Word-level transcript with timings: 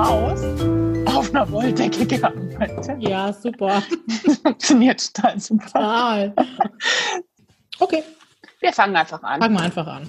Maus 0.00 0.40
auf 1.14 1.28
einer 1.34 1.50
Wolldecke 1.52 2.06
gearbeitet. 2.06 3.02
Ja, 3.02 3.34
super. 3.34 3.82
Das 4.26 4.38
funktioniert 4.42 5.14
total 5.14 5.38
super. 5.38 5.66
Total. 5.66 6.34
Okay, 7.80 8.02
Wir 8.60 8.72
fangen 8.72 8.96
einfach 8.96 9.22
an. 9.22 9.42
fangen 9.42 9.56
wir 9.56 9.60
einfach 9.62 9.86
an. 9.86 10.08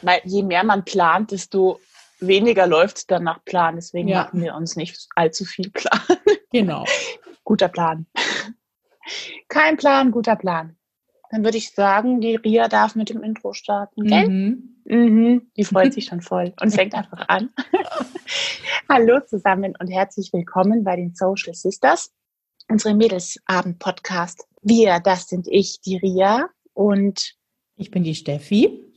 Weil 0.00 0.20
je 0.24 0.44
mehr 0.44 0.62
man 0.62 0.84
plant, 0.84 1.32
desto 1.32 1.80
weniger 2.20 2.68
läuft 2.68 3.10
dann 3.10 3.24
nach 3.24 3.44
Plan. 3.44 3.74
Deswegen 3.74 4.06
Ja. 4.06 4.22
machen 4.24 4.40
wir 4.42 4.54
uns 4.54 4.76
nicht 4.76 5.08
allzu 5.16 5.44
viel 5.44 5.70
Plan. 5.70 6.00
Genau. 6.52 6.84
Guter 7.42 7.66
Plan. 7.68 8.06
Kein 9.48 9.76
Plan, 9.76 10.12
guter 10.12 10.36
Plan. 10.36 10.76
Dann 11.32 11.42
würde 11.42 11.56
ich 11.58 11.72
sagen, 11.72 12.20
die 12.20 12.36
Ria 12.36 12.68
darf 12.68 12.94
mit 12.94 13.08
dem 13.08 13.24
Intro 13.24 13.54
starten, 13.54 14.04
gell? 14.06 14.28
Mhm. 14.28 14.71
Mhm. 14.84 15.50
Die 15.56 15.64
freut 15.64 15.92
sich 15.92 16.06
schon 16.06 16.20
voll 16.20 16.52
und 16.60 16.74
fängt 16.74 16.94
einfach 16.94 17.28
an. 17.28 17.50
Hallo 18.88 19.20
zusammen 19.20 19.74
und 19.78 19.88
herzlich 19.88 20.32
willkommen 20.32 20.84
bei 20.84 20.96
den 20.96 21.14
Social 21.14 21.54
Sisters, 21.54 22.12
unserem 22.68 22.96
Mädelsabend-Podcast. 22.98 24.46
Wir, 24.62 25.00
das 25.00 25.28
sind 25.28 25.46
ich, 25.48 25.80
die 25.80 25.96
Ria 25.96 26.48
und 26.74 27.36
Ich 27.76 27.90
bin 27.90 28.02
die 28.02 28.14
Steffi. 28.14 28.91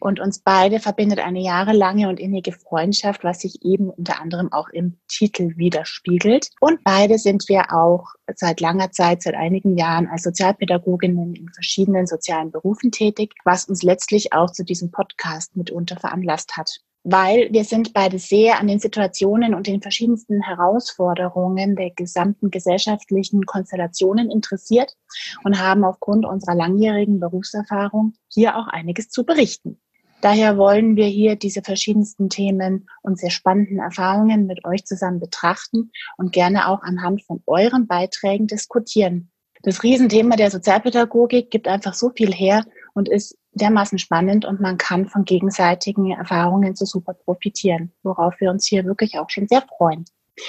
Und 0.00 0.20
uns 0.20 0.40
beide 0.40 0.80
verbindet 0.80 1.20
eine 1.20 1.40
jahrelange 1.40 2.08
und 2.08 2.18
innige 2.18 2.52
Freundschaft, 2.52 3.24
was 3.24 3.40
sich 3.40 3.64
eben 3.64 3.90
unter 3.90 4.20
anderem 4.20 4.52
auch 4.52 4.68
im 4.70 4.98
Titel 5.08 5.56
widerspiegelt. 5.56 6.50
Und 6.60 6.82
beide 6.84 7.18
sind 7.18 7.48
wir 7.48 7.72
auch 7.72 8.08
seit 8.34 8.60
langer 8.60 8.90
Zeit, 8.90 9.22
seit 9.22 9.34
einigen 9.34 9.76
Jahren 9.76 10.08
als 10.08 10.22
Sozialpädagoginnen 10.22 11.34
in 11.34 11.48
verschiedenen 11.50 12.06
sozialen 12.06 12.50
Berufen 12.50 12.90
tätig, 12.90 13.34
was 13.44 13.66
uns 13.66 13.82
letztlich 13.82 14.32
auch 14.32 14.50
zu 14.50 14.64
diesem 14.64 14.90
Podcast 14.90 15.56
mitunter 15.56 15.96
veranlasst 15.96 16.56
hat. 16.56 16.80
Weil 17.04 17.48
wir 17.52 17.64
sind 17.64 17.92
beide 17.92 18.18
sehr 18.18 18.60
an 18.60 18.68
den 18.68 18.78
Situationen 18.78 19.54
und 19.54 19.66
den 19.66 19.82
verschiedensten 19.82 20.40
Herausforderungen 20.40 21.74
der 21.74 21.90
gesamten 21.90 22.50
gesellschaftlichen 22.50 23.44
Konstellationen 23.44 24.30
interessiert 24.30 24.96
und 25.42 25.58
haben 25.60 25.84
aufgrund 25.84 26.24
unserer 26.24 26.54
langjährigen 26.54 27.18
Berufserfahrung 27.18 28.14
hier 28.28 28.56
auch 28.56 28.68
einiges 28.68 29.08
zu 29.08 29.24
berichten. 29.24 29.80
Daher 30.22 30.56
wollen 30.56 30.94
wir 30.94 31.06
hier 31.06 31.34
diese 31.34 31.62
verschiedensten 31.62 32.28
Themen 32.28 32.88
und 33.02 33.18
sehr 33.18 33.30
spannenden 33.30 33.80
Erfahrungen 33.80 34.46
mit 34.46 34.64
euch 34.64 34.84
zusammen 34.84 35.18
betrachten 35.18 35.90
und 36.16 36.32
gerne 36.32 36.68
auch 36.68 36.82
anhand 36.82 37.24
von 37.24 37.42
euren 37.46 37.88
Beiträgen 37.88 38.46
diskutieren. 38.46 39.32
Das 39.64 39.82
Riesenthema 39.82 40.36
der 40.36 40.52
Sozialpädagogik 40.52 41.50
gibt 41.50 41.66
einfach 41.66 41.94
so 41.94 42.10
viel 42.10 42.32
her 42.32 42.64
und 42.94 43.08
ist 43.08 43.36
dermaßen 43.52 43.98
spannend 43.98 44.44
und 44.44 44.60
man 44.60 44.78
kann 44.78 45.08
von 45.08 45.24
gegenseitigen 45.24 46.10
Erfahrungen 46.12 46.74
so 46.74 46.84
super 46.84 47.14
profitieren, 47.14 47.92
worauf 48.02 48.40
wir 48.40 48.50
uns 48.50 48.66
hier 48.66 48.84
wirklich 48.84 49.18
auch 49.18 49.30
schon 49.30 49.48
sehr 49.48 49.62
freuen. 49.62 50.04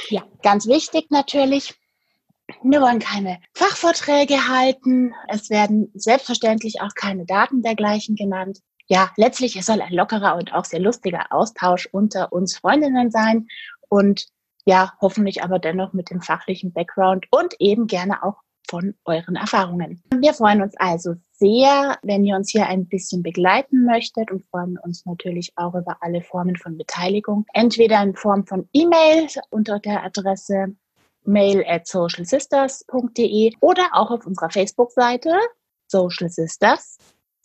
Ja. 0.10 0.24
Ganz 0.42 0.68
wichtig 0.68 1.08
natürlich, 1.10 1.76
wir 2.62 2.82
wollen 2.82 3.00
keine 3.00 3.40
Fachvorträge 3.54 4.48
halten. 4.48 5.14
Es 5.28 5.50
werden 5.50 5.92
selbstverständlich 5.94 6.82
auch 6.82 6.94
keine 6.96 7.26
Daten 7.26 7.62
dergleichen 7.62 8.16
genannt. 8.16 8.60
Ja, 8.88 9.12
letztlich 9.16 9.56
es 9.56 9.66
soll 9.66 9.82
ein 9.82 9.94
lockerer 9.94 10.36
und 10.36 10.54
auch 10.54 10.66
sehr 10.66 10.80
lustiger 10.80 11.28
Austausch 11.32 11.88
unter 11.92 12.34
uns 12.34 12.58
Freundinnen 12.58 13.12
sein 13.12 13.48
und 13.90 14.28
ja, 14.66 14.94
hoffentlich 15.02 15.44
aber 15.44 15.60
dennoch 15.60 15.94
mit 15.94 16.10
dem 16.10 16.22
fachlichen 16.22 16.72
Background 16.74 17.26
und 17.32 17.56
eben 17.60 17.88
gerne 17.88 18.24
auch 18.24 18.36
von 18.70 18.96
euren 19.06 19.36
Erfahrungen. 19.36 20.02
Wir 20.20 20.34
freuen 20.34 20.62
uns 20.62 20.76
also 20.78 21.16
sehr, 21.32 21.98
wenn 22.02 22.24
ihr 22.26 22.36
uns 22.36 22.52
hier 22.52 22.68
ein 22.68 22.88
bisschen 22.88 23.24
begleiten 23.24 23.86
möchtet 23.86 24.32
und 24.32 24.46
freuen 24.46 24.78
uns 24.80 25.06
natürlich 25.06 25.52
auch 25.56 25.76
über 25.76 25.98
alle 26.02 26.22
Formen 26.22 26.56
von 26.56 26.78
Beteiligung. 26.78 27.46
Entweder 27.54 28.02
in 28.02 28.16
Form 28.16 28.46
von 28.46 28.68
E-Mail 28.74 29.28
unter 29.50 29.80
der 29.80 30.04
Adresse 30.04 30.76
mail 31.26 31.64
at 31.68 31.88
socialsisters.de 31.88 33.54
oder 33.62 33.90
auch 33.94 34.12
auf 34.12 34.26
unserer 34.26 34.50
Facebook-Seite 34.50 35.34
Social 35.88 36.30
Sisters 36.30 36.98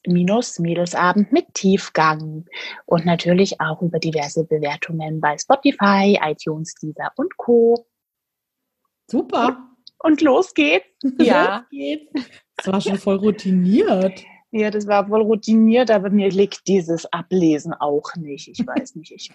minus 0.07 0.59
Mädelsabend 0.59 1.33
mit 1.33 1.55
Tiefgang 1.55 2.47
und 2.87 3.05
natürlich 3.05 3.61
auch 3.61 3.83
über 3.83 3.99
diverse 3.99 4.45
Bewertungen 4.45 5.21
bei 5.21 5.37
Spotify, 5.39 6.19
iTunes, 6.23 6.75
Deezer 6.75 7.11
und 7.17 7.37
Co. 7.37 7.87
Super. 9.11 9.69
Und 10.01 10.21
los 10.21 10.55
geht's. 10.55 10.87
Ja. 11.19 11.59
Los 11.59 11.65
geht's. 11.71 12.13
Das 12.57 12.73
war 12.73 12.81
schon 12.81 12.99
voll 12.99 13.17
routiniert. 13.17 14.25
Ja, 14.51 14.71
das 14.71 14.87
war 14.87 15.09
wohl 15.11 15.23
routiniert, 15.23 15.91
aber 15.91 16.11
mir 16.11 16.31
liegt 16.31 16.67
dieses 16.69 17.05
Ablesen 17.13 17.75
auch 17.75 18.15
nicht. 18.17 18.49
Ich 18.49 18.67
weiß 18.67 18.97
nicht. 18.97 19.13
Ich, 19.13 19.31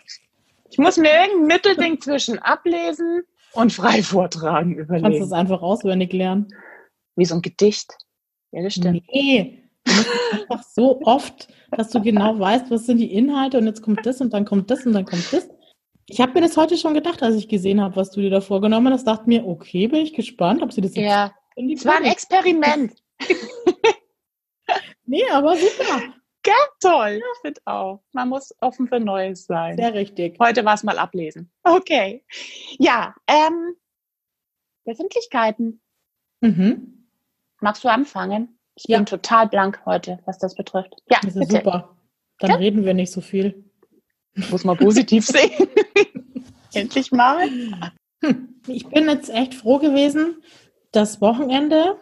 ich 0.69 0.77
muss 0.77 0.97
mir 0.97 1.09
irgendein 1.09 1.47
Mittelding 1.47 2.01
zwischen 2.01 2.39
Ablesen 2.39 3.23
und 3.53 3.71
frei 3.71 4.01
vortragen 4.01 4.75
Kannst 4.75 4.89
du 4.91 4.97
überlegen. 4.97 5.23
es 5.23 5.31
einfach 5.31 5.61
auswendig 5.61 6.13
lernen? 6.13 6.53
Wie 7.15 7.25
so 7.25 7.35
ein 7.35 7.41
Gedicht. 7.43 7.95
Ja, 8.51 8.63
das 8.63 8.73
stimmt. 8.73 9.03
Nee. 9.13 9.59
Du 9.85 9.91
einfach 10.41 10.63
so 10.63 11.01
oft, 11.03 11.47
dass 11.71 11.89
du 11.91 12.01
genau 12.01 12.39
weißt, 12.39 12.71
was 12.71 12.85
sind 12.85 12.97
die 12.97 13.13
Inhalte 13.13 13.59
und 13.59 13.67
jetzt 13.67 13.81
kommt 13.81 14.05
das 14.05 14.21
und 14.21 14.33
dann 14.33 14.45
kommt 14.45 14.71
das 14.71 14.85
und 14.85 14.93
dann 14.93 15.05
kommt 15.05 15.31
das. 15.31 15.47
Ich 16.07 16.19
habe 16.19 16.33
mir 16.33 16.41
das 16.41 16.57
heute 16.57 16.77
schon 16.77 16.93
gedacht, 16.93 17.23
als 17.23 17.35
ich 17.35 17.47
gesehen 17.47 17.79
habe, 17.81 17.95
was 17.95 18.11
du 18.11 18.21
dir 18.21 18.29
da 18.29 18.41
vorgenommen 18.41 18.91
hast. 18.93 19.05
Dachte 19.05 19.27
mir, 19.27 19.45
okay, 19.47 19.87
bin 19.87 20.01
ich 20.01 20.13
gespannt, 20.13 20.61
ob 20.61 20.71
sie 20.73 20.81
das 20.81 20.95
jetzt 20.95 21.05
Ja, 21.05 21.33
in 21.55 21.67
die 21.67 21.75
es 21.75 21.85
war 21.85 21.95
ein 21.97 22.05
Experiment. 22.05 22.93
Nee, 25.05 25.23
aber 25.31 25.55
super. 25.57 26.01
Toll. 26.81 27.19
Ich 27.21 27.41
finde 27.41 27.61
auch. 27.65 28.01
Man 28.13 28.29
muss 28.29 28.53
offen 28.61 28.87
für 28.87 28.99
Neues 28.99 29.45
sein. 29.45 29.77
Sehr 29.77 29.93
richtig. 29.93 30.37
Heute 30.39 30.65
war 30.65 30.73
es 30.73 30.83
mal 30.83 30.97
ablesen. 30.97 31.51
Okay. 31.63 32.25
Ja, 32.79 33.13
ähm, 33.27 33.75
Befindlichkeiten. 34.85 35.81
Mhm. 36.41 37.07
Magst 37.61 37.83
du 37.83 37.89
anfangen? 37.89 38.57
Ich 38.75 38.85
Ja. 38.87 38.97
bin 38.97 39.05
total 39.05 39.47
blank 39.47 39.81
heute, 39.85 40.19
was 40.25 40.37
das 40.39 40.55
betrifft. 40.55 40.95
Ja, 41.09 41.19
Das 41.21 41.35
ist 41.35 41.47
bitte. 41.47 41.57
super. 41.63 41.95
Dann 42.39 42.49
Ja. 42.51 42.55
reden 42.57 42.83
wir 42.83 42.93
nicht 42.93 43.11
so 43.11 43.21
viel. 43.21 43.69
Muss 44.49 44.63
man 44.63 44.77
positiv 44.77 45.25
sehen. 45.27 45.67
Endlich 46.73 47.11
mal. 47.11 47.47
Ich 48.67 48.87
bin 48.87 49.07
jetzt 49.07 49.29
echt 49.29 49.53
froh 49.53 49.79
gewesen, 49.79 50.41
dass 50.91 51.21
Wochenende 51.21 51.97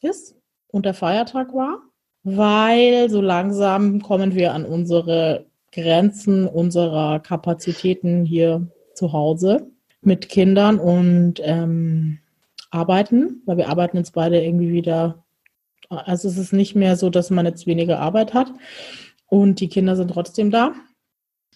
ist 0.00 0.36
und 0.68 0.84
der 0.84 0.94
Feiertag 0.94 1.54
war, 1.54 1.80
weil 2.22 3.08
so 3.10 3.20
langsam 3.20 4.02
kommen 4.02 4.34
wir 4.34 4.52
an 4.52 4.64
unsere 4.64 5.46
Grenzen 5.72 6.46
unserer 6.46 7.20
Kapazitäten 7.20 8.24
hier 8.24 8.66
zu 8.94 9.12
Hause 9.12 9.70
mit 10.00 10.28
Kindern 10.28 10.78
und 10.78 11.34
ähm, 11.42 12.18
arbeiten, 12.70 13.42
weil 13.44 13.58
wir 13.58 13.68
arbeiten 13.68 13.96
jetzt 13.96 14.14
beide 14.14 14.42
irgendwie 14.42 14.72
wieder. 14.72 15.24
Also 15.88 16.28
es 16.28 16.38
ist 16.38 16.52
nicht 16.52 16.74
mehr 16.74 16.96
so, 16.96 17.10
dass 17.10 17.30
man 17.30 17.46
jetzt 17.46 17.66
weniger 17.66 18.00
Arbeit 18.00 18.34
hat 18.34 18.52
und 19.26 19.60
die 19.60 19.68
Kinder 19.68 19.96
sind 19.96 20.10
trotzdem 20.10 20.50
da. 20.50 20.72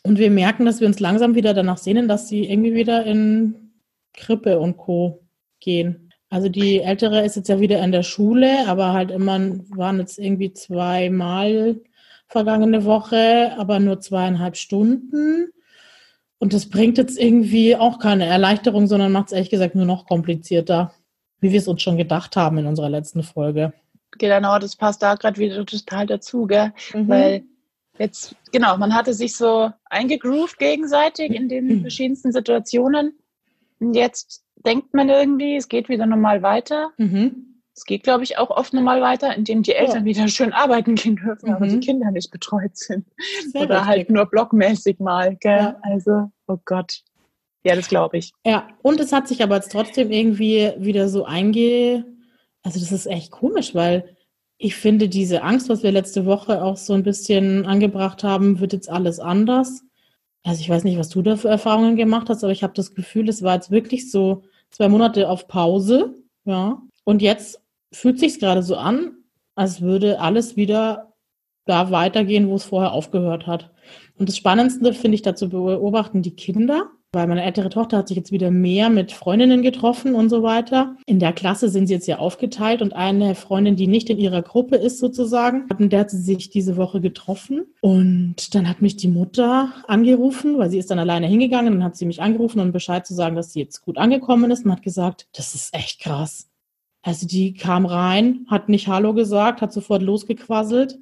Und 0.02 0.18
wir 0.18 0.30
merken, 0.30 0.64
dass 0.64 0.80
wir 0.80 0.86
uns 0.86 1.00
langsam 1.00 1.34
wieder 1.34 1.54
danach 1.54 1.78
sehnen, 1.78 2.08
dass 2.08 2.28
sie 2.28 2.50
irgendwie 2.50 2.74
wieder 2.74 3.04
in 3.04 3.72
Krippe 4.14 4.58
und 4.58 4.76
Co. 4.76 5.22
gehen. 5.60 6.10
Also 6.30 6.48
die 6.48 6.80
Ältere 6.80 7.24
ist 7.24 7.36
jetzt 7.36 7.48
ja 7.48 7.60
wieder 7.60 7.82
in 7.82 7.92
der 7.92 8.04
Schule, 8.04 8.66
aber 8.68 8.92
halt 8.92 9.10
immer 9.10 9.38
waren 9.70 9.98
jetzt 9.98 10.18
irgendwie 10.18 10.52
zweimal 10.52 11.80
vergangene 12.28 12.84
Woche, 12.84 13.52
aber 13.58 13.80
nur 13.80 14.00
zweieinhalb 14.00 14.56
Stunden. 14.56 15.52
Und 16.38 16.54
das 16.54 16.70
bringt 16.70 16.96
jetzt 16.98 17.18
irgendwie 17.18 17.76
auch 17.76 17.98
keine 17.98 18.26
Erleichterung, 18.26 18.86
sondern 18.86 19.12
macht 19.12 19.26
es 19.26 19.32
ehrlich 19.32 19.50
gesagt 19.50 19.74
nur 19.74 19.84
noch 19.84 20.06
komplizierter, 20.06 20.94
wie 21.40 21.50
wir 21.50 21.58
es 21.58 21.68
uns 21.68 21.82
schon 21.82 21.98
gedacht 21.98 22.36
haben 22.36 22.58
in 22.58 22.66
unserer 22.66 22.88
letzten 22.88 23.24
Folge. 23.24 23.72
Genau, 24.12 24.58
das 24.58 24.76
passt 24.76 25.02
da 25.02 25.16
gerade 25.16 25.38
wieder 25.38 25.66
total 25.66 26.06
dazu, 26.06 26.46
gell? 26.46 26.72
Weil 26.94 27.42
jetzt, 28.00 28.34
genau, 28.50 28.76
man 28.76 28.94
hatte 28.94 29.14
sich 29.14 29.36
so 29.36 29.70
eingegroovt 29.84 30.58
gegenseitig 30.58 31.30
in 31.32 31.48
den 31.48 31.66
Mhm. 31.66 31.80
verschiedensten 31.82 32.32
Situationen. 32.32 33.18
Und 33.78 33.94
jetzt 33.94 34.42
denkt 34.66 34.92
man 34.94 35.08
irgendwie, 35.08 35.56
es 35.56 35.68
geht 35.68 35.88
wieder 35.88 36.06
normal 36.06 36.42
weiter. 36.42 36.90
Mhm. 36.98 37.46
Es 37.76 37.84
geht, 37.84 38.02
glaube 38.02 38.24
ich, 38.24 38.36
auch 38.36 38.50
oft 38.50 38.74
normal 38.74 39.00
weiter, 39.00 39.34
indem 39.34 39.62
die 39.62 39.72
Eltern 39.74 40.04
wieder 40.04 40.28
schön 40.28 40.52
arbeiten 40.52 40.96
gehen 40.96 41.16
dürfen, 41.16 41.52
aber 41.54 41.64
Mhm. 41.66 41.80
die 41.80 41.86
Kinder 41.86 42.10
nicht 42.10 42.30
betreut 42.30 42.76
sind. 42.76 43.06
Sehr 43.52 43.62
Oder 43.62 43.86
halt 43.86 44.00
richtig. 44.00 44.14
nur 44.16 44.26
blockmäßig 44.26 44.98
mal, 44.98 45.36
gell? 45.36 45.58
Ja. 45.58 45.78
Also, 45.82 46.30
oh 46.48 46.58
Gott. 46.64 47.02
Ja, 47.64 47.76
das 47.76 47.88
glaube 47.88 48.18
ich. 48.18 48.32
Ja, 48.44 48.68
und 48.82 49.00
es 49.00 49.12
hat 49.12 49.28
sich 49.28 49.42
aber 49.42 49.56
jetzt 49.56 49.72
trotzdem 49.72 50.10
irgendwie 50.10 50.72
wieder 50.78 51.08
so 51.08 51.24
einge... 51.24 52.04
Also 52.62 52.78
das 52.80 52.92
ist 52.92 53.06
echt 53.06 53.30
komisch, 53.30 53.74
weil 53.74 54.16
ich 54.62 54.76
finde, 54.76 55.08
diese 55.08 55.42
Angst, 55.42 55.70
was 55.70 55.82
wir 55.82 55.90
letzte 55.90 56.26
Woche 56.26 56.62
auch 56.62 56.76
so 56.76 56.92
ein 56.92 57.02
bisschen 57.02 57.64
angebracht 57.64 58.22
haben, 58.22 58.60
wird 58.60 58.74
jetzt 58.74 58.90
alles 58.90 59.18
anders. 59.18 59.82
Also 60.42 60.60
ich 60.60 60.68
weiß 60.68 60.84
nicht, 60.84 60.98
was 60.98 61.08
du 61.08 61.22
da 61.22 61.36
für 61.36 61.48
Erfahrungen 61.48 61.96
gemacht 61.96 62.28
hast, 62.28 62.44
aber 62.44 62.52
ich 62.52 62.62
habe 62.62 62.74
das 62.74 62.94
Gefühl, 62.94 63.30
es 63.30 63.42
war 63.42 63.54
jetzt 63.54 63.70
wirklich 63.70 64.10
so 64.10 64.42
zwei 64.68 64.90
Monate 64.90 65.30
auf 65.30 65.48
Pause, 65.48 66.14
ja. 66.44 66.82
Und 67.04 67.22
jetzt 67.22 67.62
fühlt 67.90 68.18
sich 68.18 68.38
gerade 68.38 68.62
so 68.62 68.76
an, 68.76 69.16
als 69.54 69.80
würde 69.80 70.20
alles 70.20 70.56
wieder 70.56 71.14
da 71.64 71.90
weitergehen, 71.90 72.46
wo 72.48 72.56
es 72.56 72.64
vorher 72.64 72.92
aufgehört 72.92 73.46
hat. 73.46 73.70
Und 74.18 74.28
das 74.28 74.36
Spannendste 74.36 74.92
finde 74.92 75.14
ich 75.14 75.22
dazu 75.22 75.48
beobachten 75.48 76.20
die 76.20 76.36
Kinder, 76.36 76.90
weil 77.12 77.26
meine 77.26 77.42
ältere 77.42 77.70
Tochter 77.70 77.98
hat 77.98 78.08
sich 78.08 78.16
jetzt 78.16 78.30
wieder 78.30 78.52
mehr 78.52 78.88
mit 78.88 79.10
Freundinnen 79.10 79.62
getroffen 79.62 80.14
und 80.14 80.28
so 80.28 80.42
weiter. 80.44 80.96
In 81.06 81.18
der 81.18 81.32
Klasse 81.32 81.68
sind 81.68 81.88
sie 81.88 81.94
jetzt 81.94 82.06
ja 82.06 82.18
aufgeteilt 82.18 82.82
und 82.82 82.92
eine 82.92 83.34
Freundin, 83.34 83.74
die 83.74 83.88
nicht 83.88 84.10
in 84.10 84.18
ihrer 84.18 84.42
Gruppe 84.42 84.76
ist 84.76 84.98
sozusagen, 84.98 85.66
der 85.78 86.00
hat 86.00 86.10
sie 86.10 86.22
sich 86.22 86.50
diese 86.50 86.76
Woche 86.76 87.00
getroffen 87.00 87.66
und 87.80 88.54
dann 88.54 88.68
hat 88.68 88.80
mich 88.80 88.96
die 88.96 89.08
Mutter 89.08 89.72
angerufen, 89.88 90.56
weil 90.58 90.70
sie 90.70 90.78
ist 90.78 90.90
dann 90.90 91.00
alleine 91.00 91.26
hingegangen 91.26 91.74
und 91.74 91.84
hat 91.84 91.96
sie 91.96 92.06
mich 92.06 92.22
angerufen, 92.22 92.60
um 92.60 92.70
Bescheid 92.70 93.04
zu 93.04 93.14
sagen, 93.14 93.34
dass 93.34 93.52
sie 93.52 93.60
jetzt 93.60 93.82
gut 93.82 93.98
angekommen 93.98 94.50
ist 94.52 94.64
und 94.64 94.72
hat 94.72 94.82
gesagt, 94.82 95.26
das 95.32 95.54
ist 95.56 95.74
echt 95.74 96.00
krass. 96.00 96.48
Also 97.02 97.26
die 97.26 97.54
kam 97.54 97.86
rein, 97.86 98.46
hat 98.48 98.68
nicht 98.68 98.86
Hallo 98.86 99.14
gesagt, 99.14 99.62
hat 99.62 99.72
sofort 99.72 100.02
losgequasselt 100.02 100.98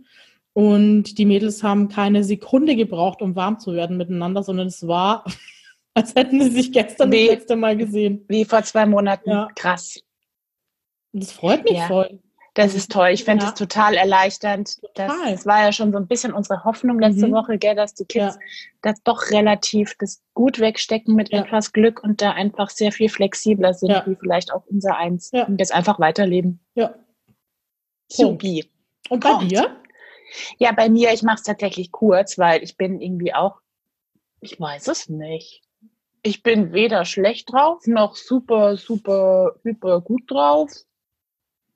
und 0.55 1.19
die 1.19 1.27
Mädels 1.27 1.63
haben 1.63 1.89
keine 1.89 2.25
Sekunde 2.25 2.77
gebraucht, 2.77 3.21
um 3.21 3.37
warm 3.37 3.59
zu 3.59 3.75
werden 3.75 3.99
miteinander, 3.99 4.43
sondern 4.43 4.69
es 4.69 4.87
war 4.87 5.25
als 5.99 6.15
hätten 6.15 6.41
sie 6.41 6.51
sich 6.51 6.73
gestern 6.73 7.11
wie, 7.11 7.27
das 7.27 7.37
letzte 7.37 7.57
Mal 7.57 7.77
gesehen. 7.77 8.25
Wie 8.29 8.45
vor 8.45 8.63
zwei 8.63 8.87
Monaten. 8.87 9.31
Ja. 9.31 9.49
Krass. 9.57 10.01
Das 11.13 11.33
freut 11.33 11.65
mich 11.65 11.79
ja. 11.79 11.87
voll. 11.87 12.21
Das 12.55 12.75
ist 12.75 12.91
toll. 12.91 13.11
Ich 13.11 13.25
finde 13.25 13.45
es 13.45 13.51
ja. 13.51 13.55
total 13.55 13.95
erleichternd. 13.95 14.81
Total. 14.81 15.09
Das, 15.09 15.31
das, 15.31 15.47
war 15.47 15.63
ja 15.63 15.73
schon 15.73 15.93
so 15.93 15.99
ein 15.99 16.07
bisschen 16.07 16.33
unsere 16.33 16.65
Hoffnung 16.65 16.99
letzte 16.99 17.29
mhm. 17.29 17.33
Woche, 17.33 17.59
gell, 17.59 17.75
dass 17.75 17.95
die 17.95 18.05
Kids 18.05 18.35
ja. 18.35 18.41
das 18.83 19.03
doch 19.05 19.31
relativ 19.31 19.95
das 19.99 20.23
gut 20.35 20.59
wegstecken 20.59 21.15
mit 21.15 21.31
ja. 21.31 21.41
etwas 21.41 21.73
Glück 21.73 22.03
und 22.03 22.21
da 22.21 22.33
einfach 22.33 22.71
sehr 22.71 22.91
viel 22.91 23.09
flexibler 23.09 23.75
sind, 23.75 24.03
wie 24.07 24.17
vielleicht 24.17 24.53
auch 24.53 24.65
unser 24.67 24.97
Eins. 24.97 25.31
Und 25.33 25.59
jetzt 25.59 25.73
einfach 25.73 26.01
weiterleben. 26.01 26.61
Ja. 26.75 26.95
Supi. 28.11 28.69
Und 29.09 29.23
bei 29.23 29.31
Kommt. 29.31 29.51
dir? 29.51 29.77
Ja, 30.59 30.73
bei 30.73 30.89
mir, 30.89 31.13
ich 31.13 31.23
mache 31.23 31.37
es 31.37 31.43
tatsächlich 31.43 31.91
kurz, 31.93 32.39
weil 32.39 32.63
ich 32.63 32.77
bin 32.77 33.01
irgendwie 33.01 33.35
auch, 33.35 33.61
ich 34.41 34.61
weiß 34.61 34.89
es 34.89 35.09
nicht 35.09 35.63
ich 36.29 36.43
bin 36.43 36.73
weder 36.73 37.07
schlecht 37.07 37.51
drauf, 37.51 37.87
noch 37.87 38.15
super, 38.15 38.77
super, 38.77 39.55
super 39.65 40.03
gut 40.03 40.31
drauf. 40.31 40.71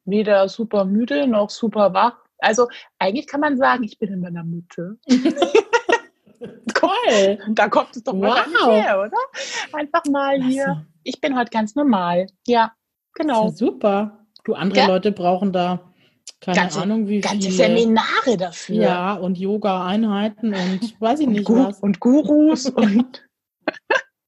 Weder 0.04 0.48
super 0.48 0.84
müde, 0.84 1.26
noch 1.26 1.48
super 1.48 1.94
wach. 1.94 2.16
Also 2.38 2.68
eigentlich 2.98 3.26
kann 3.26 3.40
man 3.40 3.56
sagen, 3.56 3.84
ich 3.84 3.98
bin 3.98 4.12
in 4.12 4.20
meiner 4.20 4.44
Mitte. 4.44 4.98
Toll. 6.74 7.38
Da 7.50 7.68
kommt 7.68 7.96
es 7.96 8.02
doch 8.02 8.12
wow. 8.12 8.46
mal 8.46 8.74
her, 8.74 9.00
oder? 9.00 9.78
Einfach 9.78 10.04
mal 10.10 10.42
hier. 10.42 10.84
Ich 11.02 11.20
bin 11.20 11.38
heute 11.38 11.50
ganz 11.50 11.74
normal. 11.74 12.26
Ja, 12.46 12.72
genau. 13.14 13.46
Ja 13.46 13.52
super. 13.52 14.26
Du, 14.44 14.54
andere 14.54 14.80
ja. 14.80 14.86
Leute 14.88 15.12
brauchen 15.12 15.52
da 15.52 15.92
keine 16.40 16.58
ganze, 16.58 16.82
Ahnung, 16.82 17.08
wie 17.08 17.20
ganze 17.20 17.50
viele. 17.50 17.68
Seminare 17.68 18.36
dafür. 18.36 18.74
Ja, 18.74 19.14
und 19.14 19.38
Yoga-Einheiten 19.38 20.52
und 20.52 21.00
weiß 21.00 21.20
ich 21.20 21.28
nicht 21.28 21.48
und 21.48 21.68
was. 21.68 21.78
Und 21.78 22.00
Gurus 22.00 22.66
und 22.70 23.22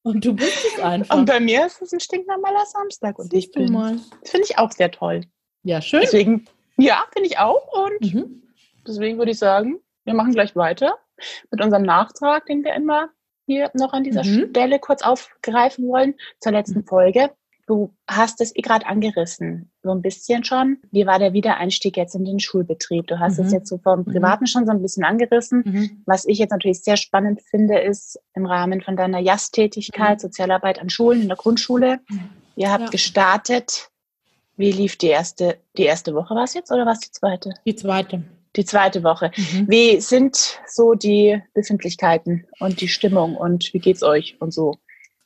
und 0.05 0.25
du 0.25 0.35
bist 0.35 0.65
es 0.67 0.83
einfach. 0.83 1.17
Und 1.17 1.25
bei 1.25 1.41
mir 1.41 1.67
ist 1.67 1.81
es 1.83 1.93
ein 1.93 1.99
stinknormaler 1.99 2.65
Samstag. 2.67 3.19
Und 3.19 3.33
Siehst 3.33 3.49
ich 3.49 3.53
bin, 3.53 3.73
mal. 3.73 3.99
Das 4.21 4.31
finde 4.31 4.47
ich 4.49 4.59
auch 4.59 4.71
sehr 4.71 4.91
toll. 4.91 5.23
Ja, 5.63 5.81
schön. 5.81 6.03
Deswegen, 6.03 6.47
ja, 6.77 7.05
finde 7.13 7.29
ich 7.29 7.39
auch. 7.39 7.67
Und 7.87 8.15
mhm. 8.15 8.43
deswegen 8.87 9.19
würde 9.19 9.33
ich 9.33 9.39
sagen, 9.39 9.81
wir 10.05 10.15
machen 10.15 10.33
gleich 10.33 10.55
weiter 10.55 10.99
mit 11.51 11.63
unserem 11.63 11.85
Nachtrag, 11.85 12.45
den 12.47 12.63
wir 12.65 12.75
immer 12.75 13.09
hier 13.47 13.71
noch 13.75 13.95
an 13.95 14.05
dieser 14.05 14.25
mhm. 14.25 14.51
Stelle 14.51 14.79
kurz 14.79 15.03
aufgreifen 15.03 15.89
wollen, 15.89 16.15
zur 16.39 16.53
letzten 16.53 16.81
mhm. 16.81 16.87
Folge. 16.87 17.31
Du 17.67 17.95
hast 18.07 18.43
es 18.43 18.55
eh 18.55 18.61
gerade 18.61 18.87
angerissen, 18.87 19.71
so 19.83 19.91
ein 19.91 20.03
bisschen 20.03 20.45
schon. 20.45 20.79
Wie 20.91 21.07
war 21.07 21.19
der 21.19 21.33
Wiedereinstieg 21.33 21.97
jetzt 21.97 22.15
in 22.15 22.25
den 22.25 22.39
Schulbetrieb? 22.39 23.07
Du 23.07 23.19
hast 23.19 23.39
mhm. 23.39 23.47
es 23.47 23.53
jetzt 23.53 23.69
so 23.69 23.79
vom 23.79 24.01
mhm. 24.01 24.05
Privaten 24.05 24.45
mhm. 24.45 24.49
schon 24.49 24.67
so 24.67 24.73
ein 24.73 24.83
bisschen 24.83 25.05
angerissen. 25.05 25.63
Mhm. 25.65 26.03
Was 26.05 26.27
ich 26.27 26.39
jetzt 26.39 26.51
natürlich 26.51 26.83
sehr 26.83 26.99
spannend 26.99 27.41
finde, 27.41 27.79
ist 27.79 28.21
im 28.35 28.45
Rahmen 28.45 28.83
von 28.83 28.97
deiner 28.97 29.19
JAS-Tätigkeit, 29.19 30.19
mhm. 30.19 30.21
Sozialarbeit 30.21 30.79
an 30.79 30.91
Schulen, 30.91 31.23
in 31.23 31.29
der 31.29 31.39
Grundschule. 31.39 32.01
Mhm. 32.09 32.31
Ihr 32.57 32.71
habt 32.71 32.85
ja. 32.85 32.91
gestartet. 32.91 33.91
Wie 34.57 34.71
lief 34.71 34.97
die 34.97 35.09
erste, 35.09 35.59
die 35.77 35.85
erste 35.85 36.15
Woche 36.15 36.35
war 36.35 36.45
es 36.45 36.55
jetzt 36.55 36.71
oder 36.71 36.85
war 36.85 36.93
es 36.93 37.01
die 37.01 37.11
zweite? 37.11 37.55
Die 37.65 37.75
zweite. 37.75 38.23
Die 38.57 38.65
zweite 38.65 39.03
Woche. 39.03 39.33
Wie 39.67 40.01
sind 40.01 40.61
so 40.69 40.95
die 40.95 41.43
Befindlichkeiten 41.55 42.47
und 42.61 42.81
die 42.81 42.87
Stimmung 42.87 43.37
und 43.37 43.75
wie 43.75 43.81
geht's 43.81 44.05
euch 44.05 44.37
und 44.39 44.53
so? 44.53 44.77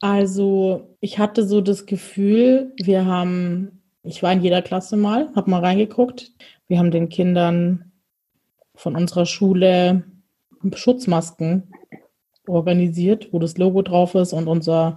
Also 0.01 0.97
ich 1.01 1.19
hatte 1.19 1.47
so 1.47 1.61
das 1.61 1.87
Gefühl, 1.87 2.73
wir 2.81 3.07
haben, 3.07 3.83
ich 4.03 4.23
war 4.23 4.33
in 4.33 4.43
jeder 4.43 4.63
Klasse 4.63 4.97
mal, 4.97 5.31
habe 5.35 5.51
mal 5.51 5.61
reingeguckt, 5.61 6.33
wir 6.69 6.79
haben 6.79 6.91
den 6.91 7.09
Kindern 7.09 7.93
von 8.75 8.95
unserer 8.95 9.27
Schule 9.27 10.05
Schutzmasken 10.75 11.73
organisiert, 12.47 13.33
wo 13.33 13.39
das 13.39 13.59
Logo 13.59 13.83
drauf 13.83 14.15
ist 14.15 14.33
und 14.33 14.49
unser 14.49 14.97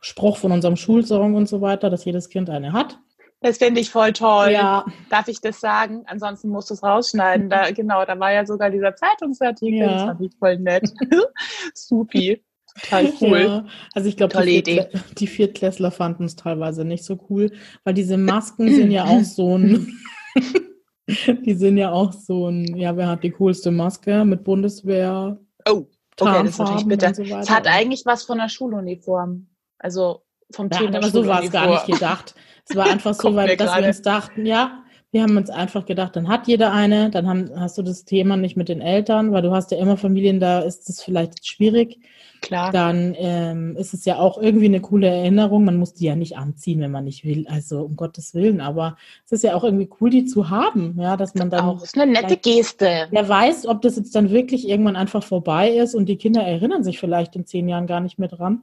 Spruch 0.00 0.36
von 0.36 0.52
unserem 0.52 0.76
Schulsong 0.76 1.34
und 1.34 1.48
so 1.48 1.60
weiter, 1.60 1.90
dass 1.90 2.04
jedes 2.04 2.28
Kind 2.28 2.50
eine 2.50 2.72
hat. 2.72 2.98
Das 3.40 3.58
finde 3.58 3.80
ich 3.80 3.90
voll 3.90 4.12
toll. 4.12 4.52
Ja. 4.52 4.84
Darf 5.10 5.26
ich 5.26 5.40
das 5.40 5.60
sagen? 5.60 6.04
Ansonsten 6.06 6.48
musst 6.48 6.70
du 6.70 6.74
es 6.74 6.82
rausschneiden. 6.82 7.50
Da, 7.50 7.70
genau, 7.72 8.04
da 8.04 8.18
war 8.18 8.32
ja 8.32 8.46
sogar 8.46 8.70
dieser 8.70 8.94
Zeitungsartikel. 8.94 9.80
Ja. 9.80 9.92
Das 9.92 10.02
fand 10.04 10.20
ich 10.20 10.32
voll 10.38 10.58
nett. 10.58 10.92
Supi. 11.74 12.42
Total 12.80 13.12
cool. 13.20 13.40
Ja, 13.40 13.66
also 13.92 14.08
ich 14.08 14.16
glaube, 14.16 14.34
die, 14.42 14.62
Viertklässler, 14.62 15.00
die 15.18 15.26
Viertklässler 15.26 15.90
fanden 15.90 16.24
es 16.24 16.36
teilweise 16.36 16.84
nicht 16.84 17.04
so 17.04 17.18
cool, 17.28 17.52
weil 17.84 17.94
diese 17.94 18.16
Masken 18.16 18.74
sind 18.74 18.90
ja 18.90 19.04
auch 19.04 19.24
so 19.24 19.58
ein, 19.58 19.92
die 21.44 21.54
sind 21.54 21.76
ja 21.76 21.92
auch 21.92 22.12
so 22.12 22.48
ein, 22.48 22.76
ja, 22.76 22.96
wer 22.96 23.08
hat 23.08 23.24
die 23.24 23.32
coolste 23.32 23.70
Maske 23.70 24.24
mit 24.24 24.44
Bundeswehr? 24.44 25.38
Oh, 25.68 25.86
okay, 26.18 26.42
das 26.42 26.50
ist 26.50 26.58
natürlich 26.58 26.86
bitter. 26.86 27.14
So 27.14 27.22
es 27.22 27.50
hat 27.50 27.66
eigentlich 27.66 28.04
was 28.06 28.24
von 28.24 28.38
der 28.38 28.48
Schuluniform. 28.48 29.48
Also 29.78 30.22
vom 30.50 30.68
ja, 30.70 30.78
Thema 30.78 30.96
aber 30.98 31.08
so 31.08 31.26
war 31.26 31.42
es 31.42 31.50
gar 31.50 31.68
nicht 31.68 31.86
gedacht. 31.86 32.34
Es 32.68 32.76
war 32.76 32.86
einfach 32.86 33.14
so, 33.20 33.34
weil 33.34 33.56
dass 33.56 33.76
wir 33.76 33.86
uns 33.86 34.02
dachten, 34.02 34.46
ja, 34.46 34.82
wir 35.10 35.22
haben 35.22 35.36
uns 35.36 35.50
einfach 35.50 35.84
gedacht, 35.84 36.16
dann 36.16 36.28
hat 36.28 36.48
jeder 36.48 36.72
eine, 36.72 37.10
dann 37.10 37.28
haben, 37.28 37.50
hast 37.60 37.76
du 37.76 37.82
das 37.82 38.04
Thema 38.04 38.38
nicht 38.38 38.56
mit 38.56 38.70
den 38.70 38.80
Eltern, 38.80 39.32
weil 39.32 39.42
du 39.42 39.52
hast 39.52 39.70
ja 39.70 39.78
immer 39.78 39.98
Familien, 39.98 40.40
da 40.40 40.60
ist 40.60 40.88
es 40.88 41.02
vielleicht 41.02 41.46
schwierig. 41.46 41.98
Klar. 42.42 42.72
Dann 42.72 43.14
ähm, 43.16 43.76
ist 43.76 43.94
es 43.94 44.04
ja 44.04 44.18
auch 44.18 44.36
irgendwie 44.36 44.66
eine 44.66 44.80
coole 44.80 45.06
Erinnerung. 45.06 45.64
Man 45.64 45.76
muss 45.76 45.94
die 45.94 46.06
ja 46.06 46.16
nicht 46.16 46.36
anziehen, 46.36 46.80
wenn 46.80 46.90
man 46.90 47.04
nicht 47.04 47.24
will. 47.24 47.46
Also 47.48 47.82
um 47.82 47.94
Gottes 47.94 48.34
Willen. 48.34 48.60
Aber 48.60 48.96
es 49.24 49.32
ist 49.32 49.44
ja 49.44 49.54
auch 49.54 49.62
irgendwie 49.62 49.88
cool, 50.00 50.10
die 50.10 50.24
zu 50.24 50.50
haben. 50.50 50.96
Ja, 51.00 51.16
dass 51.16 51.34
man 51.34 51.50
dann. 51.50 51.64
Auch 51.64 51.74
das 51.74 51.84
ist 51.84 51.98
eine 51.98 52.12
nette 52.12 52.36
Geste. 52.36 53.06
Wer 53.10 53.28
weiß, 53.28 53.66
ob 53.66 53.80
das 53.82 53.96
jetzt 53.96 54.14
dann 54.16 54.30
wirklich 54.30 54.68
irgendwann 54.68 54.96
einfach 54.96 55.22
vorbei 55.22 55.70
ist 55.70 55.94
und 55.94 56.06
die 56.06 56.16
Kinder 56.16 56.42
erinnern 56.42 56.82
sich 56.82 56.98
vielleicht 56.98 57.36
in 57.36 57.46
zehn 57.46 57.68
Jahren 57.68 57.86
gar 57.86 58.00
nicht 58.00 58.18
mehr 58.18 58.28
dran. 58.28 58.62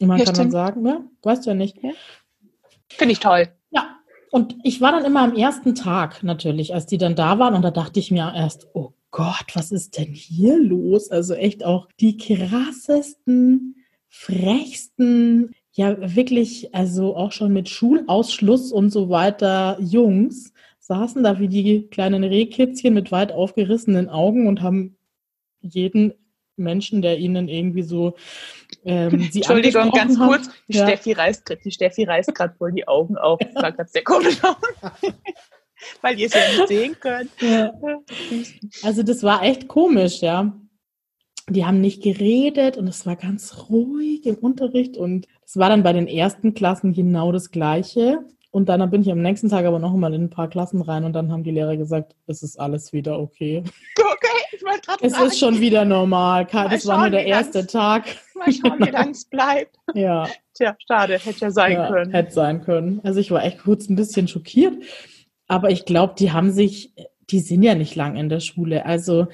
Und 0.00 0.08
man 0.08 0.18
ja, 0.18 0.24
kann 0.24 0.34
stimmt. 0.34 0.46
dann 0.46 0.50
sagen, 0.50 0.86
ja, 0.86 1.00
weißt 1.22 1.46
du 1.46 1.50
ja 1.50 1.54
nicht. 1.54 1.82
Ja. 1.82 1.90
Finde 2.88 3.12
ich 3.12 3.20
toll. 3.20 3.48
Ja, 3.70 3.96
und 4.32 4.56
ich 4.64 4.80
war 4.80 4.90
dann 4.90 5.04
immer 5.04 5.20
am 5.20 5.36
ersten 5.36 5.76
Tag 5.76 6.24
natürlich, 6.24 6.74
als 6.74 6.86
die 6.86 6.98
dann 6.98 7.14
da 7.14 7.38
waren 7.38 7.54
und 7.54 7.62
da 7.62 7.70
dachte 7.70 8.00
ich 8.00 8.10
mir 8.10 8.32
erst, 8.34 8.66
oh 8.74 8.92
Gott, 9.10 9.46
was 9.54 9.72
ist 9.72 9.96
denn 9.96 10.12
hier 10.12 10.58
los? 10.58 11.10
Also 11.10 11.34
echt 11.34 11.64
auch 11.64 11.88
die 11.98 12.16
krassesten, 12.16 13.76
frechsten, 14.08 15.54
ja 15.72 16.14
wirklich, 16.14 16.74
also 16.74 17.16
auch 17.16 17.32
schon 17.32 17.52
mit 17.52 17.68
Schulausschluss 17.68 18.72
und 18.72 18.90
so 18.90 19.08
weiter 19.08 19.78
Jungs 19.80 20.52
saßen 20.80 21.22
da 21.22 21.38
wie 21.38 21.48
die 21.48 21.86
kleinen 21.88 22.24
Rehkitzchen 22.24 22.94
mit 22.94 23.12
weit 23.12 23.32
aufgerissenen 23.32 24.08
Augen 24.08 24.46
und 24.46 24.62
haben 24.62 24.96
jeden 25.60 26.14
Menschen, 26.56 27.02
der 27.02 27.18
ihnen 27.18 27.48
irgendwie 27.48 27.82
so 27.82 28.16
ähm, 28.84 29.28
sie 29.30 29.38
Entschuldigung, 29.40 29.90
ganz 29.92 30.18
hat. 30.18 30.28
kurz. 30.28 30.50
Die, 30.66 30.76
ja. 30.76 30.86
Steffi 30.86 31.12
reißt, 31.12 31.56
die 31.64 31.70
Steffi 31.70 32.04
reißt 32.04 32.34
gerade 32.34 32.54
wohl 32.58 32.72
die 32.72 32.88
Augen 32.88 33.16
auf. 33.16 33.38
Das 33.38 33.52
sah 33.54 33.70
ganz 33.70 33.92
sehr 33.92 34.04
komisch 34.04 34.42
aus. 34.42 34.56
Weil 36.02 36.18
ihr 36.18 36.26
es 36.26 36.34
ja 36.34 36.40
nicht 36.40 36.68
sehen 36.68 36.96
könnt. 37.00 37.30
Ja. 37.40 37.72
Also 38.82 39.02
das 39.02 39.22
war 39.22 39.42
echt 39.42 39.68
komisch, 39.68 40.20
ja. 40.20 40.56
Die 41.48 41.64
haben 41.64 41.80
nicht 41.80 42.02
geredet 42.02 42.76
und 42.76 42.88
es 42.88 43.06
war 43.06 43.16
ganz 43.16 43.68
ruhig 43.70 44.26
im 44.26 44.36
Unterricht 44.36 44.96
und 44.96 45.26
es 45.46 45.56
war 45.56 45.70
dann 45.70 45.82
bei 45.82 45.94
den 45.94 46.06
ersten 46.06 46.52
Klassen 46.52 46.92
genau 46.92 47.32
das 47.32 47.50
Gleiche. 47.50 48.20
Und 48.50 48.68
dann 48.68 48.90
bin 48.90 49.02
ich 49.02 49.10
am 49.10 49.20
nächsten 49.20 49.50
Tag 49.50 49.66
aber 49.66 49.78
noch 49.78 49.94
mal 49.94 50.12
in 50.14 50.24
ein 50.24 50.30
paar 50.30 50.48
Klassen 50.48 50.80
rein 50.80 51.04
und 51.04 51.12
dann 51.12 51.30
haben 51.30 51.44
die 51.44 51.50
Lehrer 51.50 51.76
gesagt, 51.76 52.16
es 52.26 52.42
ist 52.42 52.58
alles 52.58 52.92
wieder 52.92 53.18
okay. 53.18 53.62
Okay, 53.96 54.28
ich 54.52 54.64
wollte 54.64 54.80
gerade 54.80 55.06
Es 55.06 55.20
ist 55.20 55.38
schon 55.38 55.60
wieder 55.60 55.84
normal. 55.84 56.46
Das 56.50 56.86
war 56.86 57.00
nur 57.00 57.10
der 57.10 57.26
erste 57.26 57.66
Tag. 57.66 58.04
Mal 58.34 58.52
schauen, 58.52 58.78
wie 58.78 58.90
lange 58.90 59.10
es 59.10 59.24
bleibt. 59.30 59.76
Ja. 59.94 60.28
Tja, 60.54 60.76
schade, 60.86 61.18
hätte 61.18 61.40
ja 61.40 61.50
sein 61.50 61.72
ja, 61.72 61.88
können. 61.88 62.10
Hätte 62.10 62.32
sein 62.32 62.62
können. 62.62 63.00
Also 63.04 63.20
ich 63.20 63.30
war 63.30 63.44
echt 63.44 63.58
kurz 63.62 63.88
ein 63.88 63.96
bisschen 63.96 64.28
schockiert. 64.28 64.74
Aber 65.48 65.70
ich 65.70 65.84
glaube, 65.84 66.14
die 66.18 66.30
haben 66.30 66.52
sich, 66.52 66.92
die 67.30 67.40
sind 67.40 67.62
ja 67.62 67.74
nicht 67.74 67.96
lang 67.96 68.16
in 68.16 68.28
der 68.28 68.40
Schule. 68.40 68.86
Also, 68.86 69.26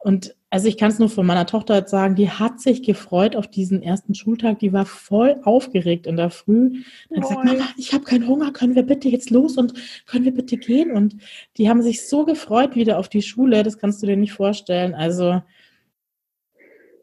und 0.00 0.34
also 0.50 0.68
ich 0.68 0.76
kann 0.76 0.90
es 0.90 0.98
nur 0.98 1.08
von 1.08 1.26
meiner 1.26 1.46
Tochter 1.46 1.86
sagen, 1.86 2.14
die 2.14 2.30
hat 2.30 2.60
sich 2.60 2.82
gefreut 2.82 3.36
auf 3.36 3.48
diesen 3.48 3.82
ersten 3.82 4.14
Schultag. 4.14 4.58
Die 4.58 4.72
war 4.72 4.86
voll 4.86 5.40
aufgeregt 5.44 6.06
in 6.06 6.16
der 6.16 6.30
Früh. 6.30 6.82
Dann 7.08 7.22
hat 7.22 7.28
gesagt, 7.28 7.44
Mama, 7.44 7.68
ich 7.76 7.92
habe 7.92 8.04
keinen 8.04 8.26
Hunger, 8.26 8.52
können 8.52 8.74
wir 8.74 8.84
bitte 8.84 9.08
jetzt 9.08 9.30
los 9.30 9.56
und 9.56 9.74
können 10.06 10.24
wir 10.24 10.34
bitte 10.34 10.56
gehen? 10.56 10.92
Und 10.92 11.16
die 11.56 11.68
haben 11.68 11.82
sich 11.82 12.08
so 12.08 12.24
gefreut 12.24 12.74
wieder 12.74 12.98
auf 12.98 13.08
die 13.08 13.22
Schule, 13.22 13.62
das 13.62 13.78
kannst 13.78 14.02
du 14.02 14.06
dir 14.06 14.16
nicht 14.16 14.32
vorstellen. 14.32 14.94
Also 14.94 15.42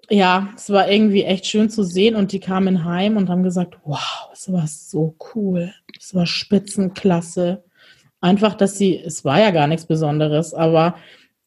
ja, 0.10 0.50
es 0.56 0.70
war 0.70 0.90
irgendwie 0.90 1.24
echt 1.24 1.46
schön 1.46 1.70
zu 1.70 1.84
sehen 1.84 2.16
und 2.16 2.32
die 2.32 2.40
kamen 2.40 2.84
heim 2.84 3.18
und 3.18 3.30
haben 3.30 3.44
gesagt, 3.44 3.78
wow, 3.86 4.30
es 4.34 4.52
war 4.52 4.68
so 4.68 5.16
cool, 5.34 5.74
es 6.00 6.14
war 6.14 6.26
Spitzenklasse. 6.26 7.64
Einfach, 8.24 8.54
dass 8.56 8.78
sie, 8.78 8.98
es 8.98 9.26
war 9.26 9.42
ja 9.42 9.52
gar 9.52 9.68
nichts 9.68 9.86
Besonderes, 9.86 10.54
aber 10.54 10.96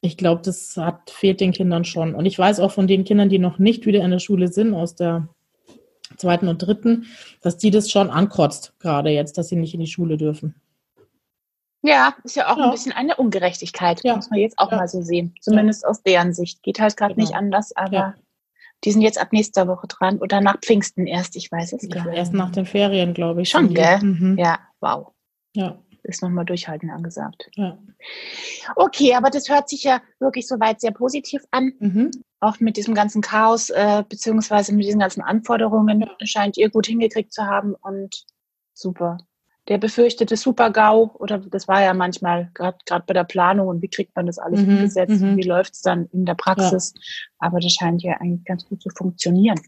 ich 0.02 0.18
glaube, 0.18 0.42
das 0.42 0.76
hat, 0.76 1.09
fehlt 1.09 1.40
den 1.40 1.52
Kindern 1.52 1.87
schon. 1.87 2.14
Und 2.14 2.26
ich 2.26 2.38
weiß 2.38 2.61
auch 2.61 2.71
von 2.71 2.87
den 2.87 3.04
Kindern, 3.04 3.30
die 3.30 3.38
noch 3.38 3.59
nicht 3.59 3.87
wieder 3.87 4.04
in 4.04 4.11
der 4.11 4.18
Schule 4.18 4.49
sind, 4.49 4.75
aus 4.75 4.95
der 4.95 5.26
zweiten 6.18 6.49
und 6.49 6.59
dritten, 6.59 7.06
dass 7.40 7.56
die 7.56 7.71
das 7.71 7.90
schon 7.90 8.11
ankotzt, 8.11 8.75
gerade 8.78 9.09
jetzt, 9.09 9.38
dass 9.38 9.49
sie 9.49 9.56
nicht 9.56 9.73
in 9.73 9.80
die 9.80 9.87
Schule 9.87 10.18
dürfen. 10.18 10.54
Ja, 11.80 12.14
ist 12.25 12.37
ja 12.37 12.52
auch 12.52 12.59
ja. 12.59 12.66
ein 12.66 12.73
bisschen 12.73 12.92
eine 12.92 13.16
Ungerechtigkeit, 13.16 14.02
ja. 14.04 14.14
muss 14.14 14.28
man 14.28 14.40
jetzt 14.40 14.59
auch 14.59 14.71
ja. 14.71 14.76
mal 14.76 14.88
so 14.88 15.00
sehen. 15.00 15.35
Zumindest 15.40 15.87
aus 15.87 16.02
deren 16.02 16.35
Sicht. 16.35 16.62
Geht 16.62 16.78
halt 16.78 16.95
gerade 16.99 17.14
genau. 17.14 17.26
nicht 17.26 17.35
anders, 17.35 17.75
aber 17.75 18.16
die 18.85 18.92
sind 18.92 19.00
jetzt 19.00 19.18
ab 19.18 19.33
nächster 19.33 19.66
Woche 19.66 19.87
dran 19.87 20.18
oder 20.18 20.42
nach 20.42 20.59
Pfingsten 20.61 21.06
erst, 21.06 21.37
ich 21.37 21.50
weiß 21.50 21.73
es 21.73 21.88
gar 21.88 22.04
nicht. 22.04 22.18
Erst 22.18 22.35
nach 22.35 22.50
den 22.50 22.66
Ferien, 22.66 23.14
glaube 23.14 23.40
ich. 23.40 23.49
Schon, 23.49 23.73
gell? 23.73 23.99
Mhm. 24.02 24.37
Ja, 24.38 24.59
wow. 24.80 25.14
Ja. 25.54 25.78
Ist 26.08 26.22
nochmal 26.22 26.44
durchhalten 26.44 26.90
angesagt. 26.90 27.50
Ja. 27.54 27.78
Okay, 28.76 29.14
aber 29.14 29.30
das 29.30 29.48
hört 29.48 29.68
sich 29.68 29.82
ja 29.82 30.00
wirklich 30.20 30.46
soweit 30.46 30.80
sehr 30.80 30.92
positiv 30.92 31.42
an. 31.50 31.72
Mhm. 31.78 32.10
Auch 32.40 32.60
mit 32.60 32.76
diesem 32.76 32.94
ganzen 32.94 33.22
Chaos, 33.22 33.70
äh, 33.70 34.04
beziehungsweise 34.08 34.72
mit 34.72 34.86
diesen 34.86 35.00
ganzen 35.00 35.22
Anforderungen 35.22 36.08
scheint 36.22 36.56
ihr 36.56 36.70
gut 36.70 36.86
hingekriegt 36.86 37.32
zu 37.32 37.44
haben 37.44 37.75
und 37.75 38.25
super 38.72 39.18
der 39.68 39.78
befürchtete 39.78 40.36
Super-GAU, 40.36 41.16
oder 41.18 41.38
das 41.38 41.66
war 41.66 41.82
ja 41.82 41.92
manchmal 41.92 42.50
gerade 42.54 43.04
bei 43.06 43.14
der 43.14 43.25
Planung 43.25 43.68
und 43.68 43.82
wie 43.82 43.88
kriegt 43.88 44.14
man 44.14 44.26
das 44.26 44.38
alles 44.38 44.60
mhm, 44.60 44.68
umgesetzt 44.68 45.22
und 45.22 45.32
mhm. 45.32 45.36
wie 45.36 45.42
läuft 45.42 45.75
es 45.75 45.82
dann 45.82 46.06
in 46.12 46.25
der 46.25 46.34
Praxis. 46.34 46.94
Ja. 46.94 47.00
Aber 47.40 47.60
das 47.60 47.72
scheint 47.72 48.02
ja 48.02 48.14
eigentlich 48.20 48.44
ganz 48.44 48.64
gut 48.64 48.80
zu 48.80 48.90
funktionieren. 48.90 49.60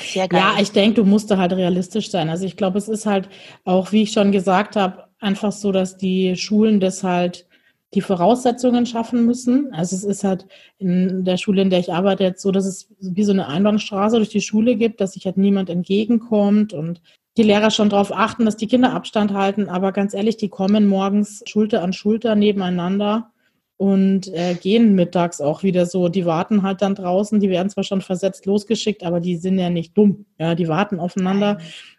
Sehr 0.00 0.26
geil. 0.26 0.40
Ja, 0.40 0.60
ich 0.60 0.72
denke, 0.72 0.96
du 0.96 1.04
musst 1.04 1.30
da 1.30 1.36
halt 1.36 1.52
realistisch 1.52 2.10
sein. 2.10 2.28
Also 2.28 2.44
ich 2.44 2.56
glaube, 2.56 2.78
es 2.78 2.88
ist 2.88 3.06
halt 3.06 3.28
auch, 3.64 3.92
wie 3.92 4.02
ich 4.02 4.12
schon 4.12 4.32
gesagt 4.32 4.74
habe, 4.74 5.05
einfach 5.18 5.52
so, 5.52 5.72
dass 5.72 5.96
die 5.96 6.36
Schulen 6.36 6.80
das 6.80 7.02
halt 7.02 7.46
die 7.94 8.00
Voraussetzungen 8.00 8.84
schaffen 8.84 9.24
müssen. 9.24 9.72
Also 9.72 9.96
es 9.96 10.04
ist 10.04 10.24
halt 10.24 10.46
in 10.78 11.24
der 11.24 11.36
Schule, 11.36 11.62
in 11.62 11.70
der 11.70 11.78
ich 11.78 11.92
arbeite, 11.92 12.24
jetzt 12.24 12.42
so, 12.42 12.50
dass 12.50 12.66
es 12.66 12.88
wie 13.00 13.24
so 13.24 13.32
eine 13.32 13.46
Einbahnstraße 13.46 14.16
durch 14.16 14.28
die 14.28 14.40
Schule 14.40 14.76
gibt, 14.76 15.00
dass 15.00 15.12
sich 15.12 15.24
halt 15.24 15.36
niemand 15.36 15.70
entgegenkommt 15.70 16.72
und 16.72 17.00
die 17.36 17.42
Lehrer 17.42 17.70
schon 17.70 17.90
darauf 17.90 18.12
achten, 18.12 18.44
dass 18.44 18.56
die 18.56 18.66
Kinder 18.66 18.92
Abstand 18.92 19.32
halten. 19.32 19.68
Aber 19.68 19.92
ganz 19.92 20.14
ehrlich, 20.14 20.36
die 20.36 20.48
kommen 20.48 20.86
morgens 20.86 21.42
Schulter 21.46 21.82
an 21.82 21.92
Schulter 21.92 22.34
nebeneinander 22.34 23.30
und 23.76 24.28
äh, 24.28 24.54
gehen 24.54 24.94
mittags 24.94 25.40
auch 25.40 25.62
wieder 25.62 25.86
so. 25.86 26.08
Die 26.08 26.24
warten 26.24 26.62
halt 26.62 26.80
dann 26.82 26.94
draußen. 26.94 27.40
Die 27.40 27.50
werden 27.50 27.68
zwar 27.68 27.84
schon 27.84 28.00
versetzt 28.00 28.46
losgeschickt, 28.46 29.04
aber 29.04 29.20
die 29.20 29.36
sind 29.36 29.58
ja 29.58 29.70
nicht 29.70 29.96
dumm. 29.96 30.24
Ja, 30.38 30.54
die 30.54 30.68
warten 30.68 30.98
aufeinander. 30.98 31.58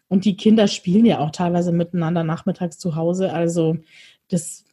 Und 0.09 0.25
die 0.25 0.37
Kinder 0.37 0.67
spielen 0.67 1.05
ja 1.05 1.19
auch 1.19 1.31
teilweise 1.31 1.71
miteinander 1.71 2.23
nachmittags 2.23 2.77
zu 2.77 2.95
Hause. 2.95 3.33
Also 3.33 3.77
das, 4.29 4.65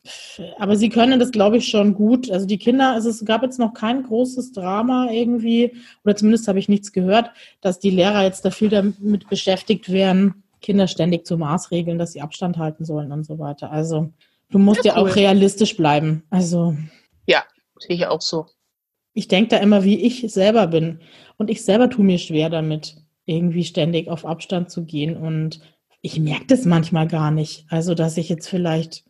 aber 0.59 0.77
sie 0.77 0.89
können 0.89 1.21
das, 1.21 1.31
glaube 1.31 1.57
ich, 1.57 1.69
schon 1.69 1.95
gut. 1.95 2.31
Also 2.31 2.47
die 2.47 2.59
Kinder, 2.59 2.93
also 2.93 3.09
es 3.09 3.25
gab 3.25 3.43
jetzt 3.43 3.59
noch 3.59 3.73
kein 3.75 4.03
großes 4.03 4.53
Drama 4.53 5.11
irgendwie, 5.11 5.73
oder 6.05 6.17
zumindest 6.17 6.49
habe 6.49 6.59
ich 6.59 6.69
nichts 6.69 6.93
gehört, 6.93 7.31
dass 7.61 7.79
die 7.79 7.91
Lehrer 7.91 8.25
jetzt 8.25 8.45
da 8.45 8.51
viel 8.51 8.69
damit 8.69 9.29
beschäftigt 9.29 9.91
wären, 9.91 10.43
Kinder 10.61 10.89
ständig 10.89 11.27
zu 11.27 11.37
Maßregeln, 11.37 11.99
dass 11.99 12.13
sie 12.13 12.23
Abstand 12.23 12.59
halten 12.59 12.85
sollen 12.85 13.13
und 13.13 13.25
so 13.25 13.39
weiter. 13.39 13.71
Also 13.71 14.11
du 14.51 14.59
musst 14.59 14.85
ja, 14.85 14.95
ja 14.95 15.01
auch 15.01 15.15
realistisch 15.15 15.77
bleiben. 15.77 16.25
Also 16.31 16.77
ja, 17.27 17.45
sehe 17.79 17.97
ich 17.97 18.07
auch 18.07 18.23
so. 18.23 18.47
Ich 19.13 19.29
denke 19.29 19.51
da 19.51 19.57
immer, 19.59 19.85
wie 19.85 20.01
ich 20.01 20.33
selber 20.33 20.67
bin. 20.67 21.01
Und 21.37 21.51
ich 21.51 21.65
selber 21.65 21.91
tue 21.91 22.05
mir 22.05 22.19
schwer 22.19 22.51
damit, 22.51 22.97
irgendwie 23.27 23.65
ständig 23.65 24.09
auf 24.09 24.25
Abstand 24.25 24.71
zu 24.71 24.85
gehen. 24.85 25.17
Und 25.17 25.61
ich 26.01 26.19
merke 26.21 26.47
das 26.49 26.65
manchmal 26.65 27.09
gar 27.09 27.31
nicht. 27.31 27.67
Also, 27.71 27.95
dass 27.95 28.17
ich 28.17 28.29
jetzt 28.29 28.49
vielleicht 28.49 29.05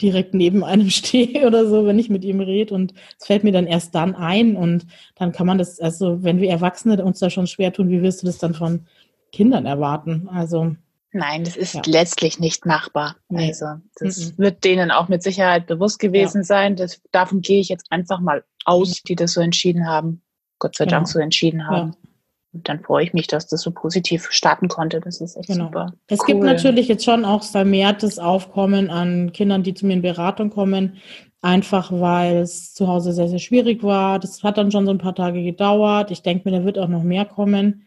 direkt 0.00 0.34
neben 0.34 0.64
einem 0.64 0.90
stehe 0.90 1.46
oder 1.46 1.66
so, 1.66 1.86
wenn 1.86 1.98
ich 1.98 2.10
mit 2.10 2.24
ihm 2.24 2.40
rede. 2.40 2.74
Und 2.74 2.94
es 3.18 3.26
fällt 3.26 3.44
mir 3.44 3.52
dann 3.52 3.66
erst 3.66 3.94
dann 3.94 4.14
ein. 4.14 4.56
Und 4.56 4.86
dann 5.14 5.32
kann 5.32 5.46
man 5.46 5.58
das, 5.58 5.80
also 5.80 6.22
wenn 6.22 6.40
wir 6.40 6.50
Erwachsene 6.50 7.04
uns 7.04 7.18
da 7.18 7.30
schon 7.30 7.46
schwer 7.46 7.72
tun, 7.72 7.88
wie 7.90 8.02
wirst 8.02 8.22
du 8.22 8.26
das 8.26 8.38
dann 8.38 8.54
von 8.54 8.86
Kindern 9.32 9.66
erwarten? 9.66 10.28
Also 10.28 10.76
Nein, 11.16 11.44
das 11.44 11.56
ist 11.56 11.74
ja. 11.74 11.82
letztlich 11.86 12.40
nicht 12.40 12.66
machbar. 12.66 13.16
Nee. 13.28 13.48
Also 13.48 13.66
das 14.00 14.32
mhm. 14.32 14.38
wird 14.38 14.64
denen 14.64 14.90
auch 14.90 15.08
mit 15.08 15.22
Sicherheit 15.22 15.68
bewusst 15.68 16.00
gewesen 16.00 16.38
ja. 16.38 16.44
sein. 16.44 16.74
Das, 16.74 17.00
davon 17.12 17.40
gehe 17.40 17.60
ich 17.60 17.68
jetzt 17.68 17.86
einfach 17.90 18.18
mal 18.18 18.42
aus, 18.64 19.00
die 19.02 19.14
das 19.14 19.32
so 19.34 19.40
entschieden 19.40 19.86
haben. 19.86 20.22
Gott 20.58 20.74
sei 20.76 20.86
genau. 20.86 20.96
Dank 20.96 21.08
so 21.08 21.20
entschieden 21.20 21.68
haben. 21.68 21.94
Und 22.54 22.68
dann 22.68 22.80
freue 22.80 23.04
ich 23.04 23.12
mich, 23.12 23.26
dass 23.26 23.48
das 23.48 23.62
so 23.62 23.72
positiv 23.72 24.28
starten 24.30 24.68
konnte. 24.68 25.00
Das 25.00 25.20
ist 25.20 25.36
echt 25.36 25.48
genau. 25.48 25.66
super. 25.66 25.92
Es 26.06 26.20
cool. 26.20 26.26
gibt 26.26 26.42
natürlich 26.44 26.86
jetzt 26.86 27.04
schon 27.04 27.24
auch 27.24 27.42
vermehrtes 27.42 28.18
Aufkommen 28.18 28.90
an 28.90 29.32
Kindern, 29.32 29.64
die 29.64 29.74
zu 29.74 29.86
mir 29.86 29.94
in 29.94 30.02
Beratung 30.02 30.50
kommen. 30.50 30.98
Einfach 31.42 31.92
weil 31.92 32.38
es 32.38 32.72
zu 32.72 32.86
Hause 32.86 33.12
sehr, 33.12 33.28
sehr 33.28 33.40
schwierig 33.40 33.82
war. 33.82 34.18
Das 34.18 34.42
hat 34.42 34.56
dann 34.56 34.70
schon 34.70 34.86
so 34.86 34.92
ein 34.92 34.98
paar 34.98 35.14
Tage 35.14 35.42
gedauert. 35.42 36.10
Ich 36.10 36.22
denke 36.22 36.48
mir, 36.48 36.58
da 36.58 36.64
wird 36.64 36.78
auch 36.78 36.88
noch 36.88 37.02
mehr 37.02 37.24
kommen. 37.24 37.86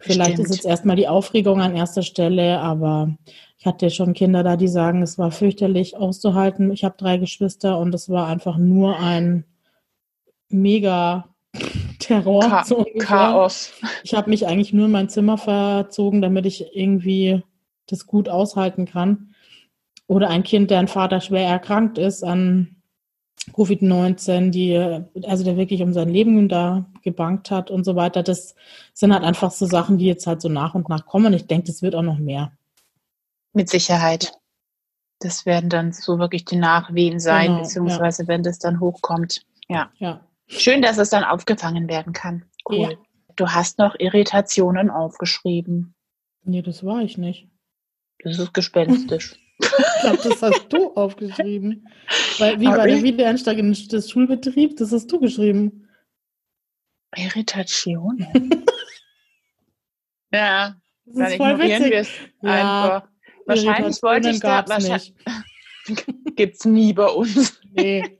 Vielleicht 0.00 0.32
Stimmt. 0.32 0.48
ist 0.48 0.56
jetzt 0.56 0.66
erstmal 0.66 0.96
die 0.96 1.08
Aufregung 1.08 1.60
an 1.60 1.76
erster 1.76 2.02
Stelle, 2.02 2.58
aber 2.60 3.14
ich 3.58 3.66
hatte 3.66 3.90
schon 3.90 4.12
Kinder 4.12 4.42
da, 4.42 4.56
die 4.56 4.68
sagen, 4.68 5.02
es 5.02 5.18
war 5.18 5.30
fürchterlich 5.30 5.96
auszuhalten. 5.96 6.70
Ich 6.70 6.84
habe 6.84 6.96
drei 6.98 7.16
Geschwister 7.16 7.78
und 7.78 7.94
es 7.94 8.08
war 8.08 8.26
einfach 8.26 8.58
nur 8.58 8.98
ein 8.98 9.44
mega 10.48 11.28
Terror. 12.06 12.42
Cha 12.42 12.64
so 12.64 12.86
Chaos. 12.98 13.72
Ich 14.04 14.14
habe 14.14 14.30
mich 14.30 14.46
eigentlich 14.46 14.72
nur 14.72 14.86
in 14.86 14.92
mein 14.92 15.08
Zimmer 15.08 15.38
verzogen, 15.38 16.22
damit 16.22 16.46
ich 16.46 16.76
irgendwie 16.76 17.42
das 17.86 18.06
gut 18.06 18.28
aushalten 18.28 18.86
kann. 18.86 19.34
Oder 20.06 20.28
ein 20.28 20.44
Kind, 20.44 20.70
deren 20.70 20.88
Vater 20.88 21.20
schwer 21.20 21.48
erkrankt 21.48 21.98
ist 21.98 22.22
an 22.22 22.76
Covid-19, 23.52 24.50
die, 24.50 24.76
also 25.26 25.44
der 25.44 25.56
wirklich 25.56 25.82
um 25.82 25.92
sein 25.92 26.08
Leben 26.08 26.48
da 26.48 26.86
gebankt 27.02 27.50
hat 27.50 27.70
und 27.70 27.84
so 27.84 27.96
weiter. 27.96 28.22
Das 28.22 28.54
sind 28.92 29.12
halt 29.12 29.24
einfach 29.24 29.50
so 29.50 29.66
Sachen, 29.66 29.98
die 29.98 30.06
jetzt 30.06 30.26
halt 30.26 30.40
so 30.40 30.48
nach 30.48 30.74
und 30.74 30.88
nach 30.88 31.06
kommen. 31.06 31.32
Ich 31.32 31.46
denke, 31.46 31.66
das 31.66 31.82
wird 31.82 31.94
auch 31.94 32.02
noch 32.02 32.18
mehr. 32.18 32.52
Mit 33.52 33.68
Sicherheit. 33.68 34.32
Das 35.20 35.46
werden 35.46 35.70
dann 35.70 35.92
so 35.92 36.18
wirklich 36.18 36.44
die 36.44 36.56
Nachwehen 36.56 37.20
sein, 37.20 37.46
genau, 37.46 37.58
beziehungsweise 37.60 38.22
ja. 38.24 38.28
wenn 38.28 38.42
das 38.42 38.58
dann 38.58 38.80
hochkommt. 38.80 39.42
Ja. 39.68 39.90
ja. 39.98 40.20
Schön, 40.48 40.82
dass 40.82 40.98
es 40.98 41.10
dann 41.10 41.24
aufgefangen 41.24 41.88
werden 41.88 42.12
kann. 42.12 42.44
Cool. 42.68 42.90
Ja. 42.92 42.98
Du 43.36 43.48
hast 43.48 43.78
noch 43.78 43.94
Irritationen 43.98 44.90
aufgeschrieben. 44.90 45.94
Nee, 46.44 46.62
das 46.62 46.84
war 46.84 47.02
ich 47.02 47.18
nicht. 47.18 47.48
Das 48.22 48.38
ist 48.38 48.54
gespenstisch. 48.54 49.36
Ich 49.58 50.02
glaube, 50.02 50.18
das 50.22 50.42
hast 50.42 50.68
du 50.68 50.92
aufgeschrieben. 50.96 51.88
Weil, 52.38 52.60
wie 52.60 52.66
war 52.66 52.86
der 52.86 53.02
Wiedereinstieg 53.02 53.56
des 53.88 54.10
Schulbetriebs? 54.10 54.74
Das 54.74 54.92
hast 54.92 55.10
du 55.10 55.18
geschrieben. 55.18 55.88
Irritation? 57.16 58.18
ja, 60.30 60.76
das 61.06 61.14
dann 61.14 61.26
ist 61.26 61.36
voll 61.38 61.58
wir 61.58 61.92
es 61.92 62.08
ja, 62.42 62.84
einfach. 62.92 63.08
Wahrscheinlich 63.46 64.02
wollte 64.02 64.28
ich 64.28 64.40
da, 64.40 64.68
wahrscheinlich, 64.68 65.14
gibt's 66.36 66.66
nie 66.66 66.92
bei 66.92 67.06
uns. 67.06 67.58
Nee. 67.72 68.18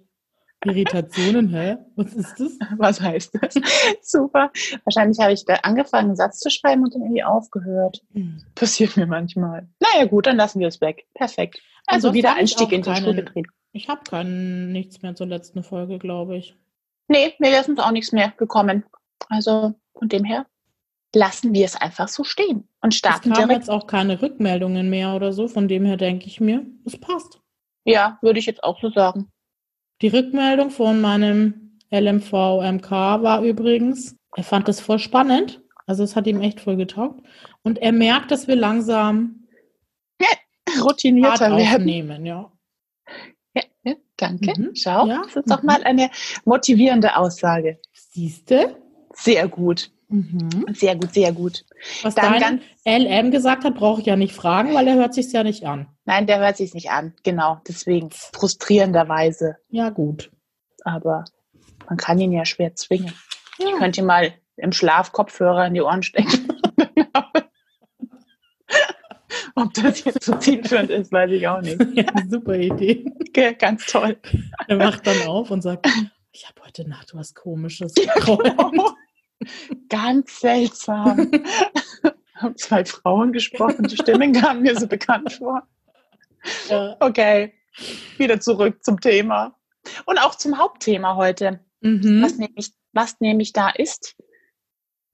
Irritationen, 0.64 1.48
hä? 1.48 1.76
Was 1.96 2.14
ist 2.14 2.40
das? 2.40 2.58
Was 2.78 3.00
heißt 3.00 3.38
das? 3.40 3.54
Super. 4.02 4.50
Wahrscheinlich 4.84 5.18
habe 5.20 5.32
ich 5.32 5.44
da 5.44 5.54
angefangen, 5.56 6.08
einen 6.08 6.16
Satz 6.16 6.40
zu 6.40 6.50
schreiben 6.50 6.82
und 6.82 6.94
dann 6.94 7.02
irgendwie 7.02 7.24
aufgehört. 7.24 8.02
Hm. 8.12 8.42
Passiert 8.54 8.96
mir 8.96 9.06
manchmal. 9.06 9.68
Naja, 9.80 10.06
gut, 10.06 10.26
dann 10.26 10.36
lassen 10.36 10.60
wir 10.60 10.68
es 10.68 10.80
weg. 10.80 11.06
Perfekt. 11.14 11.60
Also 11.86 12.14
wieder 12.14 12.34
Einstieg 12.34 12.72
in 12.72 12.82
den 12.82 12.96
Schulbetrieb. 12.96 13.46
Ich 13.72 13.88
habe 13.88 14.02
keinen 14.08 14.72
nichts 14.72 15.02
mehr 15.02 15.14
zur 15.14 15.26
letzten 15.26 15.62
Folge, 15.62 15.98
glaube 15.98 16.36
ich. 16.36 16.56
Nee, 17.08 17.34
mir 17.38 17.60
ist 17.60 17.68
uns 17.68 17.78
auch 17.78 17.92
nichts 17.92 18.12
mehr 18.12 18.32
gekommen. 18.36 18.84
Also 19.28 19.74
von 19.96 20.08
dem 20.08 20.24
her 20.24 20.46
lassen 21.14 21.54
wir 21.54 21.64
es 21.64 21.76
einfach 21.76 22.08
so 22.08 22.24
stehen 22.24 22.68
und 22.80 22.94
starten 22.94 23.32
es 23.32 23.38
direkt. 23.38 23.52
jetzt 23.52 23.70
auch 23.70 23.86
keine 23.86 24.20
Rückmeldungen 24.20 24.90
mehr 24.90 25.14
oder 25.14 25.32
so. 25.32 25.48
Von 25.48 25.68
dem 25.68 25.84
her 25.84 25.96
denke 25.96 26.26
ich 26.26 26.40
mir, 26.40 26.66
es 26.84 26.98
passt. 26.98 27.40
Ja, 27.84 28.18
würde 28.20 28.38
ich 28.38 28.46
jetzt 28.46 28.64
auch 28.64 28.80
so 28.80 28.90
sagen. 28.90 29.30
Die 30.02 30.08
Rückmeldung 30.08 30.70
von 30.70 31.00
meinem 31.00 31.78
LMV-MK 31.90 32.90
war 32.90 33.42
übrigens, 33.42 34.16
er 34.36 34.44
fand 34.44 34.68
das 34.68 34.80
voll 34.80 34.98
spannend. 34.98 35.62
Also 35.86 36.02
es 36.02 36.16
hat 36.16 36.26
ihm 36.26 36.40
echt 36.40 36.60
voll 36.60 36.76
getaugt. 36.76 37.24
Und 37.62 37.78
er 37.78 37.92
merkt, 37.92 38.30
dass 38.30 38.48
wir 38.48 38.56
langsam 38.56 39.46
ja, 40.20 40.28
routinierter 40.82 41.56
werden. 41.56 42.26
Ja. 42.26 42.52
Ja, 43.54 43.62
ja, 43.84 43.94
danke. 44.16 44.52
Mhm. 44.60 44.74
Schau, 44.74 45.06
das 45.06 45.36
ist 45.36 45.50
doch 45.50 45.62
mhm. 45.62 45.66
mal 45.66 45.82
eine 45.84 46.10
motivierende 46.44 47.16
Aussage. 47.16 47.78
Siehste? 47.92 48.76
Sehr 49.14 49.48
gut. 49.48 49.90
Mhm. 50.08 50.66
Sehr 50.72 50.94
gut, 50.94 51.12
sehr 51.14 51.32
gut. 51.32 51.64
Was 52.02 52.14
Dann 52.14 52.40
dein 52.84 53.00
LM 53.02 53.30
gesagt 53.30 53.64
hat, 53.64 53.74
brauche 53.74 54.00
ich 54.00 54.06
ja 54.06 54.16
nicht 54.16 54.34
fragen, 54.34 54.72
weil 54.74 54.86
er 54.86 54.94
hört 54.94 55.14
sich 55.14 55.32
ja 55.32 55.42
nicht 55.42 55.64
an. 55.64 55.88
Nein, 56.04 56.26
der 56.26 56.38
hört 56.38 56.56
sich 56.56 56.74
nicht 56.74 56.90
an. 56.90 57.14
Genau, 57.24 57.60
deswegen 57.66 58.10
frustrierenderweise. 58.10 59.56
Ja, 59.68 59.90
gut. 59.90 60.30
Aber 60.84 61.24
man 61.88 61.96
kann 61.96 62.20
ihn 62.20 62.32
ja 62.32 62.44
schwer 62.44 62.74
zwingen. 62.76 63.12
Ja. 63.58 63.68
Ich 63.68 63.74
könnte 63.78 64.02
mal 64.02 64.32
im 64.56 64.72
Schlaf 64.72 65.12
Kopfhörer 65.12 65.66
in 65.66 65.74
die 65.74 65.82
Ohren 65.82 66.02
stecken. 66.02 66.48
Ob 69.54 69.72
das 69.74 70.04
jetzt 70.04 70.22
so 70.24 70.36
zielführend 70.36 70.90
ist, 70.90 71.10
weiß 71.10 71.30
ich 71.30 71.48
auch 71.48 71.62
nicht. 71.62 71.78
Ja, 71.94 72.04
super 72.28 72.56
Idee. 72.56 73.06
Okay, 73.28 73.54
ganz 73.54 73.86
toll. 73.86 74.18
Er 74.68 74.78
wacht 74.78 75.06
dann 75.06 75.22
auf 75.26 75.50
und 75.50 75.62
sagt, 75.62 75.88
ich 76.32 76.46
habe 76.46 76.62
heute 76.64 76.86
Nacht 76.88 77.14
was 77.14 77.34
Komisches 77.34 77.94
geträumt. 77.94 78.42
Genau. 78.44 78.94
Ganz 79.88 80.40
seltsam. 80.40 81.30
haben 82.36 82.56
zwei 82.56 82.84
Frauen 82.84 83.32
gesprochen, 83.32 83.84
die 83.84 83.96
Stimmen 83.96 84.32
kamen 84.32 84.62
mir 84.62 84.78
so 84.78 84.86
bekannt 84.86 85.32
vor. 85.32 85.62
Ja. 86.68 86.96
Okay, 87.00 87.54
wieder 88.18 88.40
zurück 88.40 88.84
zum 88.84 89.00
Thema. 89.00 89.56
Und 90.04 90.18
auch 90.18 90.34
zum 90.34 90.58
Hauptthema 90.58 91.16
heute. 91.16 91.60
Mhm. 91.80 92.22
Was, 92.22 92.36
nämlich, 92.36 92.72
was 92.92 93.20
nämlich 93.20 93.52
da 93.52 93.70
ist, 93.70 94.16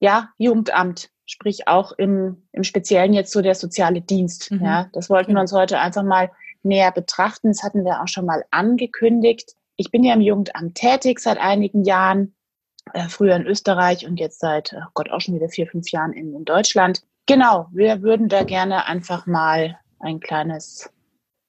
ja, 0.01 0.31
Jugendamt, 0.39 1.11
sprich 1.27 1.69
auch 1.69 1.93
im, 1.93 2.49
im 2.53 2.65
Speziellen 2.65 3.13
jetzt 3.13 3.33
so 3.33 3.41
der 3.41 3.55
soziale 3.55 4.01
Dienst. 4.01 4.51
Mhm. 4.51 4.65
Ja, 4.65 4.91
das 4.93 5.09
wollten 5.09 5.29
wir 5.29 5.35
Genau. 5.35 5.41
uns 5.43 5.53
heute 5.53 5.79
einfach 5.79 6.03
mal 6.03 6.31
näher 6.63 6.93
betrachten. 6.93 7.49
Das 7.49 7.63
hatten 7.63 7.85
wir 7.85 8.03
auch 8.03 8.09
schon 8.09 8.27
mal 8.27 8.45
angekündigt. 8.51 9.53
Ich 9.77 9.91
bin 9.91 10.05
ja 10.05 10.15
im 10.15 10.21
Jugendamt 10.21 10.75
tätig 10.75 11.21
seit 11.21 11.39
einigen 11.39 11.85
Jahren, 11.85 12.35
äh, 12.93 13.09
früher 13.09 13.37
in 13.37 13.47
Österreich 13.47 14.07
und 14.07 14.19
jetzt 14.19 14.41
seit, 14.41 14.75
oh 14.77 14.91
Gott, 14.95 15.11
auch 15.11 15.21
schon 15.21 15.35
wieder 15.35 15.49
vier, 15.49 15.67
fünf 15.67 15.91
Jahren 15.91 16.13
in, 16.13 16.35
in 16.35 16.45
Deutschland. 16.45 17.03
Genau, 17.27 17.69
wir 17.73 18.03
würden 18.03 18.29
da 18.29 18.43
gerne 18.43 18.87
einfach 18.87 19.27
mal 19.27 19.79
ein 20.01 20.21
kleines 20.21 20.91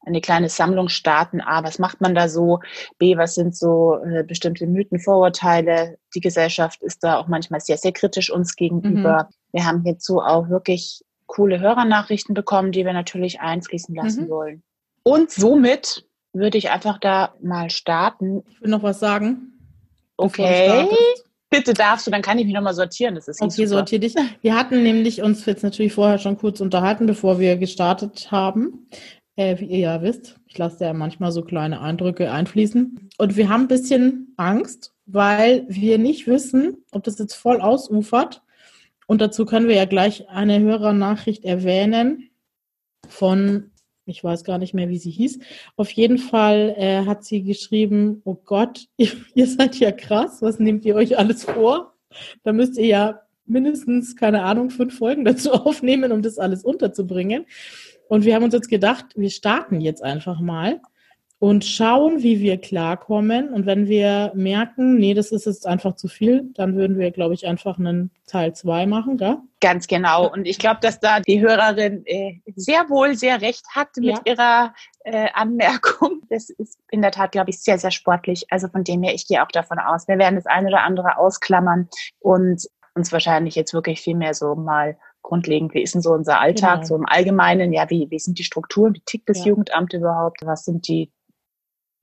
eine 0.05 0.21
kleine 0.21 0.49
Sammlung 0.49 0.89
starten. 0.89 1.41
A, 1.41 1.63
was 1.63 1.79
macht 1.79 2.01
man 2.01 2.13
da 2.13 2.27
so? 2.27 2.59
B, 2.97 3.17
was 3.17 3.35
sind 3.35 3.55
so 3.55 3.99
äh, 4.03 4.23
bestimmte 4.23 4.67
Mythen, 4.67 4.99
Vorurteile? 4.99 5.97
Die 6.13 6.19
Gesellschaft 6.19 6.81
ist 6.83 7.03
da 7.03 7.17
auch 7.17 7.27
manchmal 7.27 7.61
sehr, 7.61 7.77
sehr 7.77 7.93
kritisch 7.93 8.29
uns 8.29 8.55
gegenüber. 8.55 9.29
Wir 9.53 9.65
haben 9.65 9.81
hierzu 9.83 10.19
auch 10.19 10.49
wirklich 10.49 11.03
coole 11.25 11.59
Hörernachrichten 11.59 12.33
bekommen, 12.35 12.71
die 12.71 12.85
wir 12.85 12.93
natürlich 12.93 13.39
einfließen 13.39 13.95
lassen 13.95 14.25
Mhm. 14.25 14.29
wollen. 14.29 14.63
Und 15.03 15.31
somit 15.31 16.05
würde 16.33 16.57
ich 16.57 16.69
einfach 16.69 16.99
da 16.99 17.33
mal 17.41 17.69
starten. 17.69 18.43
Ich 18.49 18.61
will 18.61 18.69
noch 18.69 18.83
was 18.83 18.99
sagen. 18.99 19.52
Okay, 20.17 20.87
bitte 21.49 21.73
darfst 21.73 22.07
du, 22.07 22.11
dann 22.11 22.21
kann 22.21 22.37
ich 22.39 22.45
mich 22.45 22.53
nochmal 22.53 22.73
sortieren. 22.73 23.15
Das 23.15 23.27
ist 23.27 23.41
Okay, 23.41 23.65
sortier 23.65 23.99
dich. 23.99 24.15
Wir 24.41 24.55
hatten 24.55 24.83
nämlich 24.83 25.21
uns 25.21 25.45
jetzt 25.45 25.63
natürlich 25.63 25.93
vorher 25.93 26.17
schon 26.17 26.37
kurz 26.37 26.61
unterhalten, 26.61 27.05
bevor 27.05 27.39
wir 27.39 27.57
gestartet 27.57 28.31
haben. 28.31 28.87
Äh, 29.35 29.59
wie 29.59 29.65
ihr 29.65 29.79
ja 29.79 30.01
wisst, 30.03 30.39
ich 30.45 30.59
lasse 30.59 30.83
ja 30.83 30.93
manchmal 30.93 31.31
so 31.31 31.41
kleine 31.41 31.81
Eindrücke 31.81 32.31
einfließen. 32.31 33.09
Und 33.17 33.35
wir 33.35 33.49
haben 33.49 33.63
ein 33.63 33.67
bisschen 33.67 34.33
Angst, 34.37 34.93
weil 35.07 35.65
wir 35.69 35.97
nicht 35.97 36.27
wissen, 36.27 36.83
ob 36.91 37.03
das 37.03 37.17
jetzt 37.17 37.33
voll 37.33 37.59
ausufert. 37.59 38.43
Und 39.07 39.21
dazu 39.21 39.45
können 39.45 39.67
wir 39.67 39.75
ja 39.75 39.85
gleich 39.85 40.29
eine 40.29 40.59
Hörernachricht 40.59 41.45
erwähnen 41.45 42.29
von, 43.07 43.71
ich 44.05 44.23
weiß 44.23 44.43
gar 44.43 44.57
nicht 44.57 44.73
mehr, 44.73 44.89
wie 44.89 44.97
sie 44.97 45.11
hieß. 45.11 45.39
Auf 45.75 45.89
jeden 45.91 46.17
Fall 46.17 46.75
äh, 46.77 47.05
hat 47.05 47.23
sie 47.23 47.43
geschrieben, 47.43 48.21
oh 48.25 48.35
Gott, 48.35 48.87
ihr, 48.97 49.47
seid 49.47 49.79
ja 49.79 49.91
krass, 49.91 50.41
was 50.41 50.59
nehmt 50.59 50.85
ihr 50.85 50.95
euch 50.95 51.17
alles 51.17 51.43
vor? 51.43 51.93
Da 52.43 52.53
müsst 52.53 52.77
ihr 52.77 52.85
ja 52.85 53.21
mindestens, 53.45 54.15
keine 54.15 54.43
Ahnung, 54.43 54.69
fünf 54.69 54.97
Folgen 54.97 55.25
dazu 55.25 55.53
aufnehmen, 55.53 56.11
um 56.11 56.21
das 56.21 56.37
alles 56.37 56.63
unterzubringen. 56.63 57.45
Und 58.07 58.25
wir 58.25 58.35
haben 58.35 58.43
uns 58.43 58.53
jetzt 58.53 58.69
gedacht, 58.69 59.05
wir 59.15 59.29
starten 59.29 59.81
jetzt 59.81 60.03
einfach 60.03 60.39
mal 60.39 60.81
und 61.43 61.65
schauen, 61.65 62.23
wie 62.23 62.39
wir 62.39 62.57
klarkommen. 62.57 63.49
Und 63.49 63.65
wenn 63.65 63.89
wir 63.89 64.31
merken, 64.33 64.95
nee, 64.95 65.13
das 65.13 65.33
ist 65.33 65.45
jetzt 65.45 65.67
einfach 65.67 65.97
zu 65.97 66.07
viel, 66.07 66.49
dann 66.53 66.77
würden 66.77 66.97
wir, 66.97 67.11
glaube 67.11 67.33
ich, 67.33 67.45
einfach 67.45 67.77
einen 67.77 68.11
Teil 68.27 68.55
zwei 68.55 68.85
machen, 68.85 69.17
gell? 69.17 69.39
Ganz 69.59 69.87
genau. 69.87 70.31
Und 70.31 70.47
ich 70.47 70.57
glaube, 70.57 70.79
dass 70.81 71.01
da 71.01 71.19
die 71.19 71.41
Hörerin 71.41 72.05
äh, 72.05 72.39
sehr 72.55 72.89
wohl 72.89 73.15
sehr 73.15 73.41
recht 73.41 73.65
hat 73.75 73.89
mit 73.97 74.05
Ja. 74.05 74.21
ihrer 74.23 74.73
äh, 75.03 75.27
Anmerkung. 75.33 76.21
Das 76.29 76.49
ist 76.49 76.79
in 76.89 77.01
der 77.01 77.11
Tat, 77.11 77.33
glaube 77.33 77.49
ich, 77.49 77.59
sehr, 77.61 77.77
sehr 77.77 77.91
sportlich. 77.91 78.45
Also 78.49 78.69
von 78.69 78.85
dem 78.85 79.03
her, 79.03 79.13
ich 79.13 79.27
gehe 79.27 79.43
auch 79.43 79.51
davon 79.51 79.79
aus, 79.79 80.07
wir 80.07 80.17
werden 80.19 80.35
das 80.35 80.45
eine 80.45 80.69
oder 80.69 80.83
andere 80.83 81.17
ausklammern 81.17 81.89
und 82.19 82.65
uns 82.95 83.11
wahrscheinlich 83.11 83.55
jetzt 83.55 83.73
wirklich 83.73 83.99
viel 83.99 84.15
mehr 84.15 84.33
so 84.33 84.55
mal 84.55 84.97
grundlegend, 85.23 85.73
wie 85.73 85.81
ist 85.83 85.93
denn 85.93 86.01
so 86.01 86.11
unser 86.13 86.39
Alltag, 86.39 86.75
Genau. 86.75 86.85
so 86.87 86.95
im 86.95 87.05
Allgemeinen, 87.05 87.73
ja, 87.73 87.89
wie, 87.89 88.07
wie 88.09 88.19
sind 88.19 88.39
die 88.39 88.45
Strukturen, 88.45 88.93
wie 88.93 89.01
tickt 89.05 89.27
das 89.27 89.39
Ja. 89.39 89.47
Jugendamt 89.47 89.91
überhaupt, 89.93 90.37
was 90.45 90.63
sind 90.63 90.87
die 90.87 91.11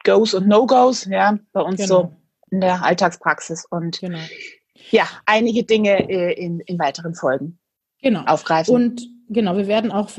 Goes 0.05 0.35
und 0.35 0.49
No-Goes, 0.49 1.07
ja, 1.07 1.39
bei 1.53 1.61
uns 1.61 1.87
so 1.87 2.03
Genau. 2.03 2.17
in 2.51 2.61
der 2.61 2.85
Alltagspraxis 2.85 3.67
und 3.71 4.01
Genau. 4.01 4.19
ja, 4.91 5.07
einige 5.27 5.65
Dinge 5.65 6.09
äh, 6.09 6.33
in, 6.33 6.61
in 6.61 6.79
weiteren 6.79 7.15
Folgen 7.15 7.59
Genau. 8.03 8.25
aufgreifen. 8.25 8.75
Und 8.75 9.09
genau, 9.29 9.57
wir 9.57 9.67
werden 9.69 9.93
auch 9.93 10.11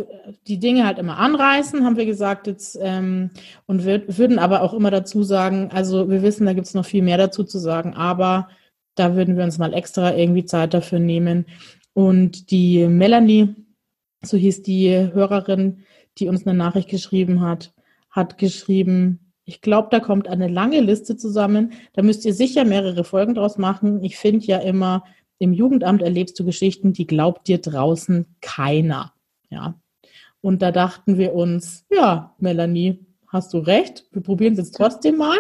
die 0.48 0.60
Dinge 0.60 0.86
halt 0.86 1.00
immer 1.00 1.18
anreißen, 1.18 1.84
haben 1.84 1.98
wir 1.98 2.06
gesagt 2.06 2.48
jetzt, 2.48 2.78
ähm, 2.82 3.32
und 3.66 3.86
wir, 3.86 4.18
würden 4.18 4.40
aber 4.40 4.62
auch 4.62 4.74
immer 4.74 4.92
dazu 4.92 5.24
sagen, 5.24 5.70
also 5.72 6.10
wir 6.10 6.22
wissen, 6.22 6.46
da 6.46 6.54
gibt 6.54 6.68
es 6.68 6.74
noch 6.74 6.86
viel 6.86 7.02
mehr 7.02 7.18
dazu 7.18 7.44
zu 7.44 7.60
sagen, 7.60 7.94
aber 7.94 8.50
da 8.96 9.16
würden 9.16 9.38
wir 9.38 9.44
uns 9.44 9.58
mal 9.58 9.74
extra 9.74 10.16
irgendwie 10.16 10.46
Zeit 10.46 10.74
dafür 10.74 11.00
nehmen. 11.00 11.46
Und 11.94 12.52
die 12.52 12.88
Melanie, 12.88 13.56
so 14.22 14.38
hieß 14.38 14.64
die 14.64 14.92
Hörerin, 15.14 15.84
die 16.18 16.28
uns 16.28 16.46
eine 16.46 16.58
Nachricht 16.58 16.90
geschrieben 16.90 17.42
hat, 17.42 17.74
hat 18.10 18.38
geschrieben, 18.38 19.21
ich 19.46 19.62
glaube, 19.62 19.90
da 19.92 20.00
kommt 20.00 20.28
eine 20.28 20.48
lange 20.48 20.80
Liste 20.82 21.18
zusammen. 21.18 21.74
Da 21.94 22.02
müsst 22.02 22.26
ihr 22.26 22.34
sicher 22.34 22.64
mehrere 22.64 23.04
Folgen 23.04 23.34
draus 23.34 23.58
machen. 23.58 24.04
Ich 24.04 24.18
finde 24.18 24.46
ja 24.46 24.60
immer, 24.60 25.04
im 25.40 25.54
Jugendamt 25.54 26.02
erlebst 26.02 26.40
du 26.40 26.46
Geschichten, 26.46 26.94
die 26.94 27.08
glaubt 27.08 27.48
dir 27.48 27.58
draußen 27.58 28.26
keiner. 28.42 29.14
Ja. 29.50 29.76
Und 30.42 30.62
da 30.62 30.72
dachten 30.72 31.18
wir 31.18 31.34
uns, 31.34 31.86
ja, 31.92 32.36
Melanie, 32.40 33.00
hast 33.28 33.54
du 33.54 33.60
recht. 33.60 34.06
Wir 34.12 34.22
probieren 34.22 34.54
es 34.54 34.60
jetzt 34.60 34.76
trotzdem 34.76 35.18
mal. 35.18 35.38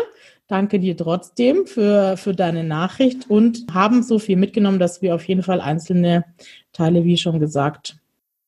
Danke 0.47 0.79
dir 0.79 0.97
trotzdem 0.97 1.65
für, 1.65 2.17
für 2.17 2.33
deine 2.33 2.63
Nachricht 2.63 3.29
und 3.29 3.65
haben 3.73 4.03
so 4.03 4.19
viel 4.19 4.35
mitgenommen, 4.35 4.79
dass 4.79 5.01
wir 5.01 5.15
auf 5.15 5.27
jeden 5.27 5.43
Fall 5.43 5.61
einzelne 5.61 6.25
Teile, 6.73 7.03
wie 7.05 7.17
schon 7.17 7.39
gesagt, 7.39 7.97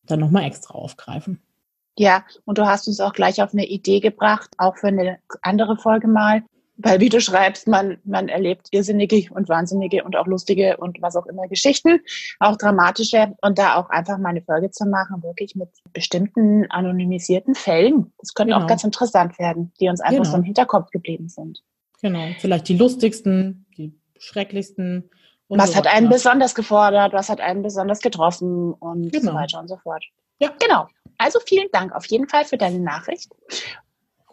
dann 0.05 0.19
nochmal 0.19 0.43
extra 0.43 0.73
aufgreifen. 0.73 1.39
Ja, 1.97 2.23
und 2.45 2.57
du 2.57 2.65
hast 2.65 2.87
uns 2.87 2.99
auch 2.99 3.13
gleich 3.13 3.41
auf 3.41 3.53
eine 3.53 3.65
Idee 3.67 3.99
gebracht, 3.99 4.49
auch 4.57 4.77
für 4.77 4.87
eine 4.87 5.19
andere 5.41 5.77
Folge 5.77 6.07
mal. 6.07 6.43
Weil 6.77 6.99
wie 6.99 7.09
du 7.09 7.21
schreibst, 7.21 7.67
man, 7.67 7.99
man 8.03 8.29
erlebt 8.29 8.67
irrsinnige 8.71 9.31
und 9.31 9.47
wahnsinnige 9.47 10.03
und 10.03 10.15
auch 10.15 10.25
lustige 10.25 10.75
und 10.77 10.99
was 11.03 11.15
auch 11.15 11.27
immer 11.27 11.47
Geschichten, 11.47 11.99
auch 12.39 12.57
dramatische 12.57 13.35
und 13.43 13.59
da 13.59 13.75
auch 13.75 13.91
einfach 13.91 14.17
mal 14.17 14.29
eine 14.29 14.41
Folge 14.41 14.71
zu 14.71 14.85
machen, 14.87 15.21
wirklich 15.21 15.55
mit 15.55 15.69
bestimmten 15.93 16.65
anonymisierten 16.71 17.53
Fällen. 17.53 18.11
Das 18.17 18.33
könnte 18.33 18.53
Genau. 18.53 18.63
auch 18.65 18.67
ganz 18.67 18.83
interessant 18.83 19.37
werden, 19.37 19.71
die 19.79 19.87
uns 19.87 20.01
einfach 20.01 20.23
Genau. 20.23 20.31
so 20.31 20.37
im 20.37 20.43
Hinterkopf 20.43 20.89
geblieben 20.89 21.29
sind. 21.29 21.61
Genau. 22.01 22.25
Vielleicht 22.39 22.67
die 22.69 22.75
lustigsten, 22.77 23.67
die 23.77 23.93
schrecklichsten. 24.17 25.09
und 25.49 25.59
was 25.59 25.71
so 25.73 25.75
hat 25.77 25.85
einen 25.85 26.09
besonders 26.09 26.55
gefordert, 26.55 27.13
was 27.13 27.29
hat 27.29 27.39
einen 27.39 27.61
besonders 27.61 27.99
getroffen 27.99 28.73
und 28.73 29.13
so 29.13 29.19
Genau. 29.19 29.35
weiter 29.35 29.59
und 29.59 29.67
so 29.67 29.77
fort. 29.77 30.03
Ja. 30.39 30.49
Genau. 30.59 30.87
Also 31.23 31.39
vielen 31.39 31.69
Dank 31.71 31.95
auf 31.95 32.05
jeden 32.07 32.27
Fall 32.27 32.43
für 32.43 32.57
deine 32.57 32.79
Nachricht. 32.79 33.31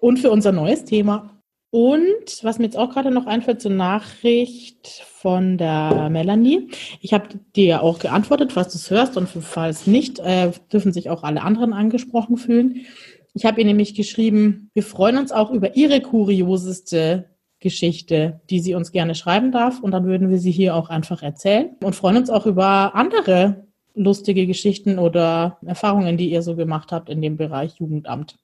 Und 0.00 0.18
für 0.18 0.30
unser 0.30 0.50
neues 0.50 0.84
Thema. 0.84 1.40
Und 1.70 2.42
was 2.42 2.58
mir 2.58 2.64
jetzt 2.64 2.76
auch 2.76 2.90
gerade 2.90 3.12
noch 3.12 3.26
einfällt 3.26 3.60
zur 3.60 3.70
Nachricht 3.70 5.04
von 5.06 5.56
der 5.56 6.08
Melanie. 6.10 6.68
Ich 7.00 7.12
habe 7.12 7.28
dir 7.54 7.82
auch 7.82 8.00
geantwortet, 8.00 8.52
falls 8.52 8.72
du 8.72 8.78
es 8.78 8.90
hörst 8.90 9.16
und 9.16 9.28
falls 9.28 9.86
nicht, 9.86 10.18
äh, 10.18 10.50
dürfen 10.72 10.92
sich 10.92 11.10
auch 11.10 11.22
alle 11.22 11.42
anderen 11.42 11.72
angesprochen 11.72 12.38
fühlen. 12.38 12.86
Ich 13.34 13.44
habe 13.44 13.60
ihr 13.60 13.66
nämlich 13.66 13.94
geschrieben, 13.94 14.70
wir 14.74 14.82
freuen 14.82 15.16
uns 15.16 15.30
auch 15.30 15.52
über 15.52 15.76
ihre 15.76 16.00
kurioseste 16.00 17.30
Geschichte, 17.60 18.40
die 18.50 18.58
sie 18.58 18.74
uns 18.74 18.90
gerne 18.90 19.14
schreiben 19.14 19.52
darf. 19.52 19.78
Und 19.78 19.92
dann 19.92 20.06
würden 20.06 20.28
wir 20.28 20.38
sie 20.38 20.50
hier 20.50 20.74
auch 20.74 20.88
einfach 20.88 21.22
erzählen 21.22 21.76
und 21.84 21.94
freuen 21.94 22.16
uns 22.16 22.30
auch 22.30 22.46
über 22.46 22.96
andere 22.96 23.68
lustige 24.02 24.46
Geschichten 24.46 24.98
oder 24.98 25.58
Erfahrungen, 25.64 26.16
die 26.16 26.30
ihr 26.30 26.42
so 26.42 26.56
gemacht 26.56 26.92
habt 26.92 27.08
in 27.08 27.22
dem 27.22 27.36
Bereich 27.36 27.74
Jugendamt. 27.78 28.36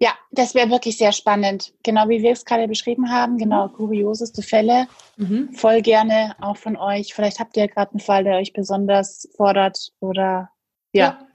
Ja, 0.00 0.12
das 0.32 0.54
wäre 0.54 0.70
wirklich 0.70 0.98
sehr 0.98 1.12
spannend. 1.12 1.72
Genau 1.82 2.08
wie 2.08 2.22
wir 2.22 2.32
es 2.32 2.44
gerade 2.44 2.66
beschrieben 2.66 3.10
haben. 3.10 3.38
Genau, 3.38 3.68
kurioseste 3.68 4.42
Fälle. 4.42 4.88
Mhm. 5.16 5.52
Voll 5.52 5.82
gerne 5.82 6.34
auch 6.40 6.56
von 6.56 6.76
euch. 6.76 7.14
Vielleicht 7.14 7.38
habt 7.38 7.56
ihr 7.56 7.68
gerade 7.68 7.92
einen 7.92 8.00
Fall, 8.00 8.24
der 8.24 8.38
euch 8.38 8.52
besonders 8.52 9.28
fordert 9.36 9.92
oder 10.00 10.50
ja, 10.92 11.26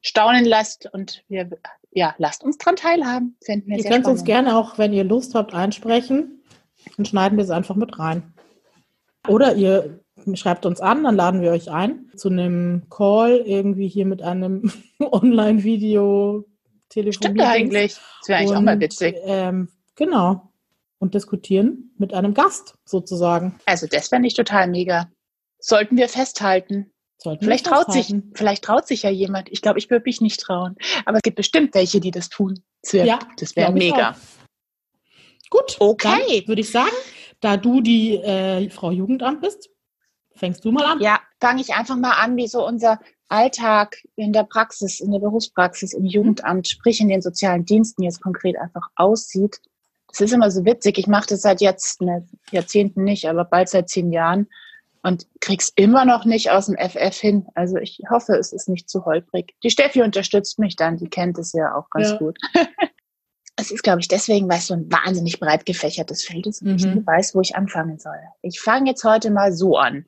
staunen 0.00 0.44
lasst. 0.44 0.88
Und 0.92 1.24
wir, 1.28 1.50
ja, 1.90 2.14
lasst 2.18 2.44
uns 2.44 2.56
dran 2.56 2.76
teilhaben. 2.76 3.36
Finden 3.44 3.70
wir 3.70 3.78
Ihr 3.78 3.84
könnt 3.84 4.06
uns 4.06 4.20
spannend. 4.20 4.26
gerne 4.26 4.56
auch, 4.56 4.78
wenn 4.78 4.92
ihr 4.92 5.04
Lust 5.04 5.34
habt, 5.34 5.52
einsprechen. 5.52 6.44
Dann 6.96 7.06
schneiden 7.06 7.36
wir 7.36 7.44
es 7.44 7.50
einfach 7.50 7.74
mit 7.74 7.98
rein. 7.98 8.34
Oder 9.26 9.56
ihr 9.56 10.03
schreibt 10.34 10.66
uns 10.66 10.80
an, 10.80 11.04
dann 11.04 11.16
laden 11.16 11.40
wir 11.40 11.50
euch 11.50 11.70
ein 11.70 12.10
zu 12.16 12.28
einem 12.28 12.88
Call, 12.90 13.42
irgendwie 13.44 13.88
hier 13.88 14.06
mit 14.06 14.22
einem 14.22 14.72
Online-Video. 15.00 16.44
Stimmt 17.10 17.40
eigentlich. 17.40 17.94
Das 18.20 18.28
wäre 18.28 18.38
eigentlich 18.38 18.56
auch 18.56 18.60
mal 18.60 18.78
witzig. 18.78 19.16
Ähm, 19.24 19.68
genau. 19.96 20.52
Und 20.98 21.14
diskutieren 21.14 21.92
mit 21.98 22.14
einem 22.14 22.34
Gast 22.34 22.76
sozusagen. 22.84 23.58
Also 23.66 23.86
das 23.86 24.08
fände 24.08 24.28
ich 24.28 24.34
total 24.34 24.68
mega. 24.68 25.10
Sollten 25.58 25.96
wir 25.96 26.08
festhalten. 26.08 26.92
Sollten 27.18 27.44
Vielleicht 27.44 27.66
wir 27.66 27.72
traut 27.72 27.92
sich, 27.92 28.14
vielleicht 28.34 28.64
traut 28.64 28.86
sich 28.86 29.02
ja 29.02 29.10
jemand. 29.10 29.48
Ich 29.50 29.62
glaube, 29.62 29.78
ich 29.78 29.90
würde 29.90 30.04
mich 30.04 30.20
nicht 30.20 30.40
trauen. 30.40 30.76
Aber 31.04 31.16
es 31.16 31.22
gibt 31.22 31.36
bestimmt 31.36 31.74
welche, 31.74 32.00
die 32.00 32.10
das 32.10 32.28
tun. 32.28 32.60
Das 32.82 32.92
wäre 32.92 33.06
Ja, 33.06 33.18
das 33.38 33.56
wär 33.56 33.70
mega. 33.72 34.16
Gut, 35.50 35.76
Okay. 35.78 36.44
würde 36.46 36.60
ich 36.60 36.70
sagen, 36.70 36.94
da 37.40 37.56
du 37.56 37.80
die 37.80 38.16
äh, 38.16 38.68
Frau 38.70 38.90
Jugendamt 38.90 39.40
bist, 39.40 39.70
fängst 40.36 40.64
du 40.64 40.72
mal 40.72 40.84
an. 40.84 41.00
Ja, 41.00 41.20
fange 41.40 41.60
ich 41.60 41.74
einfach 41.74 41.96
mal 41.96 42.12
an, 42.12 42.36
wie 42.36 42.46
so 42.48 42.66
unser 42.66 43.00
Alltag 43.28 43.96
in 44.16 44.32
der 44.32 44.44
Praxis, 44.44 45.00
in 45.00 45.10
der 45.10 45.18
Berufspraxis, 45.20 45.92
im 45.92 46.04
Jugendamt, 46.04 46.68
sprich 46.68 47.00
in 47.00 47.08
den 47.08 47.22
sozialen 47.22 47.64
Diensten 47.64 48.02
jetzt 48.02 48.20
konkret 48.20 48.56
einfach 48.58 48.88
aussieht. 48.96 49.60
Das 50.08 50.20
ist 50.20 50.32
immer 50.32 50.50
so 50.50 50.64
witzig. 50.64 50.98
Ich 50.98 51.06
mache 51.06 51.26
das 51.28 51.42
seit 51.42 51.60
jetzt 51.60 52.00
ne, 52.00 52.26
Jahrzehnten 52.50 53.02
nicht, 53.02 53.28
aber 53.28 53.44
bald 53.44 53.68
seit 53.68 53.88
zehn 53.88 54.12
Jahren 54.12 54.48
und 55.02 55.26
krieg's 55.40 55.72
immer 55.74 56.04
noch 56.04 56.24
nicht 56.24 56.50
aus 56.50 56.66
dem 56.66 56.76
FF 56.76 57.18
hin. 57.18 57.46
Also 57.54 57.76
ich 57.78 58.00
hoffe, 58.08 58.34
es 58.36 58.52
ist 58.52 58.68
nicht 58.68 58.88
zu 58.88 59.04
holprig. 59.04 59.54
Die 59.62 59.70
Steffi 59.70 60.02
unterstützt 60.02 60.58
mich 60.58 60.76
dann, 60.76 60.96
die 60.96 61.08
kennt 61.08 61.38
es 61.38 61.52
ja 61.52 61.74
auch 61.74 61.90
ganz 61.90 62.10
Ja. 62.12 62.18
gut. 62.18 62.38
Es 63.56 63.70
ist, 63.70 63.82
glaube 63.84 64.00
ich, 64.00 64.08
deswegen, 64.08 64.48
weil 64.48 64.58
es 64.58 64.66
so 64.66 64.74
ein 64.74 64.90
wahnsinnig 64.90 65.38
breit 65.38 65.64
gefächertes 65.64 66.24
Feld 66.24 66.46
ist 66.46 66.62
und 66.62 66.74
ich 66.74 66.84
Mhm. 66.86 66.94
nie 66.94 67.06
weiß, 67.06 67.34
wo 67.34 67.40
ich 67.40 67.54
anfangen 67.54 67.98
soll. 67.98 68.18
Ich 68.42 68.60
fange 68.60 68.90
jetzt 68.90 69.04
heute 69.04 69.30
mal 69.30 69.52
so 69.52 69.76
an. 69.76 70.06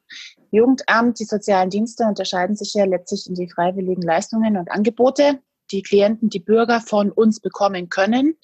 Jugendamt, 0.50 1.18
die 1.20 1.24
sozialen 1.24 1.70
Dienste 1.70 2.04
unterscheiden 2.04 2.56
sich 2.56 2.74
ja 2.74 2.84
letztlich 2.84 3.26
in 3.28 3.34
die 3.34 3.48
freiwilligen 3.48 4.02
Leistungen 4.02 4.56
und 4.56 4.70
Angebote, 4.70 5.40
die 5.70 5.82
Klienten, 5.82 6.28
die 6.28 6.40
Bürger 6.40 6.80
von 6.80 7.10
uns 7.12 7.40
bekommen 7.40 7.88
können. 7.88 8.36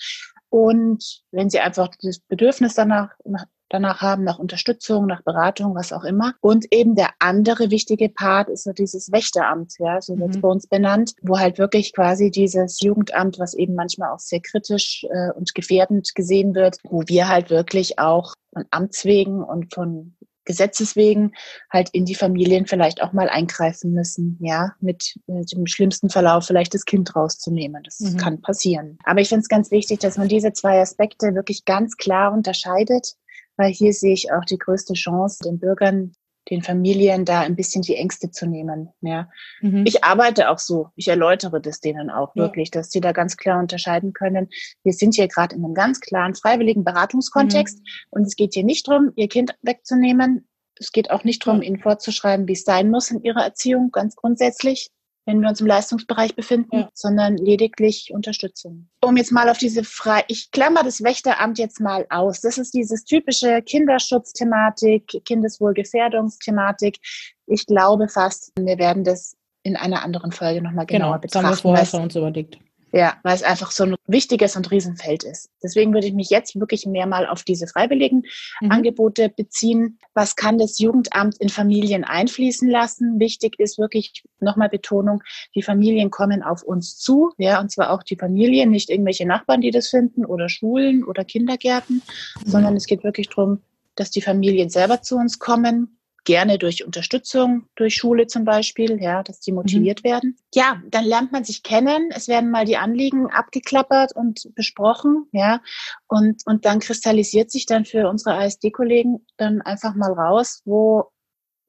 Und 0.51 1.23
wenn 1.31 1.51
sie 1.51 1.61
einfach 1.61 1.89
das 2.03 2.19
Bedürfnis 2.21 2.75
danach, 2.75 3.11
nach- 3.25 3.47
danach 3.73 4.01
haben, 4.03 4.25
nach 4.25 4.39
Unterstützung, 4.39 5.07
nach 5.07 5.23
Beratung, 5.23 5.75
was 5.75 5.93
auch 5.93 6.05
immer. 6.05 6.35
Und 6.41 6.67
eben 6.73 6.95
der 6.95 7.11
andere 7.19 7.71
wichtige 7.71 8.09
Part 8.09 8.49
ist 8.49 8.65
so 8.65 8.73
dieses 8.73 9.11
Wächteramt, 9.13 9.75
ja, 9.79 10.01
so 10.01 10.19
wird 10.19 10.31
es 10.31 10.37
Mhm. 10.37 10.41
bei 10.43 10.49
uns 10.49 10.67
benannt, 10.67 11.13
wo 11.23 11.39
halt 11.39 11.59
wirklich 11.59 11.93
quasi 11.95 12.31
dieses 12.31 12.81
Jugendamt, 12.81 13.39
was 13.39 13.55
eben 13.55 13.75
manchmal 13.75 14.11
auch 14.11 14.19
sehr 14.21 14.41
kritisch 14.41 15.05
äh, 15.11 15.33
und 15.33 15.55
gefährdend 15.55 16.15
gesehen 16.15 16.55
wird, 16.55 16.77
wo 16.85 17.03
wir 17.07 17.29
halt 17.29 17.51
wirklich 17.51 17.99
auch 17.99 18.35
von 18.53 18.65
Amts 18.71 19.05
wegen 19.05 19.43
und 19.43 19.73
von 19.75 20.15
Gesetzes 20.45 20.97
wegen 20.97 21.31
halt 21.71 21.91
in 21.93 22.05
die 22.05 22.17
Familien 22.17 22.67
vielleicht 22.67 23.01
auch 23.01 23.13
mal 23.13 23.29
eingreifen 23.29 23.93
müssen, 23.93 24.39
ja, 24.41 24.73
mit, 24.81 25.15
mit 25.29 25.53
dem 25.53 25.69
schlimmsten 25.69 26.09
Verlauf 26.11 26.47
vielleicht 26.47 26.75
das 26.75 26.85
Kind 26.85 27.15
rauszunehmen. 27.15 27.81
Das 27.85 28.01
Mhm. 28.01 28.17
kann 28.17 28.41
passieren. 28.43 28.99
Aber 29.05 29.21
ich 29.21 29.29
finde 29.29 29.43
es 29.43 29.49
ganz 29.49 29.71
wichtig, 29.71 30.01
dass 30.01 30.19
man 30.19 30.27
diese 30.27 30.53
zwei 30.53 30.81
Aspekte 30.81 31.37
wirklich 31.37 31.65
ganz 31.65 31.97
klar 31.97 32.33
unterscheidet, 32.33 33.15
weil 33.63 33.73
hier 33.73 33.93
sehe 33.93 34.13
ich 34.13 34.33
auch 34.33 34.45
die 34.45 34.59
größte 34.59 34.95
Chance, 34.95 35.39
den 35.45 35.59
Bürgern, 35.61 36.13
den 36.51 36.63
Familien 36.63 37.25
da 37.25 37.43
ein 37.43 37.55
bisschen 37.55 37.83
die 37.83 37.95
Ängste 37.95 38.33
zu 38.33 38.47
nehmen, 38.47 38.89
ja. 39.01 39.29
Mhm. 39.61 39.85
Ich 39.87 40.03
arbeite 40.03 40.51
auch 40.51 40.59
so. 40.59 40.89
Ich 40.97 41.07
erläutere 41.07 41.61
das 41.61 41.79
denen 41.79 42.11
auch 42.11 42.33
Ja. 42.35 42.43
wirklich, 42.43 42.73
dass 42.73 42.91
sie 42.91 43.01
da 43.01 43.13
ganz 43.13 43.37
klar 43.37 43.61
unterscheiden 43.61 44.13
können. 44.13 44.49
Wir 44.83 44.93
sind 44.93 45.15
hier 45.15 45.29
gerade 45.29 45.55
in 45.55 45.65
einem 45.65 45.75
ganz 45.75 46.01
klaren 46.01 46.35
freiwilligen 46.35 46.83
Beratungskontext 46.83 47.79
Mhm. 47.79 47.85
und 48.11 48.23
es 48.27 48.35
geht 48.35 48.55
hier 48.55 48.65
nicht 48.65 48.89
darum, 48.89 49.13
ihr 49.15 49.29
Kind 49.29 49.55
wegzunehmen. 49.63 50.49
Es 50.81 50.91
geht 50.91 51.13
auch 51.13 51.23
nicht 51.23 51.47
darum, 51.47 51.63
Ja. 51.63 51.69
ihnen 51.69 51.79
vorzuschreiben, 51.79 52.49
wie 52.49 52.55
es 52.55 52.65
sein 52.65 52.91
muss 52.91 53.13
in 53.13 53.23
ihrer 53.23 53.45
Erziehung, 53.45 53.91
ganz 53.93 54.17
grundsätzlich, 54.17 54.91
wenn 55.25 55.41
wir 55.41 55.49
uns 55.49 55.61
im 55.61 55.67
Leistungsbereich 55.67 56.35
befinden, 56.35 56.81
Ja. 56.81 56.91
sondern 56.95 57.37
lediglich 57.37 58.11
Unterstützung. 58.13 58.89
Um 59.05 59.17
jetzt 59.17 59.31
mal 59.33 59.49
auf 59.49 59.59
diese 59.59 59.85
frei, 59.85 60.25
ich 60.29 60.51
klammer 60.51 60.83
das 60.83 61.03
Wächteramt 61.03 61.59
jetzt 61.59 61.81
mal 61.81 62.07
aus. 62.11 62.41
Das 62.41 62.59
ist 62.59 62.75
dieses 62.75 63.05
typische 63.05 63.63
Kinderschutzthematik, 63.63 65.23
Kindeswohlgefährdungsthematik. 65.25 66.99
Ich 67.47 67.67
glaube 67.67 68.09
fast, 68.09 68.53
wir 68.59 68.79
werden 68.79 69.05
das 69.05 69.37
in 69.63 69.77
einer 69.77 70.03
anderen 70.03 70.33
Folge 70.33 70.61
nochmal 70.63 70.87
genau, 70.87 71.07
genauer 71.07 71.19
das 71.21 71.35
haben 71.35 71.45
wir 71.45 71.51
betrachten. 71.51 71.63
vorher 71.63 71.87
schon 71.87 72.03
uns 72.03 72.17
überlegt. 72.17 72.59
Ja, 72.93 73.15
weil 73.23 73.35
es 73.35 73.43
einfach 73.43 73.71
so 73.71 73.85
ein 73.85 73.95
wichtiges 74.07 74.55
und 74.55 74.71
Riesenfeld 74.71 75.25
ist. 75.25 75.51
Deswegen 75.63 75.95
würde 75.95 76.07
ich 76.07 76.13
mich 76.13 76.29
jetzt 76.31 76.59
wirklich 76.59 76.87
mehr 76.87 77.07
mal 77.07 77.27
auf 77.27 77.43
diese 77.43 77.67
freiwilligen 77.67 78.23
Mhm. 78.61 78.71
Angebote 78.71 79.31
beziehen. 79.31 79.99
Was 80.15 80.37
kann 80.37 80.59
das 80.59 80.79
Jugendamt 80.79 81.39
in 81.39 81.49
Familien 81.49 82.05
einfließen 82.05 82.69
lassen? 82.69 83.19
Wichtig 83.19 83.59
ist 83.59 83.79
wirklich 83.79 84.23
nochmal 84.41 84.69
Betonung, 84.69 85.23
die 85.55 85.63
Familien 85.63 86.11
kommen 86.11 86.43
auf 86.43 86.63
uns 86.63 86.99
zu, 86.99 87.33
ja, 87.39 87.61
und 87.61 87.71
zwar 87.71 87.91
auch 87.91 88.03
die 88.03 88.17
Familien, 88.17 88.71
nicht 88.71 88.91
irgendwelche 88.91 89.27
Nachbarn, 89.27 89.61
die 89.61 89.71
das 89.71 89.89
finden 89.89 90.25
oder 90.25 90.49
Schulen 90.49 91.05
oder 91.05 91.25
Kindergärten, 91.25 92.03
sondern 92.45 92.77
es 92.77 92.87
geht 92.87 93.05
wirklich 93.05 93.29
darum, 93.29 93.63
dass 93.95 94.11
die 94.11 94.23
Familien 94.23 94.71
selber 94.71 95.03
zu 95.03 95.17
uns 95.17 95.39
kommen, 95.39 95.99
gerne 96.25 96.59
durch 96.59 96.85
Unterstützung, 96.85 97.67
durch 97.75 97.95
Schule 97.95 98.27
zum 98.27 98.45
Beispiel, 98.45 99.01
ja, 99.01 99.23
dass 99.23 99.41
die 99.41 99.53
motiviert 99.53 100.05
werden. 100.05 100.37
Ja, 100.55 100.81
dann 100.89 101.05
lernt 101.05 101.33
man 101.33 101.45
sich 101.45 101.63
kennen, 101.63 102.11
es 102.15 102.29
werden 102.29 102.51
mal 102.51 102.65
die 102.65 102.77
Anliegen 102.77 103.29
abgeklappert 103.31 104.15
und 104.15 104.49
besprochen, 104.55 105.27
ja, 105.33 105.61
und, 106.07 106.43
und 106.47 106.65
dann 106.65 106.81
kristallisiert 106.81 107.51
sich 107.51 107.67
dann 107.67 107.85
für 107.85 108.09
unsere 108.09 108.37
ASD-Kollegen 108.37 109.27
dann 109.37 109.63
einfach 109.63 109.95
mal 109.95 110.13
raus, 110.13 110.63
wo, 110.65 111.11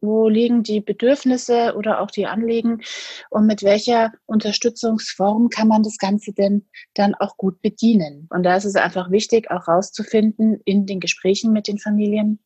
wo 0.01 0.29
liegen 0.29 0.63
die 0.63 0.81
Bedürfnisse 0.81 1.75
oder 1.75 2.01
auch 2.01 2.11
die 2.11 2.27
Anliegen 2.27 2.81
und 3.29 3.47
mit 3.47 3.63
welcher 3.63 4.11
Unterstützungsform 4.25 5.49
kann 5.49 5.67
man 5.67 5.81
das 5.81 5.97
Ganze 5.97 6.33
denn 6.33 6.67
dann 6.93 7.15
auch 7.15 7.37
gut 7.37 7.61
bedienen. 7.61 8.27
Und 8.29 8.43
da 8.43 8.55
ist 8.55 8.65
es 8.65 8.75
einfach 8.75 9.09
wichtig, 9.09 9.49
auch 9.49 9.67
rauszufinden 9.67 10.59
in 10.65 10.85
den 10.85 10.99
Gesprächen 10.99 11.53
mit 11.53 11.67
den 11.67 11.79
Familien, 11.79 12.39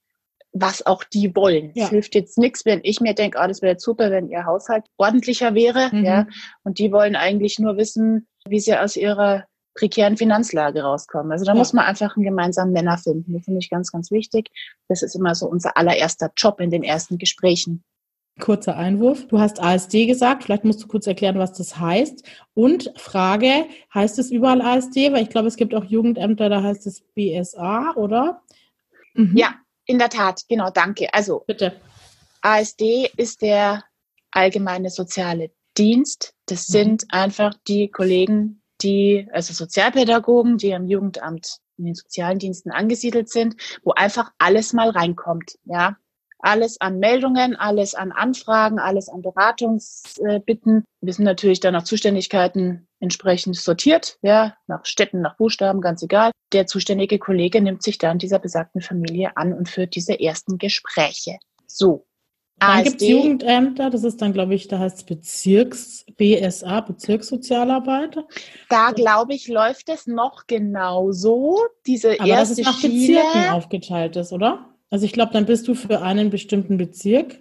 was 0.61 0.85
auch 0.85 1.03
die 1.03 1.35
wollen. 1.35 1.71
Es 1.75 1.83
Ja. 1.83 1.89
hilft 1.89 2.15
jetzt 2.15 2.37
nichts, 2.37 2.65
wenn 2.65 2.79
ich 2.83 3.01
mir 3.01 3.13
denke, 3.13 3.39
oh, 3.41 3.47
das 3.47 3.61
wäre 3.61 3.79
super, 3.79 4.11
wenn 4.11 4.29
ihr 4.29 4.45
Haushalt 4.45 4.85
ordentlicher 4.97 5.53
wäre, 5.55 5.89
Mhm. 5.91 6.03
ja, 6.05 6.27
und 6.63 6.79
die 6.79 6.91
wollen 6.91 7.15
eigentlich 7.15 7.59
nur 7.59 7.77
wissen, 7.77 8.27
wie 8.47 8.59
sie 8.59 8.75
aus 8.75 8.95
ihrer 8.95 9.45
prekären 9.75 10.17
Finanzlage 10.17 10.81
rauskommen. 10.81 11.31
Also 11.31 11.45
da 11.45 11.51
Ja. 11.51 11.57
muss 11.57 11.71
man 11.73 11.85
einfach 11.85 12.15
einen 12.15 12.25
gemeinsamen 12.25 12.73
Nenner 12.73 12.97
finden. 12.97 13.33
Das 13.33 13.45
finde 13.45 13.59
ich 13.59 13.69
ganz, 13.69 13.91
ganz 13.91 14.09
wichtig. 14.09 14.49
Das 14.87 15.03
ist 15.03 15.15
immer 15.15 15.35
so 15.35 15.47
unser 15.47 15.77
allererster 15.77 16.31
Job 16.35 16.59
in 16.59 16.71
den 16.71 16.83
ersten 16.83 17.17
Gesprächen. 17.19 17.83
Kurzer 18.39 18.75
Einwurf. 18.77 19.27
Du 19.27 19.39
hast 19.39 19.61
ASD 19.61 20.05
gesagt. 20.07 20.43
Vielleicht 20.43 20.63
musst 20.63 20.83
du 20.83 20.87
kurz 20.87 21.05
erklären, 21.07 21.37
was 21.39 21.53
das 21.53 21.79
heißt. 21.79 22.23
Und 22.53 22.91
Frage, 22.95 23.65
heißt 23.93 24.17
es 24.19 24.31
überall 24.31 24.61
ASD? 24.61 25.11
Weil 25.11 25.23
ich 25.23 25.29
glaube, 25.29 25.47
es 25.47 25.57
gibt 25.57 25.73
auch 25.75 25.83
Jugendämter, 25.83 26.49
da 26.49 26.61
heißt 26.63 26.85
es 26.87 27.01
BSA, 27.15 27.93
oder? 27.95 28.41
Mhm. 29.15 29.35
Ja, 29.35 29.55
in 29.87 29.97
der 29.99 30.09
Tat, 30.09 30.43
genau, 30.47 30.69
danke. 30.69 31.13
Also 31.13 31.43
Bitte. 31.47 31.79
ASD 32.41 33.09
ist 33.17 33.41
der 33.41 33.83
allgemeine 34.31 34.89
soziale 34.89 35.51
Dienst. 35.77 36.33
Das 36.45 36.69
Mhm. 36.69 36.73
sind 36.73 37.05
einfach 37.09 37.53
die 37.67 37.89
Kollegen, 37.89 38.61
die, 38.81 39.27
also 39.31 39.53
Sozialpädagogen, 39.53 40.57
die 40.57 40.73
am 40.73 40.85
Jugendamt 40.87 41.57
in 41.77 41.85
den 41.85 41.95
sozialen 41.95 42.39
Diensten 42.39 42.71
angesiedelt 42.71 43.29
sind, 43.29 43.55
wo 43.83 43.91
einfach 43.91 44.31
alles 44.37 44.73
mal 44.73 44.89
reinkommt, 44.89 45.57
ja. 45.65 45.97
Alles 46.39 46.79
an 46.79 46.99
Meldungen, 46.99 47.55
alles 47.55 47.95
an 47.95 48.11
Anfragen, 48.11 48.79
alles 48.79 49.09
an 49.09 49.21
Beratungsbitten. 49.21 50.83
Wir 51.01 51.13
sind 51.13 51.25
natürlich 51.25 51.59
dann 51.59 51.73
nach 51.73 51.83
Zuständigkeiten 51.83 52.87
entsprechend 52.99 53.55
sortiert, 53.55 54.17
ja, 54.21 54.55
nach 54.67 54.85
Städten, 54.85 55.21
nach 55.21 55.37
Buchstaben, 55.37 55.81
ganz 55.81 56.01
egal. 56.03 56.31
Der 56.53 56.67
zuständige 56.67 57.19
Kollege 57.19 57.61
nimmt 57.61 57.83
sich 57.83 57.97
dann 57.97 58.19
dieser 58.19 58.39
besagten 58.39 58.81
Familie 58.81 59.35
an 59.35 59.53
und 59.53 59.69
führt 59.69 59.95
diese 59.95 60.19
ersten 60.19 60.57
Gespräche. 60.57 61.37
So. 61.65 62.05
Dann 62.59 62.83
gibt 62.83 63.01
es 63.03 63.07
Jugendämter, 63.07 63.91
das 63.91 64.03
ist 64.03 64.19
dann, 64.19 64.33
glaube 64.33 64.55
ich, 64.55 64.67
da 64.67 64.79
heißt 64.79 64.97
es 64.97 65.03
Bezirks, 65.03 66.05
BSA, 66.17 66.81
Bezirkssozialarbeit. 66.81 68.17
da 68.69 68.91
glaube 68.93 69.35
ich, 69.35 69.47
läuft 69.47 69.89
es 69.89 70.07
noch 70.07 70.47
genauso. 70.47 71.59
Diese 71.85 72.19
Aber 72.19 72.27
dass 72.27 72.27
erste 72.27 72.61
es 72.61 72.67
nach 72.67 72.79
Schiene. 72.79 73.19
Bezirken 73.19 73.49
aufgeteilt 73.51 74.15
ist, 74.15 74.33
oder? 74.33 74.73
Also 74.89 75.05
ich 75.05 75.13
glaube, 75.13 75.33
dann 75.33 75.45
bist 75.45 75.67
du 75.67 75.75
für 75.75 76.01
einen 76.01 76.29
bestimmten 76.29 76.77
Bezirk. 76.77 77.39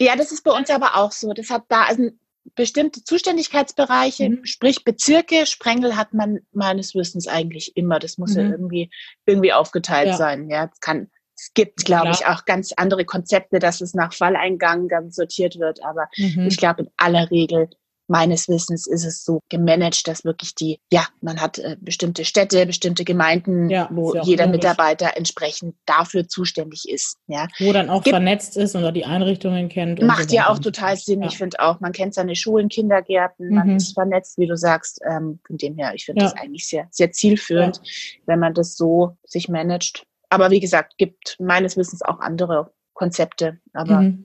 Ja, 0.00 0.16
das 0.16 0.32
ist 0.32 0.42
bei 0.44 0.52
uns 0.52 0.70
aber 0.70 0.96
auch 0.96 1.12
so. 1.12 1.32
Das 1.32 1.50
hat 1.50 1.64
da 1.68 1.84
also 1.84 2.10
bestimmte 2.54 3.04
Zuständigkeitsbereiche, 3.04 4.30
Mhm. 4.30 4.44
sprich 4.44 4.84
Bezirke. 4.84 5.46
Sprengel 5.46 5.96
hat 5.96 6.14
man 6.14 6.40
meines 6.52 6.94
Wissens 6.94 7.26
eigentlich 7.28 7.76
immer. 7.76 7.98
Das 7.98 8.18
muss 8.18 8.34
ja 8.34 8.42
Mhm. 8.44 8.52
irgendwie, 8.52 8.90
irgendwie 9.26 9.52
aufgeteilt 9.52 10.08
Ja. 10.08 10.16
sein. 10.16 10.48
Ja, 10.48 10.70
es 10.72 10.80
kann, 10.80 11.10
es 11.36 11.52
gibt, 11.54 11.84
glaube 11.84 12.10
ich, 12.10 12.26
auch 12.26 12.44
ganz 12.46 12.72
andere 12.72 13.04
Konzepte, 13.04 13.58
dass 13.58 13.80
es 13.80 13.94
nach 13.94 14.12
Falleingang 14.14 14.88
dann 14.88 15.10
sortiert 15.10 15.58
wird. 15.58 15.84
Aber 15.84 16.08
Mhm. 16.16 16.46
ich 16.48 16.56
glaube, 16.56 16.82
in 16.82 16.90
aller 16.96 17.30
Regel 17.30 17.68
meines 18.08 18.48
Wissens 18.48 18.86
ist 18.86 19.04
es 19.04 19.22
so 19.24 19.40
gemanagt, 19.50 20.08
dass 20.08 20.24
wirklich 20.24 20.54
die, 20.54 20.80
ja, 20.90 21.06
man 21.20 21.40
hat 21.40 21.58
äh, 21.58 21.76
bestimmte 21.80 22.24
Städte, 22.24 22.64
bestimmte 22.66 23.04
Gemeinden, 23.04 23.68
Ja, 23.70 23.88
wo 23.92 24.14
jeder 24.22 24.46
logisch. 24.46 24.62
Mitarbeiter 24.62 25.16
entsprechend 25.16 25.76
dafür 25.86 26.26
zuständig 26.26 26.88
ist. 26.88 27.16
Ja, 27.26 27.46
Wo 27.58 27.72
dann 27.72 27.90
auch 27.90 28.02
Gibt- 28.02 28.14
vernetzt 28.14 28.56
ist 28.56 28.74
oder 28.74 28.90
die 28.92 29.04
Einrichtungen 29.04 29.68
kennt. 29.68 30.00
und 30.00 30.06
Macht 30.06 30.30
so 30.30 30.36
ja 30.36 30.48
auch 30.48 30.56
und 30.56 30.62
total. 30.62 30.96
Sinn. 30.96 31.22
Ja. 31.22 31.28
Ich 31.28 31.38
finde 31.38 31.60
auch, 31.60 31.80
man 31.80 31.92
kennt 31.92 32.14
seine 32.14 32.34
Schulen, 32.34 32.68
Kindergärten, 32.68 33.50
man 33.54 33.68
Mhm. 33.68 33.76
ist 33.76 33.92
vernetzt, 33.94 34.38
wie 34.38 34.46
du 34.46 34.56
sagst. 34.56 35.00
Ähm, 35.08 35.38
von 35.46 35.56
dem 35.58 35.76
her, 35.76 35.92
ich 35.94 36.04
finde 36.06 36.22
Ja. 36.24 36.30
das 36.30 36.40
eigentlich 36.40 36.66
sehr, 36.66 36.88
sehr 36.90 37.12
zielführend, 37.12 37.80
wenn 38.26 38.38
man 38.38 38.54
das 38.54 38.74
so 38.76 39.16
sich 39.24 39.48
managt. 39.48 40.04
Aber 40.30 40.50
wie 40.50 40.60
gesagt, 40.60 40.96
gibt 40.98 41.36
meines 41.38 41.76
Wissens 41.76 42.02
auch 42.02 42.20
andere 42.20 42.72
Konzepte. 42.94 43.58
Aber 43.74 44.00
Mhm. 44.00 44.24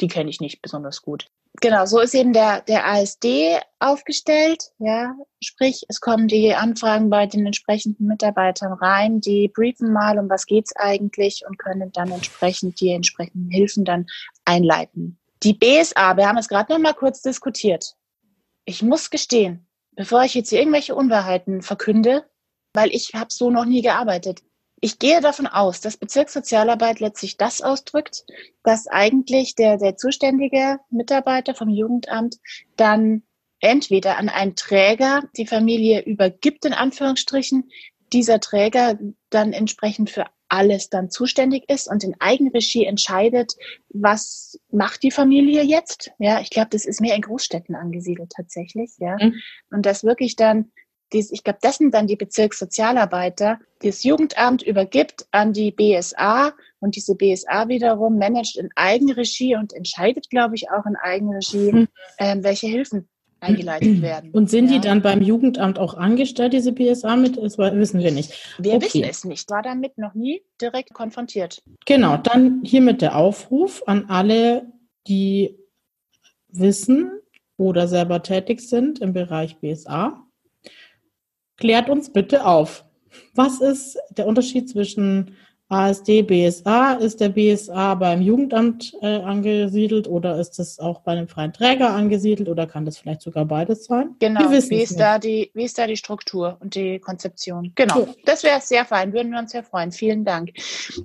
die 0.00 0.08
kenne 0.08 0.28
ich 0.30 0.40
nicht 0.40 0.62
besonders 0.62 1.02
gut. 1.02 1.26
Genau, 1.60 1.84
so 1.86 2.00
ist 2.00 2.14
eben 2.14 2.32
der, 2.32 2.62
der 2.62 2.86
ASD 2.86 3.60
aufgestellt. 3.78 4.72
Ja, 4.78 5.14
sprich, 5.40 5.84
es 5.88 6.00
kommen 6.00 6.26
die 6.26 6.54
Anfragen 6.54 7.10
bei 7.10 7.26
den 7.26 7.46
entsprechenden 7.46 8.06
Mitarbeitern 8.06 8.72
rein, 8.72 9.20
die 9.20 9.48
briefen 9.48 9.92
mal, 9.92 10.18
um 10.18 10.28
was 10.30 10.46
geht's 10.46 10.74
eigentlich 10.74 11.44
und 11.46 11.58
können 11.58 11.92
dann 11.92 12.10
entsprechend 12.10 12.80
die 12.80 12.90
entsprechenden 12.90 13.50
Hilfen 13.50 13.84
dann 13.84 14.06
einleiten. 14.44 15.18
Die 15.42 15.54
BSA, 15.54 16.16
wir 16.16 16.26
haben 16.26 16.38
es 16.38 16.48
gerade 16.48 16.72
noch 16.72 16.78
mal 16.78 16.94
kurz 16.94 17.20
diskutiert. 17.20 17.96
Ich 18.64 18.82
muss 18.82 19.10
gestehen, 19.10 19.66
bevor 19.94 20.22
ich 20.22 20.34
jetzt 20.34 20.50
hier 20.50 20.60
irgendwelche 20.60 20.94
Unwahrheiten 20.94 21.62
verkünde, 21.62 22.24
weil 22.72 22.90
ich 22.90 23.12
habe 23.14 23.30
so 23.30 23.50
noch 23.50 23.66
nie 23.66 23.82
gearbeitet. 23.82 24.42
Ich 24.84 24.98
gehe 24.98 25.20
davon 25.20 25.46
aus, 25.46 25.80
dass 25.80 25.96
Bezirkssozialarbeit 25.96 26.98
letztlich 26.98 27.36
das 27.36 27.62
ausdrückt, 27.62 28.24
dass 28.64 28.88
eigentlich 28.88 29.54
der, 29.54 29.78
der 29.78 29.96
zuständige 29.96 30.80
Mitarbeiter 30.90 31.54
vom 31.54 31.68
Jugendamt 31.68 32.38
dann 32.76 33.22
entweder 33.60 34.18
an 34.18 34.28
einen 34.28 34.56
Träger 34.56 35.22
die 35.36 35.46
Familie 35.46 36.00
übergibt, 36.00 36.64
in 36.64 36.72
Anführungsstrichen, 36.72 37.70
dieser 38.12 38.40
Träger 38.40 38.98
dann 39.30 39.52
entsprechend 39.52 40.10
für 40.10 40.26
alles 40.48 40.90
dann 40.90 41.10
zuständig 41.10 41.70
ist 41.70 41.88
und 41.88 42.02
in 42.02 42.16
Eigenregie 42.18 42.84
entscheidet, 42.84 43.54
was 43.88 44.58
macht 44.72 45.04
die 45.04 45.12
Familie 45.12 45.62
jetzt. 45.62 46.10
Ja, 46.18 46.40
ich 46.40 46.50
glaube, 46.50 46.70
das 46.70 46.86
ist 46.86 47.00
mehr 47.00 47.14
in 47.14 47.22
Großstädten 47.22 47.76
angesiedelt 47.76 48.32
tatsächlich. 48.34 48.90
Ja, 48.98 49.16
mhm. 49.20 49.40
und 49.70 49.86
das 49.86 50.02
wirklich 50.02 50.34
dann 50.34 50.72
dies, 51.12 51.30
ich 51.30 51.44
glaube, 51.44 51.58
das 51.62 51.76
sind 51.76 51.94
dann 51.94 52.06
die 52.06 52.16
Bezirkssozialarbeiter, 52.16 53.58
die 53.82 53.88
das 53.88 54.02
Jugendamt 54.02 54.62
übergibt 54.62 55.26
an 55.30 55.52
die 55.52 55.70
BSA 55.70 56.52
und 56.80 56.96
diese 56.96 57.14
BSA 57.14 57.68
wiederum 57.68 58.18
managt 58.18 58.56
in 58.56 58.70
Eigenregie 58.74 59.56
und 59.56 59.72
entscheidet, 59.72 60.30
glaube 60.30 60.54
ich, 60.54 60.70
auch 60.70 60.86
in 60.86 60.96
Eigenregie, 60.96 61.72
mhm. 61.72 61.88
ähm, 62.18 62.44
welche 62.44 62.66
Hilfen 62.66 63.08
eingeleitet 63.40 64.02
werden. 64.02 64.30
Und 64.30 64.50
sind 64.50 64.70
ja. 64.70 64.78
die 64.78 64.80
dann 64.80 65.02
beim 65.02 65.22
Jugendamt 65.22 65.78
auch 65.78 65.94
angestellt, 65.94 66.52
diese 66.52 66.72
BSA 66.72 67.16
mit? 67.16 67.36
Das 67.36 67.58
wissen 67.58 68.00
wir 68.00 68.12
nicht. 68.12 68.32
Wir 68.58 68.74
okay. 68.74 68.84
wissen 68.84 69.04
es 69.04 69.24
nicht. 69.24 69.50
War 69.50 69.62
damit 69.62 69.98
noch 69.98 70.14
nie 70.14 70.42
direkt 70.60 70.94
konfrontiert. 70.94 71.62
Genau, 71.86 72.16
dann 72.16 72.62
hiermit 72.64 73.02
der 73.02 73.16
Aufruf 73.16 73.82
an 73.86 74.06
alle, 74.08 74.66
die 75.06 75.58
wissen 76.48 77.10
oder 77.56 77.88
selber 77.88 78.22
tätig 78.22 78.60
sind 78.60 79.00
im 79.00 79.12
Bereich 79.12 79.58
BSA. 79.58 80.26
Klärt 81.62 81.88
uns 81.88 82.10
bitte 82.10 82.44
auf. 82.44 82.84
Was 83.36 83.60
ist 83.60 83.96
der 84.10 84.26
Unterschied 84.26 84.68
zwischen 84.68 85.36
ASD, 85.68 86.22
BSA? 86.22 86.94
Ist 86.94 87.20
der 87.20 87.28
BSA 87.28 87.94
beim 87.94 88.20
Jugendamt 88.20 88.92
äh, 89.00 89.20
angesiedelt 89.20 90.08
oder 90.08 90.40
ist 90.40 90.58
es 90.58 90.80
auch 90.80 91.02
bei 91.02 91.12
einem 91.12 91.28
freien 91.28 91.52
Träger 91.52 91.90
angesiedelt 91.90 92.48
oder 92.48 92.66
kann 92.66 92.84
das 92.84 92.98
vielleicht 92.98 93.22
sogar 93.22 93.44
beides 93.44 93.84
sein? 93.84 94.16
Genau. 94.18 94.50
Wie 94.50 94.82
ist, 94.82 94.98
da 94.98 95.20
die, 95.20 95.52
wie 95.54 95.62
ist 95.62 95.78
da 95.78 95.86
die 95.86 95.96
Struktur 95.96 96.56
und 96.58 96.74
die 96.74 96.98
Konzeption? 96.98 97.70
Genau. 97.76 98.06
Ja. 98.06 98.14
Das 98.24 98.42
wäre 98.42 98.60
sehr 98.60 98.84
fein. 98.84 99.12
Würden 99.12 99.30
wir 99.30 99.38
uns 99.38 99.52
sehr 99.52 99.62
freuen. 99.62 99.92
Vielen 99.92 100.24
Dank. 100.24 100.50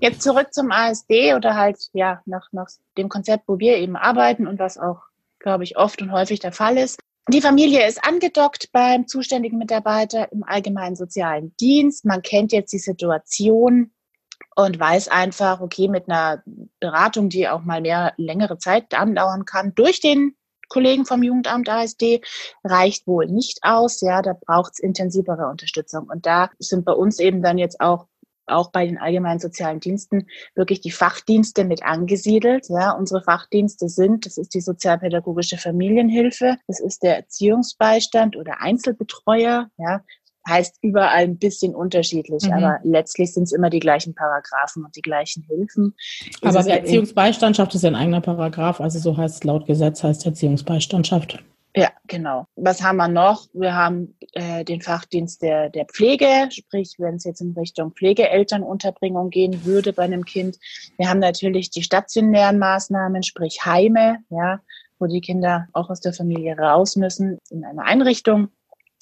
Jetzt 0.01 0.23
zurück 0.23 0.55
zum 0.55 0.71
ASD 0.71 1.35
oder 1.35 1.53
halt, 1.53 1.77
ja, 1.93 2.23
nach, 2.25 2.47
nach 2.51 2.69
dem 2.97 3.09
Konzept, 3.09 3.43
wo 3.45 3.59
wir 3.59 3.77
eben 3.77 3.95
arbeiten 3.95 4.47
und 4.47 4.57
was 4.57 4.79
auch, 4.79 5.01
glaube 5.37 5.65
ich, 5.65 5.77
oft 5.77 6.01
und 6.01 6.11
häufig 6.11 6.39
der 6.39 6.51
Fall 6.51 6.79
ist. 6.79 6.99
Die 7.29 7.41
Familie 7.41 7.85
ist 7.85 8.01
angedockt 8.05 8.69
beim 8.71 9.05
zuständigen 9.05 9.57
Mitarbeiter 9.57 10.31
im 10.31 10.43
allgemeinen 10.43 10.95
sozialen 10.95 11.53
Dienst. 11.57 12.05
Man 12.05 12.21
kennt 12.21 12.53
jetzt 12.53 12.71
die 12.71 12.79
Situation 12.79 13.91
und 14.55 14.79
weiß 14.79 15.09
einfach, 15.09 15.59
okay, 15.59 15.89
mit 15.89 16.09
einer 16.09 16.41
Beratung, 16.79 17.27
die 17.27 17.49
auch 17.49 17.65
mal 17.65 17.81
mehr 17.81 18.13
längere 18.15 18.57
Zeit 18.59 18.93
andauern 18.93 19.43
kann, 19.43 19.75
durch 19.75 19.99
den 19.99 20.37
Kollegen 20.69 21.05
vom 21.05 21.21
Jugendamt 21.21 21.67
ASD 21.67 22.21
reicht 22.63 23.07
wohl 23.07 23.27
nicht 23.27 23.59
aus. 23.61 23.99
Ja, 23.99 24.21
da 24.21 24.33
braucht 24.33 24.73
es 24.73 24.79
intensivere 24.79 25.49
Unterstützung. 25.49 26.07
Und 26.09 26.25
da 26.25 26.49
sind 26.59 26.85
bei 26.85 26.93
uns 26.93 27.19
eben 27.19 27.41
dann 27.41 27.57
jetzt 27.57 27.81
auch 27.81 28.07
auch 28.47 28.71
bei 28.71 28.85
den 28.85 28.97
allgemeinen 28.97 29.39
sozialen 29.39 29.79
Diensten 29.79 30.27
wirklich 30.55 30.81
die 30.81 30.91
Fachdienste 30.91 31.63
mit 31.65 31.83
angesiedelt. 31.83 32.67
Ja, 32.69 32.91
unsere 32.91 33.21
Fachdienste 33.21 33.89
sind, 33.89 34.25
das 34.25 34.37
ist 34.37 34.53
die 34.53 34.61
sozialpädagogische 34.61 35.57
Familienhilfe, 35.57 36.57
das 36.67 36.79
ist 36.79 37.03
der 37.03 37.17
Erziehungsbeistand 37.17 38.35
oder 38.35 38.61
Einzelbetreuer. 38.61 39.69
Ja, 39.77 40.01
heißt 40.47 40.77
überall 40.81 41.23
ein 41.23 41.37
bisschen 41.37 41.75
unterschiedlich, 41.75 42.43
mhm. 42.45 42.53
aber 42.53 42.79
letztlich 42.83 43.33
sind 43.33 43.43
es 43.43 43.51
immer 43.51 43.69
die 43.69 43.79
gleichen 43.79 44.15
Paragraphen 44.15 44.85
und 44.85 44.95
die 44.95 45.01
gleichen 45.01 45.43
Hilfen. 45.43 45.93
Aber 46.41 46.63
der 46.63 46.81
Erziehungsbeistandschaft 46.81 47.75
ist 47.75 47.83
ja 47.83 47.89
ein 47.89 47.95
eigener 47.95 48.21
Paragraph, 48.21 48.79
also 48.79 48.99
so 48.99 49.17
heißt 49.17 49.35
es 49.35 49.43
laut 49.43 49.65
Gesetz, 49.65 50.03
heißt 50.03 50.25
Erziehungsbeistandschaft. 50.25 51.43
Ja, 51.77 51.91
genau. 52.07 52.47
Was 52.55 52.81
haben 52.81 52.97
wir 52.97 53.07
noch? 53.07 53.45
Wir 53.53 53.75
haben 53.75 54.15
äh, 54.33 54.65
den 54.65 54.81
Fachdienst 54.81 55.43
der, 55.43 55.69
der 55.69 55.85
Pflege, 55.85 56.49
sprich, 56.49 56.95
wenn 56.97 57.17
es 57.17 57.23
jetzt 57.23 57.39
in 57.39 57.53
Richtung 57.53 57.91
Pflegeelternunterbringung 57.91 59.29
gehen 59.29 59.63
würde 59.63 59.93
bei 59.93 60.01
einem 60.01 60.25
Kind. 60.25 60.57
Wir 60.97 61.07
haben 61.07 61.19
natürlich 61.19 61.69
die 61.69 61.83
stationären 61.83 62.57
Maßnahmen, 62.57 63.21
sprich 63.21 63.63
Heime, 63.63 64.17
ja, 64.31 64.59
wo 64.97 65.05
die 65.05 65.21
Kinder 65.21 65.67
auch 65.73 65.91
aus 65.91 66.01
der 66.01 66.13
Familie 66.13 66.57
raus 66.57 66.95
müssen 66.95 67.37
in 67.51 67.63
eine 67.63 67.83
Einrichtung. 67.83 68.47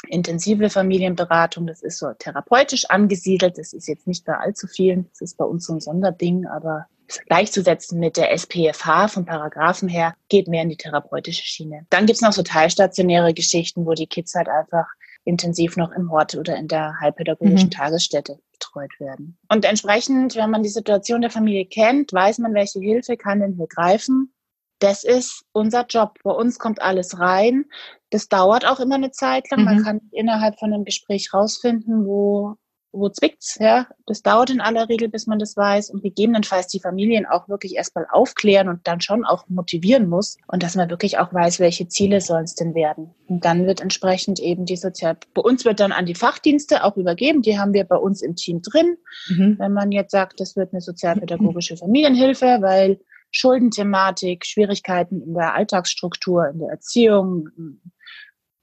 Intensive 0.09 0.69
Familienberatung, 0.69 1.67
das 1.67 1.81
ist 1.81 1.97
so 1.97 2.11
therapeutisch 2.19 2.89
angesiedelt. 2.89 3.57
Das 3.57 3.71
ist 3.71 3.87
jetzt 3.87 4.05
nicht 4.05 4.25
bei 4.25 4.33
allzu 4.35 4.67
vielen. 4.67 5.07
Das 5.11 5.21
ist 5.21 5.37
bei 5.37 5.45
uns 5.45 5.65
so 5.65 5.73
ein 5.73 5.79
Sonderding, 5.79 6.45
aber 6.45 6.87
gleichzusetzen 7.27 7.99
mit 7.99 8.17
der 8.17 8.31
SPFH 8.31 9.07
vom 9.09 9.25
Paragraphen 9.25 9.89
her, 9.89 10.15
geht 10.29 10.47
mehr 10.47 10.63
in 10.63 10.69
die 10.69 10.77
therapeutische 10.77 11.43
Schiene. 11.43 11.85
Dann 11.89 12.05
gibt's 12.05 12.21
noch 12.21 12.33
so 12.33 12.43
teilstationäre 12.43 13.33
Geschichten, 13.33 13.85
wo 13.85 13.93
die 13.93 14.07
Kids 14.07 14.33
halt 14.35 14.49
einfach 14.49 14.87
intensiv 15.23 15.75
noch 15.75 15.91
im 15.91 16.11
Hort 16.11 16.35
oder 16.35 16.55
in 16.55 16.67
der 16.67 16.99
heilpädagogischen 17.01 17.69
mhm. 17.69 17.71
Tagesstätte 17.71 18.39
betreut 18.51 18.91
werden. 18.99 19.37
Und 19.49 19.65
entsprechend, 19.65 20.35
wenn 20.35 20.51
man 20.51 20.63
die 20.63 20.69
Situation 20.69 21.21
der 21.21 21.31
Familie 21.31 21.65
kennt, 21.65 22.13
weiß 22.13 22.39
man, 22.39 22.53
welche 22.53 22.79
Hilfe 22.79 23.17
kann 23.17 23.39
denn 23.39 23.53
hier 23.53 23.67
greifen. 23.67 24.31
Das 24.79 25.03
ist 25.03 25.43
unser 25.51 25.85
Job. 25.87 26.19
Bei 26.23 26.31
uns 26.31 26.59
kommt 26.59 26.81
alles 26.81 27.19
rein. 27.19 27.65
Das 28.11 28.27
dauert 28.27 28.65
auch 28.65 28.79
immer 28.79 28.95
eine 28.95 29.11
Zeit 29.11 29.49
lang. 29.49 29.61
Mhm. 29.61 29.65
Man 29.65 29.83
kann 29.83 30.01
innerhalb 30.11 30.59
von 30.59 30.73
einem 30.73 30.85
Gespräch 30.85 31.33
rausfinden, 31.33 32.05
wo 32.05 32.55
wo 32.95 33.09
zwickt's, 33.09 33.57
ja. 33.59 33.87
Das 34.05 34.21
dauert 34.21 34.49
in 34.49 34.61
aller 34.61 34.89
Regel, 34.89 35.09
bis 35.09 35.27
man 35.27 35.39
das 35.39 35.55
weiß 35.57 35.89
und 35.89 36.01
gegebenenfalls 36.01 36.67
die 36.67 36.79
Familien 36.79 37.25
auch 37.25 37.49
wirklich 37.49 37.75
erstmal 37.75 38.07
aufklären 38.09 38.69
und 38.69 38.87
dann 38.87 39.01
schon 39.01 39.25
auch 39.25 39.47
motivieren 39.47 40.07
muss 40.07 40.37
und 40.47 40.63
dass 40.63 40.75
man 40.75 40.89
wirklich 40.89 41.17
auch 41.17 41.33
weiß, 41.33 41.59
welche 41.59 41.87
Ziele 41.87 42.21
sollen 42.21 42.45
es 42.45 42.55
denn 42.55 42.73
werden. 42.73 43.13
Und 43.27 43.45
dann 43.45 43.67
wird 43.67 43.81
entsprechend 43.81 44.39
eben 44.39 44.65
die 44.65 44.77
Sozial, 44.77 45.17
bei 45.33 45.41
uns 45.41 45.65
wird 45.65 45.79
dann 45.79 45.91
an 45.91 46.05
die 46.05 46.15
Fachdienste 46.15 46.83
auch 46.83 46.97
übergeben, 46.97 47.41
die 47.41 47.59
haben 47.59 47.73
wir 47.73 47.83
bei 47.83 47.97
uns 47.97 48.21
im 48.21 48.35
Team 48.35 48.61
drin. 48.61 48.97
Mhm. 49.27 49.57
Wenn 49.59 49.73
man 49.73 49.91
jetzt 49.91 50.11
sagt, 50.11 50.39
das 50.39 50.55
wird 50.55 50.73
eine 50.73 50.81
sozialpädagogische 50.81 51.77
Familienhilfe, 51.77 52.57
weil 52.61 52.99
Schuldenthematik, 53.31 54.45
Schwierigkeiten 54.45 55.21
in 55.21 55.33
der 55.33 55.53
Alltagsstruktur, 55.53 56.47
in 56.47 56.59
der 56.59 56.69
Erziehung, 56.69 57.49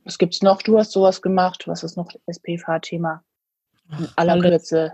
was 0.04 0.18
gibt's 0.18 0.42
noch? 0.42 0.62
Du 0.62 0.78
hast 0.78 0.92
sowas 0.92 1.22
gemacht. 1.22 1.64
Was 1.66 1.82
ist 1.82 1.96
noch 1.96 2.10
SPV-Thema? 2.26 3.22
In 3.98 4.08
aller 4.16 4.32
alles. 4.32 4.44
Kürze 4.44 4.92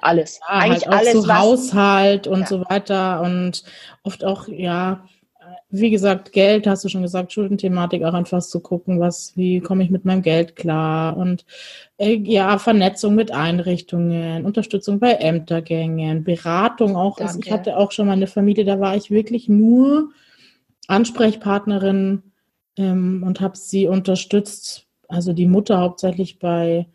alles. 0.00 0.40
Ja, 0.40 0.58
Eigentlich 0.58 0.86
halt 0.86 0.98
alles. 0.98 1.12
So 1.12 1.28
was, 1.28 1.38
Haushalt 1.38 2.26
und 2.26 2.40
ja. 2.40 2.46
so 2.46 2.60
weiter 2.68 3.22
und 3.22 3.64
oft 4.02 4.24
auch, 4.24 4.48
ja, 4.48 5.04
wie 5.70 5.90
gesagt, 5.90 6.32
Geld, 6.32 6.66
hast 6.66 6.84
du 6.84 6.88
schon 6.88 7.02
gesagt, 7.02 7.32
Schuldenthematik, 7.32 8.04
auch 8.04 8.14
einfach 8.14 8.40
zu 8.40 8.60
gucken, 8.60 9.00
was, 9.00 9.36
wie 9.36 9.60
komme 9.60 9.82
ich 9.82 9.90
mit 9.90 10.04
meinem 10.04 10.22
Geld 10.22 10.54
klar 10.54 11.16
und 11.16 11.44
äh, 11.98 12.14
ja, 12.14 12.58
Vernetzung 12.58 13.14
mit 13.14 13.32
Einrichtungen, 13.32 14.44
Unterstützung 14.44 15.00
bei 15.00 15.14
Ämtergängen, 15.14 16.22
Beratung 16.22 16.96
auch. 16.96 17.18
Also 17.18 17.40
ich 17.40 17.50
hatte 17.50 17.76
auch 17.76 17.90
schon 17.90 18.06
mal 18.06 18.12
eine 18.12 18.28
Familie, 18.28 18.64
da 18.64 18.78
war 18.78 18.96
ich 18.96 19.10
wirklich 19.10 19.48
nur 19.48 20.10
Ansprechpartnerin 20.86 22.22
ähm, 22.76 23.24
und 23.26 23.40
habe 23.40 23.56
sie 23.56 23.88
unterstützt, 23.88 24.86
also 25.08 25.32
die 25.32 25.46
Mutter 25.46 25.80
hauptsächlich 25.80 26.38
bei 26.38 26.86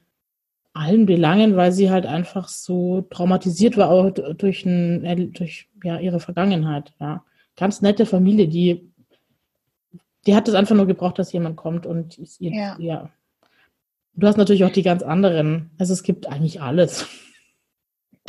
allen 0.80 1.06
Belangen, 1.06 1.58
weil 1.58 1.72
sie 1.74 1.92
halt 1.92 2.06
einfach 2.06 2.48
so 2.48 3.02
traumatisiert 3.02 3.76
war 3.76 3.90
auch 3.90 4.12
durch, 4.12 4.66
ein, 4.66 5.34
durch 5.34 5.68
ja, 5.84 6.00
ihre 6.00 6.22
Vergangenheit. 6.22 6.94
Ja. 7.00 7.26
Ganz 7.58 7.82
nette 7.82 8.06
Familie, 8.06 8.48
die, 8.48 8.90
die 10.26 10.36
hat 10.36 10.48
es 10.48 10.56
einfach 10.56 10.76
nur 10.76 10.88
gebraucht, 10.88 11.20
dass 11.20 11.34
jemand 11.34 11.58
kommt 11.58 11.86
und 11.86 12.18
ihr, 12.40 12.52
ja. 12.52 12.78
ja. 12.80 13.10
Du 14.14 14.26
hast 14.26 14.38
natürlich 14.38 14.64
auch 14.64 14.72
die 14.72 14.84
ganz 14.84 15.04
anderen. 15.04 15.72
Also 15.78 15.94
es 15.94 16.04
gibt 16.04 16.28
eigentlich 16.28 16.62
alles. 16.62 17.08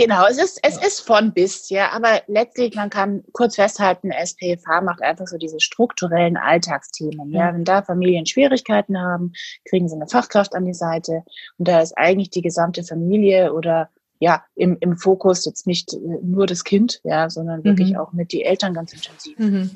Genau, 0.01 0.27
es 0.27 0.39
ist, 0.39 0.59
es 0.63 0.83
ist 0.83 1.01
von 1.01 1.33
bis, 1.33 1.69
ja, 1.69 1.91
aber 1.91 2.23
letztlich, 2.27 2.75
man 2.75 2.89
kann 2.89 3.23
kurz 3.33 3.57
festhalten, 3.57 4.11
SPFH 4.11 4.81
macht 4.81 5.03
einfach 5.03 5.27
so 5.27 5.37
diese 5.37 5.61
strukturellen 5.61 6.39
Alltagsthemen. 6.39 7.31
Ja, 7.31 7.53
wenn 7.53 7.65
da 7.65 7.83
Familien 7.83 8.25
Schwierigkeiten 8.25 8.99
haben, 8.99 9.33
kriegen 9.69 9.89
sie 9.89 9.97
eine 9.97 10.09
Fachkraft 10.09 10.55
an 10.55 10.65
die 10.65 10.75
Seite 10.75 11.23
und 11.59 11.69
da 11.69 11.81
ist 11.81 11.99
eigentlich 11.99 12.31
die 12.31 12.41
gesamte 12.41 12.83
Familie 12.83 13.53
oder 13.53 13.91
ja, 14.21 14.45
im, 14.55 14.77
im 14.81 14.99
Fokus 14.99 15.47
jetzt 15.47 15.67
nicht 15.67 15.95
äh, 15.95 15.99
nur 16.23 16.47
das 16.47 16.63
Kind, 16.63 17.01
ja, 17.05 17.31
sondern 17.31 17.65
wirklich 17.65 17.93
mhm. 17.93 17.97
auch 17.97 18.13
mit 18.13 18.33
die 18.33 18.45
Eltern 18.45 18.75
ganz 18.75 18.93
intensiv. 18.93 19.39
Mhm. 19.39 19.71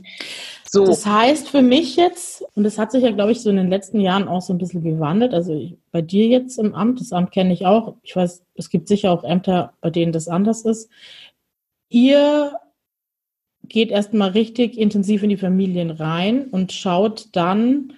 So. 0.71 0.85
Das 0.85 1.07
heißt 1.07 1.49
für 1.49 1.63
mich 1.63 1.97
jetzt, 1.97 2.45
und 2.55 2.65
das 2.65 2.79
hat 2.79 2.93
sich 2.93 3.03
ja, 3.03 3.11
glaube 3.11 3.33
ich, 3.33 3.41
so 3.41 3.49
in 3.49 3.57
den 3.57 3.71
letzten 3.71 4.01
Jahren 4.01 4.29
auch 4.29 4.43
so 4.43 4.53
ein 4.53 4.59
bisschen 4.59 4.83
gewandelt. 4.83 5.33
Also 5.33 5.55
ich, 5.55 5.79
bei 5.93 6.03
dir 6.03 6.27
jetzt 6.27 6.59
im 6.59 6.75
Amt, 6.75 7.01
das 7.01 7.13
Amt 7.13 7.33
kenne 7.33 7.55
ich 7.55 7.65
auch. 7.65 7.97
Ich 8.03 8.15
weiß, 8.15 8.45
es 8.55 8.69
gibt 8.69 8.87
sicher 8.87 9.11
auch 9.13 9.25
Ämter, 9.25 9.73
bei 9.81 9.89
denen 9.89 10.13
das 10.13 10.29
anders 10.29 10.63
ist. 10.63 10.91
Ihr 11.89 12.53
geht 13.67 13.91
erstmal 13.91 14.31
richtig 14.31 14.77
intensiv 14.77 15.23
in 15.23 15.31
die 15.31 15.39
Familien 15.39 15.91
rein 15.91 16.49
und 16.49 16.73
schaut 16.73 17.29
dann, 17.33 17.95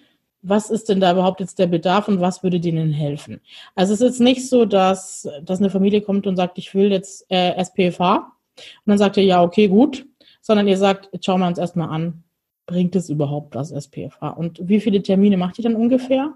was 0.48 0.70
ist 0.70 0.88
denn 0.88 1.00
da 1.00 1.12
überhaupt 1.12 1.40
jetzt 1.40 1.58
der 1.58 1.66
Bedarf 1.66 2.08
und 2.08 2.20
was 2.20 2.42
würde 2.42 2.60
denen 2.60 2.92
helfen? 2.92 3.40
Also 3.74 3.92
es 3.92 4.00
ist 4.00 4.06
jetzt 4.06 4.20
nicht 4.20 4.48
so, 4.48 4.64
dass, 4.64 5.28
dass 5.42 5.58
eine 5.58 5.70
Familie 5.70 6.02
kommt 6.02 6.26
und 6.26 6.36
sagt, 6.36 6.58
ich 6.58 6.74
will 6.74 6.92
jetzt 6.92 7.26
äh, 7.30 7.54
SPFH 7.62 8.16
und 8.56 8.86
dann 8.86 8.98
sagt 8.98 9.16
ihr, 9.16 9.24
ja, 9.24 9.42
okay, 9.42 9.68
gut, 9.68 10.06
sondern 10.40 10.68
ihr 10.68 10.78
sagt, 10.78 11.08
jetzt 11.12 11.26
schauen 11.26 11.40
wir 11.40 11.48
uns 11.48 11.58
erstmal 11.58 11.90
an, 11.90 12.24
bringt 12.66 12.94
es 12.96 13.08
überhaupt 13.08 13.54
was 13.54 13.72
SPFH? 13.72 14.30
Und 14.30 14.60
wie 14.62 14.80
viele 14.80 15.02
Termine 15.02 15.36
macht 15.36 15.58
ihr 15.58 15.64
dann 15.64 15.76
ungefähr? 15.76 16.34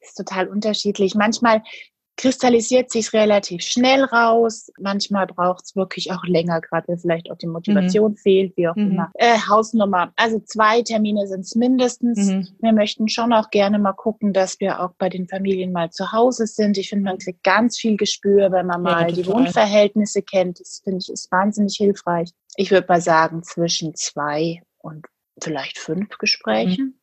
Das 0.00 0.10
ist 0.10 0.14
total 0.16 0.48
unterschiedlich. 0.48 1.14
Manchmal 1.14 1.62
kristallisiert 2.20 2.90
sich 2.90 3.14
relativ 3.14 3.62
schnell 3.62 4.04
raus. 4.04 4.70
Manchmal 4.78 5.26
braucht 5.26 5.64
es 5.64 5.74
wirklich 5.74 6.12
auch 6.12 6.22
länger, 6.24 6.60
gerade 6.60 6.88
wenn 6.88 6.98
vielleicht 6.98 7.30
auch 7.30 7.38
die 7.38 7.46
Motivation 7.46 8.12
mhm. 8.12 8.16
fehlt, 8.16 8.56
wie 8.58 8.68
auch 8.68 8.76
mhm. 8.76 8.90
immer. 8.90 9.10
Äh, 9.14 9.38
Hausnummer. 9.48 10.12
Also 10.16 10.38
zwei 10.40 10.82
Termine 10.82 11.26
sind 11.26 11.40
es 11.40 11.54
mindestens. 11.54 12.18
Mhm. 12.26 12.48
Wir 12.60 12.72
möchten 12.72 13.08
schon 13.08 13.32
auch 13.32 13.48
gerne 13.48 13.78
mal 13.78 13.94
gucken, 13.94 14.34
dass 14.34 14.60
wir 14.60 14.80
auch 14.80 14.92
bei 14.98 15.08
den 15.08 15.28
Familien 15.28 15.72
mal 15.72 15.90
zu 15.90 16.12
Hause 16.12 16.46
sind. 16.46 16.76
Ich 16.76 16.90
finde, 16.90 17.04
man 17.04 17.16
kriegt 17.16 17.42
ganz 17.42 17.78
viel 17.78 17.96
Gespür, 17.96 18.52
wenn 18.52 18.66
man 18.66 18.82
mal 18.82 19.08
ja, 19.08 19.16
die 19.16 19.26
Wohnverhältnisse 19.26 20.20
kennt. 20.20 20.60
Das 20.60 20.82
finde 20.84 20.98
ich 20.98 21.08
ist 21.10 21.32
wahnsinnig 21.32 21.76
hilfreich. 21.76 22.30
Ich 22.56 22.70
würde 22.70 22.86
mal 22.86 23.00
sagen, 23.00 23.42
zwischen 23.42 23.94
zwei 23.94 24.60
und 24.76 25.06
vielleicht 25.42 25.78
fünf 25.78 26.18
Gesprächen. 26.18 26.99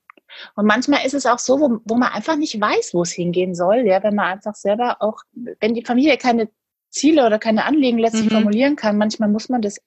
Und 0.55 0.65
manchmal 0.65 1.05
ist 1.05 1.13
es 1.13 1.25
auch 1.25 1.39
so, 1.39 1.59
wo, 1.59 1.79
wo 1.85 1.95
man 1.95 2.11
einfach 2.11 2.35
nicht 2.35 2.59
weiß, 2.59 2.93
wo 2.93 3.01
es 3.01 3.11
hingehen 3.11 3.55
soll, 3.55 3.85
ja, 3.85 4.01
wenn 4.03 4.15
man 4.15 4.33
einfach 4.33 4.55
selber 4.55 4.97
auch, 5.01 5.21
wenn 5.59 5.73
die 5.73 5.83
Familie 5.83 6.17
keine 6.17 6.49
Ziele 6.89 7.25
oder 7.25 7.39
keine 7.39 7.65
Anliegen 7.65 7.99
letztlich 7.99 8.25
mhm. 8.25 8.35
formulieren 8.35 8.75
kann, 8.75 8.97
manchmal 8.97 9.29
muss 9.29 9.49
man 9.49 9.61
das 9.61 9.81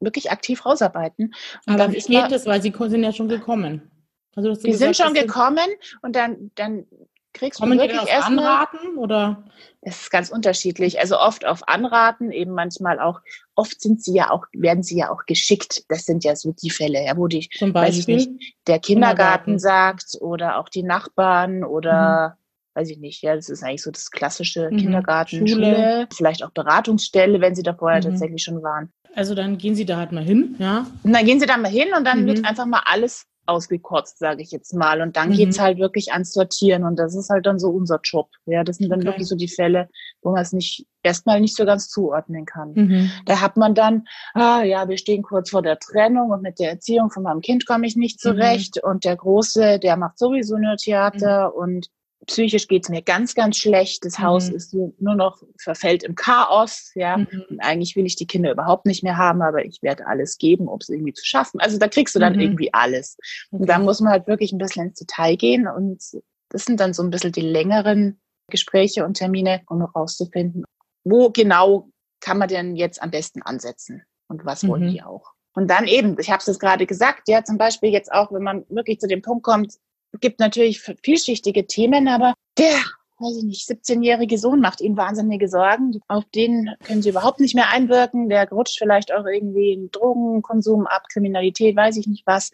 wirklich 0.00 0.30
aktiv 0.30 0.66
rausarbeiten. 0.66 1.34
Und 1.66 1.80
Aber 1.80 1.92
wie 1.92 2.00
geht 2.00 2.32
es, 2.32 2.46
weil 2.46 2.62
sie 2.62 2.72
sind 2.76 3.04
ja 3.04 3.12
schon 3.12 3.28
gekommen. 3.28 3.90
Also, 4.34 4.54
die 4.54 4.70
gesagt, 4.70 4.94
sind 4.94 4.96
schon 4.96 5.14
gekommen 5.14 5.68
und 6.00 6.16
dann, 6.16 6.50
dann 6.54 6.86
kriegst 7.32 7.60
Kommen 7.60 7.78
du 7.78 7.84
wirklich 7.84 8.00
die 8.00 8.12
auf 8.12 8.26
Anraten 8.26 8.98
oder? 8.98 9.42
Es 9.80 10.02
ist 10.02 10.10
ganz 10.10 10.30
unterschiedlich. 10.30 11.00
Also 11.00 11.18
oft 11.18 11.44
auf 11.44 11.66
Anraten, 11.68 12.30
eben 12.30 12.52
manchmal 12.52 13.00
auch, 13.00 13.20
oft 13.54 13.80
sind 13.80 14.02
sie 14.02 14.14
ja 14.14 14.30
auch, 14.30 14.46
werden 14.52 14.82
sie 14.82 14.98
ja 14.98 15.10
auch 15.10 15.26
geschickt. 15.26 15.84
Das 15.88 16.04
sind 16.04 16.24
ja 16.24 16.36
so 16.36 16.52
die 16.52 16.70
Fälle, 16.70 17.04
ja, 17.04 17.16
wo 17.16 17.26
die, 17.26 17.48
Zum 17.58 17.72
Beispiel? 17.72 18.16
Nicht, 18.16 18.56
der 18.66 18.78
Kindergarten, 18.78 19.56
Kindergarten, 19.56 19.58
sagt 19.58 20.16
oder 20.20 20.58
auch 20.58 20.68
die 20.68 20.84
Nachbarn 20.84 21.64
oder 21.64 22.36
mhm. 22.38 22.80
weiß 22.80 22.90
ich 22.90 22.98
nicht, 22.98 23.22
ja, 23.22 23.34
das 23.34 23.48
ist 23.48 23.64
eigentlich 23.64 23.82
so 23.82 23.90
das 23.90 24.10
klassische 24.10 24.70
mhm. 24.70 24.76
Kindergarten, 24.76 25.48
Schule. 25.48 25.74
Schule. 25.74 26.08
vielleicht 26.14 26.44
auch 26.44 26.50
Beratungsstelle, 26.50 27.40
wenn 27.40 27.56
sie 27.56 27.64
da 27.64 27.74
vorher 27.74 27.98
mhm. 27.98 28.10
tatsächlich 28.10 28.42
schon 28.42 28.62
waren. 28.62 28.92
Also 29.14 29.34
dann 29.34 29.58
gehen 29.58 29.74
sie 29.74 29.84
da 29.84 29.96
halt 29.96 30.12
mal 30.12 30.24
hin, 30.24 30.54
ja? 30.58 30.86
Und 31.02 31.12
dann 31.12 31.26
gehen 31.26 31.40
sie 31.40 31.46
da 31.46 31.56
mal 31.56 31.70
hin 31.70 31.88
und 31.96 32.04
dann 32.04 32.26
wird 32.26 32.38
mhm. 32.38 32.44
einfach 32.44 32.66
mal 32.66 32.82
alles 32.86 33.26
ausgekotzt, 33.46 34.18
sage 34.18 34.42
ich 34.42 34.50
jetzt 34.50 34.74
mal. 34.74 35.00
Und 35.00 35.16
dann 35.16 35.30
mhm. 35.30 35.34
geht's 35.34 35.60
halt 35.60 35.78
wirklich 35.78 36.12
ans 36.12 36.32
Sortieren 36.32 36.84
und 36.84 36.96
das 36.96 37.14
ist 37.14 37.28
halt 37.28 37.46
dann 37.46 37.58
so 37.58 37.68
unser 37.70 38.00
Job. 38.02 38.28
Ja, 38.46 38.64
das 38.64 38.76
sind 38.76 38.90
dann 38.90 39.00
okay. 39.00 39.08
wirklich 39.08 39.28
so 39.28 39.36
die 39.36 39.48
Fälle, 39.48 39.88
wo 40.22 40.32
man 40.32 40.42
es 40.42 40.52
nicht 40.52 40.86
erstmal 41.02 41.40
nicht 41.40 41.56
so 41.56 41.64
ganz 41.64 41.88
zuordnen 41.88 42.46
kann. 42.46 42.72
Mhm. 42.74 43.10
Da 43.26 43.40
hat 43.40 43.56
man 43.56 43.74
dann, 43.74 44.04
ah 44.34 44.62
ja, 44.62 44.88
wir 44.88 44.96
stehen 44.96 45.22
kurz 45.22 45.50
vor 45.50 45.62
der 45.62 45.78
Trennung 45.78 46.30
und 46.30 46.42
mit 46.42 46.58
der 46.58 46.70
Erziehung 46.70 47.10
von 47.10 47.24
meinem 47.24 47.40
Kind 47.40 47.66
komme 47.66 47.86
ich 47.86 47.96
nicht 47.96 48.24
mhm. 48.24 48.30
zurecht 48.30 48.76
mhm. 48.82 48.90
und 48.90 49.04
der 49.04 49.16
Große, 49.16 49.78
der 49.78 49.96
macht 49.96 50.18
sowieso 50.18 50.56
nur 50.56 50.76
Theater 50.76 51.52
mhm. 51.54 51.62
und 51.62 51.86
psychisch 52.26 52.68
geht's 52.68 52.88
mir 52.88 53.02
ganz, 53.02 53.34
ganz 53.34 53.56
schlecht. 53.56 54.04
Das 54.04 54.18
mhm. 54.18 54.22
Haus 54.22 54.48
ist 54.48 54.74
nur 54.74 55.14
noch 55.14 55.42
verfällt 55.58 56.02
im 56.02 56.14
Chaos. 56.14 56.90
Ja, 56.94 57.18
mhm. 57.18 57.44
und 57.50 57.60
eigentlich 57.60 57.96
will 57.96 58.06
ich 58.06 58.16
die 58.16 58.26
Kinder 58.26 58.52
überhaupt 58.52 58.86
nicht 58.86 59.02
mehr 59.02 59.16
haben, 59.16 59.42
aber 59.42 59.64
ich 59.64 59.82
werde 59.82 60.06
alles 60.06 60.38
geben, 60.38 60.68
um 60.68 60.78
es 60.80 60.88
irgendwie 60.88 61.14
zu 61.14 61.24
schaffen. 61.24 61.60
Also 61.60 61.78
da 61.78 61.88
kriegst 61.88 62.14
du 62.14 62.18
dann 62.18 62.34
mhm. 62.34 62.40
irgendwie 62.40 62.72
alles. 62.72 63.16
Und 63.50 63.68
da 63.68 63.78
muss 63.78 64.00
man 64.00 64.12
halt 64.12 64.26
wirklich 64.26 64.52
ein 64.52 64.58
bisschen 64.58 64.86
ins 64.86 64.98
Detail 64.98 65.36
gehen 65.36 65.66
und 65.66 66.02
das 66.48 66.64
sind 66.64 66.80
dann 66.80 66.92
so 66.92 67.02
ein 67.02 67.10
bisschen 67.10 67.32
die 67.32 67.40
längeren 67.40 68.20
Gespräche 68.48 69.04
und 69.04 69.14
Termine, 69.14 69.62
um 69.68 69.80
herauszufinden, 69.80 70.64
wo 71.04 71.30
genau 71.30 71.88
kann 72.20 72.38
man 72.38 72.48
denn 72.48 72.76
jetzt 72.76 73.02
am 73.02 73.10
besten 73.10 73.42
ansetzen 73.42 74.02
und 74.28 74.44
was 74.44 74.66
wollen 74.66 74.86
mhm. 74.86 74.90
die 74.90 75.02
auch. 75.02 75.32
Und 75.54 75.68
dann 75.68 75.86
eben, 75.86 76.18
ich 76.18 76.30
habe 76.30 76.38
es 76.38 76.46
jetzt 76.46 76.60
gerade 76.60 76.86
gesagt, 76.86 77.28
ja, 77.28 77.44
zum 77.44 77.58
Beispiel 77.58 77.90
jetzt 77.90 78.12
auch, 78.12 78.32
wenn 78.32 78.42
man 78.42 78.64
wirklich 78.68 79.00
zu 79.00 79.06
dem 79.06 79.22
Punkt 79.22 79.42
kommt, 79.42 79.74
gibt 80.20 80.40
natürlich 80.40 80.80
vielschichtige 81.02 81.66
Themen, 81.66 82.08
aber 82.08 82.34
der, 82.58 82.80
weiß 83.22 83.38
ich 83.38 83.44
nicht, 83.44 83.68
17-jährige 83.68 84.38
Sohn 84.38 84.60
macht 84.60 84.80
ihnen 84.80 84.96
wahnsinnige 84.96 85.48
Sorgen. 85.48 86.00
Auf 86.08 86.24
den 86.34 86.70
können 86.84 87.02
sie 87.02 87.10
überhaupt 87.10 87.40
nicht 87.40 87.54
mehr 87.54 87.70
einwirken. 87.70 88.28
Der 88.28 88.48
rutscht 88.48 88.78
vielleicht 88.78 89.12
auch 89.14 89.24
irgendwie 89.24 89.72
in 89.72 89.90
Drogenkonsum 89.90 90.86
ab, 90.86 91.04
Kriminalität, 91.12 91.76
weiß 91.76 91.96
ich 91.96 92.06
nicht 92.06 92.26
was. 92.26 92.50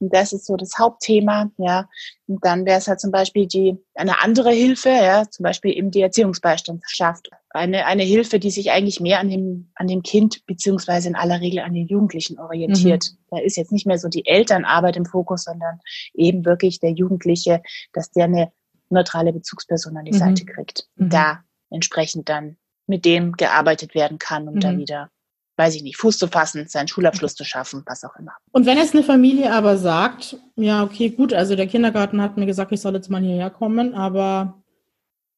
Und 0.00 0.14
das 0.14 0.32
ist 0.32 0.46
so 0.46 0.56
das 0.56 0.78
Hauptthema, 0.78 1.50
ja. 1.58 1.88
Und 2.26 2.44
dann 2.44 2.66
wäre 2.66 2.78
es 2.78 2.88
halt 2.88 3.00
zum 3.00 3.12
Beispiel 3.12 3.46
die, 3.46 3.76
eine 3.94 4.22
andere 4.22 4.50
Hilfe, 4.50 4.88
ja, 4.88 5.30
zum 5.30 5.44
Beispiel 5.44 5.76
eben 5.76 5.90
die 5.90 6.00
Erziehungsbeistand 6.00 6.82
schafft 6.86 7.30
eine, 7.56 7.86
eine 7.86 8.02
Hilfe, 8.02 8.38
die 8.38 8.50
sich 8.50 8.70
eigentlich 8.70 9.00
mehr 9.00 9.18
an 9.18 9.28
dem, 9.28 9.70
an 9.74 9.88
dem 9.88 10.02
Kind 10.02 10.44
beziehungsweise 10.46 11.08
in 11.08 11.16
aller 11.16 11.40
Regel 11.40 11.60
an 11.60 11.74
den 11.74 11.86
Jugendlichen 11.86 12.38
orientiert. 12.38 13.10
Mhm. 13.12 13.18
Da 13.30 13.38
ist 13.38 13.56
jetzt 13.56 13.72
nicht 13.72 13.86
mehr 13.86 13.98
so 13.98 14.08
die 14.08 14.26
Elternarbeit 14.26 14.96
im 14.96 15.06
Fokus, 15.06 15.44
sondern 15.44 15.80
eben 16.14 16.44
wirklich 16.44 16.78
der 16.80 16.92
Jugendliche, 16.92 17.62
dass 17.92 18.10
der 18.10 18.24
eine 18.24 18.52
neutrale 18.88 19.32
Bezugsperson 19.32 19.96
an 19.96 20.04
die 20.04 20.12
mhm. 20.12 20.18
Seite 20.18 20.44
kriegt. 20.44 20.88
Mhm. 20.96 21.10
da 21.10 21.44
entsprechend 21.70 22.28
dann 22.28 22.56
mit 22.86 23.04
dem 23.04 23.32
gearbeitet 23.32 23.94
werden 23.94 24.18
kann, 24.18 24.48
um 24.48 24.60
da 24.60 24.72
mhm. 24.72 24.78
wieder 24.78 25.10
weiß 25.58 25.74
ich 25.74 25.82
nicht, 25.82 25.96
Fuß 25.96 26.18
zu 26.18 26.28
fassen, 26.28 26.68
seinen 26.68 26.86
Schulabschluss 26.86 27.34
zu 27.34 27.42
schaffen, 27.42 27.82
was 27.86 28.04
auch 28.04 28.14
immer. 28.16 28.32
Und 28.52 28.66
wenn 28.66 28.76
jetzt 28.76 28.94
eine 28.94 29.02
Familie 29.02 29.50
aber 29.54 29.78
sagt, 29.78 30.36
ja, 30.54 30.84
okay, 30.84 31.08
gut, 31.08 31.32
also 31.32 31.56
der 31.56 31.66
Kindergarten 31.66 32.20
hat 32.20 32.36
mir 32.36 32.44
gesagt, 32.44 32.72
ich 32.72 32.80
soll 32.82 32.94
jetzt 32.94 33.08
mal 33.08 33.22
hierher 33.22 33.48
kommen, 33.48 33.94
aber 33.94 34.62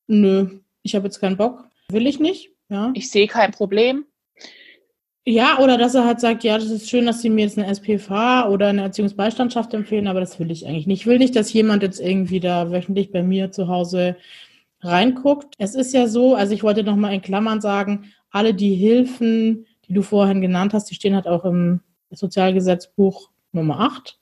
nö, 0.08 0.58
ich 0.82 0.96
habe 0.96 1.04
jetzt 1.04 1.20
keinen 1.20 1.36
Bock, 1.36 1.68
Will 1.90 2.06
ich 2.06 2.20
nicht, 2.20 2.50
ja. 2.68 2.90
Ich 2.94 3.10
sehe 3.10 3.26
kein 3.26 3.50
Problem. 3.50 4.04
Ja, 5.30 5.58
oder 5.58 5.76
dass 5.76 5.94
er 5.94 6.06
halt 6.06 6.20
sagt, 6.20 6.42
ja, 6.42 6.56
das 6.56 6.70
ist 6.70 6.88
schön, 6.88 7.04
dass 7.04 7.20
Sie 7.20 7.28
mir 7.28 7.44
jetzt 7.44 7.58
eine 7.58 7.66
SPFH 7.66 8.48
oder 8.48 8.68
eine 8.68 8.80
Erziehungsbeistandschaft 8.80 9.74
empfehlen, 9.74 10.06
aber 10.06 10.20
das 10.20 10.40
will 10.40 10.50
ich 10.50 10.66
eigentlich 10.66 10.86
nicht. 10.86 11.02
Ich 11.02 11.06
will 11.06 11.18
nicht, 11.18 11.36
dass 11.36 11.52
jemand 11.52 11.82
jetzt 11.82 12.00
irgendwie 12.00 12.40
da 12.40 12.70
wöchentlich 12.72 13.12
bei 13.12 13.22
mir 13.22 13.52
zu 13.52 13.68
Hause 13.68 14.16
reinguckt. 14.80 15.54
Es 15.58 15.74
ist 15.74 15.92
ja 15.92 16.06
so, 16.06 16.34
also 16.34 16.54
ich 16.54 16.62
wollte 16.62 16.82
nochmal 16.82 17.12
in 17.12 17.20
Klammern 17.20 17.60
sagen, 17.60 18.06
alle 18.30 18.54
die 18.54 18.74
Hilfen, 18.74 19.66
die 19.86 19.92
du 19.92 20.00
vorhin 20.00 20.40
genannt 20.40 20.72
hast, 20.72 20.90
die 20.90 20.94
stehen 20.94 21.14
halt 21.14 21.28
auch 21.28 21.44
im 21.44 21.80
Sozialgesetzbuch 22.10 23.28
Nummer 23.52 23.80
8. 23.80 24.18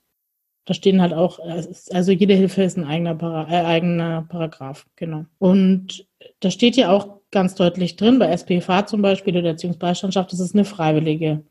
Da 0.64 0.74
stehen 0.74 1.00
halt 1.00 1.14
auch, 1.14 1.38
also 1.38 2.10
jede 2.10 2.34
Hilfe 2.34 2.64
ist 2.64 2.78
ein 2.78 2.84
eigener, 2.84 3.46
äh, 3.48 3.64
eigener 3.64 4.26
Paragraph, 4.28 4.86
genau. 4.96 5.26
Und 5.38 6.04
da 6.40 6.50
steht 6.50 6.74
ja 6.74 6.90
auch 6.90 7.15
ganz 7.30 7.54
deutlich 7.54 7.96
drin, 7.96 8.18
bei 8.18 8.34
SPFA 8.36 8.86
zum 8.86 9.03
Beispiel 9.03 9.36
oder 9.36 9.51
Erziehungsbeistandschaft, 9.51 10.32
dass 10.32 10.40
es 10.40 10.55
eine 10.55 10.64
freiwillige 10.64 11.42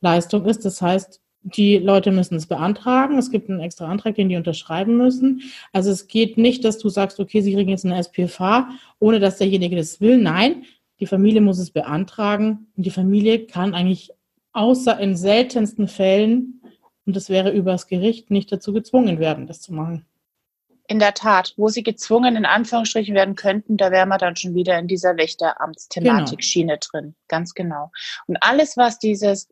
Leistung 0.00 0.44
ist. 0.46 0.64
Das 0.64 0.80
heißt, 0.80 1.20
die 1.42 1.76
Leute 1.76 2.10
müssen 2.10 2.36
es 2.36 2.46
beantragen. 2.46 3.18
Es 3.18 3.30
gibt 3.30 3.50
einen 3.50 3.60
extra 3.60 3.86
Antrag, 3.86 4.14
den 4.14 4.30
die 4.30 4.36
unterschreiben 4.36 4.96
müssen. 4.96 5.42
Also 5.72 5.90
es 5.90 6.08
geht 6.08 6.38
nicht, 6.38 6.64
dass 6.64 6.78
du 6.78 6.88
sagst, 6.88 7.20
okay, 7.20 7.42
sie 7.42 7.52
kriegen 7.52 7.70
jetzt 7.70 7.84
eine 7.84 8.02
SPFA, 8.02 8.70
ohne 8.98 9.20
dass 9.20 9.38
derjenige 9.38 9.76
das 9.76 10.00
will. 10.00 10.16
Nein, 10.16 10.64
die 11.00 11.06
Familie 11.06 11.42
muss 11.42 11.58
es 11.58 11.70
beantragen 11.70 12.68
und 12.76 12.86
die 12.86 12.90
Familie 12.90 13.46
kann 13.46 13.74
eigentlich 13.74 14.10
außer 14.52 14.98
in 14.98 15.16
seltensten 15.16 15.88
Fällen, 15.88 16.60
und 17.06 17.16
das 17.16 17.28
wäre 17.28 17.50
übers 17.50 17.86
Gericht, 17.88 18.30
nicht 18.30 18.50
dazu 18.50 18.72
gezwungen 18.72 19.18
werden, 19.18 19.46
das 19.46 19.60
zu 19.60 19.74
machen. 19.74 20.06
In 20.86 20.98
der 20.98 21.14
Tat, 21.14 21.54
wo 21.56 21.68
sie 21.68 21.82
gezwungen 21.82 22.36
in 22.36 22.44
Anführungsstrichen 22.44 23.14
werden 23.14 23.36
könnten, 23.36 23.78
da 23.78 23.90
wären 23.90 24.10
wir 24.10 24.18
dann 24.18 24.36
schon 24.36 24.54
wieder 24.54 24.78
in 24.78 24.86
dieser 24.86 25.16
Wächteramtsthematik-Schiene 25.16 26.74
genau. 26.74 26.86
drin. 26.90 27.14
Ganz 27.28 27.54
genau. 27.54 27.90
Und 28.26 28.36
alles, 28.42 28.76
was 28.76 28.98
dieses, 28.98 29.48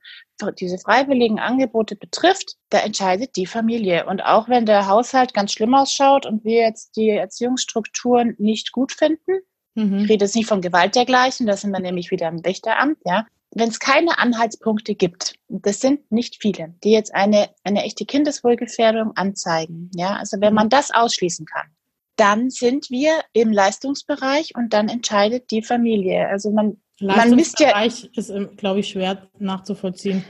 diese 0.59 0.79
freiwilligen 0.79 1.39
Angebote 1.39 1.97
betrifft, 1.97 2.57
da 2.69 2.81
entscheidet 2.81 3.37
die 3.37 3.47
Familie. 3.47 4.05
Und 4.07 4.21
auch 4.21 4.49
wenn 4.51 4.67
der 4.67 4.89
Haushalt 4.89 5.33
ganz 5.33 5.53
schlimm 5.53 5.75
ausschaut 5.75 6.27
und 6.27 6.45
wir 6.45 6.61
jetzt 6.61 6.97
die 6.97 7.09
Erziehungsstrukturen 7.09 8.35
nicht 8.39 8.73
gut 8.73 8.93
finden, 8.93 9.41
mhm. 9.75 10.01
ich 10.01 10.11
rede 10.11 10.27
jetzt 10.27 10.37
nicht 10.37 10.49
von 10.49 10.61
Gewalt 10.61 10.95
dergleichen, 10.97 11.47
da 11.47 11.57
sind 11.57 11.71
wir 11.71 11.81
nämlich 11.81 12.11
wieder 12.11 12.29
im 12.29 12.45
Wächteramt, 12.45 12.99
ja, 13.07 13.27
wenn 13.55 13.69
es 13.69 13.79
keine 13.79 14.19
Anhaltspunkte 14.19 14.95
gibt, 14.95 15.35
das 15.49 15.81
sind 15.81 16.11
nicht 16.11 16.41
viele, 16.41 16.75
die 16.83 16.93
jetzt 16.93 17.15
eine, 17.15 17.51
eine 17.65 17.85
echte 17.85 18.05
Kindeswohlgefährdung 18.05 19.13
anzeigen, 19.15 19.91
ja, 19.95 20.17
also 20.17 20.41
wenn 20.41 20.55
man 20.55 20.69
das 20.69 20.91
ausschließen 20.91 21.47
kann, 21.47 21.69
dann 22.17 22.51
sind 22.51 22.91
wir 22.91 23.21
im 23.33 23.53
Leistungsbereich 23.53 24.55
und 24.55 24.73
dann 24.73 24.89
entscheidet 24.89 25.51
die 25.51 25.63
Familie. 25.63 26.29
Also 26.29 26.51
man 26.51 26.81
Leistungsbereich 26.99 28.03
ja, 28.03 28.09
ist, 28.15 28.33
glaube 28.57 28.81
ich, 28.81 28.89
schwer 28.89 29.29
nachzuvollziehen. 29.39 30.25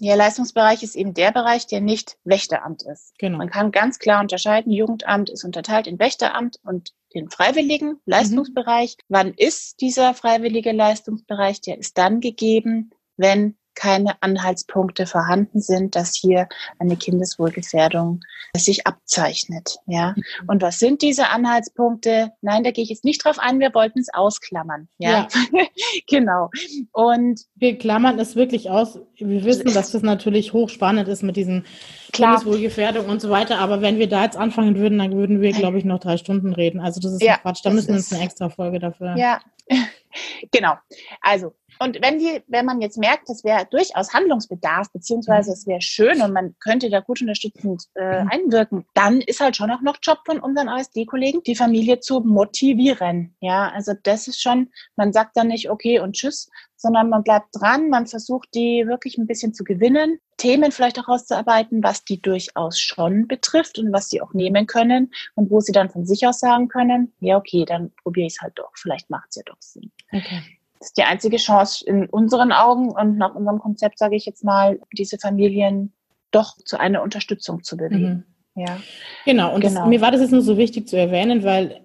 Ja, 0.00 0.14
Leistungsbereich 0.14 0.82
ist 0.82 0.94
eben 0.94 1.12
der 1.12 1.32
Bereich, 1.32 1.66
der 1.66 1.80
nicht 1.80 2.16
Wächteramt 2.24 2.82
ist. 2.82 3.18
Genau. 3.18 3.38
Man 3.38 3.50
kann 3.50 3.72
ganz 3.72 3.98
klar 3.98 4.20
unterscheiden, 4.20 4.72
Jugendamt 4.72 5.28
ist 5.28 5.44
unterteilt 5.44 5.86
in 5.86 5.98
Wächteramt 5.98 6.58
und 6.62 6.92
den 7.14 7.30
freiwilligen. 7.30 8.00
Leistungsbereich. 8.06 8.96
Mhm. 8.98 9.04
Wann 9.08 9.34
ist 9.34 9.80
dieser 9.80 10.14
freiwillige 10.14 10.72
Leistungsbereich? 10.72 11.60
Der 11.60 11.78
ist 11.78 11.98
dann 11.98 12.20
gegeben, 12.20 12.90
wenn 13.16 13.56
keine 13.78 14.20
Anhaltspunkte 14.22 15.06
vorhanden 15.06 15.60
sind, 15.60 15.94
dass 15.94 16.16
hier 16.16 16.48
eine 16.80 16.96
Kindeswohlgefährdung 16.96 18.20
sich 18.56 18.88
abzeichnet. 18.88 19.76
Ja. 19.86 20.14
Mhm. 20.16 20.48
Und 20.48 20.62
was 20.62 20.80
sind 20.80 21.00
diese 21.00 21.28
Anhaltspunkte? 21.28 22.32
Nein, 22.40 22.64
da 22.64 22.72
gehe 22.72 22.82
ich 22.82 22.90
jetzt 22.90 23.04
nicht 23.04 23.24
drauf 23.24 23.38
ein. 23.38 23.60
Wir 23.60 23.72
wollten 23.74 24.00
es 24.00 24.12
ausklammern. 24.12 24.88
Ja, 24.98 25.28
ja. 25.52 25.64
genau. 26.08 26.50
Und 26.90 27.42
wir 27.54 27.78
klammern 27.78 28.18
es 28.18 28.34
wirklich 28.34 28.68
aus. 28.68 28.98
Wir 29.16 29.44
wissen, 29.44 29.72
dass 29.72 29.92
das 29.92 30.02
natürlich 30.02 30.52
hochspannend 30.52 31.06
ist 31.08 31.22
mit 31.22 31.36
diesen. 31.36 31.64
Kindeswohlgefährdung 32.12 33.06
und 33.06 33.20
so 33.20 33.30
weiter. 33.30 33.58
Aber 33.58 33.82
wenn 33.82 33.98
wir 33.98 34.08
da 34.08 34.24
jetzt 34.24 34.36
anfangen 34.36 34.76
würden, 34.76 34.98
dann 34.98 35.14
würden 35.14 35.40
wir, 35.40 35.52
glaube 35.52 35.78
ich, 35.78 35.84
noch 35.84 36.00
drei 36.00 36.16
Stunden 36.16 36.52
reden. 36.52 36.80
Also 36.80 37.00
das 37.00 37.12
ist 37.12 37.22
ja, 37.22 37.36
Quatsch. 37.36 37.60
Da 37.62 37.70
müssen 37.70 37.88
wir 37.88 37.96
uns 37.96 38.12
eine 38.12 38.24
extra 38.24 38.48
Folge 38.48 38.78
dafür. 38.78 39.14
Ja, 39.16 39.40
genau. 40.50 40.74
Also 41.20 41.54
und 41.80 42.02
wenn 42.02 42.18
die, 42.18 42.42
wenn 42.46 42.66
man 42.66 42.80
jetzt 42.80 42.98
merkt, 42.98 43.30
es 43.30 43.44
wäre 43.44 43.66
durchaus 43.70 44.12
Handlungsbedarf, 44.12 44.90
beziehungsweise 44.92 45.52
es 45.52 45.66
wäre 45.66 45.80
schön 45.80 46.22
und 46.22 46.32
man 46.32 46.54
könnte 46.60 46.90
da 46.90 47.00
gut 47.00 47.20
unterstützend 47.20 47.84
äh, 47.94 48.22
mhm. 48.22 48.28
einwirken, 48.30 48.84
dann 48.94 49.20
ist 49.20 49.40
halt 49.40 49.56
schon 49.56 49.70
auch 49.70 49.80
noch 49.82 49.98
Job 50.02 50.18
von 50.24 50.40
unseren 50.40 50.68
ASD-Kollegen, 50.68 51.42
die 51.44 51.56
Familie 51.56 52.00
zu 52.00 52.20
motivieren. 52.20 53.34
Ja, 53.40 53.70
also 53.70 53.92
das 54.02 54.28
ist 54.28 54.40
schon, 54.40 54.70
man 54.96 55.12
sagt 55.12 55.36
dann 55.36 55.48
nicht 55.48 55.70
okay 55.70 56.00
und 56.00 56.14
tschüss, 56.14 56.50
sondern 56.76 57.08
man 57.08 57.24
bleibt 57.24 57.48
dran, 57.52 57.90
man 57.90 58.06
versucht 58.06 58.48
die 58.54 58.84
wirklich 58.86 59.18
ein 59.18 59.26
bisschen 59.26 59.52
zu 59.52 59.64
gewinnen, 59.64 60.20
Themen 60.36 60.70
vielleicht 60.70 60.98
auch 61.00 61.08
rauszuarbeiten, 61.08 61.82
was 61.82 62.04
die 62.04 62.22
durchaus 62.22 62.78
schon 62.78 63.26
betrifft 63.26 63.78
und 63.78 63.92
was 63.92 64.08
sie 64.08 64.22
auch 64.22 64.32
nehmen 64.32 64.66
können 64.66 65.10
und 65.34 65.50
wo 65.50 65.60
sie 65.60 65.72
dann 65.72 65.90
von 65.90 66.06
sich 66.06 66.26
aus 66.26 66.38
sagen 66.38 66.68
können, 66.68 67.12
ja 67.20 67.36
okay, 67.36 67.64
dann 67.64 67.92
probiere 68.02 68.28
ich 68.28 68.34
es 68.34 68.40
halt 68.40 68.56
doch, 68.56 68.70
vielleicht 68.74 69.10
macht 69.10 69.30
es 69.30 69.36
ja 69.36 69.42
doch 69.44 69.60
Sinn. 69.60 69.90
Okay. 70.12 70.42
Das 70.78 70.88
ist 70.88 70.98
die 70.98 71.02
einzige 71.02 71.36
Chance 71.38 71.84
in 71.86 72.06
unseren 72.06 72.52
Augen 72.52 72.90
und 72.90 73.18
nach 73.18 73.34
unserem 73.34 73.58
Konzept, 73.58 73.98
sage 73.98 74.16
ich 74.16 74.26
jetzt 74.26 74.44
mal, 74.44 74.78
diese 74.92 75.18
Familien 75.18 75.92
doch 76.30 76.56
zu 76.64 76.78
einer 76.78 77.02
Unterstützung 77.02 77.62
zu 77.64 77.76
bewegen. 77.76 78.24
Mhm. 78.54 78.62
Ja. 78.66 78.80
Genau, 79.24 79.54
und 79.54 79.60
genau. 79.60 79.80
Das, 79.80 79.88
mir 79.88 80.00
war 80.00 80.10
das 80.10 80.20
jetzt 80.20 80.32
nur 80.32 80.42
so 80.42 80.56
wichtig 80.56 80.88
zu 80.88 80.96
erwähnen, 80.96 81.44
weil 81.44 81.80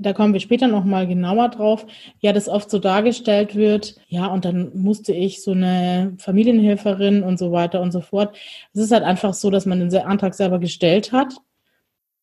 da 0.00 0.12
kommen 0.14 0.32
wir 0.32 0.40
später 0.40 0.66
nochmal 0.66 1.06
genauer 1.06 1.50
drauf, 1.50 1.86
ja, 2.20 2.32
das 2.32 2.48
oft 2.48 2.70
so 2.70 2.78
dargestellt 2.78 3.54
wird, 3.54 3.96
ja, 4.08 4.26
und 4.26 4.44
dann 4.44 4.70
musste 4.74 5.12
ich 5.12 5.42
so 5.42 5.52
eine 5.52 6.14
Familienhelferin 6.18 7.22
und 7.22 7.38
so 7.38 7.52
weiter 7.52 7.82
und 7.82 7.92
so 7.92 8.00
fort. 8.00 8.34
Es 8.72 8.80
ist 8.80 8.92
halt 8.92 9.02
einfach 9.02 9.34
so, 9.34 9.50
dass 9.50 9.66
man 9.66 9.80
den 9.80 9.94
Antrag 10.02 10.34
selber 10.34 10.58
gestellt 10.58 11.12
hat 11.12 11.34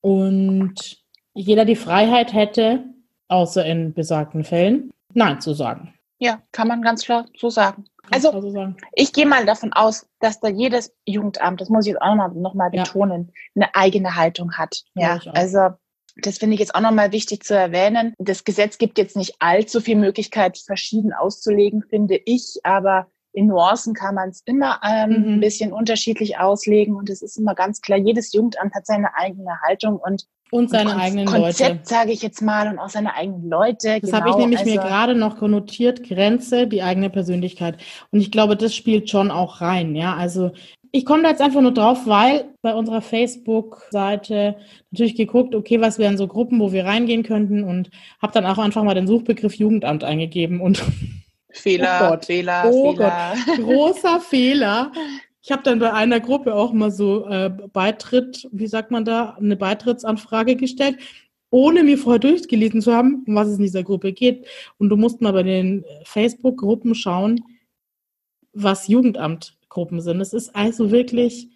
und 0.01 0.97
jeder 1.33 1.65
die 1.65 1.75
Freiheit 1.75 2.33
hätte, 2.33 2.83
außer 3.27 3.63
in 3.63 3.93
besagten 3.93 4.43
Fällen, 4.43 4.91
Nein 5.17 5.41
zu 5.41 5.55
sagen. 5.55 5.95
Ja, 6.19 6.43
kann 6.51 6.67
man 6.67 6.83
ganz 6.83 7.03
klar 7.03 7.25
so 7.35 7.49
sagen. 7.49 7.85
also 8.11 8.39
so 8.39 8.51
sagen. 8.51 8.77
ich 8.93 9.13
gehe 9.13 9.25
mal 9.25 9.45
davon 9.47 9.73
aus, 9.73 10.07
dass 10.19 10.39
da 10.39 10.47
jedes 10.47 10.95
Jugendamt, 11.05 11.59
das 11.59 11.69
muss 11.69 11.85
ich 11.85 11.93
jetzt 11.93 12.01
auch 12.01 12.15
noch, 12.15 12.33
noch 12.33 12.53
mal 12.53 12.69
betonen, 12.69 13.31
ja. 13.55 13.63
eine 13.63 13.75
eigene 13.75 14.15
Haltung 14.15 14.53
hat. 14.53 14.83
Ja, 14.93 15.19
also 15.33 15.69
das 16.17 16.37
finde 16.37 16.53
ich 16.53 16.59
jetzt 16.59 16.75
auch 16.75 16.81
nochmal 16.81 17.11
wichtig 17.11 17.43
zu 17.43 17.55
erwähnen. 17.55 18.13
Das 18.19 18.43
Gesetz 18.43 18.77
gibt 18.77 18.99
jetzt 18.99 19.15
nicht 19.15 19.35
allzu 19.39 19.81
viel 19.81 19.95
Möglichkeit, 19.95 20.59
verschieden 20.59 21.13
auszulegen, 21.13 21.83
finde 21.89 22.19
ich, 22.25 22.59
aber 22.63 23.07
in 23.37 23.47
Nuancen 23.47 23.93
kann 23.93 24.15
man 24.15 24.29
es 24.29 24.41
immer 24.45 24.79
ähm, 24.83 25.09
mhm. 25.09 25.33
ein 25.33 25.39
bisschen 25.39 25.71
unterschiedlich 25.71 26.39
auslegen 26.39 26.95
und 26.95 27.07
es 27.09 27.21
ist 27.21 27.37
immer 27.37 27.53
ganz 27.53 27.81
klar, 27.81 27.99
jedes 27.99 28.33
Jugendamt 28.33 28.73
hat 28.73 28.87
seine 28.87 29.15
eigene 29.15 29.61
Haltung 29.61 29.97
und 29.97 30.25
und 30.49 30.69
seine 30.69 30.91
und 30.91 30.99
eigenen 31.01 31.25
Konzept, 31.25 31.69
Leute. 31.69 31.79
sage 31.83 32.11
ich 32.13 32.21
jetzt 32.21 32.41
mal, 32.41 32.69
und 32.69 32.79
auch 32.79 32.87
seine 32.87 33.13
eigenen 33.15 33.49
Leute. 33.49 33.99
Das 33.99 34.09
genau, 34.09 34.13
habe 34.13 34.29
ich 34.29 34.35
nämlich 34.37 34.59
also, 34.59 34.71
mir 34.71 34.77
gerade 34.77 35.13
noch 35.13 35.37
konnotiert, 35.37 36.07
Grenze, 36.07 36.67
die 36.67 36.81
eigene 36.81 37.09
Persönlichkeit. 37.09 37.75
Und 38.11 38.21
ich 38.21 38.31
glaube, 38.31 38.55
das 38.55 38.73
spielt 38.73 39.09
schon 39.09 39.29
auch 39.29 39.59
rein, 39.59 39.93
ja. 39.93 40.15
Also 40.15 40.51
ich 40.93 41.05
komme 41.05 41.23
da 41.23 41.29
jetzt 41.29 41.41
einfach 41.41 41.59
nur 41.59 41.73
drauf, 41.73 42.07
weil 42.07 42.45
bei 42.61 42.73
unserer 42.73 43.01
Facebook-Seite 43.01 44.55
natürlich 44.91 45.15
geguckt, 45.15 45.53
okay, 45.53 45.81
was 45.81 45.99
wären 45.99 46.17
so 46.17 46.27
Gruppen, 46.27 46.61
wo 46.61 46.71
wir 46.71 46.85
reingehen 46.85 47.23
könnten 47.23 47.65
und 47.65 47.89
habe 48.21 48.31
dann 48.31 48.45
auch 48.45 48.57
einfach 48.57 48.83
mal 48.83 48.95
den 48.95 49.05
Suchbegriff 49.05 49.55
Jugendamt 49.55 50.05
eingegeben 50.05 50.61
und 50.61 50.81
Fehler, 51.57 51.99
oh 52.01 52.09
Gott, 52.09 52.25
Fehler, 52.25 52.63
oh 52.71 52.93
Fehler. 52.93 53.35
Gott, 53.45 53.57
großer 53.57 54.19
Fehler. 54.29 54.91
Ich 55.41 55.51
habe 55.51 55.63
dann 55.63 55.79
bei 55.79 55.93
einer 55.93 56.19
Gruppe 56.19 56.53
auch 56.55 56.73
mal 56.73 56.91
so 56.91 57.25
äh, 57.27 57.49
Beitritt, 57.49 58.47
wie 58.51 58.67
sagt 58.67 58.91
man 58.91 59.05
da, 59.05 59.37
eine 59.39 59.55
Beitrittsanfrage 59.55 60.55
gestellt, 60.55 60.97
ohne 61.49 61.83
mir 61.83 61.97
vorher 61.97 62.19
durchgelesen 62.19 62.81
zu 62.81 62.93
haben, 62.93 63.23
um 63.25 63.35
was 63.35 63.47
es 63.47 63.57
in 63.57 63.63
dieser 63.63 63.83
Gruppe 63.83 64.11
geht. 64.11 64.45
Und 64.77 64.89
du 64.89 64.97
musst 64.97 65.21
mal 65.21 65.31
bei 65.31 65.43
den 65.43 65.85
Facebook-Gruppen 66.03 66.95
schauen, 66.95 67.43
was 68.51 68.87
Jugendamtgruppen 68.87 70.01
sind. 70.01 70.19
Es 70.19 70.33
ist 70.33 70.53
also 70.55 70.91
wirklich 70.91 71.49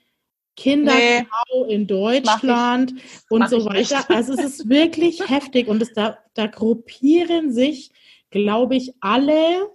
Kindergrau 0.55 1.65
nee, 1.65 1.73
in 1.73 1.87
Deutschland 1.87 2.93
und 3.29 3.49
so 3.49 3.65
weiter. 3.65 4.09
Also 4.09 4.33
es 4.33 4.43
ist 4.43 4.69
wirklich 4.69 5.27
heftig 5.29 5.67
und 5.67 5.81
es 5.81 5.93
da, 5.93 6.17
da 6.33 6.47
gruppieren 6.47 7.51
sich, 7.51 7.91
glaube 8.29 8.75
ich, 8.75 8.93
alle 9.01 9.69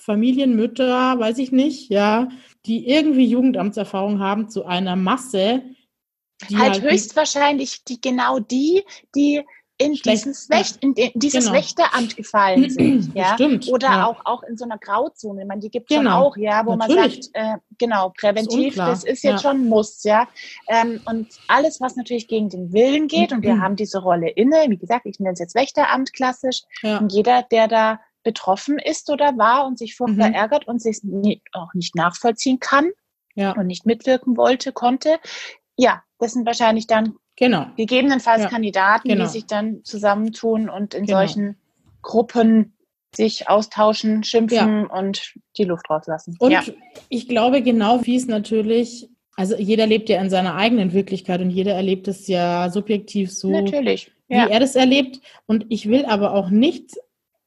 Familienmütter, 0.00 1.18
weiß 1.18 1.38
ich 1.38 1.52
nicht, 1.52 1.90
ja, 1.90 2.28
die 2.66 2.88
irgendwie 2.88 3.26
Jugendamtserfahrung 3.26 4.18
haben, 4.20 4.48
zu 4.48 4.64
einer 4.64 4.96
Masse. 4.96 5.62
Die 6.48 6.56
halt, 6.56 6.82
halt 6.82 6.90
höchstwahrscheinlich 6.90 7.84
die 7.84 8.00
genau 8.00 8.38
die, 8.38 8.82
die 9.14 9.42
in 9.80 9.94
dieses, 9.94 10.50
Wächt, 10.50 10.76
in 10.82 10.94
dieses 11.14 11.46
genau. 11.46 11.56
Wächteramt 11.56 12.14
gefallen 12.16 12.68
sind, 12.70 13.14
ja, 13.14 13.34
Stimmt, 13.34 13.68
oder 13.68 13.88
ja. 13.88 14.06
auch 14.06 14.20
auch 14.26 14.42
in 14.42 14.58
so 14.58 14.64
einer 14.64 14.76
Grauzone. 14.76 15.46
Man 15.46 15.60
die 15.60 15.70
gibt 15.70 15.90
es 15.90 15.96
genau. 15.96 16.26
auch, 16.26 16.36
ja, 16.36 16.66
wo 16.66 16.76
Natürlich. 16.76 17.00
man 17.00 17.10
sagt, 17.10 17.30
äh, 17.32 17.56
genau 17.78 18.12
präventiv, 18.14 18.74
das, 18.76 19.02
das 19.02 19.04
ist 19.04 19.24
jetzt 19.24 19.42
ja. 19.42 19.50
schon 19.50 19.66
Muss, 19.68 20.04
ja. 20.04 20.28
Ähm, 20.68 21.00
und 21.06 21.28
alles, 21.48 21.80
was 21.80 21.96
natürlich 21.96 22.28
gegen 22.28 22.50
den 22.50 22.74
Willen 22.74 23.08
geht, 23.08 23.32
und 23.32 23.42
wir 23.42 23.58
haben 23.58 23.74
diese 23.74 24.00
Rolle 24.00 24.28
inne. 24.28 24.66
Wie 24.68 24.76
gesagt, 24.76 25.06
ich 25.06 25.18
nenne 25.18 25.32
es 25.32 25.38
jetzt 25.38 25.54
Wächteramt 25.54 26.12
klassisch. 26.12 26.62
Ja. 26.82 26.98
Und 26.98 27.12
jeder, 27.12 27.42
der 27.42 27.66
da 27.66 28.00
betroffen 28.22 28.78
ist 28.78 29.10
oder 29.10 29.36
war 29.38 29.66
und 29.66 29.78
sich 29.78 29.96
furchtbar 29.96 30.28
mhm. 30.28 30.34
ärgert 30.34 30.68
und 30.68 30.80
sich 30.80 31.00
auch 31.52 31.72
nicht 31.74 31.94
nachvollziehen 31.94 32.60
kann 32.60 32.90
ja. 33.34 33.52
und 33.52 33.66
nicht 33.66 33.86
mitwirken 33.86 34.36
wollte, 34.36 34.72
konnte. 34.72 35.18
Ja, 35.76 36.02
das 36.18 36.32
sind 36.32 36.46
wahrscheinlich 36.46 36.86
dann 36.86 37.14
genau. 37.36 37.66
gegebenenfalls 37.76 38.42
ja. 38.42 38.48
Kandidaten, 38.48 39.08
genau. 39.08 39.24
die 39.24 39.30
sich 39.30 39.46
dann 39.46 39.82
zusammentun 39.84 40.68
und 40.68 40.94
in 40.94 41.06
genau. 41.06 41.18
solchen 41.18 41.56
Gruppen 42.02 42.74
sich 43.14 43.48
austauschen, 43.48 44.22
schimpfen 44.22 44.86
ja. 44.88 44.98
und 44.98 45.34
die 45.56 45.64
Luft 45.64 45.90
rauslassen. 45.90 46.36
Und 46.38 46.52
ja. 46.52 46.62
ich 47.08 47.28
glaube, 47.28 47.62
genau 47.62 48.06
wie 48.06 48.16
es 48.16 48.26
natürlich, 48.26 49.08
also 49.36 49.56
jeder 49.56 49.86
lebt 49.86 50.08
ja 50.08 50.20
in 50.20 50.30
seiner 50.30 50.54
eigenen 50.54 50.92
Wirklichkeit 50.92 51.40
und 51.40 51.50
jeder 51.50 51.74
erlebt 51.74 52.06
es 52.06 52.28
ja 52.28 52.70
subjektiv 52.70 53.32
so, 53.32 53.50
natürlich. 53.50 54.12
wie 54.28 54.34
er 54.34 54.60
das 54.60 54.76
erlebt. 54.76 55.20
Und 55.46 55.66
ich 55.70 55.88
will 55.88 56.04
aber 56.04 56.34
auch 56.34 56.50
nicht 56.50 56.92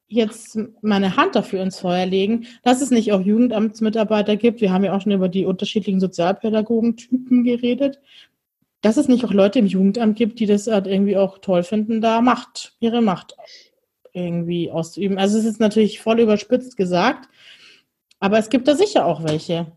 jetzt 0.08 0.58
meine 0.82 1.18
Hand 1.18 1.36
dafür 1.36 1.62
ins 1.64 1.80
Feuer 1.80 2.06
legen, 2.06 2.47
dass 2.64 2.82
es 2.82 2.91
nicht 2.91 3.12
auch 3.14 3.22
Jugendamtsmitarbeiter 3.22 4.36
gibt. 4.36 4.62
Wir 4.62 4.72
haben 4.72 4.84
ja 4.84 4.95
auch 4.95 5.01
schon 5.01 5.12
über 5.12 5.30
die 5.30 5.45
unterschiedlichen 5.45 5.99
Sozialpädagogentypen 5.99 7.43
geredet. 7.43 7.99
Dass 8.82 8.97
es 8.97 9.08
nicht 9.08 9.24
auch 9.24 9.32
Leute 9.32 9.60
im 9.60 9.66
Jugendamt 9.66 10.18
gibt, 10.18 10.39
die 10.39 10.45
das 10.45 10.68
halt 10.68 10.88
irgendwie 10.88 11.16
auch 11.16 11.38
toll 11.38 11.64
finden, 11.64 12.01
da 12.01 12.22
Macht, 12.22 12.76
ihre 12.80 13.01
Macht 13.01 13.38
irgendwie 14.12 14.70
auszuüben. 14.70 15.18
Also 15.18 15.38
es 15.38 15.45
ist 15.45 15.60
natürlich 15.60 16.01
voll 16.01 16.20
überspitzt 16.20 16.78
gesagt, 16.78 17.30
aber 18.20 18.38
es 18.38 18.49
gibt 18.49 18.68
da 18.68 18.76
sicher 18.76 19.06
auch 19.06 19.24
welche. 19.24 19.72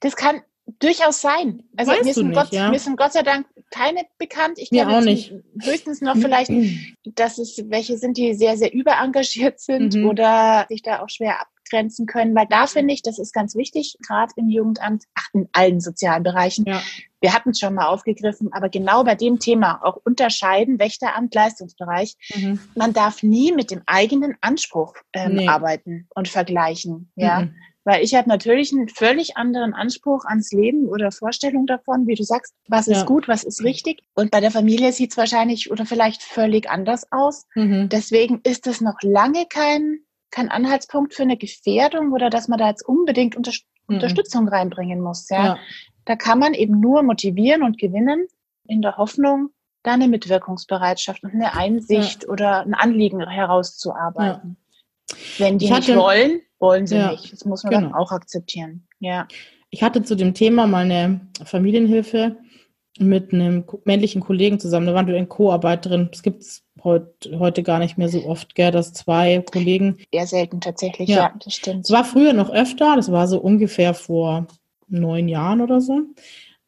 Das 0.00 0.16
kann 0.16 0.42
durchaus 0.78 1.20
sein. 1.20 1.64
Also 1.76 1.92
weißt 1.92 2.04
mir, 2.04 2.14
sind 2.14 2.28
nicht, 2.28 2.36
Gott, 2.36 2.52
ja? 2.52 2.70
mir 2.70 2.78
sind 2.78 2.96
Gott 2.96 3.12
sei 3.12 3.22
Dank 3.22 3.46
keine 3.74 4.02
bekannt. 4.18 4.58
Ich 4.58 4.70
kenne 4.70 4.96
auch 4.96 5.00
nicht. 5.00 5.34
höchstens 5.60 6.00
noch 6.00 6.16
vielleicht, 6.16 6.50
dass 7.04 7.38
es 7.38 7.60
welche 7.68 7.98
sind, 7.98 8.16
die 8.16 8.34
sehr, 8.34 8.56
sehr 8.56 8.72
überengagiert 8.72 9.58
sind 9.58 9.94
mhm. 9.94 10.06
oder 10.06 10.66
sich 10.68 10.82
da 10.82 11.02
auch 11.02 11.08
schwer 11.08 11.40
abgrenzen 11.40 12.06
können, 12.06 12.36
weil 12.36 12.46
da 12.48 12.66
finde 12.66 12.94
ich, 12.94 13.02
das 13.02 13.18
ist 13.18 13.32
ganz 13.32 13.56
wichtig, 13.56 13.96
gerade 14.06 14.32
im 14.36 14.48
Jugendamt, 14.48 15.04
ach, 15.14 15.28
in 15.32 15.48
allen 15.52 15.80
sozialen 15.80 16.22
Bereichen. 16.22 16.64
Ja. 16.66 16.80
Wir 17.20 17.32
hatten 17.32 17.50
es 17.50 17.58
schon 17.58 17.74
mal 17.74 17.86
aufgegriffen, 17.86 18.52
aber 18.52 18.68
genau 18.68 19.02
bei 19.02 19.14
dem 19.16 19.40
Thema 19.40 19.80
auch 19.82 19.96
unterscheiden, 20.04 20.78
Wächteramt, 20.78 21.34
Leistungsbereich. 21.34 22.16
Mhm. 22.34 22.60
Man 22.76 22.92
darf 22.92 23.22
nie 23.22 23.52
mit 23.52 23.70
dem 23.70 23.82
eigenen 23.86 24.36
Anspruch 24.40 24.94
ähm, 25.14 25.34
nee. 25.34 25.48
arbeiten 25.48 26.06
und 26.14 26.28
vergleichen. 26.28 27.10
Ja. 27.16 27.40
Mhm. 27.40 27.54
Weil 27.84 28.02
ich 28.02 28.14
habe 28.14 28.28
natürlich 28.28 28.72
einen 28.72 28.88
völlig 28.88 29.36
anderen 29.36 29.74
Anspruch 29.74 30.24
ans 30.24 30.52
Leben 30.52 30.88
oder 30.88 31.12
Vorstellung 31.12 31.66
davon, 31.66 32.06
wie 32.06 32.14
du 32.14 32.22
sagst, 32.22 32.54
was 32.66 32.88
ist 32.88 33.00
ja. 33.00 33.04
gut, 33.04 33.28
was 33.28 33.44
ist 33.44 33.62
richtig. 33.62 34.02
Und 34.14 34.30
bei 34.30 34.40
der 34.40 34.50
Familie 34.50 34.92
sieht 34.92 35.10
es 35.10 35.16
wahrscheinlich 35.16 35.70
oder 35.70 35.84
vielleicht 35.84 36.22
völlig 36.22 36.70
anders 36.70 37.06
aus. 37.12 37.46
Mhm. 37.54 37.90
Deswegen 37.90 38.40
ist 38.42 38.66
es 38.66 38.80
noch 38.80 38.96
lange 39.02 39.46
kein 39.48 40.00
kein 40.34 40.50
Anhaltspunkt 40.50 41.14
für 41.14 41.22
eine 41.22 41.36
Gefährdung 41.36 42.12
oder 42.12 42.28
dass 42.28 42.48
man 42.48 42.58
da 42.58 42.68
jetzt 42.68 42.86
unbedingt 42.86 43.36
unter 43.36 43.52
mhm. 43.86 43.96
Unterstützung 43.96 44.48
reinbringen 44.48 45.00
muss. 45.00 45.28
Ja? 45.28 45.44
ja? 45.44 45.58
Da 46.06 46.16
kann 46.16 46.40
man 46.40 46.54
eben 46.54 46.80
nur 46.80 47.02
motivieren 47.02 47.62
und 47.62 47.78
gewinnen 47.78 48.26
in 48.66 48.82
der 48.82 48.96
Hoffnung, 48.96 49.50
da 49.84 49.92
eine 49.92 50.08
Mitwirkungsbereitschaft 50.08 51.22
und 51.22 51.34
eine 51.34 51.54
Einsicht 51.54 52.24
ja. 52.24 52.28
oder 52.30 52.62
ein 52.62 52.74
Anliegen 52.74 53.20
herauszuarbeiten. 53.20 54.56
Wenn 55.38 55.58
die 55.58 55.72
hatte, 55.72 55.92
nicht 55.92 56.00
wollen, 56.00 56.40
wollen 56.64 56.86
sie 56.86 56.98
nicht. 56.98 57.32
Das 57.32 57.44
muss 57.44 57.62
man 57.64 57.72
genau. 57.72 57.82
dann 57.88 57.94
auch 57.94 58.12
akzeptieren. 58.12 58.86
Ja. 59.00 59.26
Ich 59.70 59.82
hatte 59.82 60.02
zu 60.02 60.14
dem 60.14 60.34
Thema 60.34 60.66
mal 60.66 60.84
eine 60.84 61.20
Familienhilfe 61.44 62.36
mit 62.98 63.32
einem 63.32 63.64
männlichen 63.84 64.22
Kollegen 64.22 64.60
zusammen. 64.60 64.86
Da 64.86 64.94
waren 64.94 65.06
wir 65.06 65.16
in 65.16 65.28
Co-Arbeit 65.28 65.86
drin. 65.86 66.08
Das 66.12 66.22
gibt 66.22 66.42
es 66.42 66.62
heut, 66.84 67.28
heute 67.38 67.62
gar 67.62 67.78
nicht 67.78 67.98
mehr 67.98 68.08
so 68.08 68.24
oft, 68.26 68.54
gell, 68.54 68.70
dass 68.70 68.92
zwei 68.92 69.42
Kollegen. 69.50 69.96
Eher 70.10 70.26
selten 70.26 70.60
tatsächlich, 70.60 71.08
ja, 71.08 71.16
ja 71.16 71.34
das 71.42 71.54
stimmt. 71.54 71.84
Es 71.84 71.90
war 71.90 72.04
früher 72.04 72.32
noch 72.32 72.50
öfter, 72.50 72.94
das 72.96 73.10
war 73.10 73.26
so 73.26 73.40
ungefähr 73.40 73.94
vor 73.94 74.46
neun 74.86 75.28
Jahren 75.28 75.60
oder 75.60 75.80
so. 75.80 76.02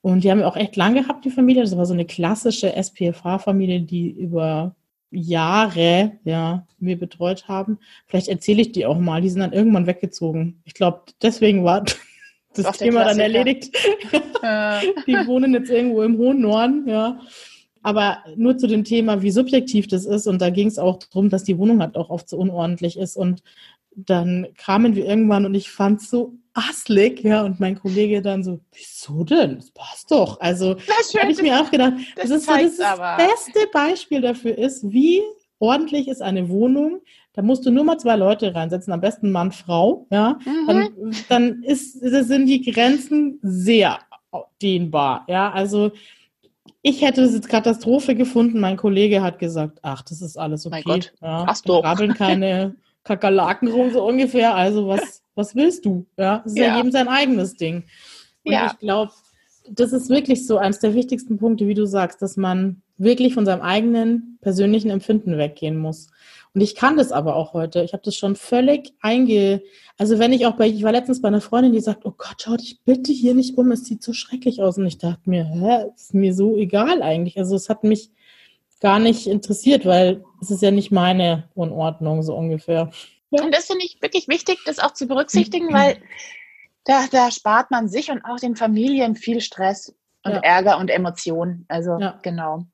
Und 0.00 0.24
die 0.24 0.30
haben 0.30 0.38
wir 0.38 0.48
auch 0.48 0.56
echt 0.56 0.76
lang 0.76 0.94
gehabt, 0.94 1.24
die 1.24 1.30
Familie. 1.30 1.62
Das 1.62 1.76
war 1.76 1.86
so 1.86 1.94
eine 1.94 2.04
klassische 2.04 2.74
SPFH-Familie, 2.74 3.80
die 3.80 4.10
über 4.10 4.74
Jahre 5.10 6.12
ja, 6.24 6.66
wir 6.78 6.98
betreut 6.98 7.48
haben. 7.48 7.78
Vielleicht 8.06 8.28
erzähle 8.28 8.62
ich 8.62 8.72
die 8.72 8.86
auch 8.86 8.98
mal. 8.98 9.20
Die 9.20 9.30
sind 9.30 9.40
dann 9.40 9.52
irgendwann 9.52 9.86
weggezogen. 9.86 10.60
Ich 10.64 10.74
glaube, 10.74 11.02
deswegen 11.22 11.64
war 11.64 11.84
das 12.54 12.78
Thema 12.78 13.04
dann 13.04 13.20
erledigt. 13.20 13.74
die 15.06 15.26
wohnen 15.26 15.54
jetzt 15.54 15.70
irgendwo 15.70 16.02
im 16.02 16.18
hohen 16.18 16.40
Norden, 16.40 16.88
ja. 16.88 17.20
Aber 17.82 18.18
nur 18.34 18.58
zu 18.58 18.66
dem 18.66 18.82
Thema, 18.82 19.22
wie 19.22 19.30
subjektiv 19.30 19.86
das 19.86 20.06
ist. 20.06 20.26
Und 20.26 20.42
da 20.42 20.50
ging 20.50 20.66
es 20.66 20.78
auch 20.78 20.98
darum, 20.98 21.30
dass 21.30 21.44
die 21.44 21.56
Wohnung 21.56 21.80
halt 21.80 21.96
auch 21.96 22.10
oft 22.10 22.28
so 22.28 22.36
unordentlich 22.36 22.98
ist. 22.98 23.16
Und 23.16 23.42
dann 23.96 24.46
kamen 24.58 24.94
wir 24.94 25.06
irgendwann 25.06 25.46
und 25.46 25.54
ich 25.54 25.70
fand 25.70 26.02
es 26.02 26.10
so 26.10 26.34
asslig, 26.52 27.22
ja, 27.22 27.42
und 27.42 27.60
mein 27.60 27.78
Kollege 27.78 28.22
dann 28.22 28.44
so, 28.44 28.60
wieso 28.72 29.24
denn? 29.24 29.56
Das 29.56 29.70
passt 29.70 30.10
doch. 30.10 30.40
Also 30.40 30.76
habe 31.20 31.32
ich 31.32 31.42
mir 31.42 31.60
auch 31.60 31.70
gedacht, 31.70 31.94
das, 32.14 32.28
das 32.28 32.38
ist 32.38 32.46
so 32.46 32.52
das, 32.52 32.76
das 32.76 33.16
beste 33.16 33.68
Beispiel 33.72 34.20
dafür 34.20 34.56
ist, 34.56 34.90
wie 34.90 35.22
ordentlich 35.58 36.08
ist 36.08 36.22
eine 36.22 36.48
Wohnung. 36.48 37.00
Da 37.32 37.42
musst 37.42 37.66
du 37.66 37.70
nur 37.70 37.84
mal 37.84 37.98
zwei 37.98 38.16
Leute 38.16 38.54
reinsetzen, 38.54 38.92
am 38.92 39.00
besten 39.00 39.32
Mann, 39.32 39.52
Frau, 39.52 40.06
ja. 40.10 40.38
Mhm. 40.44 40.66
Dann, 40.66 41.14
dann 41.28 41.62
ist, 41.62 42.00
sind 42.00 42.46
die 42.46 42.62
Grenzen 42.62 43.38
sehr 43.42 43.98
dehnbar, 44.62 45.24
ja. 45.28 45.50
Also 45.50 45.92
ich 46.82 47.02
hätte 47.02 47.22
es 47.22 47.34
jetzt 47.34 47.48
Katastrophe 47.48 48.14
gefunden. 48.14 48.60
Mein 48.60 48.76
Kollege 48.76 49.22
hat 49.22 49.38
gesagt, 49.38 49.78
ach, 49.82 50.02
das 50.02 50.22
ist 50.22 50.38
alles 50.38 50.66
okay. 50.66 50.82
Mein 50.84 51.00
Gott, 51.00 51.12
ja, 51.20 51.44
passt 51.44 51.68
doch. 51.68 51.82
Rabbeln 51.82 52.14
keine 52.14 52.76
Kakerlaken 53.06 53.68
rum, 53.68 53.90
so 53.92 54.04
ungefähr. 54.04 54.54
Also 54.54 54.88
was, 54.88 55.22
was 55.34 55.54
willst 55.54 55.84
du? 55.86 56.06
Ja, 56.16 56.38
das 56.38 56.52
ist 56.52 56.58
ja, 56.58 56.66
ja 56.66 56.76
jedem 56.76 56.92
sein 56.92 57.08
eigenes 57.08 57.56
Ding. 57.56 57.84
Und 58.44 58.52
ja. 58.52 58.66
ich 58.66 58.78
glaube, 58.78 59.12
das 59.70 59.92
ist 59.92 60.10
wirklich 60.10 60.46
so 60.46 60.58
eines 60.58 60.80
der 60.80 60.94
wichtigsten 60.94 61.38
Punkte, 61.38 61.66
wie 61.66 61.74
du 61.74 61.86
sagst, 61.86 62.20
dass 62.22 62.36
man 62.36 62.82
wirklich 62.98 63.34
von 63.34 63.46
seinem 63.46 63.62
eigenen 63.62 64.38
persönlichen 64.40 64.90
Empfinden 64.90 65.38
weggehen 65.38 65.76
muss. 65.76 66.08
Und 66.54 66.62
ich 66.62 66.74
kann 66.74 66.96
das 66.96 67.12
aber 67.12 67.36
auch 67.36 67.52
heute. 67.52 67.82
Ich 67.82 67.92
habe 67.92 68.02
das 68.02 68.16
schon 68.16 68.34
völlig 68.34 68.94
einge... 69.00 69.62
Also 69.98 70.18
wenn 70.18 70.32
ich 70.32 70.46
auch 70.46 70.56
bei... 70.56 70.66
Ich 70.68 70.82
war 70.82 70.92
letztens 70.92 71.20
bei 71.20 71.28
einer 71.28 71.42
Freundin, 71.42 71.72
die 71.72 71.80
sagt, 71.80 72.06
oh 72.06 72.14
Gott, 72.16 72.36
schau 72.42 72.56
dich 72.56 72.80
bitte 72.84 73.12
hier 73.12 73.34
nicht 73.34 73.58
um, 73.58 73.70
es 73.72 73.84
sieht 73.84 74.02
so 74.02 74.14
schrecklich 74.14 74.62
aus. 74.62 74.78
Und 74.78 74.86
ich 74.86 74.96
dachte 74.96 75.28
mir, 75.28 75.44
hä, 75.44 75.90
ist 75.94 76.14
mir 76.14 76.32
so 76.32 76.56
egal 76.56 77.02
eigentlich. 77.02 77.38
Also 77.38 77.56
es 77.56 77.68
hat 77.68 77.84
mich 77.84 78.10
gar 78.80 78.98
nicht 78.98 79.26
interessiert, 79.26 79.84
weil 79.84 80.24
es 80.40 80.50
ist 80.50 80.62
ja 80.62 80.70
nicht 80.70 80.92
meine 80.92 81.48
Unordnung, 81.54 82.22
so 82.22 82.34
ungefähr. 82.34 82.90
Und 83.30 83.54
das 83.54 83.66
finde 83.66 83.84
ich 83.84 84.00
wirklich 84.00 84.28
wichtig, 84.28 84.58
das 84.66 84.78
auch 84.78 84.92
zu 84.92 85.06
berücksichtigen, 85.06 85.72
weil 85.72 86.00
da, 86.84 87.06
da 87.10 87.30
spart 87.30 87.70
man 87.70 87.88
sich 87.88 88.10
und 88.10 88.24
auch 88.24 88.36
den 88.36 88.56
Familien 88.56 89.16
viel 89.16 89.40
Stress 89.40 89.94
und 90.24 90.32
ja. 90.32 90.40
Ärger 90.40 90.78
und 90.78 90.90
Emotionen. 90.90 91.64
Also 91.68 91.98
ja. 91.98 92.18
genau. 92.22 92.66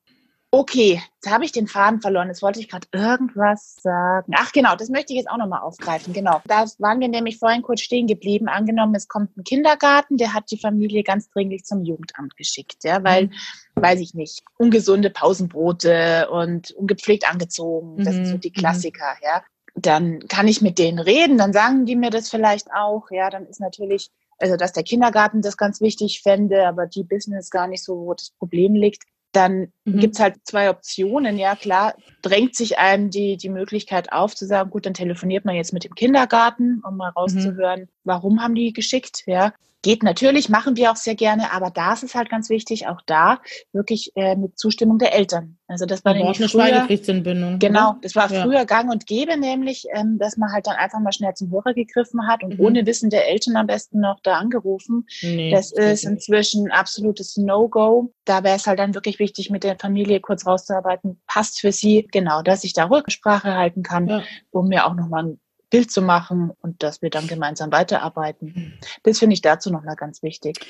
Okay, 0.54 1.00
jetzt 1.14 1.32
habe 1.32 1.46
ich 1.46 1.52
den 1.52 1.66
Faden 1.66 2.02
verloren. 2.02 2.28
Jetzt 2.28 2.42
wollte 2.42 2.60
ich 2.60 2.68
gerade 2.68 2.86
irgendwas 2.92 3.76
sagen. 3.80 4.34
Ach 4.36 4.52
genau, 4.52 4.76
das 4.76 4.90
möchte 4.90 5.14
ich 5.14 5.16
jetzt 5.16 5.30
auch 5.30 5.38
nochmal 5.38 5.62
aufgreifen. 5.62 6.12
Genau, 6.12 6.42
da 6.44 6.66
waren 6.78 7.00
wir 7.00 7.08
nämlich 7.08 7.38
vorhin 7.38 7.62
kurz 7.62 7.80
stehen 7.80 8.06
geblieben. 8.06 8.48
Angenommen, 8.48 8.94
es 8.94 9.08
kommt 9.08 9.34
ein 9.34 9.44
Kindergarten, 9.44 10.18
der 10.18 10.34
hat 10.34 10.50
die 10.50 10.58
Familie 10.58 11.04
ganz 11.04 11.30
dringlich 11.30 11.64
zum 11.64 11.84
Jugendamt 11.84 12.36
geschickt, 12.36 12.84
ja, 12.84 13.02
weil, 13.02 13.28
mhm. 13.28 13.32
weiß 13.76 14.00
ich 14.00 14.12
nicht, 14.12 14.42
ungesunde 14.58 15.08
Pausenbrote 15.08 16.28
und 16.30 16.70
ungepflegt 16.72 17.26
angezogen. 17.26 18.04
Das 18.04 18.14
mhm. 18.14 18.24
sind 18.24 18.26
so 18.26 18.36
die 18.36 18.50
mhm. 18.50 18.60
Klassiker, 18.60 19.14
mhm. 19.20 19.24
ja 19.26 19.42
dann 19.74 20.28
kann 20.28 20.48
ich 20.48 20.60
mit 20.60 20.78
denen 20.78 20.98
reden, 20.98 21.38
dann 21.38 21.54
sagen 21.54 21.86
die 21.86 21.96
mir 21.96 22.10
das 22.10 22.28
vielleicht 22.28 22.70
auch. 22.74 23.10
Ja, 23.10 23.30
dann 23.30 23.46
ist 23.46 23.58
natürlich, 23.58 24.10
also 24.38 24.56
dass 24.56 24.74
der 24.74 24.82
Kindergarten 24.82 25.40
das 25.40 25.56
ganz 25.56 25.80
wichtig 25.80 26.20
fände, 26.22 26.66
aber 26.66 26.86
die 26.86 27.04
Business 27.04 27.48
gar 27.48 27.66
nicht 27.66 27.82
so, 27.82 27.96
wo 27.96 28.12
das 28.12 28.32
Problem 28.38 28.74
liegt. 28.74 29.04
Dann 29.32 29.72
mhm. 29.84 29.98
gibt's 29.98 30.20
halt 30.20 30.36
zwei 30.44 30.70
Optionen. 30.70 31.38
Ja, 31.38 31.56
klar, 31.56 31.94
drängt 32.20 32.54
sich 32.54 32.78
einem 32.78 33.10
die, 33.10 33.36
die 33.36 33.48
Möglichkeit 33.48 34.12
auf 34.12 34.34
zu 34.34 34.46
sagen, 34.46 34.70
gut, 34.70 34.86
dann 34.86 34.94
telefoniert 34.94 35.44
man 35.44 35.54
jetzt 35.54 35.72
mit 35.72 35.84
dem 35.84 35.94
Kindergarten, 35.94 36.82
um 36.86 36.96
mal 36.96 37.10
mhm. 37.10 37.16
rauszuhören, 37.16 37.80
mhm. 37.80 37.88
warum 38.04 38.42
haben 38.42 38.54
die 38.54 38.72
geschickt, 38.72 39.24
ja. 39.26 39.52
Geht 39.82 40.04
natürlich, 40.04 40.48
machen 40.48 40.76
wir 40.76 40.92
auch 40.92 40.96
sehr 40.96 41.16
gerne, 41.16 41.52
aber 41.52 41.70
da 41.70 41.92
ist 41.92 42.04
es 42.04 42.14
halt 42.14 42.30
ganz 42.30 42.48
wichtig, 42.50 42.86
auch 42.86 43.00
da 43.04 43.40
wirklich 43.72 44.12
äh, 44.14 44.36
mit 44.36 44.56
Zustimmung 44.56 44.98
der 44.98 45.12
Eltern. 45.12 45.58
Also 45.66 45.86
das 45.86 46.04
war 46.04 46.14
nämlich 46.14 46.38
eine 46.38 46.48
früher, 46.48 46.66
Schweigepflichtsentbindung. 46.66 47.58
Genau, 47.58 47.96
das 48.00 48.14
war 48.14 48.30
ja. 48.30 48.44
früher 48.44 48.64
Gang 48.64 48.92
und 48.92 49.06
Gäbe, 49.06 49.36
nämlich, 49.36 49.86
ähm, 49.92 50.18
dass 50.18 50.36
man 50.36 50.52
halt 50.52 50.68
dann 50.68 50.76
einfach 50.76 51.00
mal 51.00 51.12
schnell 51.12 51.34
zum 51.34 51.50
Hörer 51.50 51.74
gegriffen 51.74 52.28
hat 52.28 52.44
und 52.44 52.58
mhm. 52.58 52.64
ohne 52.64 52.86
Wissen 52.86 53.10
der 53.10 53.28
Eltern 53.28 53.56
am 53.56 53.66
besten 53.66 53.98
noch 54.00 54.20
da 54.22 54.34
angerufen. 54.34 55.06
Nee, 55.22 55.50
das 55.50 55.72
ist 55.72 56.04
inzwischen 56.04 56.66
ein 56.66 56.72
absolutes 56.72 57.36
No-Go. 57.36 58.12
Da 58.24 58.44
wäre 58.44 58.56
es 58.56 58.68
halt 58.68 58.78
dann 58.78 58.94
wirklich 58.94 59.18
wichtig, 59.18 59.50
mit 59.50 59.64
der 59.64 59.76
Familie 59.76 60.20
kurz 60.20 60.46
rauszuarbeiten, 60.46 61.20
passt 61.26 61.60
für 61.60 61.72
sie, 61.72 62.06
genau, 62.12 62.42
dass 62.42 62.62
ich 62.62 62.72
da 62.72 62.84
Rücksprache 62.84 63.54
halten 63.54 63.82
kann, 63.82 64.06
ja. 64.06 64.22
um 64.50 64.68
mir 64.68 64.86
auch 64.86 64.94
nochmal 64.94 65.24
ein 65.24 65.40
Bild 65.72 65.90
zu 65.90 66.02
machen 66.02 66.52
und 66.60 66.82
dass 66.82 67.00
wir 67.00 67.08
dann 67.08 67.26
gemeinsam 67.26 67.72
weiterarbeiten. 67.72 68.54
Hm. 68.54 68.72
Das 69.02 69.18
finde 69.18 69.34
ich 69.34 69.40
dazu 69.40 69.70
nochmal 69.70 69.96
ganz 69.96 70.22
wichtig. 70.22 70.60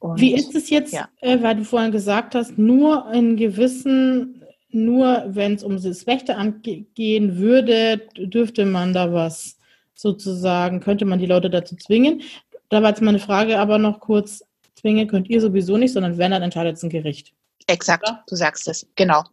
Und, 0.00 0.18
Wie 0.20 0.34
ist 0.34 0.54
es 0.54 0.70
jetzt, 0.70 0.94
ja. 0.94 1.08
äh, 1.20 1.40
weil 1.42 1.56
du 1.56 1.64
vorhin 1.64 1.92
gesagt 1.92 2.34
hast, 2.34 2.56
nur 2.56 3.12
in 3.12 3.36
gewissen, 3.36 4.42
nur 4.70 5.24
wenn 5.28 5.54
es 5.54 5.62
um 5.62 5.80
das 5.80 6.06
Rechte 6.06 6.36
angehen 6.36 7.36
würde, 7.36 8.08
dürfte 8.16 8.64
man 8.64 8.94
da 8.94 9.12
was 9.12 9.58
sozusagen, 9.94 10.80
könnte 10.80 11.04
man 11.04 11.18
die 11.18 11.26
Leute 11.26 11.50
dazu 11.50 11.76
zwingen. 11.76 12.22
Da 12.70 12.82
war 12.82 12.88
jetzt 12.88 13.02
meine 13.02 13.18
Frage 13.18 13.58
aber 13.58 13.78
noch 13.78 14.00
kurz, 14.00 14.42
zwingen 14.76 15.08
könnt 15.08 15.28
ihr 15.28 15.42
sowieso 15.42 15.76
nicht, 15.76 15.92
sondern 15.92 16.16
wenn, 16.16 16.30
dann 16.30 16.42
entscheidet 16.42 16.76
es 16.76 16.82
ein 16.82 16.90
Gericht. 16.90 17.34
Exakt, 17.66 18.08
du 18.26 18.34
sagst 18.34 18.66
es, 18.66 18.86
genau. 18.96 19.24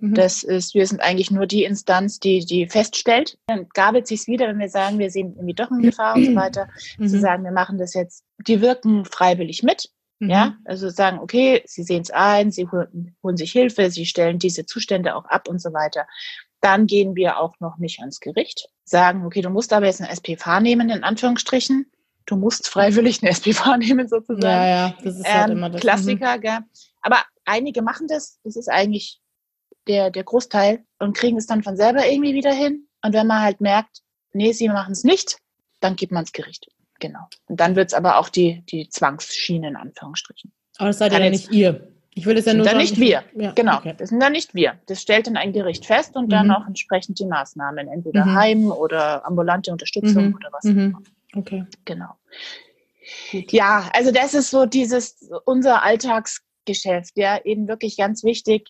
Mhm. 0.00 0.14
Das 0.14 0.42
ist, 0.42 0.74
wir 0.74 0.86
sind 0.86 1.00
eigentlich 1.00 1.30
nur 1.30 1.46
die 1.46 1.64
Instanz, 1.64 2.18
die, 2.18 2.44
die 2.44 2.66
feststellt. 2.68 3.38
Dann 3.46 3.68
gabelt 3.74 4.06
sich's 4.06 4.26
wieder, 4.26 4.48
wenn 4.48 4.58
wir 4.58 4.68
sagen, 4.68 4.98
wir 4.98 5.10
sehen 5.10 5.34
irgendwie 5.34 5.54
doch 5.54 5.70
in 5.70 5.82
Gefahr 5.82 6.16
und 6.16 6.24
so 6.24 6.34
weiter, 6.34 6.68
mhm. 6.98 7.08
zu 7.08 7.20
sagen, 7.20 7.44
wir 7.44 7.52
machen 7.52 7.78
das 7.78 7.94
jetzt. 7.94 8.24
Die 8.46 8.60
wirken 8.60 9.04
freiwillig 9.04 9.62
mit. 9.62 9.90
Mhm. 10.20 10.30
Ja, 10.30 10.56
also 10.64 10.90
sagen, 10.90 11.18
okay, 11.18 11.62
sie 11.66 11.82
sehen 11.82 12.02
es 12.02 12.10
ein, 12.10 12.50
sie 12.52 12.68
holen, 12.68 13.16
holen 13.22 13.36
sich 13.36 13.52
Hilfe, 13.52 13.90
sie 13.90 14.04
stellen 14.04 14.38
diese 14.38 14.66
Zustände 14.66 15.16
auch 15.16 15.24
ab 15.24 15.48
und 15.48 15.60
so 15.60 15.72
weiter. 15.72 16.06
Dann 16.60 16.86
gehen 16.86 17.16
wir 17.16 17.38
auch 17.38 17.58
noch 17.58 17.78
nicht 17.78 18.00
ans 18.00 18.20
Gericht, 18.20 18.68
sagen, 18.84 19.24
okay, 19.24 19.40
du 19.40 19.48
musst 19.48 19.72
aber 19.72 19.86
jetzt 19.86 20.02
eine 20.02 20.10
SPV 20.10 20.60
nehmen, 20.60 20.90
in 20.90 21.04
Anführungsstrichen. 21.04 21.90
Du 22.26 22.36
musst 22.36 22.68
freiwillig 22.68 23.22
eine 23.22 23.30
SPV 23.30 23.76
nehmen, 23.78 24.08
sozusagen. 24.08 24.42
Ja, 24.42 24.68
ja, 24.68 24.94
das 25.02 25.16
ist 25.16 25.32
halt 25.32 25.50
ähm, 25.50 25.56
immer 25.56 25.70
das. 25.70 25.80
Klassiker, 25.80 26.36
mhm. 26.36 26.40
gell? 26.42 26.58
Aber 27.00 27.22
einige 27.46 27.80
machen 27.80 28.06
das. 28.06 28.38
Das 28.44 28.56
ist 28.56 28.68
eigentlich 28.68 29.20
der, 29.90 30.10
der 30.10 30.22
Großteil 30.22 30.84
und 31.00 31.16
kriegen 31.16 31.36
es 31.36 31.46
dann 31.46 31.62
von 31.62 31.76
selber 31.76 32.06
irgendwie 32.06 32.34
wieder 32.34 32.52
hin. 32.52 32.86
Und 33.02 33.12
wenn 33.12 33.26
man 33.26 33.42
halt 33.42 33.60
merkt, 33.60 34.02
nee, 34.32 34.52
sie 34.52 34.68
machen 34.68 34.92
es 34.92 35.02
nicht, 35.02 35.38
dann 35.80 35.96
gibt 35.96 36.12
man 36.12 36.24
es 36.24 36.32
Gericht. 36.32 36.68
Genau. 37.00 37.28
Und 37.46 37.58
dann 37.58 37.74
wird 37.74 37.88
es 37.88 37.94
aber 37.94 38.18
auch 38.18 38.28
die, 38.28 38.62
die 38.70 38.88
Zwangsschiene 38.88 39.68
in 39.68 39.76
Anführungsstrichen. 39.76 40.52
Aber 40.78 40.88
das 40.88 40.98
seid 40.98 41.12
ja 41.12 41.18
nicht 41.18 41.50
ihr. 41.50 41.88
Ich 42.14 42.26
will 42.26 42.36
es 42.36 42.44
ja 42.44 42.54
nur 42.54 42.64
dann 42.64 42.74
sagen, 42.74 42.82
nicht 42.82 43.00
wir. 43.00 43.24
Ja, 43.34 43.52
genau. 43.52 43.78
Okay. 43.78 43.94
Das 43.96 44.10
sind 44.10 44.20
dann 44.20 44.32
nicht 44.32 44.54
wir. 44.54 44.78
Das 44.86 45.00
stellt 45.00 45.26
dann 45.26 45.36
ein 45.36 45.52
Gericht 45.52 45.86
fest 45.86 46.16
und 46.16 46.26
mhm. 46.26 46.30
dann 46.30 46.50
auch 46.50 46.66
entsprechend 46.66 47.18
die 47.18 47.24
Maßnahmen. 47.24 47.88
Entweder 47.88 48.26
mhm. 48.26 48.34
Heim 48.34 48.70
oder 48.70 49.24
ambulante 49.26 49.72
Unterstützung 49.72 50.28
mhm. 50.28 50.34
oder 50.34 50.48
was 50.52 50.64
auch 50.64 50.70
mhm. 50.70 50.80
immer. 50.80 51.02
Okay. 51.34 51.64
Genau. 51.84 52.14
Gut. 53.32 53.52
Ja, 53.52 53.88
also 53.94 54.12
das 54.12 54.34
ist 54.34 54.50
so 54.50 54.66
dieses, 54.66 55.30
unser 55.44 55.82
Alltagsgeschäft, 55.82 57.16
ja, 57.16 57.40
eben 57.44 57.66
wirklich 57.66 57.96
ganz 57.96 58.22
wichtig, 58.24 58.68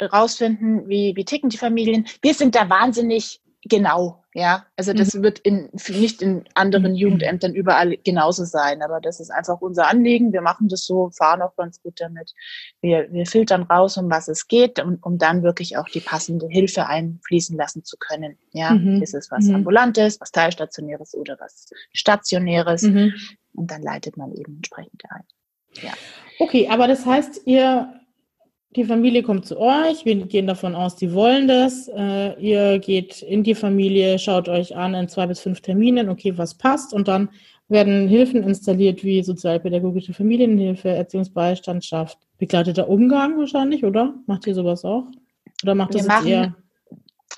rausfinden, 0.00 0.88
wie, 0.88 1.14
wie 1.16 1.24
ticken 1.24 1.50
die 1.50 1.58
Familien. 1.58 2.06
Wir 2.22 2.34
sind 2.34 2.54
da 2.54 2.68
wahnsinnig 2.68 3.40
Genau, 3.68 4.22
ja. 4.32 4.64
Also 4.76 4.92
das 4.92 5.14
mhm. 5.14 5.22
wird 5.24 5.40
in, 5.40 5.70
nicht 5.88 6.22
in 6.22 6.44
anderen 6.54 6.92
mhm. 6.92 6.98
Jugendämtern 6.98 7.54
überall 7.54 7.96
genauso 7.96 8.44
sein, 8.44 8.80
aber 8.80 9.00
das 9.00 9.18
ist 9.18 9.30
einfach 9.30 9.60
unser 9.60 9.88
Anliegen. 9.88 10.32
Wir 10.32 10.40
machen 10.40 10.68
das 10.68 10.84
so, 10.84 11.10
fahren 11.10 11.42
auch 11.42 11.56
ganz 11.56 11.82
gut 11.82 12.00
damit. 12.00 12.32
Wir, 12.80 13.10
wir 13.10 13.26
filtern 13.26 13.62
raus, 13.62 13.96
um 13.96 14.08
was 14.08 14.28
es 14.28 14.46
geht, 14.46 14.78
um, 14.78 14.98
um 15.02 15.18
dann 15.18 15.42
wirklich 15.42 15.76
auch 15.76 15.88
die 15.88 16.00
passende 16.00 16.46
Hilfe 16.48 16.86
einfließen 16.86 17.56
lassen 17.56 17.82
zu 17.82 17.96
können. 17.96 18.38
Ja, 18.52 18.70
mhm. 18.70 19.02
ist 19.02 19.14
es 19.14 19.30
was 19.32 19.46
mhm. 19.46 19.56
Ambulantes, 19.56 20.20
was 20.20 20.30
Teilstationäres 20.30 21.14
oder 21.14 21.36
was 21.40 21.70
Stationäres? 21.92 22.82
Mhm. 22.82 23.14
Und 23.54 23.70
dann 23.70 23.82
leitet 23.82 24.16
man 24.16 24.32
eben 24.32 24.56
entsprechend 24.56 25.02
ein. 25.08 25.24
Ja. 25.82 25.92
Okay, 26.38 26.68
aber 26.68 26.86
das 26.86 27.04
heißt, 27.04 27.46
ihr 27.46 27.95
die 28.76 28.84
Familie 28.84 29.22
kommt 29.22 29.46
zu 29.46 29.58
euch, 29.58 30.04
wir 30.04 30.14
gehen 30.26 30.46
davon 30.46 30.74
aus, 30.74 30.96
die 30.96 31.12
wollen 31.12 31.48
das. 31.48 31.88
Äh, 31.88 32.38
ihr 32.40 32.78
geht 32.78 33.22
in 33.22 33.42
die 33.42 33.54
Familie, 33.54 34.18
schaut 34.18 34.48
euch 34.48 34.76
an 34.76 34.94
in 34.94 35.08
zwei 35.08 35.26
bis 35.26 35.40
fünf 35.40 35.60
Terminen, 35.62 36.08
okay, 36.08 36.36
was 36.36 36.54
passt. 36.54 36.92
Und 36.92 37.08
dann 37.08 37.30
werden 37.68 38.06
Hilfen 38.06 38.42
installiert 38.42 39.02
wie 39.02 39.22
sozialpädagogische 39.22 40.12
Familienhilfe, 40.12 40.90
Erziehungsbeistandschaft, 40.90 42.18
begleiteter 42.38 42.88
Umgang 42.88 43.38
wahrscheinlich, 43.38 43.84
oder? 43.84 44.14
Macht 44.26 44.46
ihr 44.46 44.54
sowas 44.54 44.84
auch? 44.84 45.04
Oder 45.62 45.74
macht 45.74 45.94
wir 45.94 45.98
das 45.98 46.06
machen, 46.06 46.28
eher? 46.28 46.54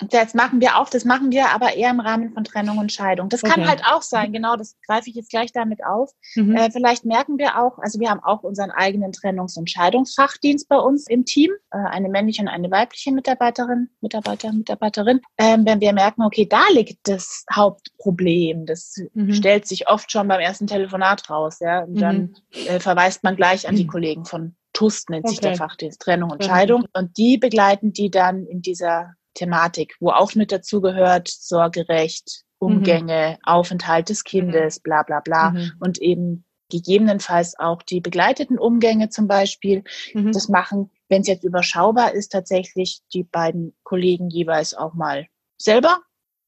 Das 0.07 0.33
machen 0.33 0.61
wir 0.61 0.77
auch, 0.77 0.89
das 0.89 1.03
machen 1.03 1.31
wir 1.31 1.49
aber 1.49 1.75
eher 1.75 1.89
im 1.89 1.99
Rahmen 1.99 2.31
von 2.33 2.43
Trennung 2.43 2.77
und 2.77 2.91
Scheidung. 2.91 3.27
Das 3.27 3.41
kann 3.41 3.59
okay. 3.59 3.67
halt 3.67 3.83
auch 3.85 4.01
sein, 4.01 4.31
genau, 4.31 4.55
das 4.55 4.77
greife 4.87 5.09
ich 5.09 5.15
jetzt 5.15 5.29
gleich 5.29 5.51
damit 5.51 5.85
auf. 5.85 6.11
Mhm. 6.35 6.55
Äh, 6.55 6.71
vielleicht 6.71 7.03
merken 7.05 7.37
wir 7.37 7.59
auch, 7.59 7.77
also 7.79 7.99
wir 7.99 8.09
haben 8.09 8.23
auch 8.23 8.43
unseren 8.43 8.71
eigenen 8.71 9.11
Trennungs- 9.11 9.57
und 9.57 9.69
Scheidungsfachdienst 9.69 10.69
bei 10.69 10.77
uns 10.77 11.07
im 11.07 11.25
Team, 11.25 11.51
äh, 11.71 11.77
eine 11.77 12.07
männliche 12.07 12.41
und 12.41 12.47
eine 12.47 12.71
weibliche 12.71 13.11
Mitarbeiterin, 13.11 13.89
Mitarbeiter, 13.99 14.53
Mitarbeiterin. 14.53 15.19
Ähm, 15.37 15.65
wenn 15.65 15.81
wir 15.81 15.91
merken, 15.93 16.23
okay, 16.23 16.45
da 16.45 16.61
liegt 16.73 16.99
das 17.07 17.43
Hauptproblem, 17.53 18.65
das 18.65 18.95
mhm. 19.13 19.33
stellt 19.33 19.67
sich 19.67 19.89
oft 19.89 20.11
schon 20.11 20.27
beim 20.27 20.39
ersten 20.39 20.67
Telefonat 20.67 21.29
raus, 21.29 21.57
ja, 21.59 21.83
und 21.83 21.99
dann 21.99 22.17
mhm. 22.17 22.67
äh, 22.67 22.79
verweist 22.79 23.23
man 23.23 23.35
gleich 23.35 23.67
an 23.67 23.75
die 23.75 23.87
Kollegen 23.87 24.25
von 24.25 24.55
TUST 24.73 25.09
nennt 25.09 25.25
okay. 25.25 25.31
sich 25.31 25.39
der 25.41 25.55
Fachdienst 25.55 26.01
Trennung 26.01 26.31
und 26.31 26.43
Scheidung. 26.43 26.85
Und 26.93 27.17
die 27.17 27.37
begleiten 27.37 27.91
die 27.91 28.09
dann 28.09 28.45
in 28.45 28.61
dieser 28.61 29.15
Thematik, 29.39 29.95
wo 29.99 30.09
auch 30.09 30.35
mit 30.35 30.51
dazugehört, 30.51 31.29
sorgerecht, 31.29 32.43
Umgänge, 32.59 33.37
mhm. 33.37 33.43
Aufenthalt 33.43 34.09
des 34.09 34.23
Kindes, 34.23 34.77
mhm. 34.77 34.81
bla 34.83 35.03
bla 35.03 35.21
bla. 35.21 35.51
Mhm. 35.51 35.71
Und 35.79 36.01
eben 36.01 36.45
gegebenenfalls 36.69 37.57
auch 37.57 37.81
die 37.81 38.01
begleiteten 38.01 38.59
Umgänge 38.59 39.09
zum 39.09 39.27
Beispiel. 39.27 39.83
Mhm. 40.13 40.33
Das 40.33 40.49
machen, 40.49 40.91
wenn 41.07 41.21
es 41.21 41.27
jetzt 41.27 41.43
überschaubar 41.43 42.13
ist, 42.13 42.31
tatsächlich 42.31 42.99
die 43.13 43.23
beiden 43.23 43.75
Kollegen 43.83 44.29
jeweils 44.29 44.73
auch 44.73 44.93
mal 44.93 45.27
selber 45.57 45.99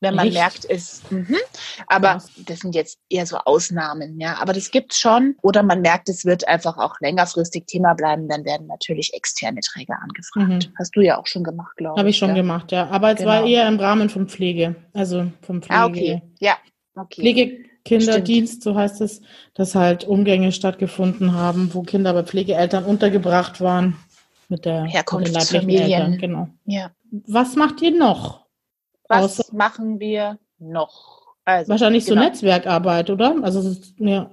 wenn 0.02 0.16
man 0.16 0.28
Echt? 0.28 0.36
merkt, 0.36 0.66
es, 0.68 1.04
mh. 1.12 1.38
aber 1.88 2.08
ja. 2.08 2.22
das 2.48 2.60
sind 2.60 2.74
jetzt 2.74 3.00
eher 3.08 3.26
so 3.28 3.38
Ausnahmen, 3.38 4.20
ja. 4.20 4.38
Aber 4.42 4.52
das 4.52 4.72
gibt's 4.72 5.00
schon. 5.00 5.36
Oder 5.44 5.62
man 5.62 5.82
merkt, 5.82 6.10
es 6.10 6.26
wird 6.26 6.48
einfach 6.48 6.78
auch 6.78 6.96
längerfristig 7.00 7.68
Thema 7.68 7.94
bleiben, 7.94 8.28
dann 8.28 8.44
werden 8.44 8.66
natürlich 8.68 9.14
externe 9.14 9.62
Träger 9.62 10.00
angefragt. 10.02 10.70
Mhm. 10.70 10.74
Hast 10.78 10.96
du 10.96 11.02
ja 11.02 11.20
auch 11.20 11.28
schon 11.28 11.44
gemacht, 11.44 11.78
glaube 11.78 11.96
ich. 11.96 12.00
Habe 12.00 12.10
ich 12.10 12.18
schon 12.18 12.30
ja. 12.30 12.36
gemacht, 12.36 12.72
ja. 12.72 12.88
Aber 12.90 13.12
es 13.12 13.18
genau. 13.18 13.30
war 13.30 13.46
eher 13.46 13.68
im 13.68 13.80
Rahmen 13.80 14.10
von 14.10 14.28
Pflege, 14.28 14.76
also 14.94 15.32
vom 15.42 15.62
Pflege. 15.62 15.80
Ah, 15.80 15.86
okay, 15.86 16.22
ja. 16.40 16.58
Okay. 16.96 17.22
Pflegekinderdienst, 17.22 18.64
so 18.64 18.76
heißt 18.76 19.02
es, 19.02 19.22
dass 19.54 19.76
halt 19.76 20.04
Umgänge 20.04 20.52
stattgefunden 20.52 21.34
haben, 21.34 21.74
wo 21.74 21.84
Kinder 21.84 22.14
bei 22.14 22.24
Pflegeeltern 22.24 22.86
untergebracht 22.86 23.62
waren 23.62 23.98
mit 24.50 24.66
der 24.66 24.84
Herkunftsfamilien. 24.84 26.18
Genau. 26.18 26.50
Ja. 26.66 26.92
Was 27.12 27.56
macht 27.56 27.82
ihr 27.82 27.98
noch? 27.98 28.42
Was 29.12 29.40
Außer 29.40 29.56
machen 29.56 30.00
wir 30.00 30.40
noch? 30.60 31.22
Also, 31.44 31.70
wahrscheinlich 31.70 32.06
genau. 32.06 32.22
so 32.22 32.28
Netzwerkarbeit, 32.28 33.10
oder? 33.10 33.36
Also 33.42 33.76
ja, 33.98 34.32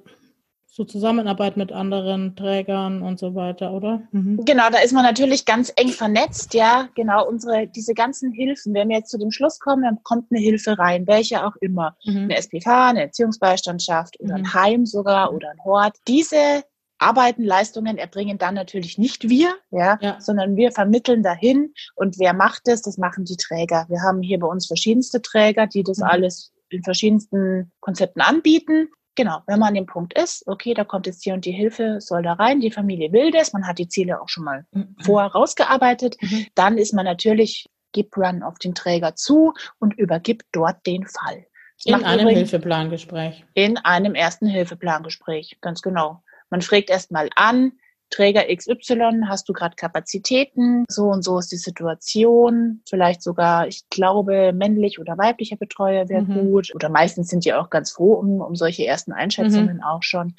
so 0.78 0.84
Zusammenarbeit 0.84 1.56
mit 1.56 1.72
anderen 1.72 2.36
Trägern 2.36 3.02
und 3.02 3.18
so 3.18 3.34
weiter, 3.34 3.72
oder? 3.72 4.02
Mhm. 4.12 4.44
Genau, 4.44 4.70
da 4.70 4.78
ist 4.78 4.92
man 4.92 5.02
natürlich 5.02 5.44
ganz 5.44 5.72
eng 5.74 5.88
vernetzt, 5.88 6.54
ja. 6.54 6.88
Genau, 6.94 7.26
unsere, 7.26 7.66
diese 7.66 7.94
ganzen 7.94 8.30
Hilfen, 8.30 8.74
wenn 8.74 8.88
wir 8.88 8.98
jetzt 8.98 9.10
zu 9.10 9.18
dem 9.18 9.32
Schluss 9.32 9.58
kommen, 9.58 9.82
dann 9.82 9.98
kommt 10.04 10.30
eine 10.30 10.40
Hilfe 10.40 10.78
rein, 10.78 11.08
welche 11.08 11.44
auch 11.44 11.56
immer. 11.60 11.96
Mhm. 12.04 12.24
Eine 12.24 12.36
SPV, 12.36 12.70
eine 12.70 13.02
Erziehungsbeistandschaft 13.02 14.20
oder 14.20 14.38
mhm. 14.38 14.44
ein 14.44 14.54
Heim 14.54 14.86
sogar 14.86 15.34
oder 15.34 15.50
ein 15.50 15.64
Hort. 15.64 15.96
Diese 16.06 16.62
Arbeiten, 16.98 17.44
Leistungen 17.44 17.98
erbringen 17.98 18.38
dann 18.38 18.54
natürlich 18.54 18.98
nicht 18.98 19.28
wir, 19.28 19.54
ja, 19.70 19.98
ja, 20.00 20.20
sondern 20.20 20.56
wir 20.56 20.72
vermitteln 20.72 21.22
dahin. 21.22 21.72
Und 21.94 22.18
wer 22.18 22.34
macht 22.34 22.62
das? 22.66 22.82
Das 22.82 22.98
machen 22.98 23.24
die 23.24 23.36
Träger. 23.36 23.86
Wir 23.88 24.02
haben 24.02 24.22
hier 24.22 24.38
bei 24.38 24.46
uns 24.46 24.66
verschiedenste 24.66 25.22
Träger, 25.22 25.66
die 25.66 25.82
das 25.82 25.98
mhm. 25.98 26.04
alles 26.04 26.52
in 26.70 26.82
verschiedensten 26.82 27.72
Konzepten 27.80 28.20
anbieten. 28.20 28.88
Genau, 29.14 29.40
wenn 29.46 29.58
man 29.58 29.70
an 29.70 29.74
dem 29.74 29.86
Punkt 29.86 30.16
ist, 30.16 30.46
okay, 30.46 30.74
da 30.74 30.84
kommt 30.84 31.06
jetzt 31.06 31.24
hier 31.24 31.34
und 31.34 31.44
die 31.44 31.52
Hilfe, 31.52 32.00
soll 32.00 32.22
da 32.22 32.34
rein, 32.34 32.60
die 32.60 32.70
Familie 32.70 33.12
will 33.12 33.32
das, 33.32 33.52
man 33.52 33.66
hat 33.66 33.78
die 33.78 33.88
Ziele 33.88 34.20
auch 34.20 34.28
schon 34.28 34.44
mal 34.44 34.64
mhm. 34.70 34.94
vorher 35.00 35.32
rausgearbeitet, 35.32 36.16
mhm. 36.20 36.46
dann 36.54 36.78
ist 36.78 36.94
man 36.94 37.04
natürlich, 37.04 37.66
gibt 37.92 38.16
Run 38.16 38.44
auf 38.44 38.58
den 38.58 38.76
Träger 38.76 39.16
zu 39.16 39.54
und 39.80 39.94
übergibt 39.94 40.44
dort 40.52 40.86
den 40.86 41.04
Fall. 41.06 41.46
Das 41.84 42.00
in 42.00 42.04
einem 42.04 42.28
Hilfeplangespräch. 42.28 43.44
In 43.54 43.76
einem 43.78 44.14
ersten 44.14 44.46
Hilfeplangespräch, 44.46 45.58
ganz 45.60 45.82
genau. 45.82 46.22
Man 46.50 46.62
fragt 46.62 46.90
erstmal 46.90 47.30
an, 47.36 47.72
Träger 48.10 48.44
XY, 48.54 49.22
hast 49.26 49.48
du 49.48 49.52
gerade 49.52 49.76
Kapazitäten? 49.76 50.84
So 50.88 51.04
und 51.08 51.22
so 51.22 51.38
ist 51.38 51.52
die 51.52 51.56
Situation. 51.56 52.80
Vielleicht 52.88 53.22
sogar, 53.22 53.68
ich 53.68 53.88
glaube, 53.90 54.52
männlich 54.54 54.98
oder 54.98 55.18
weiblicher 55.18 55.56
Betreuer 55.56 56.08
wäre 56.08 56.22
mhm. 56.22 56.50
gut. 56.50 56.74
Oder 56.74 56.88
meistens 56.88 57.28
sind 57.28 57.44
die 57.44 57.52
auch 57.52 57.68
ganz 57.70 57.90
froh 57.90 58.14
um, 58.14 58.40
um 58.40 58.56
solche 58.56 58.86
ersten 58.86 59.12
Einschätzungen 59.12 59.76
mhm. 59.76 59.82
auch 59.82 60.02
schon. 60.02 60.34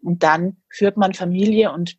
Und 0.00 0.22
dann 0.22 0.58
führt 0.70 0.96
man 0.96 1.12
Familie 1.12 1.72
und 1.72 1.96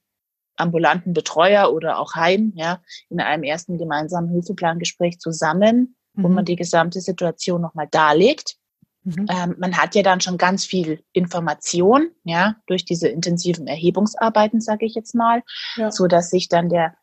ambulanten 0.55 1.13
Betreuer 1.13 1.73
oder 1.73 1.99
auch 1.99 2.15
Heim, 2.15 2.53
ja, 2.55 2.81
in 3.09 3.19
einem 3.19 3.43
ersten 3.43 3.77
gemeinsamen 3.77 4.29
Hilfeplangespräch 4.29 5.19
zusammen, 5.19 5.95
mhm. 6.13 6.23
wo 6.23 6.27
man 6.29 6.45
die 6.45 6.55
gesamte 6.55 7.01
Situation 7.01 7.61
nochmal 7.61 7.87
darlegt 7.91 8.58
Mhm. 9.03 9.27
Ähm, 9.29 9.55
man 9.57 9.77
hat 9.77 9.95
ja 9.95 10.03
dann 10.03 10.21
schon 10.21 10.37
ganz 10.37 10.65
viel 10.65 11.03
Information, 11.13 12.11
ja, 12.23 12.55
durch 12.67 12.85
diese 12.85 13.07
intensiven 13.07 13.67
Erhebungsarbeiten, 13.67 14.61
sage 14.61 14.85
ich 14.85 14.95
jetzt 14.95 15.15
mal, 15.15 15.43
ja. 15.75 15.91
so 15.91 16.07
dass 16.07 16.29
sich 16.29 16.49
dann 16.49 16.69
der, 16.69 16.95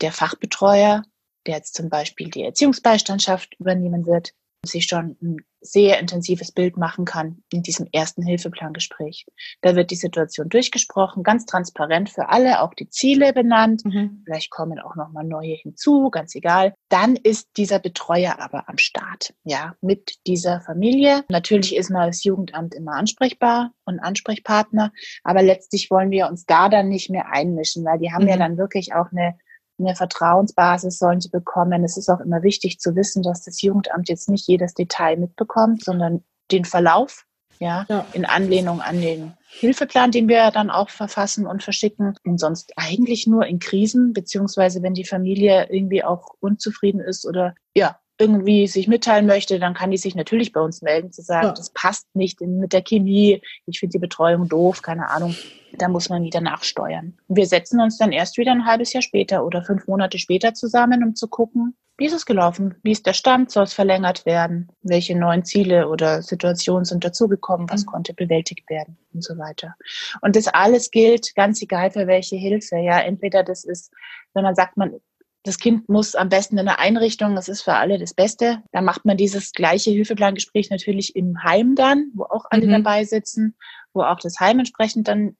der 0.00 0.12
Fachbetreuer, 0.12 1.04
der 1.46 1.56
jetzt 1.56 1.74
zum 1.74 1.88
Beispiel 1.88 2.30
die 2.30 2.44
Erziehungsbeistandschaft 2.44 3.54
übernehmen 3.58 4.06
wird, 4.06 4.32
sich 4.64 4.84
schon 4.84 5.16
ein 5.22 5.38
sehr 5.60 5.98
intensives 6.00 6.52
Bild 6.52 6.76
machen 6.76 7.04
kann 7.04 7.42
in 7.52 7.62
diesem 7.62 7.86
ersten 7.92 8.22
Hilfeplangespräch. 8.22 9.26
Da 9.60 9.76
wird 9.76 9.90
die 9.90 9.96
Situation 9.96 10.48
durchgesprochen, 10.48 11.22
ganz 11.22 11.46
transparent 11.46 12.10
für 12.10 12.28
alle, 12.28 12.62
auch 12.62 12.74
die 12.74 12.88
Ziele 12.88 13.32
benannt. 13.32 13.84
Mhm. 13.84 14.22
Vielleicht 14.24 14.50
kommen 14.50 14.80
auch 14.80 14.96
noch 14.96 15.10
mal 15.12 15.24
neue 15.24 15.54
hinzu, 15.54 16.10
ganz 16.10 16.34
egal. 16.34 16.74
Dann 16.88 17.16
ist 17.16 17.48
dieser 17.56 17.78
Betreuer 17.78 18.38
aber 18.38 18.68
am 18.68 18.78
Start, 18.78 19.34
ja, 19.44 19.74
mit 19.80 20.18
dieser 20.26 20.60
Familie. 20.60 21.24
Natürlich 21.28 21.76
ist 21.76 21.90
man 21.90 22.02
als 22.02 22.24
Jugendamt 22.24 22.74
immer 22.74 22.94
ansprechbar 22.94 23.72
und 23.84 24.00
Ansprechpartner, 24.00 24.92
aber 25.24 25.42
letztlich 25.42 25.90
wollen 25.90 26.10
wir 26.10 26.28
uns 26.28 26.46
da 26.46 26.68
dann 26.68 26.88
nicht 26.88 27.10
mehr 27.10 27.30
einmischen, 27.30 27.84
weil 27.84 27.98
die 27.98 28.12
haben 28.12 28.24
mhm. 28.24 28.30
ja 28.30 28.36
dann 28.36 28.56
wirklich 28.56 28.94
auch 28.94 29.10
eine 29.12 29.38
eine 29.80 29.96
Vertrauensbasis 29.96 30.98
sollen 30.98 31.20
sie 31.20 31.30
bekommen. 31.30 31.84
Es 31.84 31.96
ist 31.96 32.08
auch 32.08 32.20
immer 32.20 32.42
wichtig 32.42 32.78
zu 32.80 32.94
wissen, 32.94 33.22
dass 33.22 33.42
das 33.42 33.60
Jugendamt 33.62 34.08
jetzt 34.08 34.28
nicht 34.28 34.46
jedes 34.46 34.74
Detail 34.74 35.16
mitbekommt, 35.16 35.84
sondern 35.84 36.24
den 36.50 36.64
Verlauf, 36.64 37.26
ja, 37.58 37.84
ja. 37.88 38.06
in 38.12 38.24
Anlehnung 38.24 38.80
an 38.80 39.00
den 39.00 39.34
Hilfeplan, 39.48 40.10
den 40.10 40.28
wir 40.28 40.50
dann 40.50 40.70
auch 40.70 40.88
verfassen 40.88 41.46
und 41.46 41.62
verschicken. 41.62 42.14
Und 42.24 42.38
sonst 42.38 42.72
eigentlich 42.76 43.26
nur 43.26 43.46
in 43.46 43.58
Krisen, 43.58 44.12
beziehungsweise 44.12 44.82
wenn 44.82 44.94
die 44.94 45.04
Familie 45.04 45.68
irgendwie 45.70 46.02
auch 46.02 46.34
unzufrieden 46.40 47.00
ist 47.00 47.26
oder 47.26 47.54
ja, 47.74 47.98
irgendwie 48.20 48.66
sich 48.66 48.86
mitteilen 48.86 49.26
möchte, 49.26 49.58
dann 49.58 49.74
kann 49.74 49.90
die 49.90 49.96
sich 49.96 50.14
natürlich 50.14 50.52
bei 50.52 50.60
uns 50.60 50.82
melden, 50.82 51.10
zu 51.12 51.22
sagen, 51.22 51.48
ja. 51.48 51.52
das 51.52 51.70
passt 51.70 52.06
nicht 52.14 52.40
mit 52.40 52.72
der 52.72 52.82
Chemie, 52.82 53.42
ich 53.66 53.80
finde 53.80 53.92
die 53.92 53.98
Betreuung 53.98 54.48
doof, 54.48 54.82
keine 54.82 55.08
Ahnung. 55.08 55.34
Da 55.78 55.88
muss 55.88 56.08
man 56.08 56.22
wieder 56.24 56.40
nachsteuern. 56.40 57.16
Wir 57.28 57.46
setzen 57.46 57.80
uns 57.80 57.96
dann 57.96 58.12
erst 58.12 58.38
wieder 58.38 58.52
ein 58.52 58.66
halbes 58.66 58.92
Jahr 58.92 59.02
später 59.02 59.44
oder 59.46 59.62
fünf 59.62 59.86
Monate 59.86 60.18
später 60.18 60.52
zusammen, 60.52 61.04
um 61.04 61.14
zu 61.14 61.28
gucken, 61.28 61.76
wie 62.00 62.06
ist 62.06 62.14
es 62.14 62.24
gelaufen? 62.24 62.76
Wie 62.82 62.92
ist 62.92 63.04
der 63.04 63.12
Stand? 63.12 63.50
Soll 63.50 63.64
es 63.64 63.74
verlängert 63.74 64.24
werden? 64.24 64.72
Welche 64.80 65.14
neuen 65.14 65.44
Ziele 65.44 65.86
oder 65.86 66.22
Situationen 66.22 66.86
sind 66.86 67.04
dazugekommen? 67.04 67.68
Was 67.68 67.84
mhm. 67.84 67.90
konnte 67.90 68.14
bewältigt 68.14 68.70
werden? 68.70 68.96
Und 69.12 69.22
so 69.22 69.36
weiter. 69.36 69.74
Und 70.22 70.34
das 70.34 70.48
alles 70.48 70.90
gilt, 70.90 71.34
ganz 71.34 71.60
egal 71.60 71.90
für 71.90 72.06
welche 72.06 72.36
Hilfe. 72.36 72.78
Ja, 72.78 73.00
entweder 73.00 73.44
das 73.44 73.64
ist, 73.64 73.92
wenn 74.32 74.44
man 74.44 74.54
sagt, 74.54 74.78
man 74.78 74.94
das 75.42 75.58
Kind 75.58 75.88
muss 75.88 76.14
am 76.14 76.28
besten 76.28 76.58
in 76.58 76.68
einer 76.68 76.78
Einrichtung, 76.78 77.34
das 77.34 77.48
ist 77.48 77.62
für 77.62 77.74
alle 77.74 77.98
das 77.98 78.12
Beste. 78.14 78.62
Da 78.72 78.82
macht 78.82 79.04
man 79.04 79.16
dieses 79.16 79.52
gleiche 79.52 79.90
Hilfeplangespräch 79.90 80.70
natürlich 80.70 81.16
im 81.16 81.42
Heim 81.42 81.74
dann, 81.74 82.10
wo 82.14 82.24
auch 82.24 82.44
alle 82.50 82.66
mhm. 82.66 82.72
dabei 82.72 83.04
sitzen, 83.04 83.56
wo 83.94 84.02
auch 84.02 84.20
das 84.20 84.38
Heim 84.38 84.58
entsprechend 84.58 85.08
dann 85.08 85.36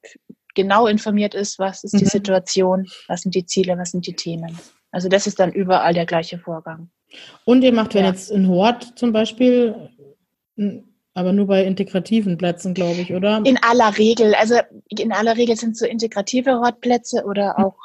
genau 0.54 0.86
informiert 0.86 1.34
ist, 1.34 1.58
was 1.58 1.84
ist 1.84 1.98
die 1.98 2.04
mhm. 2.04 2.10
Situation, 2.10 2.88
was 3.08 3.22
sind 3.22 3.34
die 3.34 3.46
Ziele, 3.46 3.76
was 3.76 3.90
sind 3.90 4.06
die 4.06 4.14
Themen. 4.14 4.58
Also 4.90 5.08
das 5.08 5.26
ist 5.26 5.38
dann 5.38 5.52
überall 5.52 5.92
der 5.92 6.06
gleiche 6.06 6.38
Vorgang. 6.38 6.90
Und 7.44 7.62
ihr 7.62 7.72
macht, 7.72 7.94
wenn 7.94 8.04
Ja. 8.04 8.10
jetzt 8.10 8.32
ein 8.32 8.48
Hort 8.48 8.98
zum 8.98 9.12
Beispiel, 9.12 9.90
aber 11.14 11.32
nur 11.32 11.46
bei 11.46 11.64
integrativen 11.64 12.38
Plätzen, 12.38 12.74
glaube 12.74 13.00
ich, 13.00 13.12
oder? 13.12 13.42
In 13.44 13.58
aller 13.62 13.96
Regel, 13.98 14.34
also 14.34 14.56
in 14.88 15.12
aller 15.12 15.36
Regel 15.36 15.56
sind 15.56 15.76
so 15.76 15.86
integrative 15.86 16.60
Hortplätze 16.60 17.24
oder 17.24 17.54
Mhm. 17.58 17.64
auch 17.64 17.76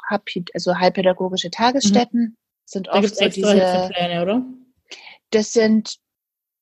also 0.54 0.76
heilpädagogische 0.76 1.50
Tagesstätten, 1.50 2.36
sind 2.64 2.86
da 2.88 2.92
oft 2.92 3.02
gibt 3.02 3.12
es 3.14 3.18
so 3.18 3.24
extra 3.24 3.52
diese, 3.54 3.64
Hilfepläne, 3.70 4.22
oder? 4.22 4.44
das 5.30 5.52
sind, 5.52 5.96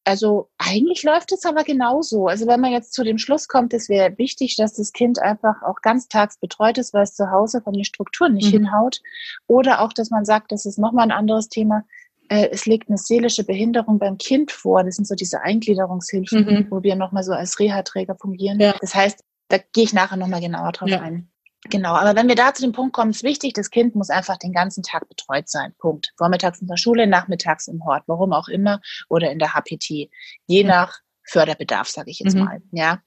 also 0.05 0.49
eigentlich 0.59 1.03
läuft 1.03 1.33
es 1.33 1.45
aber 1.45 1.65
genauso. 1.65 2.27
Also 2.29 2.47
wenn 2.47 2.61
man 2.61 2.73
jetzt 2.73 2.93
zu 2.95 3.05
dem 3.05 3.19
Schluss 3.19 3.49
kommt, 3.49 3.73
es 3.75 3.89
wäre 3.89 4.17
wichtig, 4.19 4.57
dass 4.57 4.75
das 4.75 4.93
Kind 4.93 5.19
einfach 5.19 5.63
auch 5.63 5.81
ganztags 5.83 6.39
betreut 6.39 6.79
ist, 6.79 6.93
weil 6.95 7.05
es 7.05 7.15
zu 7.15 7.31
Hause 7.31 7.61
von 7.63 7.73
den 7.75 7.85
Strukturen 7.85 8.35
nicht 8.35 8.49
Mhm. 8.53 8.59
hinhaut. 8.59 9.01
Oder 9.47 9.81
auch, 9.81 9.93
dass 9.93 10.11
man 10.11 10.25
sagt, 10.25 10.53
das 10.53 10.67
ist 10.67 10.79
nochmal 10.79 11.05
ein 11.05 11.13
anderes 11.13 11.49
Thema, 11.49 11.85
äh, 12.29 12.49
es 12.51 12.67
liegt 12.67 12.89
eine 12.89 12.99
seelische 12.99 13.45
Behinderung 13.45 13.99
beim 13.99 14.19
Kind 14.19 14.51
vor. 14.53 14.83
Das 14.85 14.97
sind 14.97 15.07
so 15.07 15.15
diese 15.15 15.41
Eingliederungshilfen, 15.43 16.45
Mhm. 16.45 16.67
wo 16.71 16.83
wir 16.83 16.97
nochmal 16.97 17.23
so 17.23 17.33
als 17.33 17.59
Reha-Träger 17.59 18.17
fungieren. 18.17 18.61
Ja. 18.61 18.75
Das 18.81 18.95
heißt, 18.95 19.21
da 19.49 19.59
gehe 19.73 19.85
ich 19.85 19.93
nachher 19.93 20.17
nochmal 20.17 20.41
genauer 20.41 20.73
drauf 20.73 20.89
Ja. 20.89 21.01
ein. 21.01 21.29
Genau, 21.71 21.95
aber 21.95 22.15
wenn 22.15 22.29
wir 22.29 22.35
da 22.35 22.53
zu 22.53 22.61
dem 22.63 22.73
Punkt 22.73 22.93
kommen, 22.93 23.11
ist 23.13 23.23
wichtig, 23.23 23.55
das 23.55 23.71
Kind 23.71 23.95
muss 23.95 24.11
einfach 24.11 24.37
den 24.37 24.53
ganzen 24.53 24.83
Tag 24.83 25.09
betreut 25.09 25.49
sein. 25.49 25.73
Punkt. 25.79 26.13
Vormittags 26.19 26.61
in 26.61 26.67
der 26.67 26.77
Schule, 26.77 27.07
nachmittags 27.07 27.69
im 27.69 27.83
Hort, 27.87 28.03
warum 28.07 28.35
auch 28.35 28.49
immer, 28.49 28.81
oder 29.09 29.31
in 29.31 29.39
der 29.39 29.55
HPT, 29.55 30.11
je 30.47 30.65
nach 30.65 30.99
Förderbedarf, 31.27 31.89
sage 31.89 32.11
ich 32.11 32.19
jetzt 32.21 32.35
Mhm. 32.35 32.45
mal. 32.45 32.63
Ja, 32.73 33.01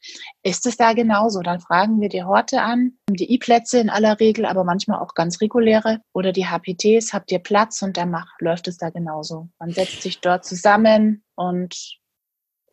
ist 0.44 0.66
es 0.66 0.78
da 0.78 0.94
genauso? 0.94 1.42
Dann 1.42 1.60
fragen 1.60 2.02
wir 2.02 2.10
die 2.10 2.24
Horte 2.24 2.62
an, 2.62 2.94
die 3.10 3.32
I-Plätze 3.34 3.80
in 3.80 3.90
aller 3.90 4.20
Regel, 4.20 4.46
aber 4.46 4.64
manchmal 4.64 5.00
auch 5.00 5.14
ganz 5.14 5.40
reguläre 5.42 6.02
oder 6.14 6.32
die 6.32 6.46
HPTs. 6.48 7.14
Habt 7.14 7.32
ihr 7.32 7.40
Platz? 7.40 7.82
Und 7.82 7.98
dann 7.98 8.12
macht, 8.12 8.42
läuft 8.42 8.68
es 8.68 8.78
da 8.78 8.90
genauso. 8.90 9.50
Man 9.60 9.72
setzt 9.72 10.02
sich 10.02 10.20
dort 10.22 10.46
zusammen 10.46 11.24
und 11.36 12.00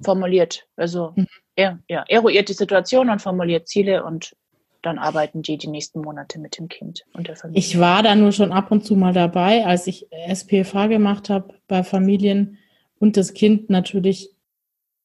formuliert, 0.03 0.67
also 0.77 1.13
Mhm. 1.17 1.27
er, 1.57 1.79
ja, 1.89 2.05
eruiert 2.09 2.49
die 2.49 2.55
Situation 2.55 3.11
und 3.11 3.23
formuliert 3.23 3.69
Ziele 3.69 4.05
und 4.05 4.37
dann 4.83 4.99
arbeiten 4.99 5.41
die 5.41 5.57
die 5.57 5.69
nächsten 5.69 6.01
Monate 6.03 6.39
mit 6.39 6.59
dem 6.59 6.69
Kind 6.69 7.05
und 7.15 7.29
der 7.29 7.37
Familie. 7.37 7.59
Ich 7.61 7.79
war 7.79 8.03
da 8.03 8.15
nur 8.15 8.33
schon 8.33 8.53
ab 8.53 8.71
und 8.71 8.85
zu 8.85 8.97
mal 8.97 9.15
dabei, 9.15 9.65
als 9.65 9.87
ich 9.87 10.09
SPFH 10.11 10.89
gemacht 10.89 11.31
habe 11.31 11.55
bei 11.69 11.83
Familien 11.85 12.59
und 12.99 13.17
das 13.17 13.33
Kind 13.33 13.71
natürlich 13.71 14.34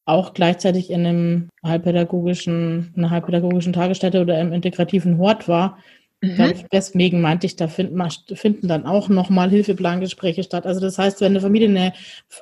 auch 0.04 0.34
gleichzeitig 0.34 0.90
in 0.90 1.06
einem 1.06 1.48
halbpädagogischen, 1.62 2.92
einer 2.96 3.10
halbpädagogischen 3.10 3.72
Tagesstätte 3.72 4.20
oder 4.20 4.40
im 4.40 4.52
integrativen 4.52 5.18
Hort 5.18 5.48
war. 5.48 5.78
Mhm. 6.22 6.52
Deswegen 6.70 7.22
meinte 7.22 7.46
ich, 7.46 7.56
da 7.56 7.66
finden, 7.66 8.68
dann 8.68 8.84
auch 8.86 9.08
nochmal 9.08 9.48
Hilfeplangespräche 9.48 10.42
statt. 10.42 10.66
Also 10.66 10.80
das 10.80 10.98
heißt, 10.98 11.20
wenn 11.20 11.32
eine 11.32 11.40
Familie 11.40 11.68
eine 11.68 11.92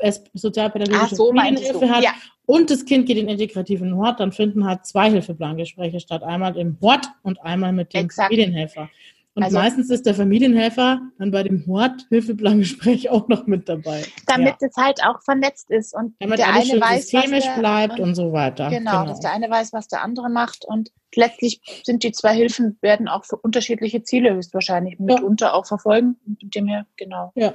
S- 0.01 0.25
Ach, 0.25 0.31
sozialpädagogische 0.35 1.15
so. 1.15 1.27
Familienhilfe 1.33 1.89
hat 1.89 2.03
Ja, 2.03 2.11
und 2.47 2.71
das 2.71 2.85
Kind 2.85 3.07
geht 3.07 3.19
in 3.19 3.27
den 3.29 3.39
integrativen 3.39 3.95
Hort, 3.97 4.19
dann 4.19 4.33
finden 4.33 4.65
halt 4.65 4.85
zwei 4.85 5.11
Hilfeplangespräche 5.11 6.01
statt. 6.01 6.25
Einmal 6.25 6.57
im 6.57 6.77
Hort 6.81 7.07
und 7.23 7.41
einmal 7.43 7.73
mit 7.73 7.95
dem 7.95 8.07
Exakt. 8.07 8.31
Familienhelfer. 8.33 8.89
Und 9.39 9.45
Also- 9.45 9.57
meistens 9.57 9.89
ist 9.89 10.05
der 10.05 10.17
Familienhelfer 10.17 11.01
dann 11.17 11.31
bei 11.31 11.45
dem 11.45 11.65
Hort 11.69 12.07
Hilfeplangespräch 12.09 13.09
auch 13.09 13.29
noch 13.29 13.47
mit 13.47 13.69
dabei. 13.69 14.05
damit 14.27 14.57
ja. 14.61 14.67
es 14.67 14.77
halt 14.77 15.01
auch 15.05 15.23
vernetzt 15.23 15.71
ist 15.71 15.95
und 15.95 16.17
Damit 16.19 16.41
der 16.41 16.49
eine 16.49 16.59
weiß, 16.59 16.81
was 16.81 17.03
systemisch 17.03 17.45
der, 17.45 17.59
bleibt 17.59 18.01
und 18.01 18.17
so 18.17 18.33
weiter. 18.33 18.69
Genau, 18.69 19.07
dass 19.07 19.21
der 19.21 19.33
eine 19.33 19.49
weiß, 19.49 19.73
was 19.73 19.87
der 19.87 20.03
andere 20.03 20.29
macht 20.29 20.65
und 20.65 20.91
letztlich 21.15 21.61
sind 21.85 22.03
die 22.03 22.11
zwei 22.11 22.35
Hilfen 22.35 22.79
werden 22.81 23.07
auch 23.07 23.25
für 23.25 23.37
unterschiedliche 23.37 24.03
Ziele 24.03 24.35
höchstwahrscheinlich 24.35 24.99
mitunter 24.99 25.55
auch 25.55 25.67
verfolgen. 25.67 26.17
Mit 26.27 26.55
dem 26.57 26.67
her, 26.67 26.85
genau. 26.97 27.31
Ja. 27.37 27.55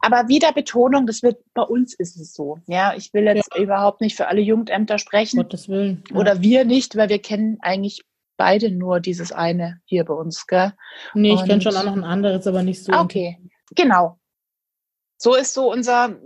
Aber 0.00 0.28
wieder 0.28 0.52
Betonung, 0.52 1.06
das 1.06 1.24
wird 1.24 1.38
bei 1.54 1.62
uns 1.62 1.92
ist 1.94 2.16
es 2.16 2.32
so. 2.32 2.58
Ja, 2.66 2.94
ich 2.96 3.12
will 3.12 3.24
jetzt 3.24 3.56
überhaupt 3.56 4.00
nicht 4.00 4.16
für 4.16 4.28
alle 4.28 4.40
Jugendämter 4.40 4.98
sprechen 4.98 5.38
Gottes 5.38 5.68
Willen. 5.68 6.04
Ja. 6.10 6.16
oder 6.16 6.40
wir 6.40 6.64
nicht, 6.64 6.96
weil 6.96 7.08
wir 7.08 7.18
kennen 7.18 7.58
eigentlich 7.60 8.04
beide 8.38 8.70
nur 8.70 9.00
dieses 9.00 9.32
eine 9.32 9.82
hier 9.84 10.04
bei 10.04 10.14
uns, 10.14 10.46
gell? 10.46 10.72
nee, 11.12 11.34
ich 11.34 11.44
kenne 11.44 11.60
schon 11.60 11.76
auch 11.76 11.84
noch 11.84 11.96
ein 11.96 12.04
anderes, 12.04 12.46
aber 12.46 12.62
nicht 12.62 12.82
so. 12.82 12.92
Ah, 12.92 13.02
Okay, 13.02 13.38
genau. 13.76 14.18
So 15.18 15.34
ist 15.34 15.52
so 15.52 15.70
unser, 15.70 16.16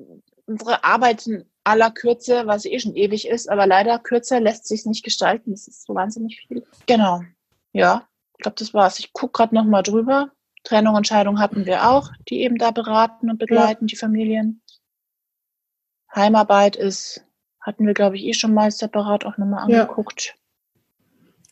unsere 0.46 0.84
Arbeit 0.84 1.26
in 1.26 1.44
aller 1.64 1.90
Kürze, 1.90 2.46
was 2.46 2.64
eh 2.66 2.78
schon 2.78 2.94
ewig 2.94 3.26
ist, 3.26 3.48
aber 3.48 3.66
leider 3.66 3.98
kürzer 3.98 4.38
lässt 4.38 4.68
sich 4.68 4.84
nicht 4.84 5.02
gestalten. 5.04 5.52
Das 5.52 5.66
ist 5.66 5.86
so 5.86 5.94
wahnsinnig 5.94 6.44
viel. 6.46 6.64
Genau. 6.86 7.22
Ja, 7.72 8.06
ich 8.36 8.42
glaube, 8.42 8.56
das 8.58 8.74
war's. 8.74 8.98
Ich 8.98 9.12
gucke 9.12 9.32
gerade 9.32 9.54
nochmal 9.54 9.82
drüber. 9.82 10.30
Trennung 10.64 10.94
und 10.94 11.08
Scheidung 11.08 11.40
hatten 11.40 11.66
wir 11.66 11.88
auch, 11.88 12.10
die 12.28 12.42
eben 12.42 12.56
da 12.56 12.70
beraten 12.70 13.30
und 13.30 13.38
begleiten, 13.38 13.86
die 13.86 13.96
Familien. 13.96 14.62
Heimarbeit 16.14 16.76
ist, 16.76 17.24
hatten 17.60 17.86
wir, 17.86 17.94
glaube 17.94 18.16
ich, 18.16 18.24
eh 18.24 18.34
schon 18.34 18.54
mal 18.54 18.70
separat 18.70 19.24
auch 19.24 19.38
nochmal 19.38 19.68
Ja. 19.70 19.88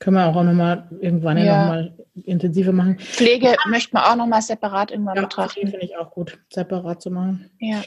Können 0.01 0.17
wir 0.17 0.27
auch 0.27 0.43
nochmal 0.43 0.89
irgendwann 1.01 1.37
ja. 1.39 1.45
Ja. 1.45 1.61
nochmal 1.63 1.97
intensiver 2.25 2.73
machen. 2.73 2.99
Pflege 2.99 3.55
möchte 3.69 3.95
man 3.95 4.03
auch 4.05 4.17
nochmal 4.17 4.43
separat 4.43 4.91
irgendwann 4.91 5.17
Ja, 5.17 5.23
betrachten. 5.23 5.61
finde 5.69 5.85
ich 5.85 5.97
auch 5.97 6.11
gut, 6.11 6.39
separat 6.53 7.01
zu 7.03 7.11
machen. 7.11 7.51
Ja. 7.61 7.83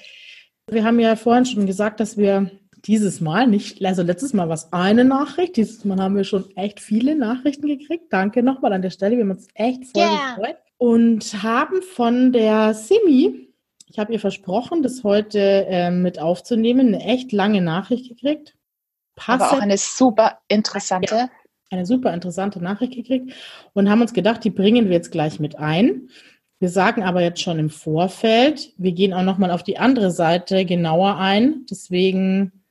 Wir 0.70 0.84
haben 0.86 0.99
ja 0.99 1.16
vorhin 1.16 1.45
schon 1.45 1.66
gesagt, 1.66 1.99
dass 1.99 2.16
wir 2.16 2.49
dieses 2.86 3.20
Mal 3.20 3.47
nicht, 3.47 3.84
also 3.84 4.03
letztes 4.03 4.34
Mal 4.34 4.47
war 4.47 4.53
es 4.55 4.72
eine 4.72 5.03
Nachricht, 5.05 5.57
dieses 5.57 5.84
Mal 5.86 5.99
haben 5.99 6.16
wir 6.16 6.24
schon 6.24 6.49
echt 6.55 6.80
viele 6.80 7.16
Nachrichten 7.16 7.68
gekriegt. 7.68 8.05
Danke 8.11 8.43
nochmal 8.43 8.74
an 8.74 8.82
der 8.82 8.89
Stelle, 8.91 9.18
wir 9.18 9.24
haben 9.24 9.32
uns 9.32 9.47
echt 9.55 9.86
voll 9.88 10.01
Ja. 10.03 10.36
gefreut. 10.36 10.57
Und 10.78 11.43
haben 11.43 11.82
von 11.82 12.32
der 12.34 12.74
Simi, 12.74 13.49
ich 13.88 13.97
habe 13.99 14.11
ihr 14.14 14.20
versprochen, 14.20 14.84
das 14.84 15.03
heute 15.03 15.39
ähm, 15.68 16.01
mit 16.01 16.20
aufzunehmen, 16.20 16.89
eine 16.93 17.03
echt 17.05 17.32
lange 17.32 17.61
Nachricht 17.61 18.09
gekriegt. 18.09 18.55
Aber 19.26 19.36
auch 19.36 19.39
Passend 19.49 19.61
eine 19.64 19.78
super 19.78 20.39
interessante. 20.47 21.30
Eine 21.74 21.86
super 21.86 22.13
interessante 22.13 22.61
Nachricht 22.61 22.93
gekriegt 22.93 23.34
und 23.74 23.89
haben 23.89 24.01
uns 24.01 24.13
gedacht, 24.13 24.43
die 24.43 24.49
bringen 24.49 24.86
wir 24.86 24.93
jetzt 24.93 25.11
gleich 25.11 25.39
mit 25.39 25.57
ein. 25.57 26.09
Wir 26.59 26.69
sagen 26.69 27.03
aber 27.03 27.21
jetzt 27.21 27.41
schon 27.41 27.59
im 27.59 27.69
Vorfeld, 27.69 28.74
wir 28.78 28.93
gehen 28.93 29.13
auch 29.13 29.24
nochmal 29.24 29.51
auf 29.51 29.63
die 29.63 29.78
andere 29.78 30.11
Seite 30.11 30.63
genauer 30.65 31.17
ein. 31.17 31.65
Deswegen 31.69 32.63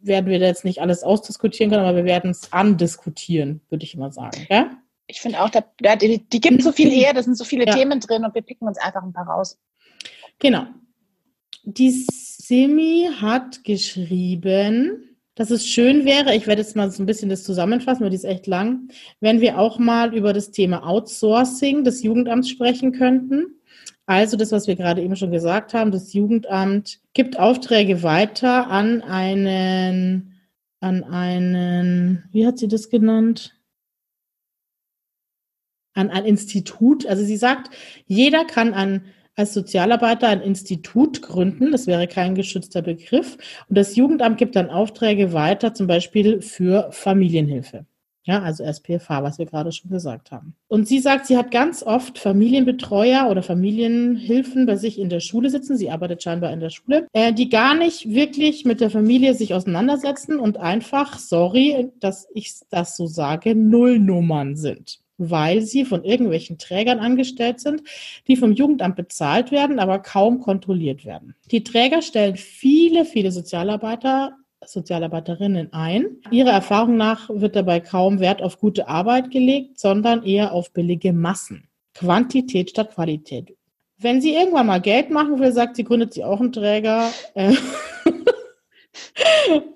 werden 0.00 0.30
wir 0.30 0.38
da 0.38 0.46
jetzt 0.46 0.64
nicht 0.64 0.80
alles 0.80 1.02
ausdiskutieren 1.02 1.70
können, 1.70 1.84
aber 1.84 1.96
wir 1.96 2.04
werden 2.04 2.30
es 2.30 2.52
andiskutieren, 2.52 3.60
würde 3.70 3.84
ich 3.84 3.96
mal 3.96 4.12
sagen. 4.12 4.46
Ja? 4.48 4.70
Ich 5.06 5.20
finde 5.20 5.40
auch, 5.40 5.50
da, 5.50 5.64
da, 5.78 5.96
die, 5.96 6.18
die 6.28 6.40
gibt 6.40 6.62
so 6.62 6.72
viel 6.72 6.90
her, 6.90 7.12
da 7.12 7.22
sind 7.22 7.36
so 7.36 7.44
viele 7.44 7.66
Ja. 7.66 7.74
Themen 7.74 8.00
drin 8.00 8.24
und 8.24 8.34
wir 8.34 8.42
picken 8.42 8.68
uns 8.68 8.78
einfach 8.78 9.02
ein 9.02 9.12
paar 9.12 9.26
raus. 9.26 9.58
Genau. 10.38 10.66
Die 11.64 11.90
Simi 11.90 13.08
hat 13.20 13.64
geschrieben, 13.64 15.11
dass 15.34 15.50
es 15.50 15.66
schön 15.66 16.04
wäre, 16.04 16.34
ich 16.34 16.46
werde 16.46 16.60
jetzt 16.60 16.76
mal 16.76 16.90
so 16.90 17.02
ein 17.02 17.06
bisschen 17.06 17.30
das 17.30 17.42
zusammenfassen, 17.42 18.02
weil 18.02 18.10
die 18.10 18.16
ist 18.16 18.24
echt 18.24 18.46
lang, 18.46 18.88
wenn 19.20 19.40
wir 19.40 19.58
auch 19.58 19.78
mal 19.78 20.14
über 20.14 20.32
das 20.32 20.50
Thema 20.50 20.86
Outsourcing 20.86 21.84
des 21.84 22.02
Jugendamts 22.02 22.50
sprechen 22.50 22.92
könnten. 22.92 23.56
Also 24.04 24.36
das, 24.36 24.52
was 24.52 24.66
wir 24.66 24.76
gerade 24.76 25.00
eben 25.00 25.16
schon 25.16 25.30
gesagt 25.30 25.72
haben, 25.74 25.90
das 25.90 26.12
Jugendamt 26.12 27.00
gibt 27.14 27.38
Aufträge 27.38 28.02
weiter 28.02 28.68
an 28.68 29.00
einen, 29.00 30.40
an 30.80 31.04
einen, 31.04 32.24
wie 32.32 32.46
hat 32.46 32.58
sie 32.58 32.68
das 32.68 32.90
genannt? 32.90 33.56
An 35.94 36.10
ein 36.10 36.24
Institut. 36.26 37.06
Also 37.06 37.24
sie 37.24 37.36
sagt, 37.36 37.74
jeder 38.06 38.44
kann 38.44 38.74
an 38.74 39.06
als 39.36 39.54
Sozialarbeiter 39.54 40.28
ein 40.28 40.40
Institut 40.40 41.22
gründen. 41.22 41.72
Das 41.72 41.86
wäre 41.86 42.06
kein 42.06 42.34
geschützter 42.34 42.82
Begriff. 42.82 43.36
Und 43.68 43.78
das 43.78 43.96
Jugendamt 43.96 44.38
gibt 44.38 44.56
dann 44.56 44.70
Aufträge 44.70 45.32
weiter, 45.32 45.74
zum 45.74 45.86
Beispiel 45.86 46.42
für 46.42 46.88
Familienhilfe. 46.92 47.86
Ja, 48.24 48.40
also 48.40 48.62
SPFH, 48.62 49.24
was 49.24 49.38
wir 49.38 49.46
gerade 49.46 49.72
schon 49.72 49.90
gesagt 49.90 50.30
haben. 50.30 50.54
Und 50.68 50.86
sie 50.86 51.00
sagt, 51.00 51.26
sie 51.26 51.36
hat 51.36 51.50
ganz 51.50 51.82
oft 51.82 52.20
Familienbetreuer 52.20 53.28
oder 53.28 53.42
Familienhilfen 53.42 54.64
bei 54.64 54.76
sich 54.76 55.00
in 55.00 55.08
der 55.08 55.18
Schule 55.18 55.50
sitzen. 55.50 55.76
Sie 55.76 55.90
arbeitet 55.90 56.22
scheinbar 56.22 56.52
in 56.52 56.60
der 56.60 56.70
Schule, 56.70 57.08
äh, 57.14 57.32
die 57.32 57.48
gar 57.48 57.74
nicht 57.74 58.08
wirklich 58.08 58.64
mit 58.64 58.80
der 58.80 58.90
Familie 58.90 59.34
sich 59.34 59.54
auseinandersetzen 59.54 60.38
und 60.38 60.56
einfach, 60.56 61.18
sorry, 61.18 61.90
dass 61.98 62.28
ich 62.32 62.54
das 62.70 62.96
so 62.96 63.06
sage, 63.06 63.56
Nullnummern 63.56 64.54
sind 64.54 65.01
weil 65.30 65.62
sie 65.62 65.84
von 65.84 66.04
irgendwelchen 66.04 66.58
Trägern 66.58 66.98
angestellt 66.98 67.60
sind, 67.60 67.82
die 68.28 68.36
vom 68.36 68.52
Jugendamt 68.52 68.96
bezahlt 68.96 69.50
werden, 69.50 69.78
aber 69.78 69.98
kaum 69.98 70.40
kontrolliert 70.40 71.04
werden. 71.04 71.34
Die 71.50 71.64
Träger 71.64 72.02
stellen 72.02 72.36
viele, 72.36 73.04
viele 73.04 73.32
Sozialarbeiter, 73.32 74.36
Sozialarbeiterinnen 74.64 75.72
ein. 75.72 76.18
Ihrer 76.30 76.50
Erfahrung 76.50 76.96
nach 76.96 77.28
wird 77.30 77.56
dabei 77.56 77.80
kaum 77.80 78.20
Wert 78.20 78.42
auf 78.42 78.58
gute 78.58 78.88
Arbeit 78.88 79.30
gelegt, 79.30 79.78
sondern 79.78 80.24
eher 80.24 80.52
auf 80.52 80.72
billige 80.72 81.12
Massen. 81.12 81.68
Quantität 81.94 82.70
statt 82.70 82.94
Qualität. 82.94 83.56
Wenn 83.98 84.20
sie 84.20 84.34
irgendwann 84.34 84.66
mal 84.66 84.80
Geld 84.80 85.10
machen 85.10 85.38
will, 85.38 85.52
sagt 85.52 85.76
sie, 85.76 85.84
gründet 85.84 86.14
sie 86.14 86.24
auch 86.24 86.40
einen 86.40 86.52
Träger. 86.52 87.10
Äh, 87.34 87.54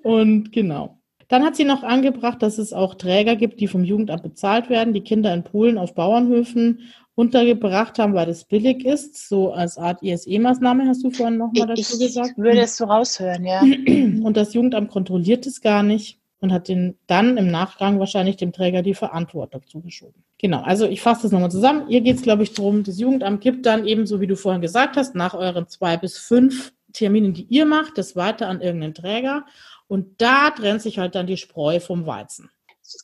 Und 0.03 0.51
genau. 0.51 0.96
Dann 1.27 1.43
hat 1.43 1.55
sie 1.55 1.65
noch 1.65 1.83
angebracht, 1.83 2.41
dass 2.41 2.57
es 2.57 2.73
auch 2.73 2.95
Träger 2.95 3.35
gibt, 3.35 3.59
die 3.59 3.67
vom 3.67 3.83
Jugendamt 3.83 4.23
bezahlt 4.23 4.69
werden, 4.69 4.93
die 4.93 5.01
Kinder 5.01 5.33
in 5.33 5.43
Polen 5.43 5.77
auf 5.77 5.93
Bauernhöfen 5.93 6.81
untergebracht 7.15 7.97
haben, 7.97 8.13
weil 8.13 8.27
das 8.27 8.45
billig 8.45 8.85
ist, 8.85 9.27
so 9.27 9.51
als 9.51 9.77
Art 9.77 10.03
ISE-Maßnahme, 10.03 10.87
hast 10.87 11.03
du 11.03 11.09
vorhin 11.09 11.37
nochmal 11.37 11.67
dazu 11.67 11.95
ich 11.95 12.07
gesagt. 12.07 12.31
Ich 12.31 12.37
würde 12.37 12.59
es 12.61 12.77
so 12.77 12.85
raushören, 12.85 13.43
ja. 13.43 13.61
Und 14.23 14.37
das 14.37 14.53
Jugendamt 14.53 14.91
kontrolliert 14.91 15.47
es 15.47 15.61
gar 15.61 15.81
nicht 15.81 16.19
und 16.39 16.53
hat 16.53 16.67
den 16.67 16.95
dann 17.07 17.37
im 17.37 17.47
Nachgang 17.47 17.99
wahrscheinlich 17.99 18.37
dem 18.37 18.51
Träger 18.51 18.83
die 18.83 18.93
Verantwortung 18.93 19.63
zugeschoben. 19.65 20.23
Genau, 20.37 20.61
also 20.61 20.85
ich 20.85 21.01
fasse 21.01 21.23
das 21.23 21.31
nochmal 21.31 21.49
zusammen. 21.49 21.89
Ihr 21.89 22.01
geht 22.01 22.17
es, 22.17 22.21
glaube 22.21 22.43
ich, 22.43 22.53
darum, 22.53 22.83
das 22.83 22.99
Jugendamt 22.99 23.41
gibt 23.41 23.65
dann 23.65 23.87
eben, 23.87 24.05
so 24.05 24.21
wie 24.21 24.27
du 24.27 24.35
vorhin 24.35 24.61
gesagt 24.61 24.97
hast, 24.97 25.15
nach 25.15 25.33
euren 25.33 25.67
zwei 25.67 25.97
bis 25.97 26.19
fünf 26.19 26.73
Terminen, 26.93 27.33
die 27.33 27.47
ihr 27.49 27.65
macht, 27.65 27.97
das 27.97 28.15
weiter 28.15 28.47
an 28.47 28.61
irgendeinen 28.61 28.93
Träger. 28.93 29.45
Und 29.87 30.21
da 30.21 30.51
trennt 30.51 30.81
sich 30.81 30.99
halt 30.99 31.15
dann 31.15 31.27
die 31.27 31.37
Spreu 31.37 31.79
vom 31.79 32.05
Weizen. 32.05 32.49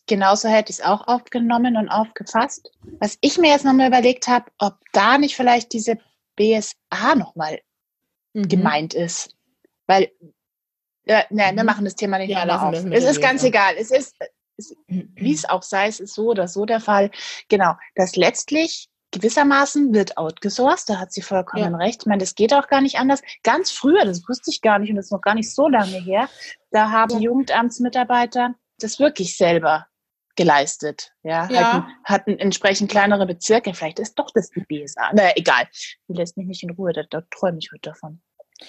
Genauso 0.08 0.48
hätte 0.48 0.72
ich 0.72 0.80
es 0.80 0.86
auch 0.86 1.08
aufgenommen 1.08 1.76
und 1.76 1.90
aufgefasst. 1.90 2.72
Was 3.00 3.18
ich 3.22 3.38
mir 3.38 3.52
jetzt 3.52 3.66
nochmal 3.66 3.88
überlegt 3.88 4.28
habe, 4.28 4.46
ob 4.58 4.78
da 4.94 5.18
nicht 5.18 5.36
vielleicht 5.36 5.74
diese 5.74 5.98
BSA 6.36 7.16
nochmal 7.16 7.60
mhm. 8.34 8.48
gemeint 8.48 8.94
ist. 8.94 9.36
Weil 9.88 10.12
ja, 11.06 11.26
nein, 11.30 11.56
wir 11.56 11.64
mhm. 11.64 11.68
machen 11.68 11.86
das 11.86 11.96
Thema 11.96 12.18
nicht 12.18 12.30
ja, 12.30 12.46
mehr 12.46 12.62
auf. 12.62 12.74
Es 12.92 13.04
ist 13.04 13.22
ganz 13.22 13.44
egal. 13.44 13.76
Es 13.78 13.92
ist, 13.92 14.16
es, 14.58 14.76
wie 14.88 15.34
es 15.34 15.46
auch 15.46 15.64
sei, 15.64 15.88
es 15.88 16.00
ist 16.00 16.14
so 16.14 16.30
oder 16.30 16.48
so 16.48 16.66
der 16.66 16.80
Fall. 16.80 17.12
Genau, 17.50 17.74
dass 17.96 18.16
letztlich 18.16 18.88
gewissermaßen 19.14 19.94
wird 19.94 20.18
outgesourced, 20.18 20.90
da 20.90 21.00
hat 21.00 21.14
sie 21.14 21.22
vollkommen 21.22 21.72
ja. 21.72 21.78
recht. 21.78 22.02
Ich 22.04 22.08
meine, 22.08 22.20
das 22.20 22.36
geht 22.36 22.54
auch 22.54 22.68
gar 22.68 22.82
nicht 22.82 22.98
anders. 22.98 23.22
Ganz 23.44 23.72
früher, 23.72 24.04
das 24.04 24.28
wusste 24.28 24.52
ich 24.52 24.62
gar 24.62 24.80
nicht 24.80 24.90
und 24.90 24.98
das 24.98 25.06
ist 25.06 25.12
noch 25.12 25.22
gar 25.22 25.36
nicht 25.36 25.54
so 25.54 25.70
lange 25.70 25.98
her, 25.98 26.28
da 26.72 26.92
haben 26.92 27.16
ja. 27.16 27.20
Jugendamtsmitarbeiter 27.20 28.56
das 28.80 29.00
wirklich 29.00 29.38
selber 29.38 29.88
geleistet. 30.36 31.14
Ja, 31.24 31.48
ja. 31.50 31.74
Hatten, 31.74 31.88
hatten 32.04 32.40
entsprechend 32.40 32.90
kleinere 32.90 33.26
Bezirke. 33.26 33.74
Vielleicht 33.74 34.00
ist 34.00 34.16
doch 34.16 34.30
das 34.34 34.50
die 34.50 34.62
BSA. 34.62 35.12
Na, 35.14 35.36
egal. 35.36 35.68
Die 36.08 36.14
lässt 36.14 36.38
mich 36.38 36.48
nicht 36.48 36.64
in 36.64 36.72
Ruhe, 36.72 36.92
da, 36.92 37.04
da 37.10 37.22
träume 37.30 37.60
ich 37.60 37.70
heute 37.72 37.92
davon. 37.92 38.22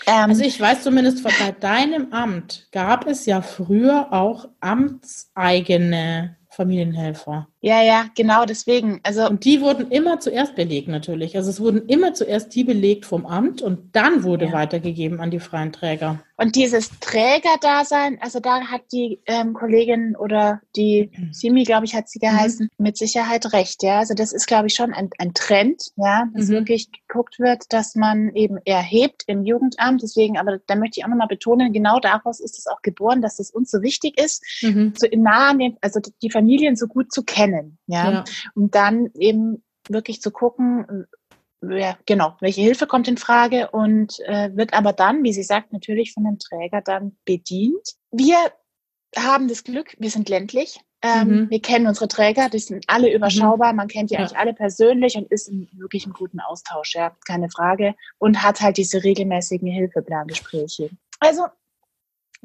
Ähm, 0.07 0.31
also 0.31 0.43
ich 0.43 0.61
weiß 0.61 0.83
zumindest, 0.83 1.23
bei 1.23 1.53
deinem 1.53 2.13
Amt 2.13 2.69
gab 2.73 3.07
es 3.07 3.27
ja 3.27 3.43
früher 3.43 4.13
auch 4.13 4.49
amtseigene 4.61 6.37
Familienhelfer. 6.51 7.49
Ja, 7.65 7.83
ja, 7.83 8.05
genau 8.15 8.45
deswegen. 8.45 9.01
Also 9.05 9.27
und 9.27 9.47
die 9.47 9.63
wurden 9.63 9.91
immer 9.91 10.21
zuerst 10.21 10.55
belegt 10.55 10.87
natürlich. 10.87 11.35
Also 11.35 11.49
es 11.49 11.61
wurden 11.61 11.89
immer 11.89 12.13
zuerst 12.13 12.55
die 12.55 12.63
belegt 12.63 13.07
vom 13.07 13.25
Amt 13.25 13.63
und 13.63 13.97
dann 13.97 14.23
wurde 14.23 14.45
ja. 14.45 14.53
weitergegeben 14.53 15.19
an 15.19 15.31
die 15.31 15.41
freien 15.41 15.73
Träger. 15.73 16.23
Und 16.37 16.57
dieses 16.57 16.91
Trägerdasein, 16.99 18.19
also 18.21 18.41
da 18.41 18.67
hat 18.67 18.83
die 18.93 19.21
ähm, 19.27 19.55
Kollegin 19.55 20.17
oder 20.17 20.61
die. 20.75 21.11
Simi, 21.31 21.63
glaube 21.63 21.87
ich, 21.87 21.95
hat 21.95 22.09
sie 22.09 22.19
geheißen, 22.19 22.69
mhm. 22.77 22.85
mit 22.85 22.97
Sicherheit 22.97 23.53
recht. 23.53 23.83
Ja, 23.85 24.01
also 24.01 24.15
das 24.15 24.33
ist, 24.33 24.47
glaube 24.47 24.67
ich, 24.67 24.75
schon 24.75 24.93
ein, 24.93 25.11
ein 25.19 25.33
Trend, 25.33 25.93
ja, 25.97 26.27
dass 26.35 26.49
mhm. 26.49 26.55
wirklich 26.55 26.91
geguckt 26.91 27.39
wird, 27.39 27.73
dass 27.73 27.95
man 27.95 28.35
eben 28.35 28.59
erhebt 28.65 29.23
im 29.29 29.45
Jugendamt. 29.45 30.03
Deswegen, 30.03 30.37
aber 30.37 30.59
da 30.67 30.75
möchte 30.75 30.99
ich 30.99 31.05
auch 31.05 31.09
nochmal 31.09 31.29
betonen, 31.29 31.73
genau 31.73 32.01
daraus 32.01 32.41
ist 32.41 32.59
es 32.59 32.67
auch 32.67 32.83
geboren, 32.83 33.23
dass 33.23 33.39
es 33.39 33.51
uns 33.51 33.71
so 33.71 33.81
wichtig 33.83 34.19
ist, 34.21 34.43
mhm. 34.63 34.93
so 34.97 35.07
nah 35.17 35.51
an 35.51 35.61
den, 35.61 35.77
also 35.81 36.01
die 36.21 36.31
Familien 36.31 36.75
so 36.75 36.89
gut 36.89 37.13
zu 37.13 37.23
kennen, 37.23 37.54
ja, 37.87 38.11
ja. 38.11 38.25
und 38.55 38.75
dann 38.75 39.11
eben 39.15 39.63
wirklich 39.89 40.21
zu 40.21 40.31
gucken, 40.31 41.07
ja, 41.71 41.97
genau, 42.07 42.37
welche 42.41 42.61
Hilfe 42.61 42.87
kommt 42.87 43.09
in 43.09 43.17
Frage 43.17 43.71
und 43.71 44.19
äh, 44.21 44.55
wird 44.55 44.75
aber 44.75 44.93
dann, 44.93 45.23
wie 45.23 45.33
sie 45.33 45.43
sagt, 45.43 45.73
natürlich 45.73 46.13
von 46.13 46.25
dem 46.25 46.39
Träger 46.39 46.83
dann 46.83 47.17
bedient. 47.25 47.95
Wir 48.11 48.37
haben 49.17 49.49
das 49.49 49.65
Glück, 49.65 49.95
wir 49.99 50.11
sind 50.11 50.29
ländlich. 50.29 50.81
Ähm, 51.03 51.29
mhm. 51.29 51.51
Wir 51.51 51.61
kennen 51.61 51.87
unsere 51.87 52.09
Träger, 52.09 52.49
die 52.49 52.59
sind 52.59 52.85
alle 52.89 53.09
mhm. 53.09 53.17
überschaubar. 53.17 53.73
Man 53.75 53.89
kennt 53.89 54.11
die 54.11 54.15
ja. 54.15 54.21
eigentlich 54.21 54.39
alle 54.39 54.55
persönlich 54.55 55.17
und 55.17 55.31
ist 55.31 55.49
in 55.49 55.69
wirklich 55.75 56.05
einem 56.05 56.15
guten 56.15 56.41
Austausch, 56.41 56.95
ja, 56.95 57.15
keine 57.27 57.51
Frage. 57.51 57.95
Und 58.19 58.43
hat 58.43 58.61
halt 58.61 58.79
diese 58.79 59.05
regelmäßigen 59.05 59.69
Hilfeplangespräche. 59.69 60.91
Also, 61.21 61.47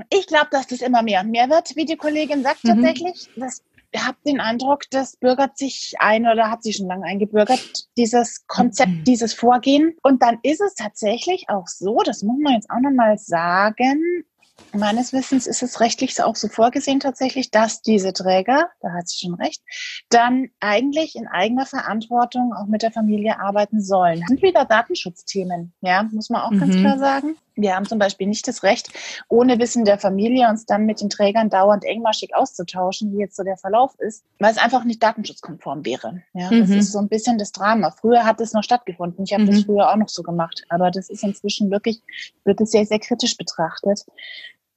ich 0.09 0.27
glaube, 0.27 0.47
dass 0.51 0.67
das 0.67 0.81
immer 0.81 1.03
mehr 1.03 1.21
und 1.21 1.31
mehr 1.31 1.49
wird, 1.49 1.75
wie 1.75 1.85
die 1.85 1.97
Kollegin 1.97 2.43
sagt 2.43 2.63
mhm. 2.65 2.69
tatsächlich. 2.69 3.29
Das 3.37 3.63
habe 3.97 4.17
den 4.25 4.39
Eindruck, 4.39 4.83
das 4.91 5.17
bürgert 5.17 5.57
sich 5.57 5.95
ein 5.99 6.27
oder 6.27 6.51
hat 6.51 6.63
sich 6.63 6.77
schon 6.77 6.87
lange 6.87 7.05
eingebürgert, 7.05 7.87
dieses 7.97 8.45
Konzept, 8.47 8.91
mhm. 8.91 9.03
dieses 9.03 9.33
Vorgehen. 9.33 9.95
Und 10.03 10.21
dann 10.21 10.39
ist 10.43 10.61
es 10.61 10.75
tatsächlich 10.75 11.45
auch 11.49 11.67
so, 11.67 11.99
das 12.05 12.23
muss 12.23 12.39
man 12.39 12.53
jetzt 12.53 12.69
auch 12.69 12.79
nochmal 12.79 13.17
sagen, 13.17 14.25
Meines 14.73 15.13
Wissens 15.13 15.47
ist 15.47 15.63
es 15.63 15.79
rechtlich 15.79 16.21
auch 16.21 16.35
so 16.35 16.47
vorgesehen 16.47 16.99
tatsächlich, 16.99 17.49
dass 17.49 17.81
diese 17.81 18.13
Träger, 18.13 18.69
da 18.81 18.91
hat 18.91 19.07
sie 19.07 19.25
schon 19.25 19.35
recht, 19.35 19.63
dann 20.09 20.49
eigentlich 20.59 21.15
in 21.15 21.27
eigener 21.27 21.65
Verantwortung 21.65 22.53
auch 22.53 22.67
mit 22.67 22.83
der 22.83 22.91
Familie 22.91 23.39
arbeiten 23.39 23.81
sollen. 23.81 24.19
Das 24.19 24.27
sind 24.27 24.41
wieder 24.41 24.65
Datenschutzthemen, 24.65 25.73
ja, 25.81 26.03
muss 26.11 26.29
man 26.29 26.41
auch 26.41 26.51
mhm. 26.51 26.59
ganz 26.59 26.75
klar 26.75 26.99
sagen. 26.99 27.35
Wir 27.61 27.75
haben 27.75 27.85
zum 27.85 27.99
Beispiel 27.99 28.27
nicht 28.27 28.47
das 28.47 28.63
Recht, 28.63 28.89
ohne 29.27 29.59
Wissen 29.59 29.85
der 29.85 29.99
Familie 29.99 30.49
uns 30.49 30.65
dann 30.65 30.85
mit 30.85 31.01
den 31.01 31.09
Trägern 31.09 31.49
dauernd 31.49 31.83
engmaschig 31.83 32.35
auszutauschen, 32.35 33.11
wie 33.13 33.19
jetzt 33.19 33.35
so 33.35 33.43
der 33.43 33.57
Verlauf 33.57 33.93
ist, 33.99 34.23
weil 34.39 34.51
es 34.51 34.57
einfach 34.57 34.83
nicht 34.83 35.01
datenschutzkonform 35.03 35.85
wäre. 35.85 36.21
Ja, 36.33 36.51
mhm. 36.51 36.61
das 36.61 36.69
ist 36.69 36.91
so 36.91 36.99
ein 36.99 37.09
bisschen 37.09 37.37
das 37.37 37.51
Drama. 37.51 37.91
Früher 37.91 38.25
hat 38.25 38.39
es 38.41 38.53
noch 38.53 38.63
stattgefunden. 38.63 39.23
Ich 39.23 39.33
habe 39.33 39.43
mhm. 39.43 39.47
das 39.47 39.63
früher 39.63 39.89
auch 39.89 39.97
noch 39.97 40.09
so 40.09 40.23
gemacht, 40.23 40.63
aber 40.69 40.91
das 40.91 41.09
ist 41.09 41.23
inzwischen 41.23 41.71
wirklich, 41.71 42.01
wird 42.45 42.61
es 42.61 42.71
sehr, 42.71 42.85
sehr 42.85 42.99
kritisch 42.99 43.37
betrachtet. 43.37 44.05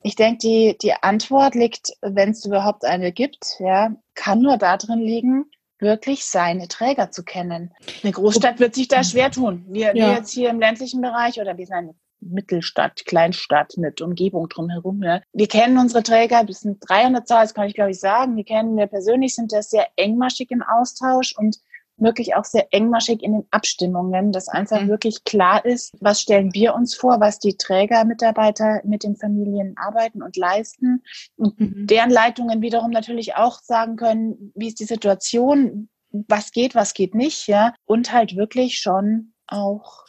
Ich 0.03 0.17
denke, 0.17 0.39
die, 0.39 0.77
die 0.83 0.95
Antwort 0.95 1.55
liegt, 1.55 1.93
wenn 2.01 2.31
es 2.31 2.45
überhaupt 2.45 2.85
eine 2.85 3.13
gibt, 3.13 3.57
ja, 3.61 3.95
kann 4.15 4.41
nur 4.41 4.57
darin 4.57 4.99
liegen, 4.99 5.47
wirklich 5.79 6.25
seine 6.25 6.69
Träger 6.69 7.11
zu 7.11 7.25
kennen. 7.25 7.73
Eine 8.03 8.13
Großstadt 8.13 8.61
wird 8.61 8.75
sich 8.75 8.89
da 8.89 9.05
schwer 9.05 9.31
tun. 9.31 9.65
Wir, 9.69 9.89
ja. 9.89 9.95
wir 9.95 10.13
jetzt 10.15 10.33
hier 10.33 10.51
im 10.51 10.61
ländlichen 10.61 11.01
Bereich 11.01 11.41
oder 11.41 11.57
wir 11.59 11.67
sind 11.67 11.95
Mittelstadt, 12.23 13.05
Kleinstadt 13.05 13.77
mit 13.77 14.01
Umgebung 14.01 14.49
drumherum. 14.49 15.03
Ja. 15.03 15.21
Wir 15.33 15.49
kennen 15.49 15.79
unsere 15.79 16.03
Träger, 16.03 16.45
das 16.45 16.61
sind 16.61 16.79
300 16.89 17.27
Zahl, 17.27 17.43
das 17.43 17.55
kann 17.55 17.67
ich 17.67 17.75
glaube 17.75 17.91
ich 17.91 18.01
sagen. 18.01 18.37
Die 18.37 18.45
kennen 18.45 18.77
wir 18.77 18.87
persönlich, 18.87 19.35
sind 19.35 19.53
da 19.53 19.63
sehr 19.63 19.89
engmaschig 19.97 20.51
im 20.51 20.63
Austausch 20.63 21.37
und 21.37 21.59
wirklich 21.97 22.35
auch 22.35 22.45
sehr 22.45 22.67
engmaschig 22.73 23.23
in 23.23 23.33
den 23.33 23.47
Abstimmungen, 23.51 24.33
dass 24.33 24.49
einfach 24.49 24.81
mhm. 24.81 24.89
wirklich 24.89 25.25
klar 25.25 25.65
ist, 25.65 25.95
was 26.01 26.21
stellen 26.21 26.53
wir 26.55 26.75
uns 26.75 26.95
vor, 26.95 27.21
was 27.21 27.39
die 27.39 27.57
Trägermitarbeiter 27.57 28.81
mit 28.85 29.05
den 29.05 29.17
Familien 29.17 29.75
arbeiten 29.77 30.23
und 30.23 30.37
leisten 30.37 31.03
und 31.37 31.59
mhm. 31.61 31.87
deren 31.87 32.11
Leitungen 32.11 32.63
wiederum 32.63 32.91
natürlich 32.91 33.37
auch 33.37 33.61
sagen 33.61 33.97
können, 33.97 34.53
wie 34.55 34.69
ist 34.69 34.81
die 34.81 34.85
Situation, 34.85 35.89
was 36.11 36.51
geht, 36.51 36.75
was 36.75 36.95
geht 36.95 37.15
nicht, 37.15 37.47
ja, 37.47 37.75
und 37.85 38.13
halt 38.13 38.37
wirklich 38.37 38.79
schon 38.79 39.33
auch 39.47 40.05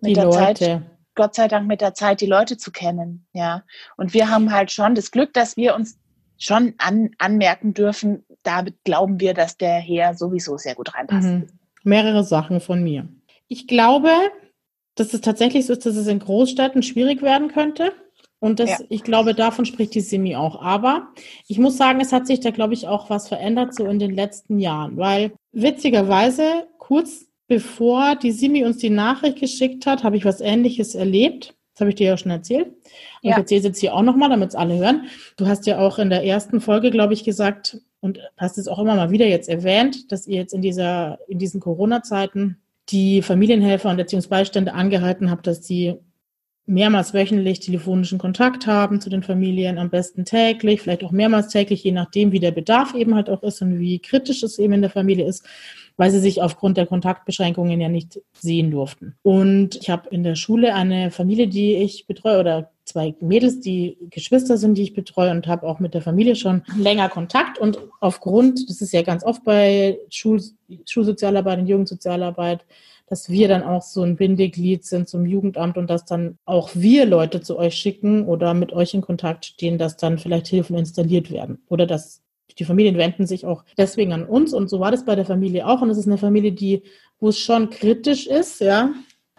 mit 0.00 0.10
die 0.10 0.14
der 0.14 0.24
Leute. 0.24 0.54
Zeit 0.54 0.82
Gott 1.14 1.34
sei 1.34 1.48
Dank 1.48 1.66
mit 1.66 1.80
der 1.80 1.94
Zeit 1.94 2.20
die 2.20 2.26
Leute 2.26 2.56
zu 2.56 2.70
kennen, 2.70 3.26
ja. 3.32 3.62
Und 3.96 4.14
wir 4.14 4.30
haben 4.30 4.52
halt 4.52 4.70
schon 4.70 4.94
das 4.94 5.10
Glück, 5.10 5.32
dass 5.32 5.56
wir 5.56 5.74
uns 5.74 5.98
schon 6.38 6.74
an, 6.78 7.10
anmerken 7.18 7.74
dürfen, 7.74 8.24
da 8.42 8.64
glauben 8.84 9.20
wir, 9.20 9.34
dass 9.34 9.56
der 9.56 9.78
Herr 9.78 10.14
sowieso 10.14 10.56
sehr 10.56 10.74
gut 10.74 10.94
reinpasst. 10.94 11.28
Mhm. 11.28 11.46
Mehrere 11.84 12.24
Sachen 12.24 12.60
von 12.60 12.82
mir. 12.82 13.08
Ich 13.48 13.66
glaube, 13.66 14.10
dass 14.94 15.12
es 15.12 15.20
tatsächlich 15.20 15.66
so 15.66 15.72
ist, 15.72 15.86
dass 15.86 15.96
es 15.96 16.06
in 16.06 16.18
Großstädten 16.18 16.82
schwierig 16.82 17.22
werden 17.22 17.48
könnte. 17.48 17.92
Und 18.40 18.60
das, 18.60 18.70
ja. 18.70 18.78
ich 18.90 19.02
glaube, 19.02 19.34
davon 19.34 19.64
spricht 19.64 19.94
die 19.94 20.00
Simi 20.00 20.36
auch. 20.36 20.60
Aber 20.60 21.08
ich 21.48 21.58
muss 21.58 21.76
sagen, 21.76 22.00
es 22.00 22.12
hat 22.12 22.26
sich 22.26 22.40
da, 22.40 22.50
glaube 22.50 22.74
ich, 22.74 22.86
auch 22.86 23.08
was 23.10 23.28
verändert 23.28 23.74
so 23.74 23.86
in 23.86 23.98
den 23.98 24.14
letzten 24.14 24.58
Jahren, 24.58 24.96
weil 24.96 25.32
witzigerweise 25.52 26.66
kurz 26.78 27.26
bevor 27.46 28.16
die 28.16 28.32
Simi 28.32 28.64
uns 28.64 28.78
die 28.78 28.90
Nachricht 28.90 29.38
geschickt 29.38 29.86
hat, 29.86 30.04
habe 30.04 30.16
ich 30.16 30.24
was 30.24 30.40
Ähnliches 30.40 30.94
erlebt. 30.94 31.54
Das 31.72 31.80
habe 31.80 31.90
ich 31.90 31.96
dir 31.96 32.08
ja 32.08 32.16
schon 32.16 32.30
erzählt. 32.30 32.68
Und 32.68 32.74
ja. 33.22 33.32
ich 33.32 33.36
erzähle 33.36 33.58
es 33.58 33.66
jetzt 33.66 33.80
hier 33.80 33.94
auch 33.94 34.02
nochmal, 34.02 34.30
damit 34.30 34.50
es 34.50 34.54
alle 34.54 34.76
hören. 34.76 35.06
Du 35.36 35.46
hast 35.46 35.66
ja 35.66 35.78
auch 35.78 35.98
in 35.98 36.10
der 36.10 36.24
ersten 36.24 36.60
Folge, 36.60 36.90
glaube 36.90 37.14
ich, 37.14 37.24
gesagt 37.24 37.78
und 38.00 38.20
hast 38.36 38.58
es 38.58 38.68
auch 38.68 38.78
immer 38.78 38.94
mal 38.94 39.10
wieder 39.10 39.26
jetzt 39.26 39.48
erwähnt, 39.48 40.12
dass 40.12 40.26
ihr 40.26 40.36
jetzt 40.36 40.54
in 40.54 40.62
dieser, 40.62 41.18
in 41.26 41.38
diesen 41.38 41.60
Corona-Zeiten 41.60 42.58
die 42.90 43.22
Familienhelfer 43.22 43.90
und 43.90 43.98
Erziehungsbeistände 43.98 44.74
angehalten 44.74 45.30
habt, 45.30 45.46
dass 45.46 45.66
sie 45.66 45.94
mehrmals 46.66 47.12
wöchentlich 47.12 47.60
telefonischen 47.60 48.18
Kontakt 48.18 48.66
haben 48.66 49.00
zu 49.00 49.10
den 49.10 49.22
Familien, 49.22 49.78
am 49.78 49.90
besten 49.90 50.24
täglich, 50.24 50.80
vielleicht 50.80 51.04
auch 51.04 51.10
mehrmals 51.10 51.48
täglich, 51.48 51.84
je 51.84 51.92
nachdem, 51.92 52.32
wie 52.32 52.40
der 52.40 52.52
Bedarf 52.52 52.94
eben 52.94 53.14
halt 53.14 53.28
auch 53.28 53.42
ist 53.42 53.60
und 53.60 53.78
wie 53.78 53.98
kritisch 53.98 54.42
es 54.42 54.58
eben 54.58 54.74
in 54.74 54.80
der 54.80 54.90
Familie 54.90 55.26
ist 55.26 55.46
weil 55.96 56.10
sie 56.10 56.20
sich 56.20 56.42
aufgrund 56.42 56.76
der 56.76 56.86
Kontaktbeschränkungen 56.86 57.80
ja 57.80 57.88
nicht 57.88 58.20
sehen 58.32 58.70
durften. 58.70 59.14
Und 59.22 59.76
ich 59.76 59.90
habe 59.90 60.08
in 60.10 60.22
der 60.22 60.34
Schule 60.34 60.74
eine 60.74 61.10
Familie, 61.10 61.48
die 61.48 61.76
ich 61.76 62.06
betreue, 62.06 62.40
oder 62.40 62.70
zwei 62.84 63.14
Mädels, 63.20 63.60
die 63.60 63.96
Geschwister 64.10 64.58
sind, 64.58 64.76
die 64.76 64.82
ich 64.82 64.94
betreue 64.94 65.30
und 65.30 65.46
habe 65.46 65.66
auch 65.66 65.80
mit 65.80 65.94
der 65.94 66.02
Familie 66.02 66.36
schon 66.36 66.62
länger 66.76 67.08
Kontakt. 67.08 67.58
Und 67.58 67.78
aufgrund, 68.00 68.68
das 68.68 68.80
ist 68.80 68.92
ja 68.92 69.02
ganz 69.02 69.24
oft 69.24 69.44
bei 69.44 69.98
Schul 70.10 70.42
Schulsozialarbeit 70.86 71.60
und 71.60 71.66
Jugendsozialarbeit, 71.66 72.64
dass 73.06 73.28
wir 73.28 73.48
dann 73.48 73.62
auch 73.62 73.82
so 73.82 74.02
ein 74.02 74.16
Bindeglied 74.16 74.84
sind 74.84 75.08
zum 75.08 75.26
Jugendamt 75.26 75.76
und 75.76 75.88
dass 75.90 76.04
dann 76.04 76.38
auch 76.46 76.70
wir 76.74 77.04
Leute 77.04 77.42
zu 77.42 77.58
euch 77.58 77.74
schicken 77.74 78.26
oder 78.26 78.54
mit 78.54 78.72
euch 78.72 78.94
in 78.94 79.02
Kontakt 79.02 79.44
stehen, 79.44 79.78
dass 79.78 79.96
dann 79.96 80.18
vielleicht 80.18 80.48
Hilfen 80.48 80.76
installiert 80.76 81.30
werden 81.30 81.62
oder 81.68 81.86
dass 81.86 82.23
die 82.58 82.64
Familien 82.64 82.96
wenden 82.96 83.26
sich 83.26 83.46
auch 83.46 83.64
deswegen 83.76 84.12
an 84.12 84.24
uns 84.24 84.52
und 84.52 84.68
so 84.68 84.80
war 84.80 84.90
das 84.90 85.04
bei 85.04 85.14
der 85.14 85.24
Familie 85.24 85.66
auch 85.66 85.82
und 85.82 85.90
es 85.90 85.98
ist 85.98 86.06
eine 86.06 86.18
Familie, 86.18 86.52
die 86.52 86.82
wo 87.20 87.28
es 87.28 87.38
schon 87.38 87.70
kritisch 87.70 88.26
ist, 88.26 88.60
ja. 88.60 88.92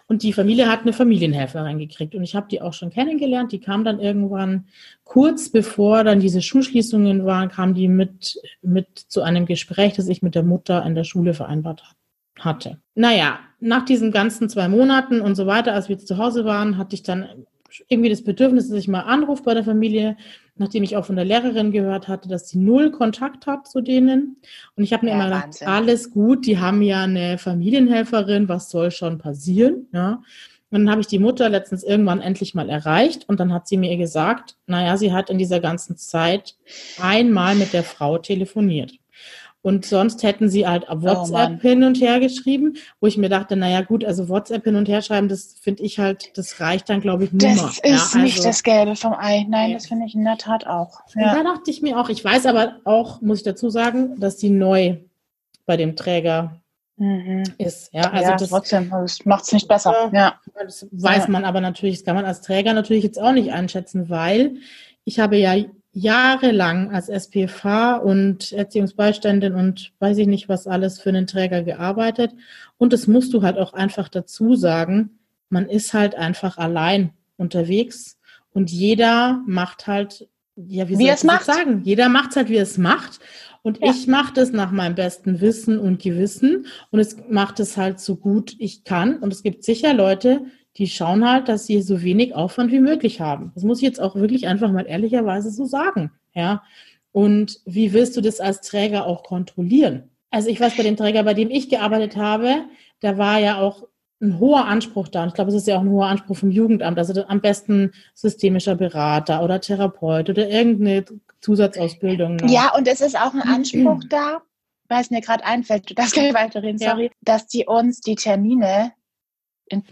Und 0.08 0.22
die 0.22 0.32
Familie 0.32 0.68
hat 0.68 0.82
eine 0.82 0.92
Familienhelferin 0.92 1.78
gekriegt. 1.78 2.14
Und 2.14 2.22
ich 2.22 2.36
habe 2.36 2.46
die 2.48 2.62
auch 2.62 2.72
schon 2.72 2.90
kennengelernt. 2.90 3.50
Die 3.50 3.58
kam 3.58 3.84
dann 3.84 3.98
irgendwann 3.98 4.66
kurz 5.02 5.50
bevor 5.50 6.04
dann 6.04 6.20
diese 6.20 6.42
Schulschließungen 6.42 7.24
waren, 7.26 7.48
kam 7.48 7.74
die 7.74 7.88
mit, 7.88 8.40
mit 8.62 8.98
zu 8.98 9.22
einem 9.22 9.46
Gespräch, 9.46 9.94
das 9.94 10.08
ich 10.08 10.22
mit 10.22 10.36
der 10.36 10.44
Mutter 10.44 10.84
in 10.86 10.94
der 10.94 11.02
Schule 11.02 11.34
vereinbart 11.34 11.82
hatte. 12.38 12.78
Naja, 12.94 13.40
nach 13.58 13.84
diesen 13.84 14.12
ganzen 14.12 14.48
zwei 14.48 14.68
Monaten 14.68 15.20
und 15.20 15.34
so 15.34 15.46
weiter, 15.46 15.74
als 15.74 15.88
wir 15.88 15.98
zu 15.98 16.18
Hause 16.18 16.44
waren, 16.44 16.76
hatte 16.76 16.94
ich 16.94 17.02
dann 17.02 17.46
irgendwie 17.88 18.10
das 18.10 18.22
Bedürfnis, 18.22 18.68
dass 18.68 18.78
ich 18.78 18.88
mal 18.88 19.00
anrufe 19.00 19.42
bei 19.42 19.54
der 19.54 19.64
Familie, 19.64 20.16
nachdem 20.56 20.82
ich 20.82 20.96
auch 20.96 21.04
von 21.04 21.16
der 21.16 21.24
Lehrerin 21.24 21.72
gehört 21.72 22.08
hatte, 22.08 22.28
dass 22.28 22.48
sie 22.48 22.58
null 22.58 22.90
Kontakt 22.90 23.46
hat 23.46 23.66
zu 23.68 23.80
denen. 23.80 24.36
Und 24.74 24.84
ich 24.84 24.92
habe 24.92 25.06
mir 25.06 25.12
ja, 25.12 25.16
immer 25.16 25.26
gedacht, 25.26 25.44
Wahnsinn. 25.46 25.68
alles 25.68 26.10
gut, 26.10 26.46
die 26.46 26.58
haben 26.58 26.82
ja 26.82 27.02
eine 27.02 27.38
Familienhelferin, 27.38 28.48
was 28.48 28.70
soll 28.70 28.90
schon 28.90 29.18
passieren? 29.18 29.88
Ja. 29.92 30.22
Und 30.70 30.80
dann 30.80 30.90
habe 30.90 31.00
ich 31.00 31.06
die 31.06 31.20
Mutter 31.20 31.48
letztens 31.48 31.84
irgendwann 31.84 32.20
endlich 32.20 32.54
mal 32.54 32.68
erreicht 32.68 33.28
und 33.28 33.38
dann 33.38 33.52
hat 33.52 33.68
sie 33.68 33.76
mir 33.76 33.96
gesagt, 33.96 34.56
naja, 34.66 34.96
sie 34.96 35.12
hat 35.12 35.30
in 35.30 35.38
dieser 35.38 35.60
ganzen 35.60 35.96
Zeit 35.96 36.56
einmal 37.00 37.54
mit 37.54 37.72
der 37.72 37.84
Frau 37.84 38.18
telefoniert. 38.18 38.92
Und 39.62 39.84
sonst 39.84 40.22
hätten 40.22 40.48
sie 40.48 40.66
halt 40.66 40.86
oh 40.88 41.02
WhatsApp 41.02 41.58
oh 41.58 41.60
hin 41.60 41.82
und 41.82 42.00
her 42.00 42.20
geschrieben, 42.20 42.76
wo 43.00 43.08
ich 43.08 43.16
mir 43.16 43.28
dachte, 43.28 43.56
naja 43.56 43.80
gut, 43.80 44.04
also 44.04 44.28
WhatsApp 44.28 44.62
hin 44.62 44.76
und 44.76 44.88
her 44.88 45.02
schreiben, 45.02 45.28
das 45.28 45.56
finde 45.60 45.82
ich 45.82 45.98
halt, 45.98 46.38
das 46.38 46.60
reicht 46.60 46.88
dann, 46.88 47.00
glaube 47.00 47.24
ich, 47.24 47.32
nur. 47.32 47.40
Das 47.40 47.62
ist 47.62 47.84
ja, 47.84 47.92
also, 47.92 48.18
nicht 48.18 48.44
das 48.44 48.62
Gelbe 48.62 48.94
vom 48.94 49.12
Ei. 49.12 49.44
Nein, 49.48 49.72
das 49.72 49.86
finde 49.86 50.06
ich 50.06 50.14
in 50.14 50.24
der 50.24 50.38
Tat 50.38 50.66
auch. 50.68 51.00
Ja. 51.16 51.34
Da 51.34 51.42
dachte 51.42 51.70
ich 51.70 51.82
mir 51.82 51.98
auch, 51.98 52.08
ich 52.08 52.24
weiß 52.24 52.46
aber 52.46 52.76
auch, 52.84 53.20
muss 53.22 53.38
ich 53.38 53.44
dazu 53.44 53.68
sagen, 53.68 54.20
dass 54.20 54.36
die 54.36 54.50
neu 54.50 54.98
bei 55.66 55.76
dem 55.76 55.96
Träger 55.96 56.60
mhm. 56.96 57.42
ist. 57.58 57.92
Ja, 57.92 58.10
also 58.10 58.30
ja, 58.30 58.36
das, 58.36 58.48
trotzdem, 58.48 58.90
das 58.90 59.24
macht 59.24 59.44
es 59.44 59.52
nicht 59.52 59.68
besser. 59.68 60.10
Ja, 60.12 60.40
Das 60.54 60.86
weiß 60.92 61.28
man 61.28 61.44
aber 61.44 61.60
natürlich, 61.60 61.96
das 61.96 62.04
kann 62.04 62.14
man 62.14 62.24
als 62.24 62.40
Träger 62.40 62.72
natürlich 62.72 63.04
jetzt 63.04 63.20
auch 63.20 63.32
nicht 63.32 63.52
einschätzen, 63.52 64.08
weil 64.08 64.58
ich 65.04 65.18
habe 65.18 65.36
ja 65.36 65.56
jahrelang 65.96 66.90
als 66.90 67.08
SPFH 67.08 67.96
und 67.96 68.52
Erziehungsbeiständin 68.52 69.54
und 69.54 69.92
weiß 69.98 70.18
ich 70.18 70.26
nicht 70.26 70.46
was 70.46 70.66
alles 70.66 71.00
für 71.00 71.08
einen 71.08 71.26
Träger 71.26 71.62
gearbeitet. 71.62 72.32
Und 72.76 72.92
das 72.92 73.06
musst 73.06 73.32
du 73.32 73.40
halt 73.40 73.56
auch 73.56 73.72
einfach 73.72 74.10
dazu 74.10 74.56
sagen, 74.56 75.18
man 75.48 75.66
ist 75.66 75.94
halt 75.94 76.14
einfach 76.14 76.58
allein 76.58 77.12
unterwegs 77.38 78.18
und 78.52 78.70
jeder 78.70 79.42
macht 79.46 79.86
halt, 79.86 80.28
ja, 80.56 80.86
wie, 80.86 80.98
wie 80.98 81.06
soll 81.06 81.14
es 81.14 81.24
macht. 81.24 81.46
sagen? 81.46 81.80
Jeder 81.82 82.10
macht 82.10 82.36
halt, 82.36 82.50
wie 82.50 82.58
es 82.58 82.76
macht. 82.76 83.18
Und 83.62 83.80
ja. 83.80 83.90
ich 83.90 84.06
mache 84.06 84.34
das 84.34 84.52
nach 84.52 84.72
meinem 84.72 84.96
besten 84.96 85.40
Wissen 85.40 85.78
und 85.78 86.02
Gewissen 86.02 86.66
und 86.90 87.00
es 87.00 87.16
macht 87.30 87.58
es 87.58 87.78
halt 87.78 88.00
so 88.00 88.16
gut 88.16 88.54
ich 88.58 88.84
kann. 88.84 89.16
Und 89.16 89.32
es 89.32 89.42
gibt 89.42 89.64
sicher 89.64 89.94
Leute, 89.94 90.42
die 90.76 90.88
schauen 90.88 91.28
halt, 91.28 91.48
dass 91.48 91.66
sie 91.66 91.80
so 91.80 92.02
wenig 92.02 92.34
Aufwand 92.34 92.70
wie 92.70 92.80
möglich 92.80 93.20
haben. 93.20 93.52
Das 93.54 93.64
muss 93.64 93.78
ich 93.78 93.84
jetzt 93.84 94.00
auch 94.00 94.14
wirklich 94.14 94.46
einfach 94.46 94.70
mal 94.70 94.86
ehrlicherweise 94.86 95.50
so 95.50 95.64
sagen. 95.64 96.10
Ja. 96.34 96.62
Und 97.12 97.60
wie 97.64 97.92
willst 97.92 98.16
du 98.16 98.20
das 98.20 98.40
als 98.40 98.60
Träger 98.60 99.06
auch 99.06 99.22
kontrollieren? 99.22 100.10
Also 100.30 100.50
ich 100.50 100.60
weiß, 100.60 100.76
bei 100.76 100.82
dem 100.82 100.96
Träger, 100.96 101.22
bei 101.22 101.32
dem 101.32 101.50
ich 101.50 101.70
gearbeitet 101.70 102.16
habe, 102.16 102.64
da 103.00 103.16
war 103.16 103.38
ja 103.38 103.58
auch 103.58 103.84
ein 104.20 104.38
hoher 104.38 104.66
Anspruch 104.66 105.08
da. 105.08 105.22
Und 105.22 105.28
ich 105.28 105.34
glaube, 105.34 105.50
es 105.50 105.56
ist 105.56 105.66
ja 105.66 105.76
auch 105.76 105.82
ein 105.82 105.90
hoher 105.90 106.06
Anspruch 106.06 106.36
vom 106.36 106.50
Jugendamt. 106.50 106.98
Also 106.98 107.26
am 107.26 107.40
besten 107.40 107.92
systemischer 108.14 108.74
Berater 108.74 109.42
oder 109.42 109.60
Therapeut 109.60 110.28
oder 110.28 110.48
irgendeine 110.48 111.04
Zusatzausbildung. 111.40 112.36
Noch. 112.36 112.50
Ja, 112.50 112.74
und 112.76 112.86
es 112.86 113.00
ist 113.00 113.18
auch 113.18 113.32
ein 113.32 113.40
Anspruch 113.48 114.02
da, 114.10 114.42
weil 114.88 115.00
es 115.00 115.10
mir 115.10 115.22
gerade 115.22 115.44
einfällt, 115.44 115.88
du 115.88 115.94
darfst 115.94 116.14
gleich 116.14 116.34
weiterreden, 116.34 116.78
sorry, 116.78 117.04
ja. 117.04 117.10
dass 117.22 117.46
die 117.46 117.64
uns 117.64 118.00
die 118.00 118.14
Termine 118.14 118.92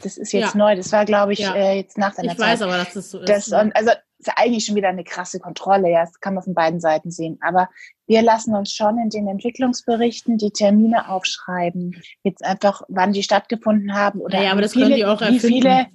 das 0.02 0.16
ist 0.16 0.32
jetzt 0.32 0.54
ja. 0.54 0.58
neu. 0.58 0.76
Das 0.76 0.92
war, 0.92 1.04
glaube 1.04 1.32
ich, 1.32 1.40
ja. 1.40 1.54
äh, 1.54 1.76
jetzt 1.76 1.98
nach 1.98 2.14
deiner 2.14 2.32
ich 2.32 2.38
Zeit. 2.38 2.46
Ich 2.46 2.52
weiß 2.52 2.62
aber, 2.62 2.76
dass 2.76 2.94
das 2.94 3.10
so 3.10 3.20
ist. 3.20 3.28
Das, 3.28 3.48
und, 3.48 3.74
also 3.74 3.90
ist 4.18 4.32
eigentlich 4.36 4.64
schon 4.64 4.76
wieder 4.76 4.88
eine 4.88 5.04
krasse 5.04 5.40
Kontrolle. 5.40 5.90
Ja, 5.90 6.00
das 6.04 6.20
kann 6.20 6.34
man 6.34 6.42
von 6.42 6.54
beiden 6.54 6.80
Seiten 6.80 7.10
sehen. 7.10 7.38
Aber 7.40 7.68
wir 8.06 8.22
lassen 8.22 8.54
uns 8.54 8.72
schon 8.72 8.98
in 8.98 9.10
den 9.10 9.28
Entwicklungsberichten 9.28 10.38
die 10.38 10.50
Termine 10.50 11.08
aufschreiben. 11.08 12.00
Jetzt 12.22 12.44
einfach, 12.44 12.82
wann 12.88 13.12
die 13.12 13.22
stattgefunden 13.22 13.94
haben 13.94 14.20
oder 14.20 14.42
ja, 14.42 14.52
aber 14.52 14.62
das 14.62 14.72
viele, 14.72 14.86
können 14.86 14.96
die 14.96 15.04
auch 15.04 15.20
erfinden. 15.20 15.42
wie 15.42 15.46
viele. 15.46 15.86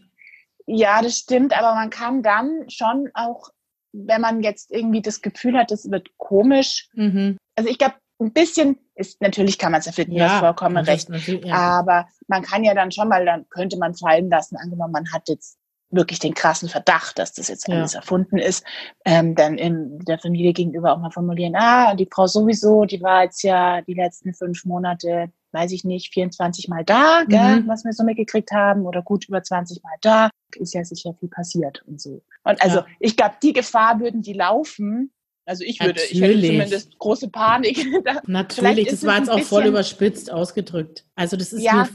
Ja, 0.67 1.01
das 1.01 1.17
stimmt. 1.17 1.57
Aber 1.57 1.73
man 1.73 1.89
kann 1.89 2.21
dann 2.21 2.69
schon 2.69 3.09
auch, 3.13 3.49
wenn 3.91 4.21
man 4.21 4.43
jetzt 4.43 4.71
irgendwie 4.71 5.01
das 5.01 5.21
Gefühl 5.21 5.57
hat, 5.57 5.71
es 5.71 5.89
wird 5.89 6.09
komisch. 6.17 6.89
Mhm. 6.93 7.37
Also 7.55 7.69
ich 7.69 7.77
glaube, 7.77 7.95
ein 8.19 8.33
bisschen 8.33 8.77
ist, 8.95 9.21
natürlich 9.21 9.57
kann 9.57 9.71
man 9.71 9.79
es 9.79 9.87
erfinden, 9.87 10.13
ja, 10.13 10.27
das 10.27 10.39
vollkommen 10.39 10.77
recht. 10.77 11.09
Ja. 11.45 11.55
Aber 11.55 12.07
man 12.27 12.43
kann 12.43 12.63
ja 12.63 12.73
dann 12.73 12.91
schon 12.91 13.07
mal, 13.07 13.25
dann 13.25 13.47
könnte 13.49 13.77
man 13.77 13.95
fallen 13.95 14.29
lassen, 14.29 14.57
angenommen, 14.57 14.91
man 14.91 15.11
hat 15.11 15.29
jetzt 15.29 15.57
wirklich 15.91 16.19
den 16.19 16.33
krassen 16.33 16.69
Verdacht, 16.69 17.17
dass 17.17 17.33
das 17.33 17.47
jetzt 17.47 17.67
alles 17.69 17.93
ja. 17.93 17.99
erfunden 17.99 18.37
ist, 18.37 18.63
ähm, 19.05 19.35
dann 19.35 19.57
in 19.57 19.99
der 19.99 20.19
Familie 20.19 20.53
gegenüber 20.53 20.93
auch 20.93 20.99
mal 20.99 21.11
formulieren, 21.11 21.55
ah, 21.55 21.95
die 21.95 22.07
Frau 22.11 22.27
sowieso, 22.27 22.85
die 22.85 23.01
war 23.01 23.23
jetzt 23.23 23.41
ja 23.43 23.81
die 23.81 23.95
letzten 23.95 24.33
fünf 24.33 24.65
Monate, 24.65 25.31
weiß 25.51 25.71
ich 25.71 25.83
nicht, 25.83 26.13
24 26.13 26.67
Mal 26.67 26.83
da, 26.83 27.23
gell, 27.27 27.61
mhm. 27.61 27.67
was 27.67 27.85
wir 27.85 27.93
so 27.93 28.03
mitgekriegt 28.03 28.51
haben, 28.51 28.85
oder 28.85 29.01
gut 29.01 29.27
über 29.27 29.41
20 29.41 29.81
Mal 29.81 29.95
da, 30.01 30.29
ist 30.55 30.73
ja 30.73 30.83
sicher 30.83 31.15
viel 31.19 31.29
passiert 31.29 31.83
und 31.87 31.99
so. 31.99 32.21
Und 32.43 32.61
also, 32.61 32.79
ja. 32.79 32.85
ich 32.99 33.17
glaube, 33.17 33.35
die 33.41 33.53
Gefahr 33.53 33.99
würden 33.99 34.21
die 34.21 34.33
laufen, 34.33 35.11
also 35.49 35.63
ich 35.63 35.79
würde, 35.79 35.99
Natürlich. 35.99 36.11
ich 36.11 36.21
hätte 36.21 36.41
zumindest 36.41 36.99
große 36.99 37.29
Panik. 37.29 37.83
Natürlich, 38.27 38.87
das 38.87 39.03
war 39.03 39.17
jetzt 39.17 39.31
auch 39.31 39.41
voll 39.41 39.65
überspitzt 39.65 40.31
ausgedrückt. 40.31 41.05
Also 41.15 41.37
das 41.37 41.51
ist 41.51 41.63
ja. 41.63 41.89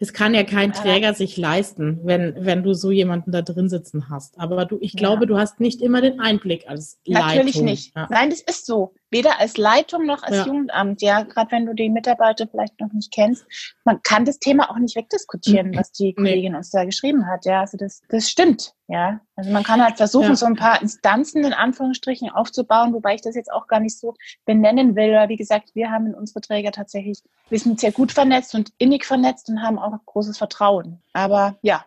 Das 0.00 0.12
kann 0.12 0.32
ja 0.32 0.44
kein 0.44 0.72
Träger 0.72 1.12
sich 1.12 1.36
leisten, 1.36 1.98
wenn, 2.04 2.36
wenn 2.38 2.62
du 2.62 2.72
so 2.72 2.92
jemanden 2.92 3.32
da 3.32 3.42
drin 3.42 3.68
sitzen 3.68 4.08
hast. 4.08 4.38
Aber 4.38 4.64
du, 4.64 4.78
ich 4.80 4.92
glaube, 4.92 5.24
ja. 5.24 5.26
du 5.26 5.38
hast 5.38 5.58
nicht 5.58 5.82
immer 5.82 6.00
den 6.00 6.20
Einblick 6.20 6.68
als 6.68 7.00
Leitung. 7.04 7.28
Natürlich 7.28 7.60
nicht. 7.62 7.96
Ja. 7.96 8.06
Nein, 8.08 8.30
das 8.30 8.40
ist 8.40 8.64
so. 8.64 8.94
Weder 9.10 9.40
als 9.40 9.56
Leitung 9.56 10.04
noch 10.04 10.22
als 10.22 10.36
ja. 10.36 10.46
Jugendamt. 10.46 11.00
Ja, 11.00 11.22
gerade 11.22 11.50
wenn 11.52 11.66
du 11.66 11.74
die 11.74 11.88
Mitarbeiter 11.88 12.46
vielleicht 12.46 12.78
noch 12.80 12.92
nicht 12.92 13.12
kennst. 13.12 13.46
Man 13.84 14.02
kann 14.02 14.24
das 14.24 14.38
Thema 14.38 14.70
auch 14.70 14.78
nicht 14.78 14.96
wegdiskutieren, 14.96 15.74
was 15.76 15.92
die 15.92 16.14
Kollegin 16.14 16.52
nee. 16.52 16.58
uns 16.58 16.70
da 16.70 16.84
geschrieben 16.84 17.26
hat. 17.26 17.46
Ja, 17.46 17.60
also 17.60 17.78
das, 17.78 18.02
das 18.08 18.28
stimmt. 18.28 18.74
Ja, 18.86 19.20
also 19.36 19.50
man 19.50 19.64
kann 19.64 19.82
halt 19.82 19.96
versuchen, 19.96 20.34
so 20.34 20.46
ein 20.46 20.56
paar 20.56 20.80
Instanzen 20.80 21.44
in 21.44 21.52
Anführungsstrichen 21.52 22.30
aufzubauen, 22.30 22.92
wobei 22.94 23.14
ich 23.14 23.20
das 23.20 23.34
jetzt 23.34 23.52
auch 23.52 23.66
gar 23.66 23.80
nicht 23.80 23.98
so 23.98 24.14
benennen 24.46 24.96
will. 24.96 25.12
Weil 25.12 25.28
wie 25.28 25.36
gesagt, 25.36 25.74
wir 25.74 25.90
haben 25.90 26.06
in 26.06 26.14
unsere 26.14 26.40
Träger 26.40 26.72
tatsächlich, 26.72 27.22
wir 27.48 27.58
sind 27.58 27.80
sehr 27.80 27.92
gut 27.92 28.12
vernetzt 28.12 28.54
und 28.54 28.72
innig 28.78 29.04
vernetzt 29.04 29.48
und 29.48 29.62
haben 29.62 29.78
auch 29.78 29.92
großes 30.06 30.38
Vertrauen. 30.38 31.02
Aber 31.12 31.58
ja. 31.62 31.84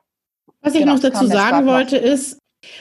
Was 0.62 0.74
ich 0.74 0.82
genau, 0.82 0.94
noch 0.94 1.02
dazu 1.02 1.26
sagen 1.26 1.66
wollte, 1.66 1.98
ist, 1.98 2.38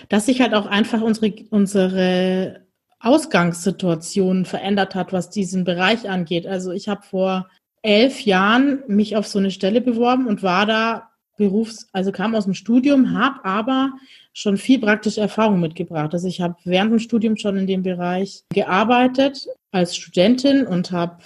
dass 0.08 0.26
sich 0.26 0.40
halt 0.40 0.54
auch 0.54 0.66
einfach 0.66 1.00
unsere, 1.00 1.34
unsere 1.50 2.66
Ausgangssituation 3.00 4.44
verändert 4.44 4.94
hat, 4.94 5.12
was 5.12 5.30
diesen 5.30 5.64
Bereich 5.64 6.08
angeht. 6.08 6.46
Also 6.46 6.70
ich 6.70 6.88
habe 6.88 7.02
vor 7.02 7.48
elf 7.82 8.20
Jahren 8.20 8.82
mich 8.86 9.16
auf 9.16 9.26
so 9.26 9.38
eine 9.38 9.50
Stelle 9.50 9.80
beworben 9.80 10.26
und 10.26 10.42
war 10.42 10.66
da 10.66 11.10
Berufs, 11.38 11.88
also 11.94 12.12
kam 12.12 12.34
aus 12.34 12.44
dem 12.44 12.52
Studium, 12.52 13.18
habe 13.18 13.42
aber 13.46 13.92
schon 14.34 14.58
viel 14.58 14.78
praktische 14.78 15.22
Erfahrung 15.22 15.58
mitgebracht. 15.58 16.12
Also 16.12 16.28
ich 16.28 16.42
habe 16.42 16.56
während 16.64 16.92
dem 16.92 16.98
Studium 16.98 17.38
schon 17.38 17.56
in 17.56 17.66
dem 17.66 17.82
Bereich 17.82 18.44
gearbeitet 18.52 19.48
als 19.72 19.96
Studentin 19.96 20.66
und 20.66 20.92
habe 20.92 21.16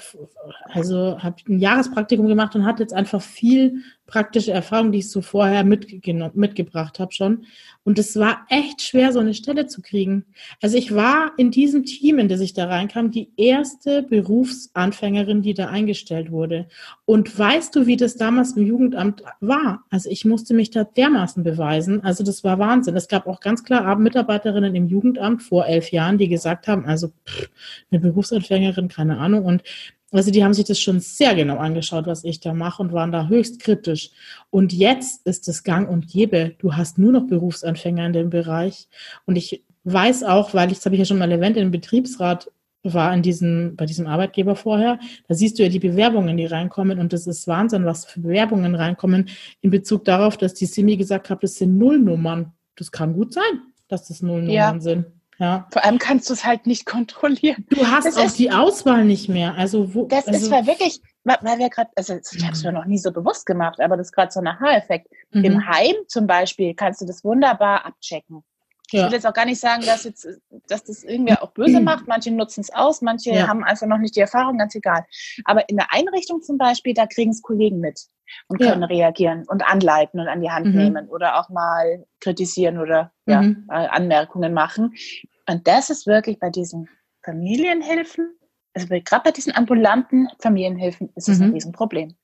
also 0.67 1.21
habe 1.21 1.37
ein 1.49 1.59
Jahrespraktikum 1.59 2.29
gemacht 2.29 2.55
und 2.55 2.65
hatte 2.65 2.85
jetzt 2.85 2.95
einfach 2.95 3.21
viel 3.21 3.83
praktische 4.07 4.53
Erfahrung, 4.53 4.93
die 4.93 4.99
ich 4.99 5.11
so 5.11 5.21
vorher 5.21 5.65
mitgebracht 5.65 7.01
habe 7.01 7.13
schon. 7.13 7.47
Und 7.85 7.99
es 7.99 8.17
war 8.17 8.47
echt 8.49 8.81
schwer, 8.81 9.13
so 9.13 9.19
eine 9.19 9.35
Stelle 9.35 9.67
zu 9.67 9.83
kriegen. 9.83 10.25
Also 10.63 10.79
ich 10.79 10.95
war 10.95 11.33
in 11.37 11.51
diesem 11.51 11.85
Team, 11.85 12.19
in 12.19 12.29
das 12.29 12.41
ich 12.41 12.55
da 12.55 12.67
reinkam, 12.67 13.11
die 13.11 13.31
erste 13.37 14.03
Berufsanfängerin, 14.03 15.43
die 15.43 15.53
da 15.53 15.67
eingestellt 15.67 16.31
wurde. 16.31 16.67
Und 17.05 17.39
weißt 17.39 17.77
du, 17.77 17.87
wie 17.87 17.97
das 17.97 18.17
damals 18.17 18.53
im 18.53 18.67
Jugendamt 18.67 19.23
war? 19.41 19.85
Also 19.91 20.09
ich 20.09 20.25
musste 20.25 20.55
mich 20.55 20.71
da 20.71 20.85
dermaßen 20.85 21.45
beweisen. 21.45 22.03
Also 22.03 22.25
das 22.25 22.43
war 22.43 22.59
Wahnsinn. 22.59 22.97
Es 22.97 23.09
gab 23.09 23.27
auch 23.27 23.41
ganz 23.41 23.65
klar 23.65 23.97
Mitarbeiterinnen 23.97 24.75
im 24.75 24.89
Jugendamt 24.89 25.43
vor 25.43 25.67
elf 25.67 25.93
Jahren, 25.93 26.17
die 26.17 26.29
gesagt 26.29 26.67
haben, 26.69 26.87
also 26.87 27.09
pff, 27.29 27.51
eine 27.91 28.01
Berufsanfängerin, 28.01 28.89
keine 28.89 29.19
Ahnung. 29.19 29.45
Und 29.45 29.63
also 30.15 30.31
die 30.31 30.45
haben 30.45 30.55
sich 30.55 30.65
das 30.65 30.79
schon 30.79 31.01
sehr 31.01 31.35
genau 31.35 31.57
angeschaut, 31.57 32.07
was 32.07 32.23
ich 32.23 32.39
da 32.39 32.55
mache 32.55 32.81
und 32.81 32.93
waren 32.93 33.11
da 33.11 33.27
höchst 33.27 33.59
kritisch. 33.59 34.11
Und 34.49 34.73
jetzt 34.73 35.27
ist 35.27 35.49
es 35.49 35.65
gang 35.65 35.91
und 35.91 36.07
gäbe. 36.07 36.55
Du 36.59 36.77
hast 36.77 36.99
nur 36.99 37.11
noch 37.11 37.27
Berufsanfänger 37.27 37.74
in 37.83 38.13
dem 38.13 38.31
Bereich. 38.31 38.89
Und 39.27 39.37
ich 39.37 39.65
weiß 39.85 40.25
auch, 40.25 40.55
weil 40.55 40.71
ich, 40.71 40.79
das 40.79 40.87
habe 40.87 40.95
ich 40.95 41.01
ja 41.01 41.05
schon 41.05 41.19
mal 41.19 41.31
erwähnt, 41.31 41.57
im 41.57 41.71
Betriebsrat 41.71 42.51
war 42.83 43.15
in 43.15 43.23
diesem, 43.23 43.77
bei 43.77 43.87
diesem 43.87 44.07
Arbeitgeber 44.07 44.57
vorher, 44.57 44.99
da 45.27 45.35
siehst 45.35 45.59
du 45.59 45.63
ja 45.63 45.69
die 45.71 45.79
Bewerbungen, 45.79 46.37
die 46.37 46.45
reinkommen 46.45 46.99
und 46.99 47.13
das 47.13 47.27
ist 47.27 47.49
Wahnsinn, 47.49 47.87
was 47.87 48.05
für 48.05 48.21
Bewerbungen 48.21 48.75
reinkommen 48.75 49.31
in 49.63 49.71
Bezug 49.71 50.05
darauf, 50.05 50.37
dass 50.37 50.55
die 50.55 50.67
Simi 50.67 50.97
gesagt 50.97 51.31
hat, 51.31 51.43
das 51.43 51.55
sind 51.55 51.79
Nullnummern. 51.79 52.53
Das 52.77 52.93
kann 52.93 53.15
gut 53.15 53.33
sein, 53.33 53.63
dass 53.89 54.09
das 54.09 54.21
Nullnummern 54.21 54.53
ja. 54.53 54.81
sind. 54.81 55.07
Ja. 55.39 55.67
Vor 55.73 55.85
allem 55.85 55.99
kannst 55.99 56.29
du 56.29 56.35
es 56.35 56.45
halt 56.45 56.67
nicht 56.67 56.87
kontrollieren. 56.87 57.67
Du 57.71 57.87
hast 57.87 58.07
das 58.07 58.17
auch 58.17 58.27
ist, 58.27 58.39
die 58.39 58.53
Auswahl 58.53 59.05
nicht 59.05 59.29
mehr. 59.29 59.55
Also 59.55 59.95
wo, 59.95 60.07
das 60.07 60.27
also, 60.27 60.39
ist 60.39 60.47
zwar 60.47 60.67
wirklich, 60.67 61.01
weil 61.25 61.59
wir 61.59 61.71
gerade, 61.71 61.91
also 61.97 62.15
ich 62.15 62.43
habe 62.45 62.53
es 62.53 62.63
mir 62.63 62.73
noch 62.73 62.85
nie 62.85 62.99
so 62.99 63.11
bewusst 63.11 63.47
gemacht, 63.47 63.81
aber 63.81 63.97
das 63.97 64.09
ist 64.09 64.13
gerade 64.13 64.31
so 64.31 64.41
ein 64.41 64.47
Aha-Effekt. 64.47 65.09
Mhm. 65.33 65.45
Im 65.45 65.67
Heim 65.67 65.95
zum 66.07 66.27
Beispiel 66.27 66.75
kannst 66.75 67.01
du 67.01 67.07
das 67.07 67.25
wunderbar 67.25 67.85
abchecken. 67.85 68.45
Ja. 68.95 69.01
Ich 69.01 69.07
will 69.07 69.15
jetzt 69.15 69.27
auch 69.27 69.35
gar 69.35 69.45
nicht 69.45 69.61
sagen, 69.61 69.83
dass, 69.85 70.05
jetzt, 70.05 70.27
dass 70.69 70.85
das 70.85 71.03
irgendwer 71.03 71.43
auch 71.43 71.51
böse 71.51 71.81
macht. 71.81 72.07
Manche 72.07 72.31
nutzen 72.31 72.61
es 72.61 72.73
aus, 72.73 73.03
manche 73.03 73.31
ja. 73.31 73.49
haben 73.49 73.65
einfach 73.65 73.87
noch 73.87 73.99
nicht 73.99 74.15
die 74.15 74.21
Erfahrung, 74.21 74.59
ganz 74.59 74.75
egal. 74.75 75.05
Aber 75.45 75.69
in 75.69 75.77
der 75.77 75.93
Einrichtung 75.93 76.43
zum 76.43 76.59
Beispiel, 76.59 76.95
da 76.95 77.07
kriegen 77.07 77.33
es 77.33 77.43
Kollegen 77.43 77.81
mit 77.81 78.07
und 78.49 78.59
können 78.59 78.83
ja. 78.83 78.87
reagieren 78.87 79.45
und 79.49 79.65
anleiten 79.65 80.21
und 80.21 80.29
an 80.29 80.41
die 80.41 80.51
Hand 80.51 80.67
mhm. 80.67 80.77
nehmen 80.77 81.09
oder 81.09 81.41
auch 81.41 81.49
mal 81.49 82.07
kritisieren 82.21 82.79
oder 82.79 83.13
ja, 83.27 83.43
mhm. 83.43 83.65
Anmerkungen 83.69 84.55
machen. 84.55 84.95
Und 85.49 85.67
das 85.67 85.91
ist 85.91 86.07
wirklich 86.07 86.39
bei 86.39 86.51
diesen 86.51 86.89
Familienhilfen, 87.25 88.39
also 88.75 88.87
gerade 88.89 89.25
bei 89.25 89.31
diesen 89.33 89.55
ambulanten 89.55 90.29
Familienhilfen, 90.39 91.11
ist 91.17 91.29
es 91.29 91.39
mhm. 91.39 91.47
ein 91.47 91.53
Riesenproblem. 91.53 92.15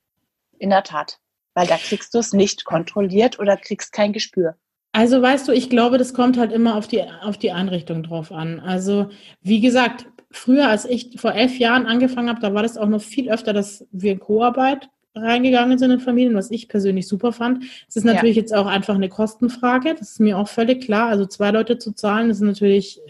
In 0.58 0.70
der 0.70 0.82
Tat. 0.82 1.18
Weil 1.54 1.66
da 1.66 1.76
kriegst 1.76 2.14
du 2.14 2.18
es 2.18 2.32
nicht 2.32 2.64
kontrolliert 2.64 3.38
oder 3.38 3.56
kriegst 3.56 3.92
kein 3.92 4.12
Gespür. 4.12 4.56
Also 4.92 5.22
weißt 5.22 5.46
du, 5.48 5.52
ich 5.52 5.70
glaube, 5.70 5.98
das 5.98 6.14
kommt 6.14 6.36
halt 6.36 6.52
immer 6.52 6.76
auf 6.76 6.88
die, 6.88 7.02
auf 7.22 7.38
die 7.38 7.52
Einrichtung 7.52 8.02
drauf 8.02 8.32
an. 8.32 8.60
Also 8.60 9.08
wie 9.40 9.60
gesagt, 9.60 10.06
früher, 10.30 10.68
als 10.68 10.84
ich 10.84 11.20
vor 11.20 11.32
elf 11.32 11.58
Jahren 11.58 11.86
angefangen 11.86 12.28
habe, 12.28 12.40
da 12.40 12.54
war 12.54 12.62
das 12.62 12.76
auch 12.76 12.88
noch 12.88 13.00
viel 13.00 13.30
öfter, 13.30 13.52
dass 13.52 13.86
wir 13.92 14.12
in 14.12 14.20
Co-Arbeit 14.20 14.88
reingegangen 15.14 15.78
sind 15.78 15.90
in 15.90 16.00
Familien, 16.00 16.34
was 16.34 16.50
ich 16.50 16.68
persönlich 16.68 17.08
super 17.08 17.32
fand. 17.32 17.64
Es 17.88 17.96
ist 17.96 18.04
natürlich 18.04 18.36
ja. 18.36 18.42
jetzt 18.42 18.54
auch 18.54 18.66
einfach 18.66 18.94
eine 18.94 19.08
Kostenfrage, 19.08 19.94
das 19.94 20.12
ist 20.12 20.20
mir 20.20 20.38
auch 20.38 20.48
völlig 20.48 20.82
klar. 20.82 21.08
Also 21.08 21.26
zwei 21.26 21.50
Leute 21.50 21.78
zu 21.78 21.92
zahlen, 21.92 22.30
ist 22.30 22.40
natürlich 22.40 23.00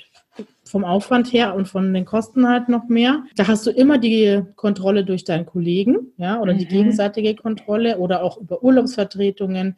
vom 0.64 0.84
Aufwand 0.84 1.32
her 1.32 1.54
und 1.54 1.66
von 1.66 1.92
den 1.92 2.04
Kosten 2.04 2.48
halt 2.48 2.68
noch 2.68 2.88
mehr. 2.88 3.24
Da 3.36 3.48
hast 3.48 3.66
du 3.66 3.70
immer 3.70 3.98
die 3.98 4.42
Kontrolle 4.54 5.04
durch 5.04 5.24
deinen 5.24 5.44
Kollegen, 5.44 6.12
ja, 6.16 6.40
oder 6.40 6.54
mhm. 6.54 6.58
die 6.58 6.66
gegenseitige 6.66 7.34
Kontrolle 7.34 7.98
oder 7.98 8.22
auch 8.22 8.38
über 8.38 8.62
Urlaubsvertretungen. 8.62 9.76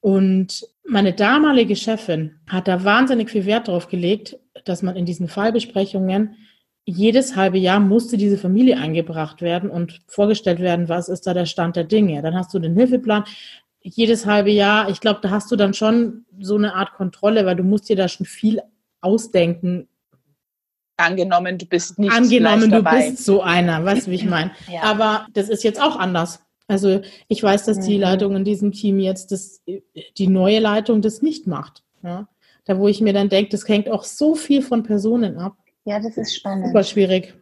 Und 0.00 0.66
meine 0.90 1.12
damalige 1.12 1.76
Chefin 1.76 2.40
hat 2.48 2.66
da 2.66 2.84
wahnsinnig 2.84 3.30
viel 3.30 3.46
Wert 3.46 3.68
darauf 3.68 3.88
gelegt, 3.88 4.36
dass 4.64 4.82
man 4.82 4.96
in 4.96 5.06
diesen 5.06 5.28
Fallbesprechungen 5.28 6.36
jedes 6.84 7.36
halbe 7.36 7.58
Jahr 7.58 7.78
musste 7.78 8.16
diese 8.16 8.38
Familie 8.38 8.76
eingebracht 8.76 9.40
werden 9.40 9.70
und 9.70 10.00
vorgestellt 10.08 10.58
werden, 10.58 10.88
was 10.88 11.08
ist 11.08 11.26
da 11.26 11.34
der 11.34 11.46
Stand 11.46 11.76
der 11.76 11.84
Dinge. 11.84 12.20
Dann 12.22 12.34
hast 12.34 12.52
du 12.52 12.58
den 12.58 12.74
Hilfeplan. 12.74 13.24
Jedes 13.82 14.26
halbe 14.26 14.50
Jahr, 14.50 14.90
ich 14.90 15.00
glaube, 15.00 15.20
da 15.22 15.30
hast 15.30 15.50
du 15.50 15.56
dann 15.56 15.74
schon 15.74 16.26
so 16.40 16.56
eine 16.56 16.74
Art 16.74 16.92
Kontrolle, 16.94 17.46
weil 17.46 17.56
du 17.56 17.62
musst 17.62 17.88
dir 17.88 17.96
da 17.96 18.08
schon 18.08 18.26
viel 18.26 18.60
ausdenken. 19.00 19.88
Angenommen, 20.96 21.56
du 21.56 21.66
bist 21.66 21.98
nicht 21.98 22.12
Angenommen, 22.12 22.70
du 22.70 22.82
bist 22.82 23.24
so 23.24 23.42
einer, 23.42 23.84
weißt 23.84 24.06
du, 24.06 24.10
wie 24.10 24.16
ich 24.16 24.24
meine. 24.28 24.50
Ja. 24.70 24.82
Aber 24.82 25.26
das 25.32 25.48
ist 25.48 25.62
jetzt 25.62 25.80
auch 25.80 25.96
anders. 25.96 26.44
Also 26.70 27.00
ich 27.26 27.42
weiß, 27.42 27.64
dass 27.64 27.80
die 27.80 27.96
mhm. 27.96 28.02
Leitung 28.02 28.36
in 28.36 28.44
diesem 28.44 28.70
Team 28.70 29.00
jetzt 29.00 29.32
das, 29.32 29.60
die 30.16 30.28
neue 30.28 30.60
Leitung 30.60 31.02
das 31.02 31.20
nicht 31.20 31.48
macht. 31.48 31.82
Ja? 32.02 32.28
Da 32.64 32.78
wo 32.78 32.86
ich 32.86 33.00
mir 33.00 33.12
dann 33.12 33.28
denke, 33.28 33.50
das 33.50 33.66
hängt 33.66 33.88
auch 33.90 34.04
so 34.04 34.36
viel 34.36 34.62
von 34.62 34.84
Personen 34.84 35.36
ab. 35.36 35.56
Ja, 35.84 35.98
das 35.98 36.16
ist 36.16 36.36
spannend. 36.36 36.68
Super 36.68 36.84
schwierig. 36.84 37.34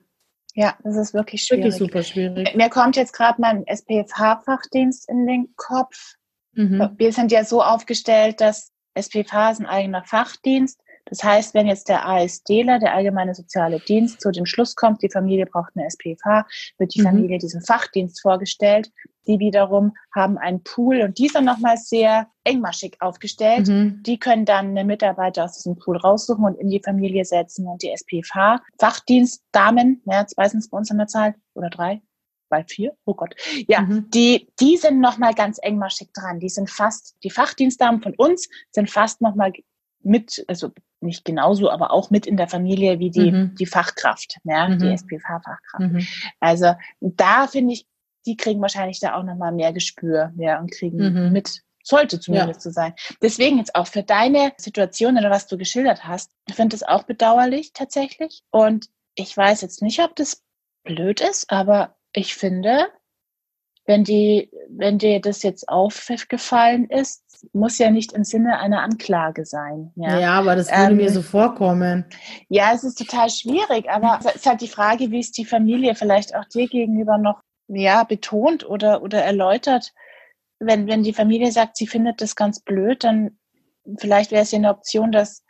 Ja, 0.55 0.79
das 0.83 0.97
ist 0.97 1.12
wirklich 1.12 1.43
schwierig. 1.43 1.64
Wirklich 1.64 1.76
super 1.76 2.03
schwierig. 2.03 2.55
Mir 2.55 2.70
kommt 2.70 2.97
jetzt 2.97 3.12
gerade 3.12 3.39
mein 3.39 3.66
SPFH-Fachdienst 3.66 5.09
in 5.11 5.26
den 5.26 5.55
Kopf. 5.57 6.14
Mhm. 6.55 6.95
Wir 6.97 7.12
sind 7.12 7.31
ja 7.31 7.45
so 7.45 7.62
aufgestellt, 7.62 8.41
dass 8.41 8.72
SPFH 8.95 9.51
ist 9.51 9.61
ein 9.61 9.66
eigener 9.66 10.05
Fachdienst. 10.05 10.81
Das 11.09 11.25
heißt, 11.25 11.55
wenn 11.55 11.67
jetzt 11.67 11.89
der 11.89 12.07
ASDler, 12.07 12.79
der 12.79 12.95
Allgemeine 12.95 13.35
Soziale 13.35 13.81
Dienst, 13.81 14.21
zu 14.21 14.31
dem 14.31 14.47
Schluss 14.47 14.75
kommt, 14.75 15.03
die 15.03 15.11
Familie 15.11 15.47
braucht 15.47 15.73
eine 15.75 15.87
SPFH, 15.87 16.47
wird 16.79 16.95
die 16.95 17.01
mhm. 17.01 17.07
Familie 17.07 17.39
diesem 17.39 17.63
Fachdienst 17.63 18.21
vorgestellt. 18.21 18.91
Die 19.27 19.39
wiederum 19.39 19.95
haben 20.15 20.39
einen 20.39 20.63
Pool 20.63 21.03
und 21.03 21.19
dieser 21.19 21.43
nochmal 21.43 21.77
sehr 21.77 22.29
engmaschig 22.45 22.97
aufgestellt. 23.01 23.69
Mhm. 23.69 24.03
Die 24.05 24.19
können 24.19 24.47
dann 24.47 24.71
eine 24.71 24.85
Mitarbeiter 24.85 25.45
aus 25.45 25.55
diesem 25.55 25.77
Pool 25.77 25.99
raussuchen 25.99 26.45
und 26.45 26.59
in 26.59 26.71
die 26.71 26.81
Familie 26.83 27.25
setzen 27.25 27.67
und 27.67 27.83
die 27.83 27.91
SPFH. 27.91 28.63
Fachdienstdamen, 28.79 30.03
ja, 30.07 30.27
zwei 30.27 30.49
sind 30.49 30.61
es 30.61 30.71
bei 30.71 30.79
uns 30.79 30.91
an 30.91 30.99
der 30.99 31.09
Zahl 31.09 31.35
oder 31.55 31.69
drei, 31.69 32.01
bei 32.49 32.65
vier, 32.65 32.97
oh 33.05 33.15
Gott, 33.15 33.35
ja, 33.67 33.83
mhm. 33.83 34.09
die, 34.11 34.49
die 34.61 34.79
sind 34.79 35.01
nochmal 35.01 35.35
ganz 35.35 35.59
engmaschig 35.61 36.09
dran. 36.15 36.41
Die 36.41 36.49
sind 36.49 36.71
fast, 36.71 37.17
die 37.23 37.31
Fachdienstdamen 37.31 38.01
von 38.01 38.15
uns 38.15 38.49
sind 38.71 38.91
fast 38.91 39.21
nochmal 39.21 39.53
mit, 40.03 40.45
also 40.49 40.71
nicht 41.01 41.25
genauso, 41.25 41.71
aber 41.71 41.91
auch 41.93 42.11
mit 42.11 42.27
in 42.27 42.37
der 42.37 42.49
Familie 42.49 42.99
wie 42.99 43.11
die, 43.11 43.31
mhm. 43.31 43.55
die 43.57 43.67
Fachkraft, 43.67 44.39
ja, 44.45 44.69
mhm. 44.69 44.79
die 44.79 44.93
SPV-Fachkraft. 44.93 45.93
Mhm. 45.93 46.07
Also 46.41 46.75
da 47.01 47.47
finde 47.47 47.75
ich, 47.75 47.87
die 48.27 48.37
kriegen 48.37 48.61
wahrscheinlich 48.61 49.01
da 49.01 49.15
auch 49.15 49.23
nochmal 49.23 49.53
mehr 49.53 49.73
Gespür, 49.73 50.33
ja, 50.37 50.59
und 50.59 50.71
kriegen 50.71 50.99
mhm. 50.99 51.33
mit, 51.33 51.63
sollte 51.83 52.21
zumindest 52.21 52.61
ja. 52.61 52.63
so 52.63 52.71
sein. 52.71 52.95
Deswegen 53.23 53.59
jetzt 53.59 53.75
auch 53.75 53.87
für 53.87 54.03
deine 54.03 54.53
Situation 54.59 55.17
oder 55.17 55.31
was 55.31 55.47
du 55.47 55.57
geschildert 55.57 56.05
hast, 56.05 56.33
ich 56.47 56.55
finde 56.55 56.75
das 56.75 56.83
auch 56.83 57.05
bedauerlich 57.05 57.73
tatsächlich. 57.73 58.43
Und 58.51 58.87
ich 59.15 59.37
weiß 59.37 59.63
jetzt 59.63 59.83
nicht, 59.83 60.01
ob 60.01 60.15
das 60.17 60.43
blöd 60.85 61.21
ist, 61.21 61.51
aber 61.51 61.97
ich 62.13 62.35
finde, 62.35 62.89
wenn 63.89 64.05
die, 64.05 64.51
wenn 64.68 64.99
dir 64.99 65.18
das 65.18 65.43
jetzt 65.43 65.66
aufgefallen 65.66 66.91
ist, 66.91 67.24
muss 67.55 67.78
ja 67.78 67.91
nicht 67.91 68.12
im 68.12 68.22
Sinne 68.22 68.59
einer 68.59 68.82
Anklage 68.82 69.47
sein. 69.47 69.93
Ja, 69.97 70.20
ja 70.20 70.32
aber 70.32 70.57
das 70.57 70.70
würde 70.70 70.91
ähm, 70.91 70.97
mir 70.99 71.11
so 71.11 71.22
vorkommen. 71.22 72.05
Ja, 72.51 72.72
es 72.74 72.84
ist 72.84 72.99
total 72.99 73.30
schwierig, 73.30 73.89
aber 73.89 74.18
es 74.20 74.34
ist 74.36 74.47
halt 74.47 74.61
die 74.61 74.68
Frage, 74.68 75.11
wie 75.11 75.20
es 75.20 75.32
die 75.32 75.47
Familie 75.47 75.95
vielleicht 75.95 76.36
auch 76.36 76.45
dir 76.45 76.68
gegenüber 76.68 77.16
noch 77.16 77.41
ja, 77.66 78.05
betont 78.05 78.68
oder, 78.68 79.03
oder 79.03 79.22
erläutert. 79.22 79.95
Wenn, 80.59 80.86
wenn 80.86 81.03
die 81.03 81.14
Familie 81.14 81.51
sagt, 81.51 81.78
sie 81.78 81.86
findet 81.86 82.20
das 82.20 82.36
ganz 82.36 82.61
blöd, 82.61 83.05
dann 83.05 83.39
vielleicht 83.97 84.32
wäre 84.32 84.43
es 84.43 84.51
ja 84.51 84.59
eine 84.59 84.68
Option, 84.68 85.12
dass, 85.12 85.45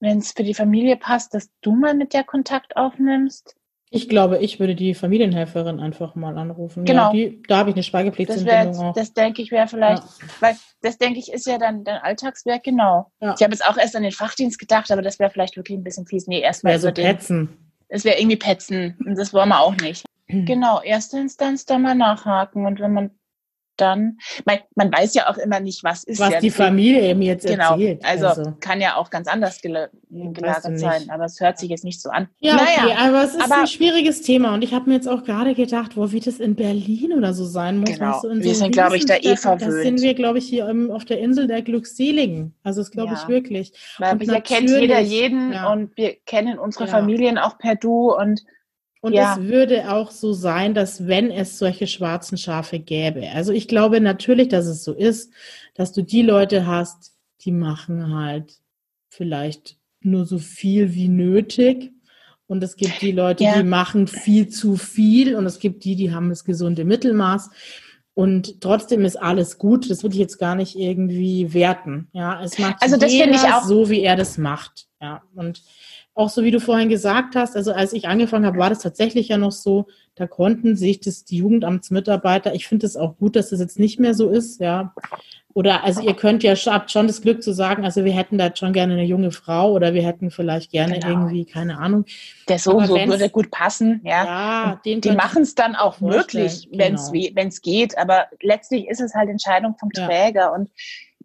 wenn 0.00 0.18
es 0.18 0.32
für 0.32 0.44
die 0.44 0.54
Familie 0.54 0.98
passt, 0.98 1.32
dass 1.32 1.48
du 1.62 1.74
mal 1.74 1.94
mit 1.94 2.12
der 2.12 2.24
Kontakt 2.24 2.76
aufnimmst 2.76 3.57
ich 3.90 4.08
glaube, 4.08 4.38
ich 4.38 4.60
würde 4.60 4.74
die 4.74 4.94
Familienhelferin 4.94 5.80
einfach 5.80 6.14
mal 6.14 6.36
anrufen. 6.36 6.84
Genau. 6.84 7.06
Ja, 7.06 7.12
die, 7.12 7.42
da 7.48 7.58
habe 7.58 7.70
ich 7.70 7.76
eine 7.76 7.82
Schweigepflichtentbindung 7.82 8.76
auch. 8.76 8.94
Das 8.94 9.14
denke 9.14 9.42
ich 9.42 9.50
wäre 9.50 9.68
vielleicht, 9.68 10.02
ja. 10.02 10.26
weil 10.40 10.56
das 10.82 10.98
denke 10.98 11.18
ich 11.18 11.32
ist 11.32 11.46
ja 11.46 11.58
dann 11.58 11.84
dein 11.84 12.00
Alltagswerk, 12.00 12.64
genau. 12.64 13.10
Ja. 13.20 13.34
Ich 13.36 13.42
habe 13.42 13.52
jetzt 13.52 13.64
auch 13.66 13.76
erst 13.76 13.96
an 13.96 14.02
den 14.02 14.12
Fachdienst 14.12 14.58
gedacht, 14.58 14.90
aber 14.90 15.02
das 15.02 15.18
wäre 15.18 15.30
vielleicht 15.30 15.56
wirklich 15.56 15.78
ein 15.78 15.84
bisschen 15.84 16.06
fies. 16.06 16.26
Nee, 16.26 16.40
erstmal 16.40 16.78
so 16.78 16.92
petzen. 16.92 17.56
Es 17.88 18.04
wäre 18.04 18.18
irgendwie 18.18 18.36
petzen 18.36 18.96
und 19.06 19.16
das 19.16 19.32
wollen 19.32 19.48
wir 19.48 19.60
auch 19.60 19.76
nicht. 19.76 20.04
Genau, 20.30 20.82
erste 20.82 21.18
Instanz 21.18 21.64
da 21.64 21.78
mal 21.78 21.94
nachhaken 21.94 22.66
und 22.66 22.80
wenn 22.80 22.92
man 22.92 23.10
dann, 23.80 24.18
man, 24.44 24.58
man 24.74 24.92
weiß 24.92 25.14
ja 25.14 25.30
auch 25.30 25.38
immer 25.38 25.60
nicht, 25.60 25.84
was 25.84 26.04
ist. 26.04 26.20
Was 26.20 26.30
ja, 26.30 26.40
die 26.40 26.50
Familie 26.50 27.14
mir 27.14 27.28
jetzt 27.28 27.46
genau, 27.46 27.72
erzählt. 27.72 28.04
Also, 28.04 28.26
also, 28.26 28.54
kann 28.60 28.80
ja 28.80 28.96
auch 28.96 29.10
ganz 29.10 29.28
anders 29.28 29.62
gel 29.62 29.88
gelagert 30.10 30.78
sein, 30.78 31.10
aber 31.10 31.26
es 31.26 31.38
hört 31.40 31.58
sich 31.58 31.68
jetzt 31.68 31.84
nicht 31.84 32.00
so 32.00 32.08
an. 32.10 32.28
Ja, 32.40 32.56
naja, 32.56 32.84
okay, 32.84 32.94
aber 32.98 33.24
es 33.24 33.34
ist 33.34 33.42
aber, 33.42 33.60
ein 33.60 33.66
schwieriges 33.66 34.22
Thema 34.22 34.54
und 34.54 34.62
ich 34.62 34.72
habe 34.72 34.88
mir 34.88 34.96
jetzt 34.96 35.08
auch 35.08 35.22
gerade 35.22 35.54
gedacht, 35.54 35.96
wo 35.96 36.10
wie 36.12 36.20
das 36.20 36.40
in 36.40 36.54
Berlin 36.54 37.12
oder 37.12 37.34
so 37.34 37.44
sein 37.44 37.78
muss. 37.78 37.90
Genau, 37.90 38.20
du, 38.22 38.42
wir 38.42 38.54
so 38.54 38.60
sind, 38.60 38.72
glaube 38.72 38.96
ich, 38.96 39.06
da 39.06 39.16
eh 39.16 39.36
verwöhnt. 39.36 39.62
Das 39.62 39.82
sind 39.82 40.00
wir, 40.00 40.14
glaube 40.14 40.38
ich, 40.38 40.48
hier 40.48 40.74
auf 40.90 41.04
der 41.04 41.18
Insel 41.20 41.46
der 41.46 41.62
Glückseligen. 41.62 42.54
Also 42.62 42.80
das 42.80 42.90
glaube 42.90 43.12
ja. 43.12 43.20
ich 43.20 43.28
wirklich. 43.28 43.72
Weil 43.98 44.18
hier 44.18 44.40
kennt 44.40 44.70
jeder 44.70 45.00
jeden 45.00 45.52
ja. 45.52 45.70
und 45.70 45.96
wir 45.96 46.16
kennen 46.26 46.58
unsere. 46.58 46.88
Familien 46.88 47.38
auch 47.38 47.58
per 47.58 47.76
Du 47.76 48.12
und 48.12 48.44
und 49.00 49.12
ja. 49.12 49.34
es 49.34 49.42
würde 49.42 49.92
auch 49.92 50.10
so 50.10 50.32
sein, 50.32 50.74
dass 50.74 51.06
wenn 51.06 51.30
es 51.30 51.58
solche 51.58 51.86
schwarzen 51.86 52.36
Schafe 52.36 52.78
gäbe, 52.78 53.30
also 53.30 53.52
ich 53.52 53.68
glaube 53.68 54.00
natürlich, 54.00 54.48
dass 54.48 54.66
es 54.66 54.82
so 54.82 54.92
ist, 54.92 55.32
dass 55.74 55.92
du 55.92 56.02
die 56.02 56.22
Leute 56.22 56.66
hast, 56.66 57.12
die 57.42 57.52
machen 57.52 58.14
halt 58.14 58.58
vielleicht 59.08 59.76
nur 60.00 60.26
so 60.26 60.38
viel 60.38 60.94
wie 60.94 61.08
nötig. 61.08 61.92
Und 62.46 62.62
es 62.64 62.76
gibt 62.76 63.02
die 63.02 63.12
Leute, 63.12 63.44
ja. 63.44 63.58
die 63.58 63.64
machen 63.64 64.06
viel 64.06 64.48
zu 64.48 64.76
viel. 64.76 65.36
Und 65.36 65.44
es 65.46 65.58
gibt 65.58 65.84
die, 65.84 65.96
die 65.96 66.12
haben 66.12 66.30
das 66.30 66.44
gesunde 66.44 66.84
Mittelmaß. 66.84 67.50
Und 68.14 68.60
trotzdem 68.60 69.04
ist 69.04 69.16
alles 69.16 69.58
gut. 69.58 69.90
Das 69.90 70.02
würde 70.02 70.14
ich 70.14 70.20
jetzt 70.20 70.38
gar 70.38 70.54
nicht 70.54 70.76
irgendwie 70.76 71.52
werten. 71.52 72.08
Ja, 72.12 72.42
es 72.42 72.58
macht 72.58 72.82
also 72.82 72.96
das 72.96 73.12
jeder 73.12 73.30
ich 73.30 73.42
auch 73.42 73.64
so, 73.64 73.90
wie 73.90 74.00
er 74.00 74.16
das 74.16 74.38
macht. 74.38 74.88
Ja, 75.00 75.22
und 75.34 75.62
auch 76.18 76.30
so 76.30 76.42
wie 76.42 76.50
du 76.50 76.58
vorhin 76.58 76.88
gesagt 76.88 77.36
hast, 77.36 77.54
also 77.54 77.72
als 77.72 77.92
ich 77.92 78.08
angefangen 78.08 78.44
habe, 78.44 78.58
war 78.58 78.70
das 78.70 78.80
tatsächlich 78.80 79.28
ja 79.28 79.38
noch 79.38 79.52
so, 79.52 79.86
da 80.16 80.26
konnten 80.26 80.74
sich 80.74 80.98
das 80.98 81.24
die 81.24 81.36
Jugendamtsmitarbeiter, 81.36 82.54
ich 82.54 82.66
finde 82.66 82.86
es 82.86 82.96
auch 82.96 83.16
gut, 83.18 83.36
dass 83.36 83.50
das 83.50 83.60
jetzt 83.60 83.78
nicht 83.78 84.00
mehr 84.00 84.14
so 84.14 84.28
ist, 84.28 84.60
ja. 84.60 84.92
Oder 85.54 85.84
also 85.84 86.02
ihr 86.02 86.14
könnt 86.14 86.42
ja 86.42 86.54
habt 86.54 86.90
schon 86.90 87.06
das 87.06 87.22
Glück 87.22 87.42
zu 87.42 87.52
sagen, 87.52 87.84
also 87.84 88.04
wir 88.04 88.12
hätten 88.12 88.36
da 88.36 88.54
schon 88.54 88.72
gerne 88.72 88.94
eine 88.94 89.04
junge 89.04 89.30
Frau 89.30 89.72
oder 89.72 89.94
wir 89.94 90.04
hätten 90.04 90.30
vielleicht 90.30 90.70
gerne 90.72 90.98
genau. 90.98 91.08
irgendwie, 91.08 91.46
keine 91.46 91.78
Ahnung. 91.78 92.04
Der 92.48 92.58
so, 92.58 92.80
so 92.80 92.94
würde 92.94 93.30
gut 93.30 93.50
passen, 93.50 94.00
ja. 94.04 94.24
ja 94.24 94.80
den 94.84 95.00
die 95.00 95.12
machen 95.12 95.42
es 95.42 95.54
dann 95.54 95.76
auch 95.76 96.00
möglich, 96.00 96.68
wenn 96.72 96.94
es 96.94 97.12
genau. 97.12 97.58
geht, 97.62 97.96
aber 97.96 98.26
letztlich 98.42 98.88
ist 98.88 99.00
es 99.00 99.14
halt 99.14 99.30
Entscheidung 99.30 99.76
vom 99.78 99.90
Träger 99.90 100.40
ja. 100.40 100.48
und 100.48 100.68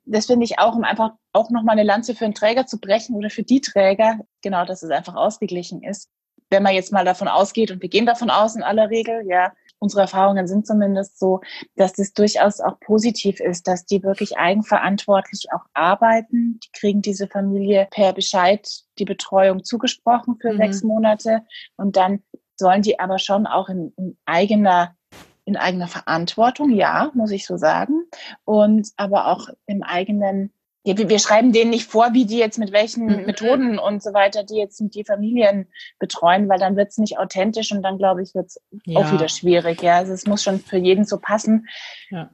das 0.05 0.25
finde 0.25 0.45
ich 0.45 0.59
auch, 0.59 0.75
um 0.75 0.83
einfach 0.83 1.11
auch 1.31 1.49
nochmal 1.49 1.73
eine 1.73 1.87
Lanze 1.87 2.15
für 2.15 2.25
einen 2.25 2.33
Träger 2.33 2.65
zu 2.65 2.79
brechen 2.79 3.15
oder 3.15 3.29
für 3.29 3.43
die 3.43 3.61
Träger, 3.61 4.19
genau, 4.41 4.65
dass 4.65 4.83
es 4.83 4.91
einfach 4.91 5.15
ausgeglichen 5.15 5.83
ist. 5.83 6.09
Wenn 6.49 6.63
man 6.63 6.75
jetzt 6.75 6.91
mal 6.91 7.05
davon 7.05 7.27
ausgeht, 7.27 7.71
und 7.71 7.81
wir 7.81 7.89
gehen 7.89 8.05
davon 8.05 8.29
aus 8.29 8.55
in 8.55 8.63
aller 8.63 8.89
Regel, 8.89 9.23
ja, 9.25 9.53
unsere 9.79 10.01
Erfahrungen 10.01 10.47
sind 10.47 10.65
zumindest 10.65 11.19
so, 11.19 11.41
dass 11.75 11.93
das 11.93 12.13
durchaus 12.13 12.61
auch 12.61 12.79
positiv 12.79 13.39
ist, 13.39 13.67
dass 13.67 13.85
die 13.85 14.01
wirklich 14.01 14.37
eigenverantwortlich 14.37 15.47
auch 15.53 15.65
arbeiten. 15.73 16.59
Die 16.63 16.79
kriegen 16.79 17.01
diese 17.01 17.27
Familie 17.27 17.87
per 17.91 18.13
Bescheid 18.13 18.67
die 18.97 19.05
Betreuung 19.05 19.63
zugesprochen 19.63 20.37
für 20.39 20.53
mhm. 20.53 20.57
sechs 20.57 20.83
Monate 20.83 21.41
und 21.75 21.97
dann 21.97 22.23
sollen 22.55 22.81
die 22.81 22.99
aber 22.99 23.19
schon 23.19 23.45
auch 23.45 23.67
in, 23.67 23.93
in 23.97 24.17
eigener 24.25 24.95
in 25.45 25.57
eigener 25.57 25.87
Verantwortung, 25.87 26.71
ja, 26.71 27.11
muss 27.13 27.31
ich 27.31 27.45
so 27.45 27.57
sagen. 27.57 28.05
Und 28.45 28.89
aber 28.97 29.27
auch 29.27 29.49
im 29.65 29.83
eigenen, 29.83 30.51
ja, 30.83 30.97
wir, 30.97 31.09
wir 31.09 31.19
schreiben 31.19 31.51
denen 31.51 31.71
nicht 31.71 31.89
vor, 31.89 32.13
wie 32.13 32.25
die 32.25 32.37
jetzt 32.37 32.59
mit 32.59 32.71
welchen 32.71 33.05
mhm. 33.05 33.25
Methoden 33.25 33.79
und 33.79 34.01
so 34.01 34.13
weiter, 34.13 34.43
die 34.43 34.55
jetzt 34.55 34.81
die 34.81 35.03
Familien 35.03 35.67
betreuen, 35.99 36.49
weil 36.49 36.59
dann 36.59 36.75
wird 36.75 36.89
es 36.89 36.97
nicht 36.97 37.17
authentisch 37.17 37.71
und 37.71 37.81
dann, 37.83 37.97
glaube 37.97 38.21
ich, 38.21 38.33
wird 38.35 38.47
es 38.47 38.61
ja. 38.85 38.99
auch 38.99 39.11
wieder 39.11 39.29
schwierig. 39.29 39.81
Ja, 39.81 39.97
also 39.97 40.13
es 40.13 40.25
muss 40.25 40.43
schon 40.43 40.59
für 40.59 40.77
jeden 40.77 41.05
so 41.05 41.19
passen. 41.19 41.67
Ja. 42.09 42.29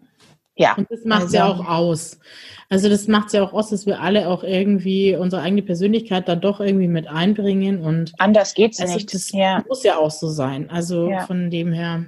Ja. 0.60 0.76
Und 0.76 0.92
das 0.92 1.06
macht 1.06 1.22
also, 1.22 1.38
ja 1.38 1.48
auch 1.48 1.66
aus. 1.66 2.20
Also 2.68 2.90
das 2.90 3.08
macht 3.08 3.32
ja 3.32 3.44
auch 3.44 3.54
aus, 3.54 3.70
dass 3.70 3.86
wir 3.86 4.02
alle 4.02 4.28
auch 4.28 4.44
irgendwie 4.44 5.16
unsere 5.16 5.42
eigene 5.42 5.62
Persönlichkeit 5.62 6.28
dann 6.28 6.42
doch 6.42 6.60
irgendwie 6.60 6.90
mit 6.90 7.08
einbringen 7.08 7.82
und 7.82 8.12
anders 8.20 8.56
geht's 8.56 8.82
also 8.82 8.94
nicht. 8.94 9.14
Das 9.14 9.32
ja. 9.32 9.64
muss 9.70 9.84
ja 9.84 9.98
auch 9.98 10.12
so 10.12 10.28
sein. 10.28 10.70
Also 10.70 11.10
ja. 11.10 11.26
von 11.26 11.50
dem 11.50 11.72
her 11.72 12.08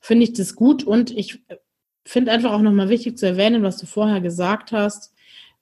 finde 0.00 0.24
ich 0.24 0.32
das 0.32 0.54
gut 0.54 0.84
und 0.84 1.10
ich 1.10 1.42
finde 2.04 2.32
einfach 2.32 2.52
auch 2.52 2.62
nochmal 2.62 2.88
wichtig 2.88 3.18
zu 3.18 3.26
erwähnen, 3.26 3.62
was 3.62 3.76
du 3.76 3.86
vorher 3.86 4.20
gesagt 4.20 4.72
hast. 4.72 5.12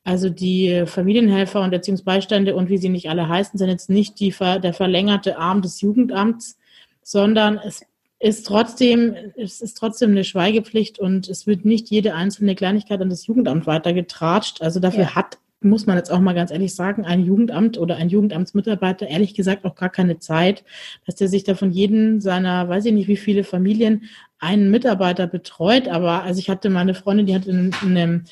Also 0.05 0.31
die 0.31 0.85
Familienhelfer 0.87 1.61
und 1.61 1.73
Erziehungsbeistände 1.73 2.55
und 2.55 2.69
wie 2.69 2.79
sie 2.79 2.89
nicht 2.89 3.11
alle 3.11 3.29
heißen, 3.29 3.59
sind 3.59 3.69
jetzt 3.69 3.91
nicht 3.91 4.21
die, 4.21 4.33
der 4.39 4.73
verlängerte 4.73 5.37
Arm 5.37 5.63
des 5.63 5.81
Jugendamts, 5.81 6.59
sondern 7.03 7.59
es 7.59 7.83
ist 8.21 8.47
trotzdem, 8.47 9.17
es 9.37 9.61
ist 9.61 9.77
trotzdem 9.77 10.13
eine 10.13 10.23
Schweigepflicht 10.23 11.01
und 11.01 11.29
es 11.29 11.47
wird 11.47 11.65
nicht 11.65 11.91
jede 11.91 12.15
einzelne 12.15 12.55
Kleinigkeit 12.55 13.01
an 13.01 13.11
das 13.11 13.27
Jugendamt 13.27 13.67
weitergetratscht. 13.67 14.63
Also 14.63 14.79
dafür 14.79 15.03
ja. 15.03 15.15
hat 15.17 15.39
muss 15.67 15.87
man 15.87 15.97
jetzt 15.97 16.11
auch 16.11 16.21
mal 16.21 16.35
ganz 16.35 16.51
ehrlich 16.51 16.75
sagen, 16.75 17.05
ein 17.05 17.25
Jugendamt 17.25 17.79
oder 17.79 17.97
ein 17.97 18.09
Jugendamtsmitarbeiter 18.09 19.09
ehrlich 19.09 19.35
gesagt 19.35 19.65
auch 19.65 19.75
gar 19.75 19.91
keine 19.91 20.19
Zeit, 20.19 20.65
dass 21.05 21.17
der 21.17 21.29
sich 21.29 21.45
da 21.45 21.55
von 21.55 21.71
jedem 21.71 22.21
seiner, 22.21 22.69
weiß 22.69 22.87
ich 22.87 22.93
nicht, 22.93 23.09
wie 23.09 23.17
viele 23.17 23.45
Familien 23.45 24.05
einen 24.39 24.71
Mitarbeiter 24.71 25.27
betreut. 25.27 25.89
Aber 25.89 26.23
also 26.23 26.39
ich 26.39 26.49
hatte 26.49 26.71
meine 26.71 26.95
Freundin, 26.95 27.27
die 27.27 27.35
hat 27.35 27.47
in, 27.47 27.75
in 27.83 27.97
einem 27.97 28.25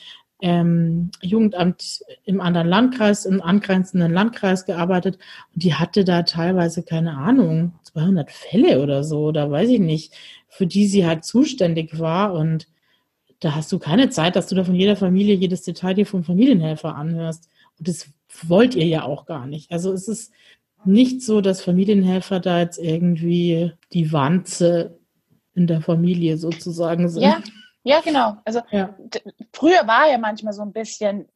ähm, 0.42 1.10
Jugendamt 1.22 2.04
im 2.24 2.40
anderen 2.40 2.68
Landkreis, 2.68 3.24
im 3.24 3.40
angrenzenden 3.40 4.12
Landkreis 4.12 4.66
gearbeitet. 4.66 5.18
Und 5.54 5.62
die 5.62 5.74
hatte 5.74 6.04
da 6.04 6.22
teilweise, 6.22 6.82
keine 6.82 7.16
Ahnung, 7.16 7.72
200 7.84 8.30
Fälle 8.30 8.82
oder 8.82 9.04
so, 9.04 9.26
oder 9.26 9.50
weiß 9.50 9.70
ich 9.70 9.80
nicht, 9.80 10.12
für 10.48 10.66
die 10.66 10.86
sie 10.86 11.06
halt 11.06 11.24
zuständig 11.24 11.98
war. 11.98 12.34
Und 12.34 12.66
da 13.44 13.54
hast 13.54 13.70
du 13.72 13.78
keine 13.78 14.08
Zeit, 14.08 14.36
dass 14.36 14.46
du 14.46 14.54
da 14.54 14.64
von 14.64 14.74
jeder 14.74 14.96
Familie 14.96 15.34
jedes 15.34 15.62
Detail 15.62 15.94
dir 15.94 16.06
vom 16.06 16.24
Familienhelfer 16.24 16.94
anhörst. 16.96 17.50
Und 17.78 17.88
das 17.88 18.08
wollt 18.42 18.74
ihr 18.74 18.86
ja 18.86 19.04
auch 19.04 19.26
gar 19.26 19.46
nicht. 19.46 19.70
Also 19.70 19.92
es 19.92 20.08
ist 20.08 20.32
nicht 20.84 21.20
so, 21.20 21.42
dass 21.42 21.62
Familienhelfer 21.62 22.40
da 22.40 22.60
jetzt 22.60 22.78
irgendwie 22.78 23.72
die 23.92 24.12
Wanze 24.12 24.98
in 25.54 25.66
der 25.66 25.82
Familie 25.82 26.38
sozusagen 26.38 27.08
sind. 27.10 27.22
Ja, 27.22 27.42
ja 27.82 28.00
genau. 28.00 28.36
Also 28.46 28.62
ja. 28.70 28.96
früher 29.52 29.86
war 29.86 30.10
ja 30.10 30.16
manchmal 30.16 30.54
so 30.54 30.62
ein 30.62 30.72
bisschen, 30.72 31.28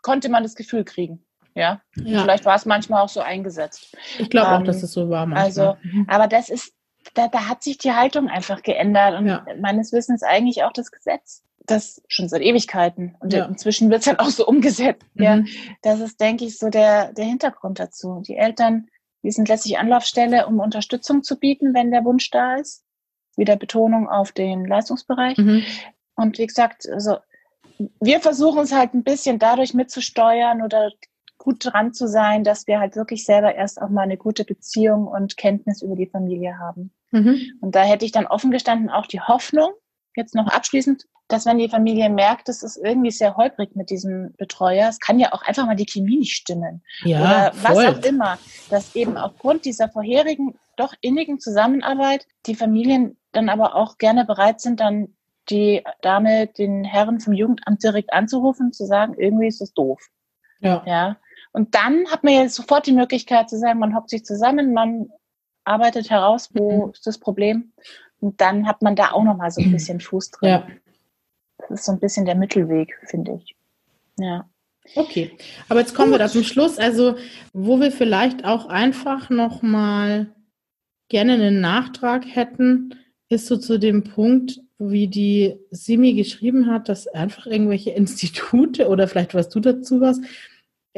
konnte 0.00 0.30
man 0.30 0.42
das 0.42 0.54
Gefühl 0.54 0.84
kriegen. 0.84 1.22
Ja, 1.54 1.82
ja. 1.96 2.22
vielleicht 2.22 2.46
war 2.46 2.56
es 2.56 2.64
manchmal 2.64 3.02
auch 3.02 3.10
so 3.10 3.20
eingesetzt. 3.20 3.94
Ich 4.18 4.30
glaube 4.30 4.54
ähm, 4.54 4.62
auch, 4.62 4.64
dass 4.64 4.82
es 4.82 4.92
so 4.92 5.10
war 5.10 5.26
manchmal. 5.26 5.44
Also, 5.44 5.76
mhm. 5.82 6.06
aber 6.08 6.28
das 6.28 6.48
ist 6.48 6.72
da, 7.14 7.28
da 7.28 7.48
hat 7.48 7.62
sich 7.62 7.78
die 7.78 7.92
Haltung 7.92 8.28
einfach 8.28 8.62
geändert 8.62 9.18
und 9.18 9.26
ja. 9.26 9.44
meines 9.60 9.92
Wissens 9.92 10.22
eigentlich 10.22 10.64
auch 10.64 10.72
das 10.72 10.90
Gesetz. 10.90 11.42
Das 11.64 12.02
schon 12.08 12.28
seit 12.28 12.42
Ewigkeiten. 12.42 13.16
Und 13.20 13.32
ja. 13.32 13.44
inzwischen 13.44 13.90
wird 13.90 14.00
es 14.00 14.06
halt 14.08 14.18
auch 14.18 14.30
so 14.30 14.46
umgesetzt. 14.46 15.04
Mhm. 15.14 15.22
Ja. 15.22 15.44
Das 15.82 16.00
ist, 16.00 16.20
denke 16.20 16.44
ich, 16.44 16.58
so 16.58 16.70
der, 16.70 17.12
der 17.12 17.24
Hintergrund 17.24 17.78
dazu. 17.78 18.22
Die 18.26 18.36
Eltern, 18.36 18.88
die 19.22 19.30
sind 19.30 19.48
letztlich 19.48 19.78
Anlaufstelle, 19.78 20.46
um 20.46 20.58
Unterstützung 20.58 21.22
zu 21.22 21.38
bieten, 21.38 21.74
wenn 21.74 21.90
der 21.90 22.04
Wunsch 22.04 22.30
da 22.30 22.56
ist. 22.56 22.84
Wieder 23.36 23.56
Betonung 23.56 24.08
auf 24.08 24.32
den 24.32 24.64
Leistungsbereich. 24.64 25.38
Mhm. 25.38 25.62
Und 26.16 26.38
wie 26.38 26.46
gesagt, 26.46 26.88
also 26.90 27.18
wir 28.00 28.20
versuchen 28.20 28.60
es 28.60 28.72
halt 28.72 28.94
ein 28.94 29.04
bisschen 29.04 29.38
dadurch 29.38 29.74
mitzusteuern 29.74 30.62
oder 30.62 30.90
gut 31.42 31.56
dran 31.60 31.92
zu 31.92 32.06
sein, 32.06 32.44
dass 32.44 32.68
wir 32.68 32.78
halt 32.78 32.94
wirklich 32.94 33.24
selber 33.24 33.54
erst 33.54 33.82
auch 33.82 33.88
mal 33.88 34.02
eine 34.02 34.16
gute 34.16 34.44
Beziehung 34.44 35.08
und 35.08 35.36
Kenntnis 35.36 35.82
über 35.82 35.96
die 35.96 36.06
Familie 36.06 36.58
haben. 36.58 36.92
Mhm. 37.10 37.40
Und 37.60 37.74
da 37.74 37.82
hätte 37.82 38.04
ich 38.04 38.12
dann 38.12 38.26
offen 38.26 38.52
gestanden 38.52 38.90
auch 38.90 39.06
die 39.06 39.20
Hoffnung, 39.20 39.72
jetzt 40.14 40.36
noch 40.36 40.46
abschließend, 40.46 41.04
dass 41.26 41.44
wenn 41.44 41.58
die 41.58 41.68
Familie 41.68 42.10
merkt, 42.10 42.48
es 42.48 42.62
ist 42.62 42.76
irgendwie 42.76 43.10
sehr 43.10 43.36
holprig 43.36 43.74
mit 43.74 43.90
diesem 43.90 44.34
Betreuer, 44.36 44.88
es 44.88 45.00
kann 45.00 45.18
ja 45.18 45.32
auch 45.32 45.42
einfach 45.42 45.66
mal 45.66 45.74
die 45.74 45.86
Chemie 45.86 46.18
nicht 46.18 46.34
stimmen 46.34 46.82
ja, 47.02 47.20
oder 47.20 47.52
was 47.62 47.78
auch 47.78 48.04
immer, 48.04 48.38
dass 48.70 48.94
eben 48.94 49.16
aufgrund 49.16 49.64
dieser 49.64 49.88
vorherigen 49.88 50.54
doch 50.76 50.94
innigen 51.00 51.40
Zusammenarbeit 51.40 52.26
die 52.46 52.54
Familien 52.54 53.18
dann 53.32 53.48
aber 53.48 53.74
auch 53.74 53.98
gerne 53.98 54.24
bereit 54.24 54.60
sind, 54.60 54.80
dann 54.80 55.16
die 55.50 55.82
Dame, 56.02 56.46
den 56.46 56.84
Herren 56.84 57.18
vom 57.18 57.32
Jugendamt 57.32 57.82
direkt 57.82 58.12
anzurufen, 58.12 58.72
zu 58.72 58.86
sagen, 58.86 59.14
irgendwie 59.18 59.48
ist 59.48 59.60
es 59.60 59.72
doof. 59.72 60.00
Ja. 60.60 60.82
ja. 60.86 61.16
Und 61.52 61.74
dann 61.74 62.06
hat 62.10 62.24
man 62.24 62.34
ja 62.34 62.48
sofort 62.48 62.86
die 62.86 62.92
Möglichkeit 62.92 63.50
zu 63.50 63.58
sagen, 63.58 63.78
man 63.78 63.94
hockt 63.94 64.10
sich 64.10 64.24
zusammen, 64.24 64.72
man 64.72 65.10
arbeitet 65.64 66.10
heraus, 66.10 66.50
wo 66.54 66.86
mhm. 66.86 66.92
ist 66.92 67.06
das 67.06 67.18
Problem. 67.18 67.72
Und 68.20 68.40
dann 68.40 68.66
hat 68.66 68.82
man 68.82 68.96
da 68.96 69.12
auch 69.12 69.24
nochmal 69.24 69.50
so 69.50 69.60
ein 69.60 69.68
mhm. 69.68 69.72
bisschen 69.72 70.00
Fuß 70.00 70.30
drin. 70.30 70.48
Ja. 70.48 70.66
Das 71.58 71.70
ist 71.70 71.84
so 71.84 71.92
ein 71.92 72.00
bisschen 72.00 72.24
der 72.24 72.34
Mittelweg, 72.34 72.98
finde 73.04 73.40
ich. 73.42 73.54
Ja. 74.18 74.48
Okay, 74.96 75.36
aber 75.68 75.80
jetzt 75.80 75.94
kommen 75.94 76.10
Gut. 76.10 76.18
wir 76.18 76.24
da 76.24 76.28
zum 76.28 76.42
Schluss. 76.42 76.78
Also, 76.78 77.16
wo 77.52 77.78
wir 77.80 77.92
vielleicht 77.92 78.44
auch 78.44 78.66
einfach 78.66 79.30
nochmal 79.30 80.34
gerne 81.08 81.34
einen 81.34 81.60
Nachtrag 81.60 82.24
hätten, 82.26 82.94
ist 83.28 83.46
so 83.46 83.56
zu 83.56 83.78
dem 83.78 84.02
Punkt, 84.02 84.60
wie 84.78 85.06
die 85.06 85.56
Simi 85.70 86.14
geschrieben 86.14 86.66
hat, 86.66 86.88
dass 86.88 87.06
einfach 87.06 87.46
irgendwelche 87.46 87.90
Institute 87.96 88.88
oder 88.88 89.06
vielleicht 89.06 89.34
was 89.34 89.48
du 89.48 89.60
dazu 89.60 90.00
was, 90.00 90.20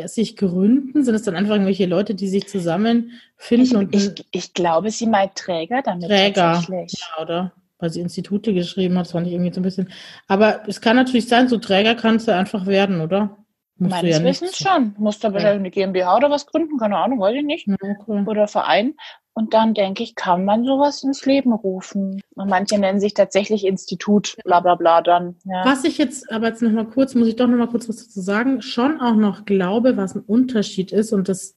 sich 0.07 0.37
gründen? 0.37 1.05
Sind 1.05 1.15
es 1.15 1.23
dann 1.23 1.37
einfach 1.37 1.53
irgendwelche 1.53 1.87
Leute, 1.87 2.15
die 2.15 2.29
sich 2.29 2.49
zusammenfinden? 2.49 3.21
Ich, 3.49 3.75
und 3.75 3.95
ich, 3.95 4.27
ich 4.31 4.55
glaube, 4.55 4.91
sie 4.91 5.07
meint 5.07 5.35
Träger 5.35 5.83
damit. 5.83 6.09
Träger, 6.09 6.63
ja, 6.69 7.23
oder? 7.23 7.53
Weil 7.79 7.91
sie 7.91 8.01
Institute 8.01 8.55
geschrieben 8.55 8.97
hat, 8.97 9.07
das 9.07 9.13
fand 9.13 9.27
ich 9.27 9.33
irgendwie 9.33 9.53
so 9.53 9.61
ein 9.61 9.65
bisschen. 9.65 9.91
Aber 10.27 10.63
es 10.69 10.81
kann 10.81 10.97
natürlich 10.97 11.29
sein, 11.29 11.49
so 11.49 11.59
Träger 11.59 11.95
kannst 11.95 12.29
du 12.29 12.35
einfach 12.35 12.67
werden, 12.67 13.01
oder? 13.01 13.37
Musst 13.77 13.91
Meines 13.91 14.19
ja 14.19 14.25
Wissens 14.25 14.57
schon. 14.57 14.95
Musst 14.99 15.25
du 15.25 15.33
wahrscheinlich 15.33 15.61
eine 15.61 15.71
GmbH 15.71 16.17
oder 16.17 16.31
was 16.31 16.47
gründen, 16.47 16.79
keine 16.79 16.97
Ahnung, 16.97 17.21
weiß 17.21 17.35
ich 17.35 17.45
nicht. 17.45 17.69
Okay. 17.69 18.25
Oder 18.27 18.47
Verein. 18.47 18.95
Und 19.37 19.53
dann 19.53 19.75
denke 19.75 20.05
ich, 20.05 20.15
kann 20.15 20.45
man 20.45 20.65
sowas 20.65 21.03
ins 21.03 21.27
Leben 21.27 21.53
rufen. 21.53 22.23
Und 22.37 22.49
manche 22.49 22.79
nennen 22.79 23.01
sich 23.01 23.15
tatsächlich 23.15 23.67
Institut, 23.67 24.37
bla 24.45 24.61
bla 24.61 24.77
bla 24.77 25.03
dann. 25.03 25.37
Ja. 25.45 25.65
Was 25.65 25.85
ich 25.85 25.99
jetzt, 25.99 26.31
aber 26.31 26.47
jetzt 26.47 26.63
nochmal 26.63 26.87
kurz, 26.87 27.17
muss 27.17 27.27
ich 27.27 27.35
doch 27.35 27.49
nochmal 27.49 27.69
kurz 27.69 27.89
was 27.89 27.97
dazu 27.97 28.21
sagen, 28.21 28.63
schon 28.63 29.01
auch 29.01 29.17
noch 29.17 29.45
glaube, 29.45 29.97
was 29.97 30.15
ein 30.15 30.23
Unterschied 30.23 30.93
ist, 30.93 31.13
und 31.13 31.29
das 31.29 31.57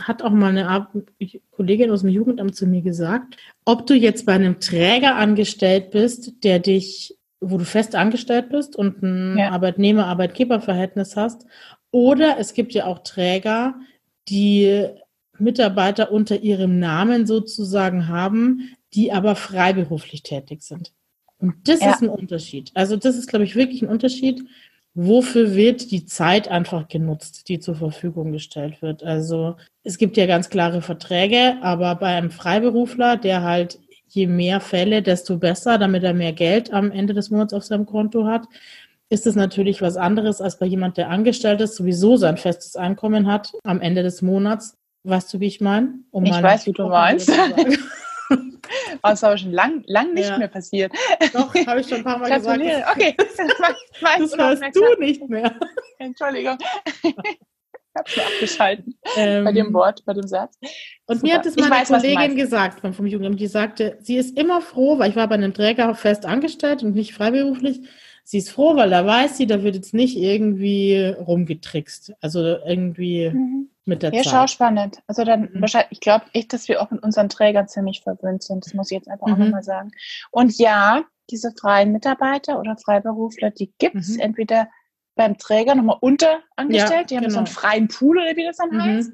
hat 0.00 0.22
auch 0.22 0.30
mal 0.30 0.56
eine 0.56 0.86
Kollegin 1.50 1.90
aus 1.90 2.02
dem 2.02 2.10
Jugendamt 2.10 2.54
zu 2.54 2.66
mir 2.66 2.82
gesagt, 2.82 3.38
ob 3.64 3.86
du 3.86 3.94
jetzt 3.94 4.26
bei 4.26 4.34
einem 4.34 4.60
Träger 4.60 5.16
angestellt 5.16 5.90
bist, 5.90 6.44
der 6.44 6.60
dich, 6.60 7.18
wo 7.40 7.58
du 7.58 7.64
fest 7.64 7.94
angestellt 7.96 8.50
bist 8.50 8.76
und 8.76 9.02
ein 9.02 9.38
ja. 9.38 9.50
Arbeitnehmer-Arbeitgeber-Verhältnis 9.50 11.16
hast, 11.16 11.46
oder 11.90 12.38
es 12.38 12.54
gibt 12.54 12.72
ja 12.72 12.86
auch 12.86 13.00
Träger, 13.00 13.74
die 14.28 14.86
Mitarbeiter 15.40 16.12
unter 16.12 16.40
ihrem 16.40 16.78
Namen 16.78 17.26
sozusagen 17.26 18.08
haben, 18.08 18.76
die 18.94 19.12
aber 19.12 19.36
freiberuflich 19.36 20.22
tätig 20.22 20.62
sind. 20.62 20.92
Und 21.38 21.54
das 21.64 21.80
ja. 21.80 21.90
ist 21.90 22.02
ein 22.02 22.08
Unterschied. 22.08 22.70
Also 22.74 22.96
das 22.96 23.16
ist, 23.16 23.28
glaube 23.28 23.44
ich, 23.44 23.56
wirklich 23.56 23.82
ein 23.82 23.88
Unterschied. 23.88 24.44
Wofür 24.94 25.54
wird 25.54 25.90
die 25.90 26.06
Zeit 26.06 26.48
einfach 26.48 26.88
genutzt, 26.88 27.48
die 27.48 27.60
zur 27.60 27.74
Verfügung 27.74 28.32
gestellt 28.32 28.80
wird? 28.80 29.02
Also 29.02 29.56
es 29.82 29.98
gibt 29.98 30.16
ja 30.16 30.24
ganz 30.24 30.48
klare 30.48 30.80
Verträge, 30.80 31.58
aber 31.60 31.94
bei 31.96 32.16
einem 32.16 32.30
Freiberufler, 32.30 33.18
der 33.18 33.42
halt 33.42 33.78
je 34.08 34.26
mehr 34.26 34.60
Fälle, 34.60 35.02
desto 35.02 35.36
besser, 35.36 35.76
damit 35.76 36.02
er 36.02 36.14
mehr 36.14 36.32
Geld 36.32 36.72
am 36.72 36.90
Ende 36.90 37.12
des 37.12 37.30
Monats 37.30 37.52
auf 37.52 37.64
seinem 37.64 37.84
Konto 37.84 38.24
hat, 38.24 38.46
ist 39.10 39.26
es 39.26 39.34
natürlich 39.34 39.82
was 39.82 39.96
anderes 39.96 40.40
als 40.40 40.58
bei 40.58 40.66
jemand, 40.66 40.96
der 40.96 41.10
angestellt 41.10 41.60
ist, 41.60 41.76
sowieso 41.76 42.16
sein 42.16 42.38
festes 42.38 42.76
Einkommen 42.76 43.26
hat 43.26 43.52
am 43.64 43.80
Ende 43.80 44.02
des 44.02 44.22
Monats 44.22 44.76
Weißt 45.06 45.32
du, 45.32 45.38
wie 45.38 45.46
ich 45.46 45.60
meine? 45.60 46.00
Um 46.10 46.24
ich 46.24 46.32
weiß, 46.32 46.66
wie 46.66 46.72
du 46.72 46.88
meinst. 46.88 47.28
Was 49.02 49.22
aber 49.24 49.38
schon 49.38 49.52
lang, 49.52 49.84
lang 49.86 50.14
nicht 50.14 50.28
ja. 50.28 50.36
mehr 50.36 50.48
passiert. 50.48 50.92
Doch, 51.32 51.54
habe 51.54 51.80
ich 51.80 51.88
schon 51.88 51.98
ein 51.98 52.04
paar 52.04 52.18
Mal 52.18 52.28
gesagt. 52.28 52.60
Okay, 52.92 53.14
das, 53.16 53.36
das 53.36 54.36
weißt 54.36 54.76
du 54.76 55.00
nicht 55.00 55.28
mehr. 55.28 55.54
Entschuldigung. 55.98 56.58
Ich 57.04 57.14
habe 57.96 58.08
schon 58.08 58.24
abgeschalten 58.24 58.98
ähm, 59.16 59.44
bei 59.44 59.52
dem 59.52 59.72
Wort, 59.72 60.04
bei 60.04 60.12
dem 60.12 60.26
Satz. 60.26 60.58
Und 61.06 61.20
Super. 61.20 61.26
mir 61.26 61.38
hat 61.38 61.46
es 61.46 61.54
meine 61.54 61.70
weiß, 61.70 61.88
Kollegin 61.88 62.34
gesagt 62.34 62.80
vom, 62.80 62.92
vom 62.92 63.06
Jugendamt, 63.06 63.38
die 63.38 63.46
sagte, 63.46 63.96
sie 64.00 64.16
ist 64.16 64.36
immer 64.36 64.60
froh, 64.60 64.98
weil 64.98 65.10
ich 65.10 65.16
war 65.16 65.28
bei 65.28 65.36
einem 65.36 65.54
Träger 65.54 65.94
fest 65.94 66.26
angestellt 66.26 66.82
und 66.82 66.96
nicht 66.96 67.14
freiberuflich. 67.14 67.80
Sie 68.24 68.38
ist 68.38 68.50
froh, 68.50 68.74
weil 68.74 68.90
da 68.90 69.06
weiß 69.06 69.36
sie, 69.36 69.46
da 69.46 69.62
wird 69.62 69.76
jetzt 69.76 69.94
nicht 69.94 70.16
irgendwie 70.16 71.14
rumgetrickst. 71.16 72.14
Also 72.20 72.40
irgendwie 72.40 73.30
mhm. 73.30 73.70
Mit 73.86 74.02
der 74.02 74.12
ja, 74.12 74.22
Zeit. 74.22 74.32
Ja, 74.32 74.38
schau 74.40 74.46
spannend. 74.46 75.02
Also 75.06 75.24
dann 75.24 75.42
mhm. 75.52 75.60
wahrscheinlich, 75.60 75.92
ich 75.92 76.00
glaube 76.00 76.26
echt, 76.32 76.52
dass 76.52 76.68
wir 76.68 76.82
auch 76.82 76.90
mit 76.90 77.02
unseren 77.02 77.28
Trägern 77.28 77.68
ziemlich 77.68 78.02
verwöhnt 78.02 78.42
sind. 78.42 78.66
Das 78.66 78.74
muss 78.74 78.90
ich 78.90 78.96
jetzt 78.96 79.08
einfach 79.08 79.26
mhm. 79.28 79.32
auch 79.32 79.38
nochmal 79.38 79.62
sagen. 79.62 79.90
Und 80.30 80.58
ja, 80.58 81.04
diese 81.30 81.52
freien 81.58 81.92
Mitarbeiter 81.92 82.58
oder 82.58 82.76
Freiberufler, 82.76 83.50
die 83.50 83.72
gibt 83.78 83.96
es 83.96 84.14
mhm. 84.14 84.20
entweder 84.20 84.68
beim 85.14 85.38
Träger 85.38 85.74
nochmal 85.74 85.96
unterangestellt, 86.00 86.90
ja, 86.92 87.04
die 87.04 87.16
haben 87.16 87.22
genau. 87.24 87.32
so 87.32 87.38
einen 87.38 87.46
freien 87.46 87.88
Pool 87.88 88.18
oder 88.18 88.36
wie 88.36 88.44
das 88.44 88.58
dann 88.58 88.70
mhm. 88.70 88.82
heißt. 88.82 89.12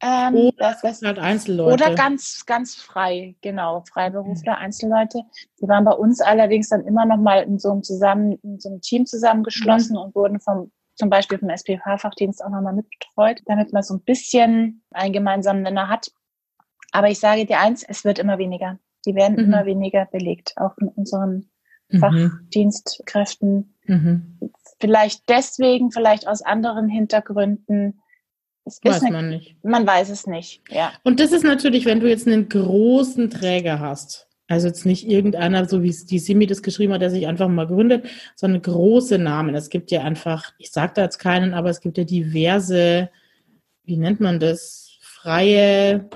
Ähm, 0.00 0.34
oder 0.34 0.52
das, 0.58 0.80
das, 0.80 1.02
halt 1.02 1.18
Einzelleute. 1.18 1.72
Oder 1.72 1.94
ganz, 1.94 2.44
ganz 2.46 2.76
frei, 2.76 3.34
genau, 3.40 3.82
Freiberufler, 3.90 4.56
mhm. 4.56 4.62
Einzelleute. 4.62 5.22
Die 5.60 5.68
waren 5.68 5.84
bei 5.84 5.92
uns 5.92 6.20
allerdings 6.20 6.68
dann 6.68 6.84
immer 6.86 7.04
noch 7.04 7.16
mal 7.16 7.42
in 7.42 7.58
so 7.58 7.72
einem 7.72 7.82
zusammen, 7.82 8.38
in 8.42 8.60
so 8.60 8.68
einem 8.68 8.80
Team 8.80 9.06
zusammengeschlossen 9.06 9.96
mhm. 9.96 10.02
und 10.02 10.14
wurden 10.14 10.40
vom, 10.40 10.70
zum 10.98 11.10
Beispiel 11.10 11.38
vom 11.38 11.48
SPH-Fachdienst 11.48 12.44
auch 12.44 12.50
nochmal 12.50 12.74
mitbetreut, 12.74 13.40
damit 13.46 13.72
man 13.72 13.82
so 13.82 13.94
ein 13.94 14.00
bisschen 14.00 14.82
einen 14.90 15.12
gemeinsamen 15.12 15.62
Nenner 15.62 15.88
hat. 15.88 16.10
Aber 16.90 17.08
ich 17.08 17.20
sage 17.20 17.46
dir 17.46 17.60
eins, 17.60 17.84
es 17.84 18.04
wird 18.04 18.18
immer 18.18 18.38
weniger. 18.38 18.78
Die 19.06 19.14
werden 19.14 19.34
mhm. 19.34 19.44
immer 19.44 19.64
weniger 19.64 20.06
belegt, 20.06 20.54
auch 20.56 20.76
in 20.78 20.88
unseren 20.88 21.50
mhm. 21.88 21.98
Fachdienstkräften. 22.00 23.76
Mhm. 23.84 24.38
Vielleicht 24.80 25.28
deswegen, 25.28 25.92
vielleicht 25.92 26.26
aus 26.26 26.42
anderen 26.42 26.88
Hintergründen. 26.88 28.00
Es 28.64 28.80
weiß 28.82 29.02
eine, 29.02 29.12
man 29.12 29.28
nicht. 29.28 29.64
Man 29.64 29.86
weiß 29.86 30.10
es 30.10 30.26
nicht, 30.26 30.62
ja. 30.68 30.92
Und 31.04 31.20
das 31.20 31.30
ist 31.30 31.44
natürlich, 31.44 31.84
wenn 31.84 32.00
du 32.00 32.08
jetzt 32.08 32.26
einen 32.26 32.48
großen 32.48 33.30
Träger 33.30 33.78
hast, 33.78 34.27
also 34.48 34.66
jetzt 34.66 34.86
nicht 34.86 35.06
irgendeiner, 35.06 35.68
so 35.68 35.82
wie 35.82 35.90
es 35.90 36.06
die 36.06 36.18
Simi 36.18 36.46
das 36.46 36.62
geschrieben 36.62 36.94
hat, 36.94 37.02
der 37.02 37.10
sich 37.10 37.26
einfach 37.26 37.48
mal 37.48 37.66
gründet, 37.66 38.06
sondern 38.34 38.62
große 38.62 39.18
Namen. 39.18 39.54
Es 39.54 39.68
gibt 39.68 39.90
ja 39.90 40.02
einfach, 40.02 40.52
ich 40.58 40.70
sage 40.70 40.92
da 40.96 41.02
jetzt 41.02 41.18
keinen, 41.18 41.52
aber 41.52 41.68
es 41.68 41.80
gibt 41.80 41.98
ja 41.98 42.04
diverse, 42.04 43.10
wie 43.84 43.98
nennt 43.98 44.20
man 44.20 44.40
das, 44.40 44.96
freie 45.00 46.08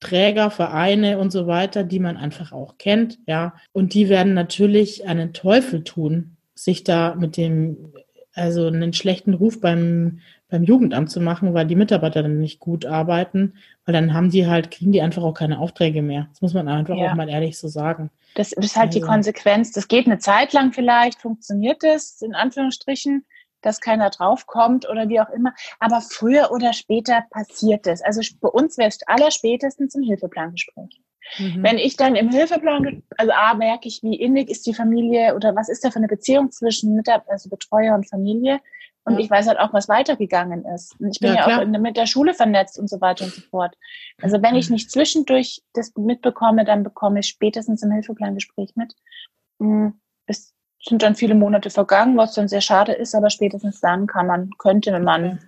Träger, 0.00 0.50
Vereine 0.50 1.18
und 1.18 1.30
so 1.30 1.46
weiter, 1.46 1.84
die 1.84 1.98
man 1.98 2.16
einfach 2.16 2.52
auch 2.52 2.78
kennt, 2.78 3.18
ja. 3.26 3.54
Und 3.72 3.94
die 3.94 4.08
werden 4.08 4.34
natürlich 4.34 5.06
einen 5.06 5.32
Teufel 5.32 5.84
tun, 5.84 6.36
sich 6.54 6.84
da 6.84 7.14
mit 7.14 7.36
dem, 7.36 7.92
also 8.32 8.66
einen 8.66 8.92
schlechten 8.92 9.34
Ruf 9.34 9.60
beim, 9.60 10.20
beim 10.48 10.62
Jugendamt 10.62 11.10
zu 11.10 11.20
machen, 11.20 11.54
weil 11.54 11.66
die 11.66 11.74
Mitarbeiter 11.74 12.22
dann 12.22 12.38
nicht 12.38 12.60
gut 12.60 12.86
arbeiten, 12.86 13.54
weil 13.84 13.92
dann 13.92 14.14
haben 14.14 14.30
die 14.30 14.46
halt, 14.46 14.70
kriegen 14.70 14.92
die 14.92 15.02
einfach 15.02 15.22
auch 15.22 15.34
keine 15.34 15.58
Aufträge 15.58 16.02
mehr. 16.02 16.28
Das 16.30 16.40
muss 16.40 16.54
man 16.54 16.68
einfach 16.68 16.96
ja. 16.96 17.10
auch 17.10 17.14
mal 17.14 17.28
ehrlich 17.28 17.58
so 17.58 17.68
sagen. 17.68 18.10
Das 18.36 18.52
ist 18.52 18.76
halt 18.76 18.88
also. 18.88 19.00
die 19.00 19.04
Konsequenz. 19.04 19.72
Das 19.72 19.88
geht 19.88 20.06
eine 20.06 20.18
Zeit 20.18 20.52
lang 20.52 20.72
vielleicht, 20.72 21.20
funktioniert 21.20 21.82
es, 21.82 22.22
in 22.22 22.34
Anführungsstrichen 22.34 23.24
dass 23.62 23.80
keiner 23.80 24.10
draufkommt 24.10 24.88
oder 24.88 25.08
wie 25.08 25.20
auch 25.20 25.30
immer. 25.30 25.52
Aber 25.80 26.00
früher 26.00 26.50
oder 26.52 26.72
später 26.72 27.24
passiert 27.30 27.86
es. 27.86 28.00
Also 28.02 28.22
bei 28.40 28.48
uns 28.48 28.78
wäre 28.78 28.88
es 28.88 29.00
allerspätestens 29.06 29.94
im 29.94 30.02
Hilfeplangespräch. 30.02 31.00
Mhm. 31.38 31.62
Wenn 31.62 31.78
ich 31.78 31.96
dann 31.96 32.14
im 32.14 32.30
Hilfeplan, 32.30 33.02
also 33.16 33.32
A, 33.32 33.54
merke 33.54 33.88
ich, 33.88 34.02
wie 34.02 34.14
innig 34.14 34.48
ist 34.48 34.66
die 34.66 34.74
Familie 34.74 35.34
oder 35.34 35.56
was 35.56 35.68
ist 35.68 35.84
da 35.84 35.90
für 35.90 35.96
eine 35.96 36.06
Beziehung 36.06 36.52
zwischen 36.52 36.94
Mitab 36.94 37.24
also 37.28 37.50
Betreuer 37.50 37.94
und 37.94 38.08
Familie. 38.08 38.60
Und 39.06 39.14
ja. 39.14 39.20
ich 39.20 39.30
weiß 39.30 39.46
halt 39.46 39.60
auch, 39.60 39.72
was 39.72 39.88
weitergegangen 39.88 40.64
ist. 40.64 40.98
Und 41.00 41.10
ich 41.12 41.20
bin 41.20 41.32
ja, 41.32 41.48
ja 41.48 41.56
auch 41.56 41.62
in, 41.62 41.70
mit 41.80 41.96
der 41.96 42.06
Schule 42.06 42.34
vernetzt 42.34 42.76
und 42.76 42.90
so 42.90 43.00
weiter 43.00 43.24
und 43.24 43.32
so 43.32 43.40
fort. 43.40 43.76
Also 44.20 44.42
wenn 44.42 44.56
ich 44.56 44.68
nicht 44.68 44.90
zwischendurch 44.90 45.62
das 45.74 45.92
mitbekomme, 45.96 46.64
dann 46.64 46.82
bekomme 46.82 47.20
ich 47.20 47.28
spätestens 47.28 47.84
im 47.84 47.92
Hilfeplangespräch 47.92 48.74
mit. 48.74 48.94
Hm, 49.60 49.94
bis 50.26 50.54
sind 50.82 51.04
dann 51.04 51.14
viele 51.14 51.36
Monate 51.36 51.70
vergangen, 51.70 52.16
was 52.16 52.34
dann 52.34 52.48
sehr 52.48 52.60
schade 52.60 52.92
ist, 52.92 53.14
aber 53.14 53.30
spätestens 53.30 53.80
dann 53.80 54.08
kann 54.08 54.26
man, 54.26 54.50
könnte 54.58 54.98
man 54.98 55.38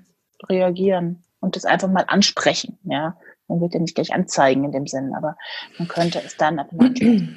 reagieren 0.48 1.24
und 1.40 1.56
das 1.56 1.64
einfach 1.64 1.88
mal 1.88 2.04
ansprechen, 2.06 2.78
ja. 2.84 3.16
Man 3.50 3.62
wird 3.62 3.72
ja 3.72 3.80
nicht 3.80 3.94
gleich 3.94 4.12
anzeigen 4.12 4.64
in 4.64 4.72
dem 4.72 4.86
Sinn, 4.86 5.14
aber 5.16 5.36
man 5.78 5.88
könnte 5.88 6.20
es 6.22 6.36
dann 6.36 6.56
Natürlich 6.56 7.30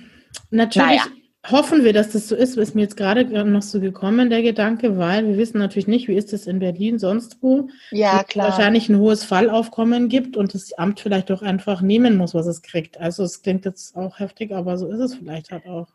naja. 0.75 1.03
Hoffen 1.49 1.83
wir, 1.83 1.93
dass 1.93 2.11
das 2.11 2.27
so 2.27 2.35
ist, 2.35 2.57
ist 2.57 2.75
mir 2.75 2.81
jetzt 2.81 2.97
gerade 2.97 3.25
noch 3.45 3.61
so 3.61 3.79
gekommen, 3.79 4.29
der 4.29 4.43
Gedanke, 4.43 4.97
weil 4.97 5.27
wir 5.27 5.37
wissen 5.37 5.57
natürlich 5.57 5.87
nicht, 5.87 6.07
wie 6.07 6.15
ist 6.15 6.33
es 6.33 6.45
in 6.45 6.59
Berlin, 6.59 6.99
sonst 6.99 7.41
wo. 7.41 7.69
Ja, 7.89 8.23
klar. 8.23 8.49
wahrscheinlich 8.49 8.89
ein 8.89 8.99
hohes 8.99 9.23
Fallaufkommen 9.23 10.07
gibt 10.07 10.37
und 10.37 10.53
das 10.53 10.73
Amt 10.73 10.99
vielleicht 10.99 11.31
auch 11.31 11.41
einfach 11.41 11.81
nehmen 11.81 12.17
muss, 12.17 12.33
was 12.33 12.45
es 12.45 12.61
kriegt. 12.61 12.99
Also 12.99 13.23
es 13.23 13.41
klingt 13.41 13.65
jetzt 13.65 13.95
auch 13.95 14.19
heftig, 14.19 14.53
aber 14.53 14.77
so 14.77 14.87
ist 14.87 14.99
es 14.99 15.15
vielleicht 15.15 15.51
halt 15.51 15.65
auch. 15.65 15.87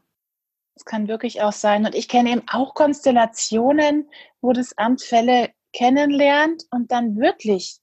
Es 0.75 0.85
kann 0.85 1.09
wirklich 1.09 1.41
auch 1.43 1.53
sein. 1.53 1.87
Und 1.87 1.95
ich 1.95 2.09
kenne 2.09 2.31
eben 2.31 2.43
auch 2.53 2.75
Konstellationen, 2.75 4.09
wo 4.41 4.53
das 4.53 4.77
Amt 4.77 5.03
Fälle 5.03 5.51
kennenlernt 5.73 6.65
und 6.71 6.91
dann 6.91 7.17
wirklich 7.17 7.79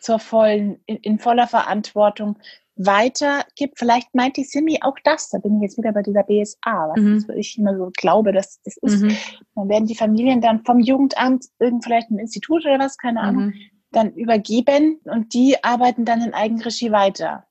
zur 0.00 0.18
vollen, 0.18 0.82
in, 0.86 0.96
in 0.98 1.18
voller 1.18 1.46
Verantwortung 1.46 2.38
weitergibt. 2.86 3.78
Vielleicht 3.78 4.14
meint 4.14 4.36
die 4.36 4.44
Simi 4.44 4.78
auch 4.82 4.96
das. 5.04 5.30
Da 5.30 5.38
bin 5.38 5.56
ich 5.56 5.62
jetzt 5.62 5.78
wieder 5.78 5.92
bei 5.92 6.02
dieser 6.02 6.22
BSA, 6.22 6.92
was 6.94 7.00
mhm. 7.00 7.24
ich 7.36 7.58
immer 7.58 7.76
so 7.76 7.90
glaube, 7.96 8.32
dass 8.32 8.60
das 8.62 8.76
ist. 8.78 9.02
Mhm. 9.02 9.16
Dann 9.54 9.68
werden 9.68 9.86
die 9.86 9.96
Familien 9.96 10.40
dann 10.40 10.64
vom 10.64 10.80
Jugendamt, 10.80 11.46
irgend 11.58 11.84
vielleicht 11.84 12.10
ein 12.10 12.18
Institut 12.18 12.64
oder 12.64 12.78
was, 12.78 12.96
keine 12.98 13.20
Ahnung, 13.20 13.46
mhm. 13.46 13.54
dann 13.90 14.12
übergeben 14.14 15.00
und 15.04 15.34
die 15.34 15.62
arbeiten 15.62 16.04
dann 16.04 16.22
in 16.22 16.34
Eigenregie 16.34 16.92
weiter. 16.92 17.44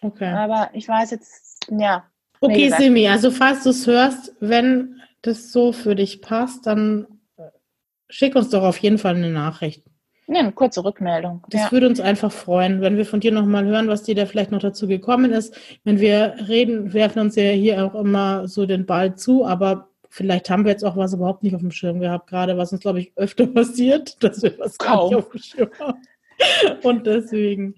Okay. 0.00 0.28
Aber 0.28 0.70
ich 0.72 0.88
weiß 0.88 1.12
jetzt, 1.12 1.66
ja, 1.70 2.04
Okay, 2.42 2.70
Simi, 2.76 3.06
also 3.06 3.30
falls 3.30 3.62
du 3.62 3.70
es 3.70 3.86
hörst, 3.86 4.34
wenn 4.40 5.00
das 5.22 5.52
so 5.52 5.72
für 5.72 5.94
dich 5.94 6.20
passt, 6.20 6.66
dann 6.66 7.06
äh, 7.36 7.42
schick 8.08 8.34
uns 8.34 8.50
doch 8.50 8.64
auf 8.64 8.78
jeden 8.78 8.98
Fall 8.98 9.14
eine 9.14 9.30
Nachricht. 9.30 9.84
Ja, 10.32 10.40
eine 10.40 10.52
kurze 10.52 10.84
Rückmeldung. 10.84 11.44
Das 11.48 11.62
ja. 11.62 11.72
würde 11.72 11.88
uns 11.88 12.00
einfach 12.00 12.32
freuen, 12.32 12.80
wenn 12.80 12.96
wir 12.96 13.04
von 13.04 13.20
dir 13.20 13.32
nochmal 13.32 13.64
hören, 13.64 13.88
was 13.88 14.02
dir 14.02 14.14
da 14.14 14.26
vielleicht 14.26 14.50
noch 14.50 14.60
dazu 14.60 14.88
gekommen 14.88 15.32
ist. 15.32 15.54
Wenn 15.84 16.00
wir 16.00 16.34
reden, 16.48 16.92
werfen 16.94 17.20
uns 17.20 17.36
ja 17.36 17.50
hier 17.50 17.84
auch 17.84 17.94
immer 17.94 18.48
so 18.48 18.64
den 18.64 18.86
Ball 18.86 19.14
zu, 19.14 19.44
aber 19.44 19.88
vielleicht 20.08 20.48
haben 20.48 20.64
wir 20.64 20.72
jetzt 20.72 20.84
auch 20.84 20.96
was 20.96 21.12
überhaupt 21.12 21.42
nicht 21.42 21.54
auf 21.54 21.60
dem 21.60 21.70
Schirm 21.70 22.00
gehabt, 22.00 22.28
gerade 22.28 22.56
was 22.56 22.72
uns, 22.72 22.80
glaube 22.80 23.00
ich, 23.00 23.12
öfter 23.16 23.46
passiert, 23.54 24.22
dass 24.22 24.42
wir 24.42 24.58
was 24.58 24.78
Kaum. 24.78 24.88
gar 24.88 25.04
nicht 25.08 25.16
auf 25.16 25.30
dem 25.30 25.40
Schirm 25.40 25.70
haben. 25.78 26.02
Und 26.82 27.06
deswegen, 27.06 27.76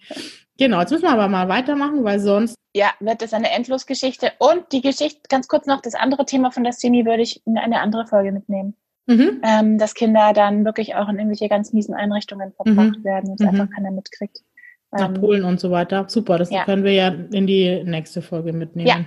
genau, 0.56 0.81
jetzt 0.81 0.90
müssen 0.90 1.05
wir 1.05 1.12
aber 1.12 1.28
mal 1.28 1.48
weitermachen, 1.48 2.05
weil 2.05 2.20
sonst 2.20 2.55
ja, 2.76 2.93
wird 2.98 3.22
es 3.22 3.32
eine 3.32 3.51
Endlosgeschichte. 3.51 4.32
Und 4.39 4.72
die 4.72 4.81
Geschichte, 4.81 5.20
ganz 5.28 5.47
kurz 5.47 5.66
noch, 5.66 5.81
das 5.81 5.94
andere 5.94 6.24
Thema 6.26 6.51
von 6.51 6.64
der 6.64 6.72
Simi 6.72 7.06
würde 7.06 7.22
ich 7.22 7.40
in 7.47 7.56
eine 7.56 7.81
andere 7.81 8.06
Folge 8.06 8.32
mitnehmen. 8.32 8.76
Mhm. 9.06 9.43
Ähm, 9.44 9.78
dass 9.78 9.94
Kinder 9.94 10.32
dann 10.32 10.64
wirklich 10.64 10.94
auch 10.94 11.09
in 11.09 11.16
irgendwelche 11.16 11.48
ganz 11.48 11.72
miesen 11.72 11.94
Einrichtungen 11.94 12.52
verbracht 12.52 12.98
mhm. 12.98 13.05
werden 13.05 13.31
und 13.31 13.40
mhm. 13.40 13.48
einfach 13.48 13.68
keiner 13.74 13.90
mitkriegt. 13.90 14.43
Nach 14.90 15.09
ähm, 15.09 15.14
Polen 15.14 15.44
und 15.44 15.60
so 15.60 15.70
weiter. 15.70 16.06
Super, 16.09 16.39
das 16.39 16.51
ja. 16.51 16.64
können 16.64 16.85
wir 16.85 16.93
ja 16.93 17.09
in 17.09 17.47
die 17.47 17.82
nächste 17.85 18.22
Folge 18.22 18.52
mitnehmen. 18.52 18.89
Ja. 18.89 19.05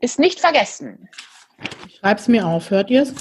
Ist 0.00 0.18
nicht 0.18 0.40
vergessen. 0.40 1.08
Ich 1.86 1.96
schreib's 1.96 2.28
mir 2.28 2.46
auf, 2.46 2.70
hört 2.70 2.90
ihr's? 2.90 3.14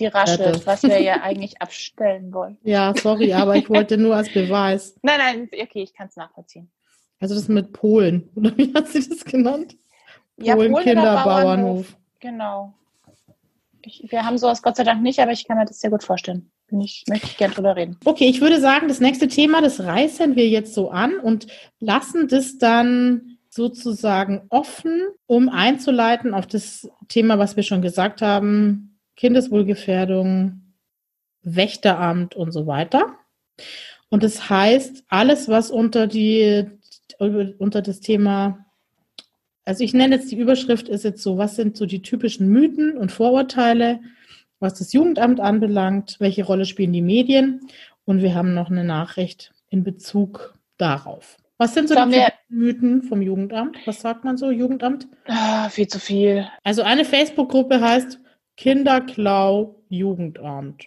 Sie 0.00 0.06
raschelt, 0.06 0.66
was 0.66 0.82
wir 0.82 1.00
ja 1.00 1.14
eigentlich 1.22 1.60
abstellen 1.60 2.32
wollen. 2.32 2.58
Ja, 2.62 2.94
sorry, 2.96 3.32
aber 3.32 3.56
ich 3.56 3.68
wollte 3.68 3.98
nur 3.98 4.16
als 4.16 4.32
Beweis. 4.32 4.96
Nein, 5.02 5.18
nein, 5.18 5.48
okay, 5.52 5.82
ich 5.82 5.94
kann 5.94 6.08
es 6.08 6.16
nachvollziehen. 6.16 6.70
Also 7.18 7.34
das 7.34 7.48
mit 7.48 7.72
Polen, 7.72 8.30
oder 8.34 8.56
wie 8.56 8.72
hat 8.74 8.88
sie 8.88 9.06
das 9.06 9.24
genannt? 9.24 9.76
Ja, 10.38 10.54
Polen, 10.54 10.72
Polen 10.72 10.84
Kinderbauernhof. 10.84 11.96
Genau. 12.18 12.72
Ich, 13.82 14.06
wir 14.08 14.24
haben 14.24 14.38
sowas 14.38 14.62
Gott 14.62 14.76
sei 14.76 14.84
Dank 14.84 15.02
nicht, 15.02 15.20
aber 15.20 15.32
ich 15.32 15.46
kann 15.46 15.56
mir 15.56 15.64
das 15.64 15.80
sehr 15.80 15.90
gut 15.90 16.04
vorstellen. 16.04 16.50
Ich 16.80 17.04
möchte 17.08 17.26
ich 17.26 17.36
gerne 17.36 17.54
drüber 17.54 17.76
reden. 17.76 17.96
Okay, 18.04 18.26
ich 18.26 18.40
würde 18.40 18.60
sagen, 18.60 18.88
das 18.88 19.00
nächste 19.00 19.28
Thema, 19.28 19.60
das 19.60 19.80
reißen 19.80 20.36
wir 20.36 20.48
jetzt 20.48 20.74
so 20.74 20.90
an 20.90 21.18
und 21.18 21.46
lassen 21.80 22.28
das 22.28 22.58
dann 22.58 23.38
sozusagen 23.48 24.42
offen, 24.50 25.02
um 25.26 25.48
einzuleiten 25.48 26.34
auf 26.34 26.46
das 26.46 26.88
Thema, 27.08 27.38
was 27.38 27.56
wir 27.56 27.64
schon 27.64 27.82
gesagt 27.82 28.22
haben, 28.22 28.98
Kindeswohlgefährdung, 29.16 30.74
Wächteramt 31.42 32.36
und 32.36 32.52
so 32.52 32.66
weiter. 32.66 33.16
Und 34.08 34.22
das 34.22 34.48
heißt, 34.48 35.04
alles, 35.08 35.48
was 35.48 35.70
unter 35.70 36.06
die 36.06 36.66
unter 37.18 37.82
das 37.82 38.00
Thema, 38.00 38.64
also 39.64 39.84
ich 39.84 39.94
nenne 39.94 40.16
jetzt 40.16 40.30
die 40.30 40.38
Überschrift 40.38 40.88
ist 40.88 41.04
jetzt 41.04 41.22
so, 41.22 41.38
was 41.38 41.56
sind 41.56 41.76
so 41.76 41.86
die 41.86 42.02
typischen 42.02 42.48
Mythen 42.48 42.96
und 42.96 43.12
Vorurteile, 43.12 44.00
was 44.58 44.74
das 44.74 44.92
Jugendamt 44.92 45.40
anbelangt, 45.40 46.16
welche 46.18 46.44
Rolle 46.44 46.64
spielen 46.64 46.92
die 46.92 47.02
Medien 47.02 47.60
und 48.04 48.22
wir 48.22 48.34
haben 48.34 48.54
noch 48.54 48.70
eine 48.70 48.84
Nachricht 48.84 49.52
in 49.68 49.84
Bezug 49.84 50.54
darauf. 50.76 51.36
Was 51.58 51.74
sind 51.74 51.88
so 51.88 51.94
Sollen 51.94 52.10
die 52.10 52.24
Mythen 52.48 53.02
vom 53.02 53.20
Jugendamt? 53.20 53.76
Was 53.86 54.00
sagt 54.00 54.24
man 54.24 54.38
so, 54.38 54.50
Jugendamt? 54.50 55.06
Ah, 55.26 55.68
viel 55.68 55.88
zu 55.88 55.98
viel. 56.00 56.48
Also 56.64 56.82
eine 56.82 57.04
Facebook-Gruppe 57.04 57.82
heißt 57.82 58.18
Kinderklau 58.56 59.82
Jugendamt. 59.90 60.86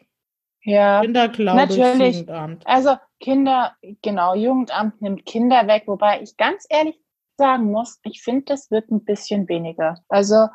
Ja, 0.64 1.02
Kinder 1.02 1.30
klauen 1.30 1.58
natürlich. 1.58 2.16
Jugendamt. 2.16 2.66
Also 2.66 2.96
Kinder, 3.20 3.76
genau, 4.02 4.34
Jugendamt 4.34 5.02
nimmt 5.02 5.26
Kinder 5.26 5.68
weg, 5.68 5.84
wobei 5.86 6.22
ich 6.22 6.38
ganz 6.38 6.66
ehrlich 6.70 7.00
sagen 7.38 7.72
muss, 7.72 8.00
ich 8.04 8.22
finde, 8.22 8.46
das 8.46 8.70
wird 8.72 8.92
ein 8.92 9.04
bisschen 9.04 9.48
weniger. 9.50 10.04
Also 10.10 10.48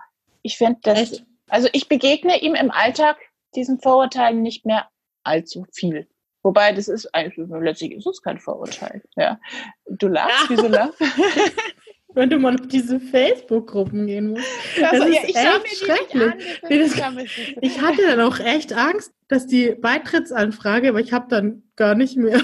ich 0.43 0.57
finde 0.57 0.79
das, 0.83 1.23
also 1.49 1.69
ich 1.73 1.89
begegne 1.89 2.41
ihm 2.41 2.55
im 2.55 2.71
Alltag 2.71 3.17
diesen 3.55 3.81
Vorurteilen 3.81 4.43
nicht 4.43 4.65
mehr 4.67 4.89
allzu 5.25 5.67
viel. 5.73 6.07
Wobei 6.43 6.73
das 6.73 6.89
ist, 6.89 7.07
also 7.15 7.43
letztlich 7.57 7.93
ist 7.93 8.07
es 8.07 8.23
kein 8.23 8.39
Vorurteil. 8.39 9.03
Ja. 9.17 9.41
Du 9.87 10.09
lachst, 10.09 10.45
Ja. 10.45 10.57
wieso 10.57 10.69
lachst? 10.69 11.01
Wenn 12.15 12.31
du 12.31 12.39
mal 12.39 12.55
auf 12.59 12.67
diese 12.69 12.99
Facebook-Gruppen 13.01 14.07
gehen 14.07 14.31
musst. 14.31 14.47
Also, 14.83 15.05
ist 15.09 15.35
ja, 15.35 15.43
schau 15.53 15.63
echt 15.63 16.15
nicht 16.15 16.23
an. 16.23 16.35
das 16.63 16.71
ist- 16.71 16.99
das- 16.99 17.25
Ich 17.61 17.81
hatte 17.81 18.03
dann 18.07 18.21
auch 18.21 18.39
echt 18.41 18.73
Angst, 18.73 19.13
dass 19.29 19.47
die 19.47 19.75
Beitrittsanfrage, 19.79 20.89
aber 20.89 21.01
ich 21.01 21.13
habe 21.13 21.27
dann 21.29 21.65
gar 21.77 21.95
nicht 21.95 22.17
mehr 22.17 22.41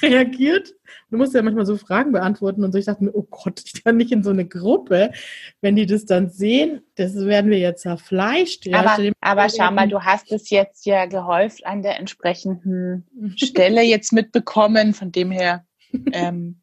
reagiert. 0.10 0.74
Du 1.10 1.16
musst 1.16 1.34
ja 1.34 1.42
manchmal 1.42 1.66
so 1.66 1.76
Fragen 1.76 2.12
beantworten 2.12 2.64
und 2.64 2.72
so. 2.72 2.78
Ich 2.78 2.84
dachte 2.84 3.04
mir, 3.04 3.14
oh 3.14 3.26
Gott, 3.30 3.62
ich 3.64 3.84
kann 3.84 3.96
nicht 3.96 4.12
in 4.12 4.22
so 4.22 4.30
eine 4.30 4.46
Gruppe. 4.46 5.12
Wenn 5.60 5.76
die 5.76 5.86
das 5.86 6.04
dann 6.04 6.30
sehen, 6.30 6.82
das 6.96 7.14
werden 7.16 7.50
wir 7.50 7.58
jetzt 7.58 7.82
zerfleischt. 7.82 8.66
Ja, 8.66 8.80
aber, 8.80 9.12
aber 9.20 9.48
schau 9.48 9.70
mal, 9.70 9.88
du 9.88 10.02
hast 10.02 10.30
es 10.32 10.50
jetzt 10.50 10.86
ja 10.86 11.06
gehäuft 11.06 11.66
an 11.66 11.82
der 11.82 11.98
entsprechenden 11.98 13.06
Stelle 13.36 13.82
jetzt 13.82 14.12
mitbekommen. 14.12 14.94
Von 14.94 15.12
dem 15.12 15.30
her, 15.30 15.64
ähm, 16.12 16.60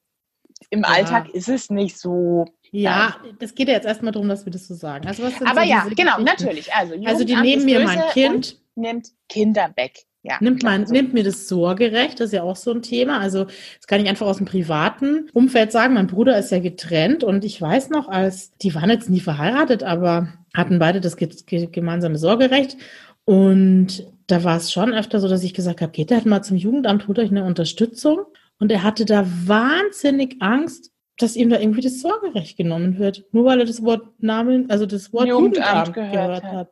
im 0.70 0.82
Ja. 0.82 0.90
Alltag 0.90 1.30
ist 1.30 1.50
es 1.50 1.70
nicht 1.70 1.98
so. 1.98 2.46
Ja, 2.72 3.16
das 3.40 3.56
geht 3.56 3.70
ja 3.70 3.76
jetzt 3.76 3.86
erstmal 3.86 4.12
darum, 4.12 4.28
dass 4.28 4.46
wir 4.46 4.52
das 4.52 4.68
so 4.68 4.76
sagen. 4.76 5.08
Also 5.08 5.24
Aber 5.24 5.62
so 5.62 5.68
ja, 5.68 5.88
genau, 5.96 6.20
natürlich. 6.20 6.74
Also, 6.74 6.96
Also 7.06 7.24
die 7.24 7.36
nehmen 7.36 7.64
mir 7.66 7.80
mein 7.80 8.02
Kind, 8.12 8.60
nimmt 8.76 9.10
Kinder 9.30 9.72
weg. 9.76 10.07
Ja, 10.24 10.38
nimmt, 10.42 10.64
mein, 10.64 10.86
so. 10.86 10.94
nimmt 10.94 11.14
mir 11.14 11.24
das 11.24 11.48
Sorgerecht, 11.48 12.20
das 12.20 12.28
ist 12.28 12.34
ja 12.34 12.44
auch 12.44 12.56
so 12.56 12.72
ein 12.72 12.82
Thema. 12.82 13.20
Also 13.20 13.46
das 13.46 13.88
kann 13.88 14.02
ich 14.02 14.10
einfach 14.10 14.26
aus 14.26 14.38
dem 14.38 14.46
privaten 14.46 15.30
Umfeld 15.32 15.72
sagen. 15.72 15.94
Mein 15.94 16.08
Bruder 16.08 16.38
ist 16.38 16.52
ja 16.52 16.60
getrennt 16.60 17.24
und 17.24 17.46
ich 17.46 17.62
weiß 17.62 17.90
noch, 17.92 18.10
als 18.10 18.52
die 18.58 18.76
waren 18.76 18.90
jetzt 18.90 19.10
nie 19.10 19.22
verheiratet, 19.22 19.84
aber 19.84 20.34
hatten 20.54 20.80
beide 20.80 21.00
das 21.00 21.16
ge 21.18 21.30
ge 21.46 21.68
gemeinsame 21.72 22.18
Sorgerecht. 22.18 22.78
Und 23.24 24.08
da 24.28 24.44
war 24.44 24.58
es 24.58 24.72
schon 24.72 24.94
öfter 24.94 25.20
so, 25.20 25.28
dass 25.28 25.44
ich 25.44 25.54
gesagt 25.54 25.82
habe, 25.82 25.92
geht 25.92 26.12
halt 26.12 26.26
mal 26.26 26.42
zum 26.42 26.58
Jugendamt, 26.58 27.08
holt 27.08 27.20
euch 27.20 27.30
eine 27.30 27.46
Unterstützung. 27.46 28.26
Und 28.60 28.72
er 28.72 28.84
hatte 28.84 29.06
da 29.06 29.26
wahnsinnig 29.46 30.38
Angst, 30.42 30.92
dass 31.18 31.36
ihm 31.36 31.50
da 31.50 31.60
irgendwie 31.60 31.82
das 31.82 32.02
Sorgerecht 32.02 32.58
genommen 32.58 33.00
wird. 33.00 33.26
Nur 33.32 33.46
weil 33.46 33.60
er 33.60 33.66
das 33.66 33.84
Wort 33.84 34.22
Namen, 34.22 34.70
also 34.70 34.86
das 34.86 35.14
Wort 35.14 35.28
Jugendamt 35.28 35.66
Jugendamt, 35.66 35.94
gehört 35.94 36.12
gehört, 36.12 36.44
hat. 36.44 36.54
hat. 36.54 36.72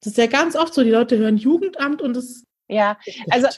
Das 0.00 0.12
ist 0.12 0.18
ja 0.18 0.26
ganz 0.26 0.56
oft 0.56 0.72
so, 0.72 0.82
die 0.82 0.90
Leute 0.90 1.18
hören 1.18 1.36
Jugendamt 1.36 2.00
und 2.00 2.16
das 2.16 2.44
Ja, 2.70 2.96
also 3.30 3.48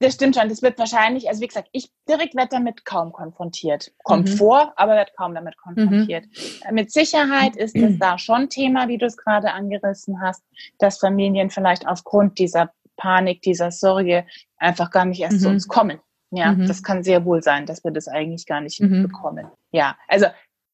das 0.00 0.14
stimmt 0.14 0.36
schon. 0.36 0.48
Das 0.48 0.62
wird 0.62 0.78
wahrscheinlich, 0.78 1.28
also 1.28 1.40
wie 1.40 1.48
gesagt, 1.48 1.68
ich 1.72 1.90
direkt 2.08 2.36
werde 2.36 2.50
damit 2.50 2.84
kaum 2.84 3.12
konfrontiert. 3.12 3.92
Kommt 4.04 4.28
Mhm. 4.28 4.36
vor, 4.36 4.72
aber 4.76 4.94
wird 4.94 5.16
kaum 5.16 5.34
damit 5.34 5.56
konfrontiert. 5.56 6.24
Äh, 6.64 6.72
Mit 6.72 6.92
Sicherheit 6.92 7.56
ist 7.56 7.74
es 7.76 7.98
da 7.98 8.16
schon 8.18 8.48
Thema, 8.48 8.86
wie 8.88 8.98
du 8.98 9.06
es 9.06 9.16
gerade 9.16 9.52
angerissen 9.52 10.20
hast, 10.20 10.44
dass 10.78 10.98
Familien 10.98 11.50
vielleicht 11.50 11.86
aufgrund 11.88 12.38
dieser 12.38 12.72
Panik, 12.96 13.42
dieser 13.42 13.70
Sorge 13.72 14.26
einfach 14.56 14.90
gar 14.90 15.04
nicht 15.04 15.20
erst 15.20 15.40
zu 15.40 15.48
Mhm. 15.48 15.54
uns 15.54 15.68
kommen. 15.68 16.00
Ja, 16.30 16.52
Mhm. 16.52 16.66
das 16.66 16.82
kann 16.82 17.02
sehr 17.02 17.24
wohl 17.24 17.42
sein, 17.42 17.64
dass 17.66 17.82
wir 17.82 17.90
das 17.90 18.06
eigentlich 18.06 18.46
gar 18.46 18.60
nicht 18.60 18.80
Mhm. 18.80 19.02
bekommen. 19.02 19.50
Ja, 19.72 19.96
also 20.08 20.26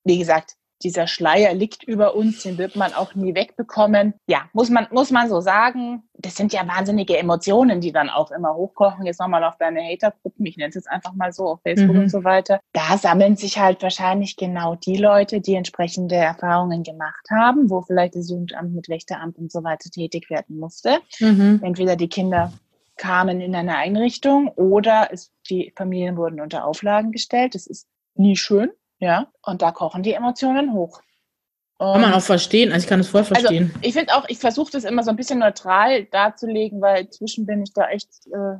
wie 0.04 0.18
gesagt, 0.18 0.56
dieser 0.82 1.06
Schleier 1.06 1.54
liegt 1.54 1.82
über 1.84 2.14
uns, 2.14 2.42
den 2.42 2.58
wird 2.58 2.76
man 2.76 2.92
auch 2.92 3.14
nie 3.14 3.34
wegbekommen. 3.34 4.14
Ja, 4.26 4.42
muss 4.52 4.70
man, 4.70 4.86
muss 4.90 5.10
man 5.10 5.28
so 5.28 5.40
sagen. 5.40 6.02
Das 6.18 6.36
sind 6.36 6.52
ja 6.52 6.66
wahnsinnige 6.66 7.16
Emotionen, 7.16 7.80
die 7.80 7.92
dann 7.92 8.10
auch 8.10 8.30
immer 8.30 8.54
hochkochen. 8.54 9.06
Jetzt 9.06 9.20
nochmal 9.20 9.44
auf 9.44 9.56
deine 9.58 9.80
Hatergruppen, 9.82 10.44
ich 10.46 10.56
nenne 10.56 10.68
es 10.70 10.74
jetzt 10.74 10.90
einfach 10.90 11.12
mal 11.14 11.32
so, 11.32 11.44
auf 11.48 11.60
Facebook 11.62 11.94
Mhm. 11.94 12.02
und 12.02 12.08
so 12.10 12.24
weiter. 12.24 12.60
Da 12.72 12.96
sammeln 12.98 13.36
sich 13.36 13.58
halt 13.58 13.82
wahrscheinlich 13.82 14.36
genau 14.36 14.74
die 14.74 14.96
Leute, 14.96 15.40
die 15.40 15.54
entsprechende 15.54 16.16
Erfahrungen 16.16 16.82
gemacht 16.82 17.26
haben, 17.30 17.70
wo 17.70 17.82
vielleicht 17.82 18.16
das 18.16 18.30
Jugendamt 18.30 18.74
mit 18.74 18.88
Wächteramt 18.88 19.38
und 19.38 19.52
so 19.52 19.64
weiter 19.64 19.90
tätig 19.90 20.28
werden 20.30 20.58
musste. 20.58 20.98
Mhm. 21.20 21.60
Entweder 21.62 21.96
die 21.96 22.08
Kinder 22.08 22.52
kamen 22.96 23.40
in 23.40 23.54
eine 23.56 23.76
Einrichtung 23.76 24.48
oder 24.48 25.08
es, 25.10 25.32
die 25.50 25.72
Familien 25.76 26.16
wurden 26.16 26.40
unter 26.40 26.64
Auflagen 26.64 27.10
gestellt. 27.10 27.54
Das 27.54 27.66
ist 27.66 27.86
nie 28.14 28.36
schön, 28.36 28.70
ja. 29.04 29.28
Und 29.42 29.62
da 29.62 29.70
kochen 29.70 30.02
die 30.02 30.14
Emotionen 30.14 30.72
hoch. 30.72 31.00
Kann 31.78 32.00
man 32.00 32.12
Und 32.12 32.14
auch 32.14 32.22
verstehen, 32.22 32.72
also 32.72 32.84
ich 32.84 32.88
kann 32.88 33.00
es 33.00 33.08
voll 33.08 33.24
verstehen. 33.24 33.74
ich 33.82 33.92
finde 33.94 34.14
auch, 34.14 34.24
ich 34.28 34.38
versuche 34.38 34.70
das 34.72 34.84
immer 34.84 35.02
so 35.02 35.10
ein 35.10 35.16
bisschen 35.16 35.40
neutral 35.40 36.04
darzulegen, 36.06 36.80
weil 36.80 37.04
inzwischen 37.04 37.46
bin 37.46 37.62
ich 37.62 37.72
da 37.72 37.88
echt, 37.88 38.08
äh, 38.32 38.56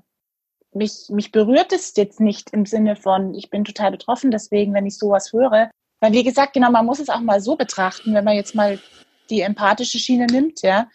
mich, 0.73 1.07
mich 1.11 1.31
berührt 1.33 1.73
es 1.73 1.95
jetzt 1.97 2.21
nicht 2.21 2.51
im 2.51 2.66
Sinne 2.66 2.97
von, 2.97 3.35
ich 3.35 3.51
bin 3.51 3.65
total 3.65 3.93
betroffen, 3.93 4.31
deswegen, 4.31 4.75
wenn 4.75 4.87
ich 4.87 4.99
sowas 4.99 5.33
höre. 5.33 5.71
Weil 6.01 6.12
wie 6.12 6.25
gesagt, 6.25 6.53
genau, 6.55 6.71
man 6.71 6.85
muss 6.85 6.99
es 6.99 7.09
auch 7.09 7.21
mal 7.21 7.41
so 7.41 7.57
betrachten, 7.57 8.12
wenn 8.15 8.25
man 8.25 8.35
jetzt 8.35 8.55
mal 8.55 8.81
die 9.31 9.41
empathische 9.41 9.99
Schiene 9.99 10.27
nimmt, 10.27 10.62
ja. 10.62 10.89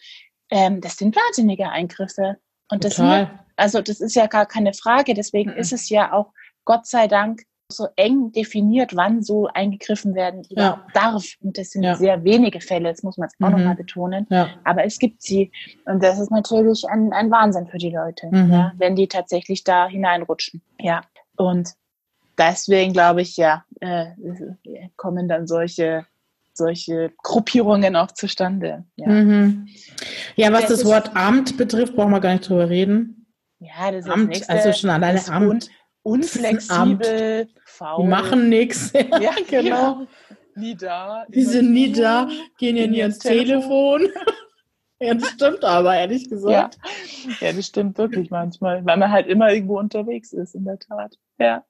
Ähm, 0.50 0.80
das 0.80 0.96
sind 0.96 1.16
wahnsinnige 1.16 1.70
Eingriffe. 1.70 2.36
Und 2.70 2.84
das 2.84 2.96
sind, 2.96 3.06
Total. 3.06 3.40
also 3.56 3.80
das 3.80 4.00
ist 4.00 4.14
ja 4.14 4.26
gar 4.26 4.46
keine 4.46 4.74
Frage. 4.74 5.14
Deswegen 5.14 5.52
Mhm. 5.52 5.56
ist 5.56 5.72
es 5.72 5.88
ja 5.88 6.12
auch 6.12 6.32
Gott 6.64 6.86
sei 6.86 7.08
Dank 7.08 7.42
so 7.72 7.88
eng 7.96 8.32
definiert, 8.32 8.94
wann 8.96 9.22
so 9.22 9.46
eingegriffen 9.48 10.14
werden 10.14 10.42
Ja. 10.50 10.84
darf. 10.94 11.24
Und 11.40 11.56
das 11.58 11.70
sind 11.70 11.82
Ja. 11.82 11.94
sehr 11.96 12.22
wenige 12.24 12.60
Fälle, 12.60 12.90
das 12.90 13.02
muss 13.02 13.16
man 13.18 13.28
jetzt 13.28 13.36
auch 13.42 13.48
Mhm. 13.50 13.56
nochmal 13.58 13.76
betonen. 13.76 14.26
Ja. 14.30 14.48
Aber 14.64 14.84
es 14.84 14.98
gibt 14.98 15.22
sie. 15.22 15.50
Und 15.86 16.02
das 16.02 16.18
ist 16.20 16.30
natürlich 16.30 16.84
ein, 16.88 17.12
ein 17.12 17.30
Wahnsinn 17.30 17.66
für 17.66 17.78
die 17.78 17.90
Leute, 17.90 18.28
Mhm. 18.30 18.72
wenn 18.78 18.96
die 18.96 19.08
tatsächlich 19.08 19.64
da 19.64 19.86
hineinrutschen. 19.88 20.62
Ja. 20.78 21.02
Und 21.36 21.70
deswegen 22.38 22.92
glaube 22.92 23.22
ich, 23.22 23.36
ja, 23.36 23.64
äh, 23.80 24.06
kommen 24.96 25.28
dann 25.28 25.46
solche, 25.46 26.06
solche 26.52 27.12
Gruppierungen 27.22 27.96
auch 27.96 28.10
zustande. 28.12 28.84
Ja, 28.96 29.08
Mhm. 29.08 29.68
Ja, 30.36 30.52
was 30.52 30.62
Das 30.62 30.80
das 30.80 30.84
Wort 30.84 31.16
Amt 31.16 31.56
betrifft, 31.56 31.94
brauchen 31.96 32.10
wir 32.10 32.20
gar 32.20 32.32
nicht 32.32 32.48
drüber 32.48 32.68
reden. 32.68 33.16
ja 33.60 33.90
das 33.90 34.04
ist 34.06 34.10
Amt, 34.10 34.28
nächste. 34.28 34.50
also 34.50 34.72
schon 34.72 34.90
alleine 34.90 35.20
Amt. 35.28 35.70
Un- 36.02 36.20
Unflexibel, 36.20 37.46
Die 37.46 37.52
faul. 37.64 38.08
machen 38.08 38.48
nichts. 38.48 38.92
Ja, 39.20 39.32
genau. 39.48 40.06
Nie 40.56 40.74
da. 40.76 41.24
Die 41.28 41.44
sind 41.44 41.72
nie 41.72 41.92
da, 41.92 42.28
gehen 42.58 42.76
ja 42.76 42.86
nie 42.86 43.02
ans 43.02 43.18
Telefon. 43.18 44.00
Telefon. 44.00 44.24
ja, 45.00 45.14
das 45.14 45.28
stimmt 45.30 45.64
aber, 45.64 45.94
ehrlich 45.96 46.24
Ja. 46.24 46.28
gesagt. 46.28 46.78
ja, 47.40 47.52
das 47.52 47.66
stimmt 47.66 47.96
wirklich 47.98 48.30
manchmal, 48.30 48.84
weil 48.84 48.96
man 48.96 49.10
halt 49.10 49.26
immer 49.28 49.52
irgendwo 49.52 49.78
unterwegs 49.78 50.32
ist, 50.32 50.54
in 50.54 50.64
der 50.64 50.78
Tat. 50.78 51.16
Ja. 51.38 51.64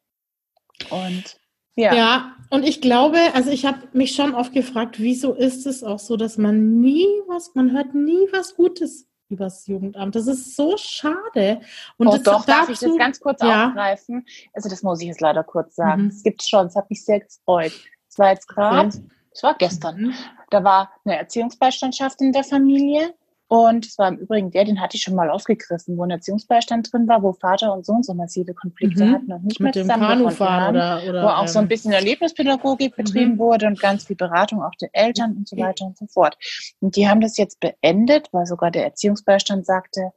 Und 0.91 1.37
ja. 1.77 1.95
Ja. 1.95 2.37
und 2.51 2.65
ich 2.67 2.81
glaube, 2.81 3.19
also 3.35 3.51
ich 3.51 3.65
habe 3.65 3.79
mich 3.93 4.13
schon 4.15 4.35
oft 4.35 4.53
gefragt, 4.53 4.99
wieso 4.99 5.35
ist 5.35 5.67
es 5.67 5.85
auch 5.85 5.99
so, 5.99 6.17
dass 6.17 6.37
man 6.39 6.81
nie 6.81 7.07
was, 7.29 7.55
man 7.55 7.73
hört 7.73 7.95
nie 7.95 8.27
was 8.33 8.57
Gutes 8.57 9.07
übers 9.31 9.67
Jugendamt. 9.67 10.15
Das 10.15 10.27
ist 10.27 10.57
so 10.57 10.77
schade. 10.77 11.61
Und 11.97 12.09
oh, 12.09 12.13
das 12.13 12.23
doch, 12.23 12.45
darf 12.45 12.69
ich 12.69 12.79
das 12.79 12.97
ganz 12.99 13.21
kurz 13.21 13.43
Ja. 13.43 13.69
aufgreifen? 13.69 14.27
Also 14.53 14.69
das 14.69 14.83
muss 14.83 15.01
ich 15.01 15.09
jetzt 15.09 15.21
leider 15.21 15.45
kurz 15.45 15.77
sagen. 15.77 16.03
Mhm. 16.03 16.09
Es 16.09 16.23
gibt 16.23 16.43
schon, 16.43 16.67
es 16.67 16.77
hat 16.77 16.91
mich 16.91 17.05
sehr 17.05 17.21
gefreut. 17.21 17.73
Es 18.09 18.19
war 18.19 18.31
jetzt 18.31 18.49
gerade, 18.49 18.89
es 19.33 19.43
war 19.43 19.55
gestern, 19.55 19.97
Mhm. 19.97 20.15
da 20.51 20.65
war 20.65 20.91
eine 21.05 21.19
Erziehungsbeistandschaft 21.19 22.21
in 22.21 22.33
der 22.33 22.45
Familie 22.45 23.15
und 23.53 23.85
es 23.85 23.99
war 23.99 24.07
im 24.07 24.17
Übrigen 24.19 24.53
der, 24.53 24.65
den 24.65 24.81
hatte 24.81 24.97
ich 24.97 25.03
schon 25.03 25.17
mal 25.17 25.29
aufgegriffen, 25.29 25.97
wo 25.99 26.05
ein 26.05 26.11
Erziehungsbeistand 26.11 26.93
drin 26.93 27.09
war, 27.09 27.21
wo 27.25 27.33
Vater 27.33 27.73
und 27.73 27.85
Sohn 27.85 28.05
so 28.05 28.15
massive 28.15 28.55
Konflikte 28.55 29.05
Mhm. 29.05 29.13
hatten 29.13 29.33
und 29.33 29.45
nicht 29.45 29.59
mehr 29.59 29.69
mit 29.71 29.75
dem 29.75 29.83
zusammengefunden 29.83 30.55
haben. 30.55 30.77
oder, 30.77 31.03
oder 31.09 31.23
wo 31.25 31.27
auch 31.31 31.49
so 31.49 31.59
ein 31.59 31.65
ähm, 31.65 31.69
bisschen 31.69 31.91
Erlebnispädagogik 31.93 32.95
betrieben 32.95 33.33
Mhm. 33.33 33.39
wurde 33.39 33.67
und 33.67 33.81
ganz 33.81 34.05
viel 34.07 34.15
Beratung 34.15 34.63
auch 34.63 34.75
der 34.81 34.91
Eltern 34.93 35.37
und 35.37 35.49
so 35.49 35.57
weiter 35.57 35.85
und 35.85 35.99
so 35.99 36.07
fort. 36.07 36.39
Und 36.79 36.95
die 36.95 37.09
haben 37.09 37.21
das 37.21 37.37
jetzt 37.39 37.59
beendet, 37.59 38.29
weil 38.33 38.47
sogar 38.47 38.71
der 38.71 38.85
Erziehungsbeistand 38.85 39.67
sagte, 39.67 40.13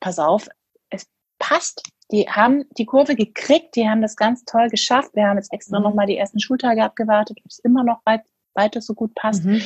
pass 0.00 0.18
auf, 0.18 0.48
es 0.88 1.06
passt. 1.38 1.82
Die 2.12 2.30
haben 2.30 2.64
die 2.78 2.86
Kurve 2.86 3.14
gekriegt, 3.14 3.76
die 3.76 3.86
haben 3.86 4.00
das 4.00 4.16
ganz 4.16 4.42
toll 4.46 4.68
geschafft. 4.70 5.10
Wir 5.14 5.26
haben 5.26 5.36
jetzt 5.36 5.52
extra 5.52 5.78
Mhm. 5.80 5.84
nochmal 5.84 6.06
die 6.06 6.16
ersten 6.16 6.40
Schultage 6.40 6.82
abgewartet, 6.82 7.38
ob 7.44 7.50
es 7.50 7.58
immer 7.58 7.84
noch 7.84 8.00
weit, 8.06 8.22
weiter 8.54 8.80
so 8.80 8.94
gut 8.94 9.14
passt. 9.14 9.44
Mhm. 9.44 9.60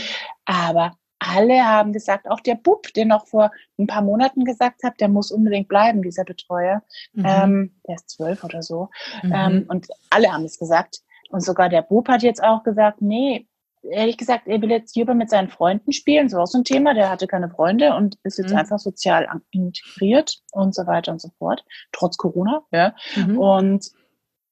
Aber 0.47 0.97
alle 1.19 1.65
haben 1.65 1.93
gesagt, 1.93 2.31
auch 2.31 2.41
der 2.41 2.55
Bub, 2.55 2.93
der 2.95 3.05
noch 3.05 3.27
vor 3.27 3.51
ein 3.79 3.87
paar 3.87 4.03
Monaten 4.03 4.45
gesagt 4.45 4.83
hat, 4.85 5.01
der 5.01 5.09
muss 5.09 5.31
unbedingt 5.31 5.69
bleiben, 5.69 6.03
dieser 6.03 6.25
Betreuer. 6.25 6.83
Mhm. 7.13 7.25
Ähm, 7.27 7.81
der 7.87 7.97
ist 7.97 8.11
zwölf 8.11 8.45
oder 8.45 8.63
so. 8.63 8.89
Mhm. 9.23 9.33
Ähm, 9.35 9.65
und 9.69 9.87
alle 10.11 10.33
haben 10.33 10.45
es 10.45 10.59
gesagt. 10.59 11.01
Und 11.31 11.43
sogar 11.43 11.69
der 11.69 11.83
Bub 11.83 12.09
hat 12.09 12.23
jetzt 12.23 12.43
auch 12.43 12.63
gesagt, 12.63 13.03
nee, 13.03 13.47
ehrlich 13.83 14.17
gesagt, 14.17 14.47
er 14.47 14.61
will 14.61 14.71
jetzt 14.71 14.97
lieber 14.97 15.15
mit 15.15 15.31
seinen 15.31 15.49
Freunden 15.49 15.93
spielen. 15.93 16.27
Das 16.27 16.35
war 16.35 16.43
auch 16.43 16.47
so 16.47 16.59
ein 16.59 16.65
Thema. 16.65 16.95
Der 16.95 17.11
hatte 17.11 17.27
keine 17.27 17.51
Freunde 17.51 17.95
und 17.95 18.19
ist 18.23 18.39
jetzt 18.39 18.53
Mhm. 18.53 18.59
einfach 18.59 18.79
sozial 18.79 19.29
integriert 19.51 20.39
und 20.53 20.75
so 20.75 20.87
weiter 20.87 21.13
und 21.13 21.21
so 21.21 21.31
fort. 21.39 21.65
Trotz 21.93 22.17
Corona, 22.17 22.63
ja. 22.73 22.95
Mhm. 23.17 23.39
Und 23.39 23.91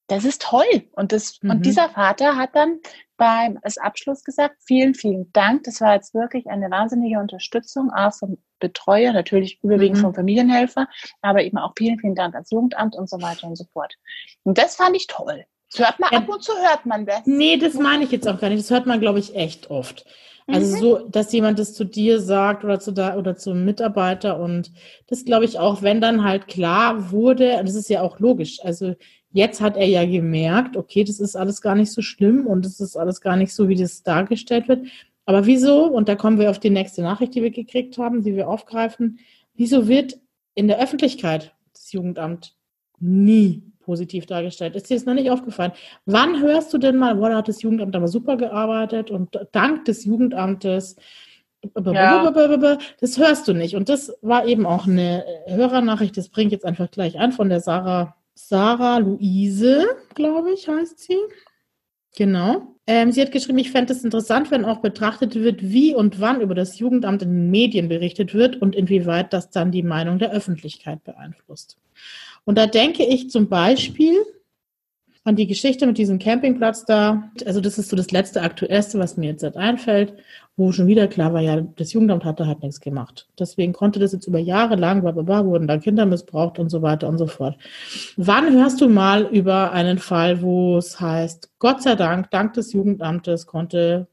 das 0.09 0.25
ist 0.25 0.43
toll. 0.43 0.85
Und, 0.93 1.13
das, 1.13 1.39
mhm. 1.43 1.51
und 1.51 1.67
dieser 1.67 1.89
Vater 1.91 2.37
hat 2.37 2.51
dann 2.55 2.81
beim 3.17 3.59
Abschluss 3.81 4.25
gesagt, 4.25 4.57
vielen, 4.67 4.95
vielen 4.95 5.33
Dank. 5.33 5.65
Das 5.65 5.81
war 5.81 5.95
jetzt 5.95 6.15
wirklich 6.15 6.47
eine 6.49 6.71
wahnsinnige 6.71 7.19
Unterstützung, 7.19 7.91
auch 7.91 8.13
vom 8.13 8.39
Betreuer, 8.59 9.13
natürlich 9.13 9.59
überwiegend 9.63 9.99
mhm. 9.99 10.03
vom 10.03 10.15
Familienhelfer, 10.15 10.89
aber 11.23 11.43
eben 11.43 11.59
auch 11.59 11.73
vielen, 11.77 11.99
vielen 11.99 12.15
Dank 12.15 12.35
ans 12.35 12.51
Jugendamt 12.51 12.95
und 12.95 13.09
so 13.09 13.21
weiter 13.21 13.47
und 13.47 13.57
so 13.57 13.65
fort. 13.73 13.95
Und 14.45 14.59
das 14.59 14.77
fand 14.77 14.97
ich 14.97 15.07
toll. 15.07 15.45
Das 15.73 15.81
hört 15.85 15.99
man, 15.99 16.11
ja. 16.13 16.19
ab 16.19 16.29
und 16.29 16.43
zu 16.43 16.53
hört 16.53 16.87
man 16.87 17.07
das. 17.07 17.23
Nee, 17.25 17.57
das 17.57 17.75
meine 17.75 18.05
ich 18.05 18.13
jetzt 18.13 18.29
auch 18.29 18.39
gar 18.39 18.51
nicht. 18.51 18.61
Das 18.61 18.71
hört 18.71 18.87
man, 18.87 19.01
glaube 19.01 19.19
ich, 19.19 19.35
echt 19.35 19.71
oft. 19.71 20.07
Also 20.49 20.77
mhm. 20.77 20.81
so, 20.81 20.99
dass 21.09 21.33
jemand 21.33 21.59
das 21.59 21.75
zu 21.75 21.85
dir 21.85 22.21
sagt 22.21 22.63
oder 22.63 22.79
zu 22.79 22.93
da 22.93 23.17
oder 23.17 23.37
zum 23.37 23.65
Mitarbeiter 23.65 24.39
und 24.39 24.71
das 25.09 25.25
glaube 25.25 25.45
ich 25.45 25.59
auch, 25.59 25.83
wenn 25.83 26.01
dann 26.01 26.23
halt 26.23 26.47
klar 26.47 27.11
wurde, 27.11 27.61
das 27.65 27.75
ist 27.75 27.91
ja 27.91 28.03
auch 28.03 28.21
logisch. 28.21 28.61
Also 28.63 28.95
Jetzt 29.37 29.61
hat 29.61 29.77
er 29.77 29.85
ja 29.85 30.07
gemerkt, 30.07 30.79
okay, 30.79 31.05
das 31.05 31.21
ist 31.21 31.37
alles 31.37 31.61
gar 31.61 31.75
nicht 31.75 31.93
so 31.93 32.01
schlimm 32.01 32.47
und 32.47 32.65
das 32.65 32.81
ist 32.81 32.97
alles 32.97 33.21
gar 33.21 33.37
nicht 33.37 33.53
so, 33.53 33.69
wie 33.69 33.75
das 33.75 34.03
dargestellt 34.03 34.67
wird. 34.67 34.87
Aber 35.27 35.45
wieso, 35.45 35.85
und 35.85 36.09
da 36.09 36.15
kommen 36.15 36.39
wir 36.39 36.49
auf 36.49 36.59
die 36.59 36.71
nächste 36.71 37.03
Nachricht, 37.03 37.35
die 37.35 37.43
wir 37.43 37.51
gekriegt 37.51 37.99
haben, 37.99 38.23
die 38.23 38.35
wir 38.35 38.49
aufgreifen, 38.49 39.19
wieso 39.55 39.89
wird 39.89 40.19
in 40.55 40.69
der 40.69 40.81
Öffentlichkeit 40.83 41.55
das 41.75 41.93
Jugendamt 41.93 42.57
nie 42.99 43.63
positiv 43.81 44.25
dargestellt? 44.25 44.75
Ist 44.75 44.89
dir 44.89 44.95
das 44.95 45.05
noch 45.05 45.13
nicht 45.13 45.31
aufgefallen? 45.31 45.73
Wann 46.07 46.41
hörst 46.41 46.73
du 46.73 46.79
denn 46.79 46.97
mal, 46.97 47.17
boah, 47.17 47.29
da 47.29 47.37
hat 47.37 47.49
das 47.49 47.61
Jugendamt 47.61 47.95
aber 47.95 48.09
super 48.09 48.39
gearbeitet 48.39 49.11
und 49.11 49.39
dank 49.53 49.85
des 49.85 50.07
Jugendamtes 50.07 50.97
ja. 51.75 52.23
Das 53.01 53.19
hörst 53.19 53.49
du 53.49 53.53
nicht. 53.53 53.77
Und 53.77 53.91
das 53.91 54.17
war 54.23 54.47
eben 54.47 54.65
auch 54.65 54.87
eine 54.87 55.27
Hörernachricht, 55.47 56.17
das 56.17 56.31
bringe 56.31 56.47
ich 56.47 56.53
jetzt 56.53 56.65
einfach 56.65 56.91
gleich 56.91 57.19
ein 57.19 57.33
von 57.33 57.51
der 57.51 57.61
Sarah 57.61 58.17
Sarah 58.37 58.99
Luise, 58.99 59.87
glaube 60.15 60.53
ich, 60.53 60.69
heißt 60.69 60.99
sie. 60.99 61.17
Genau. 62.17 62.77
Ähm, 62.87 63.11
sie 63.11 63.21
hat 63.21 63.33
geschrieben, 63.33 63.59
ich 63.59 63.73
fände 63.73 63.93
es 63.93 64.05
interessant, 64.05 64.51
wenn 64.51 64.65
auch 64.65 64.81
betrachtet 64.81 65.35
wird, 65.35 65.63
wie 65.63 65.95
und 65.95 66.21
wann 66.21 66.41
über 66.41 66.55
das 66.55 66.79
Jugendamt 66.79 67.23
in 67.23 67.31
den 67.31 67.51
Medien 67.51 67.89
berichtet 67.89 68.35
wird 68.35 68.61
und 68.63 68.77
inwieweit 68.77 69.33
das 69.33 69.51
dann 69.51 69.73
die 69.73 69.83
Meinung 69.83 70.19
der 70.19 70.31
Öffentlichkeit 70.33 71.03
beeinflusst. 71.03 71.79
Und 72.45 72.57
da 72.59 72.67
denke 72.67 73.05
ich 73.05 73.31
zum 73.31 73.49
Beispiel 73.49 74.17
an 75.27 75.35
die 75.35 75.49
Geschichte 75.49 75.89
mit 75.89 75.99
diesem 75.99 76.21
Campingplatz 76.21 76.85
da. 76.85 77.31
Also 77.47 77.61
das 77.61 77.79
ist 77.79 77.91
so 77.91 77.97
das 77.97 78.13
letzte 78.13 78.43
Aktuellste, 78.43 79.01
was 79.01 79.17
mir 79.17 79.31
jetzt 79.31 79.45
einfällt, 79.45 80.15
wo 80.57 80.71
schon 80.71 80.87
wieder 80.87 81.09
klar 81.09 81.35
war, 81.35 81.41
ja, 81.41 81.61
das 81.61 81.93
Jugendamt 81.93 82.25
hatte 82.25 82.47
halt 82.47 82.63
nichts 82.63 82.81
gemacht. 82.81 83.27
Deswegen 83.37 83.73
konnte 83.73 83.99
das 83.99 84.13
jetzt 84.13 84.29
über 84.29 84.39
Jahre 84.39 84.77
lang, 84.77 85.01
bla, 85.01 85.11
bla, 85.11 85.23
bla, 85.23 85.45
wurden 85.45 85.67
da 85.67 85.79
Kinder 85.79 86.07
missbraucht 86.07 86.61
und 86.61 86.71
so 86.71 86.81
weiter 86.81 87.09
und 87.09 87.19
so 87.19 87.27
fort. 87.27 87.59
Wann 88.17 88.53
hörst 88.53 88.81
du 88.81 88.89
mal 88.89 89.25
über 89.25 89.73
einen 89.73 89.99
Fall, 89.99 90.43
wo 90.43 90.79
es 90.79 91.01
heißt, 91.01 91.51
Gott 91.59 91.83
sei 91.83 91.97
Dank, 91.97 92.31
dank 92.31 92.55
des 92.55 92.73
Jugendamtes 92.73 93.49
konnte, 93.49 94.07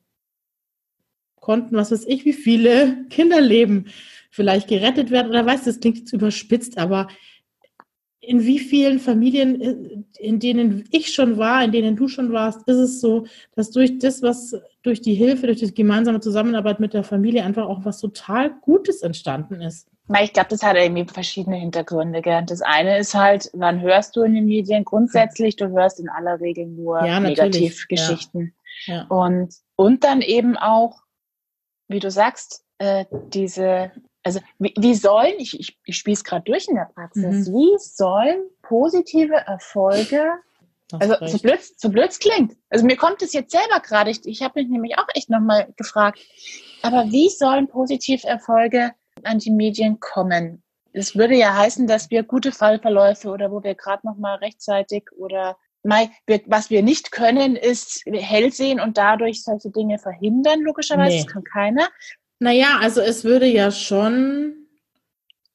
konnten, 1.39 1.75
was 1.75 1.91
weiß 1.91 2.05
ich, 2.07 2.25
wie 2.25 2.33
viele 2.33 3.05
Kinderleben 3.11 3.85
vielleicht 4.31 4.67
gerettet 4.67 5.11
werden? 5.11 5.29
Oder 5.29 5.45
weißt 5.45 5.67
du, 5.67 5.69
das 5.69 5.79
klingt 5.79 5.99
jetzt 5.99 6.13
überspitzt, 6.13 6.79
aber 6.79 7.07
in 8.25 8.45
wie 8.45 8.59
vielen 8.59 8.99
Familien, 8.99 9.61
äh, 9.61 10.03
in 10.19 10.39
denen 10.39 10.87
ich 10.91 11.13
schon 11.13 11.37
war, 11.37 11.63
in 11.63 11.71
denen 11.71 11.95
du 11.95 12.07
schon 12.07 12.31
warst, 12.31 12.67
ist 12.67 12.77
es 12.77 13.01
so, 13.01 13.25
dass 13.55 13.71
durch 13.71 13.99
das, 13.99 14.21
was 14.21 14.55
durch 14.81 15.01
die 15.01 15.13
Hilfe, 15.13 15.47
durch 15.47 15.59
die 15.59 15.73
gemeinsame 15.73 16.19
Zusammenarbeit 16.19 16.79
mit 16.79 16.93
der 16.93 17.03
Familie 17.03 17.43
einfach 17.43 17.65
auch 17.67 17.85
was 17.85 17.99
total 17.99 18.51
Gutes 18.61 19.01
entstanden 19.01 19.61
ist. 19.61 19.89
Ich 20.21 20.33
glaube, 20.33 20.49
das 20.49 20.63
hat 20.63 20.75
irgendwie 20.75 21.05
verschiedene 21.05 21.55
Hintergründe. 21.55 22.21
Gell? 22.21 22.43
Das 22.45 22.61
eine 22.61 22.97
ist 22.97 23.15
halt, 23.15 23.49
wann 23.53 23.81
hörst 23.81 24.15
du 24.15 24.23
in 24.23 24.33
den 24.33 24.45
Medien? 24.45 24.83
Grundsätzlich, 24.83 25.55
du 25.55 25.69
hörst 25.69 25.99
in 25.99 26.09
aller 26.09 26.41
Regel 26.41 26.65
nur 26.65 27.03
ja, 27.05 27.19
Negativgeschichten. 27.19 28.53
Ja. 28.85 28.95
Ja. 28.95 29.05
Und, 29.07 29.55
und 29.75 30.03
dann 30.03 30.21
eben 30.21 30.57
auch, 30.57 31.03
wie 31.87 31.99
du 31.99 32.11
sagst, 32.11 32.65
äh, 32.79 33.05
diese 33.29 33.91
also 34.23 34.39
wie, 34.59 34.73
wie 34.77 34.95
sollen, 34.95 35.33
ich, 35.37 35.59
ich, 35.59 35.77
ich 35.85 35.97
spiele 35.97 36.13
es 36.13 36.23
gerade 36.23 36.43
durch 36.43 36.67
in 36.67 36.75
der 36.75 36.89
Praxis, 36.93 37.47
mhm. 37.47 37.53
wie 37.53 37.77
sollen 37.77 38.43
positive 38.61 39.35
Erfolge, 39.35 40.31
also 40.91 41.15
so 41.25 41.39
blöd, 41.39 41.59
so 41.77 41.89
blöd 41.89 42.19
klingt, 42.19 42.55
also 42.69 42.85
mir 42.85 42.97
kommt 42.97 43.21
es 43.21 43.33
jetzt 43.33 43.51
selber 43.51 43.79
gerade, 43.81 44.11
ich, 44.11 44.25
ich 44.25 44.41
habe 44.41 44.61
mich 44.61 44.69
nämlich 44.69 44.97
auch 44.97 45.07
echt 45.13 45.29
nochmal 45.29 45.73
gefragt, 45.77 46.19
aber 46.81 47.11
wie 47.11 47.29
sollen 47.29 47.67
positive 47.67 48.27
Erfolge 48.27 48.91
an 49.23 49.39
die 49.39 49.51
Medien 49.51 49.99
kommen? 49.99 50.63
Es 50.93 51.15
würde 51.15 51.35
ja 51.35 51.57
heißen, 51.57 51.87
dass 51.87 52.11
wir 52.11 52.23
gute 52.23 52.51
Fallverläufe 52.51 53.29
oder 53.29 53.51
wo 53.51 53.63
wir 53.63 53.73
gerade 53.73 54.05
nochmal 54.05 54.37
rechtzeitig 54.37 55.05
oder 55.17 55.57
Mai, 55.85 56.09
was 56.45 56.69
wir 56.69 56.81
nicht 56.81 57.11
können, 57.11 57.57
ist 57.57 58.05
hell 58.05 58.53
sehen 58.53 58.79
und 58.79 58.97
dadurch 58.97 59.43
solche 59.43 59.69
Dinge 59.69 59.99
verhindern, 59.99 60.61
logischerweise. 60.61 61.17
Nee. 61.17 61.23
Das 61.23 61.33
kann 61.33 61.43
keiner. 61.43 61.89
Naja, 62.43 62.79
also 62.81 62.99
es 62.99 63.23
würde 63.23 63.45
ja 63.45 63.71
schon. 63.71 64.67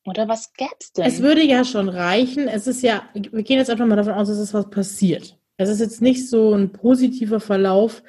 Oder 0.06 0.26
was 0.26 0.54
gäb's 0.54 0.94
denn? 0.94 1.04
Es 1.04 1.20
würde 1.20 1.44
ja 1.44 1.62
schon 1.62 1.90
reichen. 1.90 2.48
Es 2.48 2.66
ist 2.66 2.82
ja, 2.82 3.02
wir 3.12 3.42
gehen 3.42 3.58
jetzt 3.58 3.68
einfach 3.68 3.84
mal 3.84 3.96
davon 3.96 4.14
aus, 4.14 4.28
dass 4.28 4.38
es 4.38 4.54
was 4.54 4.70
passiert. 4.70 5.38
Es 5.58 5.68
ist 5.68 5.80
jetzt 5.80 6.00
nicht 6.00 6.26
so 6.30 6.54
ein 6.54 6.72
positiver 6.72 7.40
Verlauf. 7.40 8.02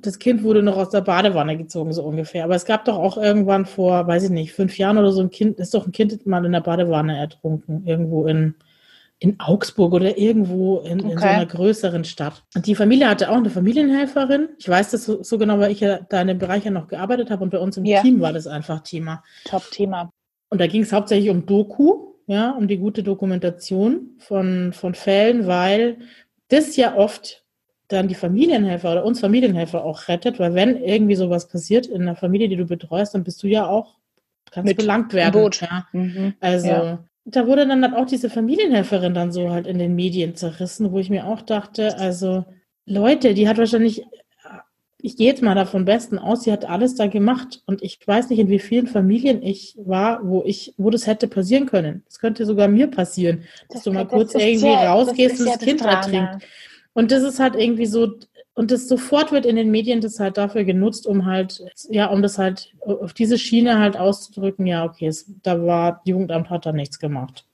Das 0.00 0.20
Kind 0.20 0.44
wurde 0.44 0.62
noch 0.62 0.76
aus 0.76 0.90
der 0.90 1.00
Badewanne 1.00 1.56
gezogen, 1.56 1.92
so 1.92 2.04
ungefähr. 2.04 2.44
Aber 2.44 2.54
es 2.54 2.66
gab 2.66 2.84
doch 2.84 2.98
auch 2.98 3.16
irgendwann 3.16 3.66
vor, 3.66 4.06
weiß 4.06 4.22
ich 4.22 4.30
nicht, 4.30 4.52
fünf 4.52 4.78
Jahren 4.78 4.98
oder 4.98 5.10
so 5.10 5.22
ein 5.22 5.30
Kind, 5.30 5.58
ist 5.58 5.74
doch 5.74 5.86
ein 5.86 5.92
Kind 5.92 6.24
mal 6.24 6.44
in 6.44 6.52
der 6.52 6.60
Badewanne 6.60 7.18
ertrunken, 7.18 7.84
irgendwo 7.84 8.26
in, 8.26 8.54
in 9.22 9.38
Augsburg 9.38 9.92
oder 9.92 10.16
irgendwo 10.16 10.78
in, 10.78 11.00
okay. 11.00 11.12
in, 11.12 11.18
so 11.18 11.26
einer 11.26 11.46
größeren 11.46 12.04
Stadt. 12.04 12.42
Und 12.54 12.66
die 12.66 12.74
Familie 12.74 13.08
hatte 13.08 13.30
auch 13.30 13.36
eine 13.36 13.50
Familienhelferin. 13.50 14.48
Ich 14.58 14.66
weiß 14.66 14.90
das 14.90 15.04
so, 15.04 15.22
so 15.22 15.36
genau, 15.36 15.58
weil 15.58 15.70
ich 15.70 15.80
ja 15.80 16.00
da 16.08 16.22
in 16.22 16.28
dem 16.28 16.38
Bereich 16.38 16.64
ja 16.64 16.70
noch 16.70 16.88
gearbeitet 16.88 17.30
habe 17.30 17.44
und 17.44 17.50
bei 17.50 17.58
uns 17.58 17.76
im 17.76 17.84
ja. 17.84 18.00
Team 18.00 18.20
war 18.20 18.32
das 18.32 18.46
einfach 18.46 18.80
Thema. 18.80 19.22
Top-Thema. 19.44 20.10
Und 20.48 20.58
da 20.60 20.66
ging 20.66 20.82
es 20.82 20.92
hauptsächlich 20.92 21.28
um 21.28 21.44
Doku, 21.44 22.14
ja, 22.26 22.50
um 22.52 22.66
die 22.66 22.78
gute 22.78 23.02
Dokumentation 23.02 24.16
von, 24.18 24.72
von 24.72 24.94
Fällen, 24.94 25.46
weil 25.46 25.98
das 26.48 26.76
ja 26.76 26.96
oft 26.96 27.44
dann 27.88 28.08
die 28.08 28.14
Familienhelfer 28.14 28.90
oder 28.92 29.04
uns 29.04 29.20
Familienhelfer 29.20 29.84
auch 29.84 30.08
rettet, 30.08 30.38
weil 30.38 30.54
wenn 30.54 30.82
irgendwie 30.82 31.14
sowas 31.14 31.46
passiert 31.46 31.86
in 31.86 32.02
einer 32.02 32.16
Familie, 32.16 32.48
die 32.48 32.56
du 32.56 32.64
betreust, 32.64 33.14
dann 33.14 33.24
bist 33.24 33.42
du 33.42 33.48
ja 33.48 33.66
auch, 33.66 33.96
kannst 34.50 34.66
Mit 34.66 34.78
belangt 34.78 35.12
werden. 35.12 35.42
Boot. 35.42 35.60
Ja. 35.60 35.86
Mhm. 35.92 36.34
Also 36.40 36.68
ja 36.68 37.04
da 37.24 37.46
wurde 37.46 37.66
dann 37.66 37.82
halt 37.82 37.94
auch 37.94 38.06
diese 38.06 38.30
Familienhelferin 38.30 39.14
dann 39.14 39.32
so 39.32 39.50
halt 39.50 39.66
in 39.66 39.78
den 39.78 39.94
Medien 39.94 40.34
zerrissen, 40.34 40.92
wo 40.92 40.98
ich 40.98 41.10
mir 41.10 41.26
auch 41.26 41.42
dachte, 41.42 41.98
also 41.98 42.44
Leute, 42.86 43.34
die 43.34 43.48
hat 43.48 43.58
wahrscheinlich, 43.58 44.04
ich 44.98 45.16
gehe 45.16 45.28
jetzt 45.28 45.42
mal 45.42 45.54
davon 45.54 45.84
besten 45.84 46.18
aus, 46.18 46.42
sie 46.42 46.52
hat 46.52 46.64
alles 46.64 46.94
da 46.94 47.06
gemacht 47.06 47.62
und 47.66 47.82
ich 47.82 47.98
weiß 48.04 48.30
nicht, 48.30 48.38
in 48.38 48.48
wie 48.48 48.58
vielen 48.58 48.86
Familien 48.86 49.42
ich 49.42 49.76
war, 49.78 50.26
wo 50.26 50.42
ich, 50.44 50.74
wo 50.76 50.90
das 50.90 51.06
hätte 51.06 51.28
passieren 51.28 51.66
können. 51.66 52.02
Das 52.06 52.18
könnte 52.18 52.44
sogar 52.46 52.68
mir 52.68 52.88
passieren, 52.88 53.44
dass 53.68 53.76
das, 53.76 53.84
du 53.84 53.92
mal 53.92 54.06
kurz 54.06 54.34
irgendwie 54.34 54.66
ja, 54.66 54.92
rausgehst 54.92 55.40
und 55.40 55.46
das, 55.46 55.58
das 55.58 55.64
Kind 55.64 55.82
ertrinkt. 55.82 56.44
Und 56.92 57.12
das 57.12 57.22
ist 57.22 57.38
halt 57.38 57.54
irgendwie 57.54 57.86
so, 57.86 58.14
und 58.54 58.70
das 58.70 58.88
sofort 58.88 59.32
wird 59.32 59.46
in 59.46 59.56
den 59.56 59.70
Medien 59.70 60.00
das 60.00 60.20
halt 60.20 60.36
dafür 60.36 60.64
genutzt, 60.64 61.06
um 61.06 61.26
halt, 61.26 61.62
ja, 61.88 62.06
um 62.06 62.22
das 62.22 62.38
halt 62.38 62.74
auf 62.84 63.12
diese 63.12 63.38
Schiene 63.38 63.78
halt 63.78 63.96
auszudrücken, 63.96 64.66
ja, 64.66 64.84
okay, 64.84 65.06
es, 65.06 65.32
da 65.42 65.64
war, 65.64 66.00
Jugendamt 66.04 66.50
hat 66.50 66.66
da 66.66 66.72
nichts 66.72 66.98
gemacht. 66.98 67.46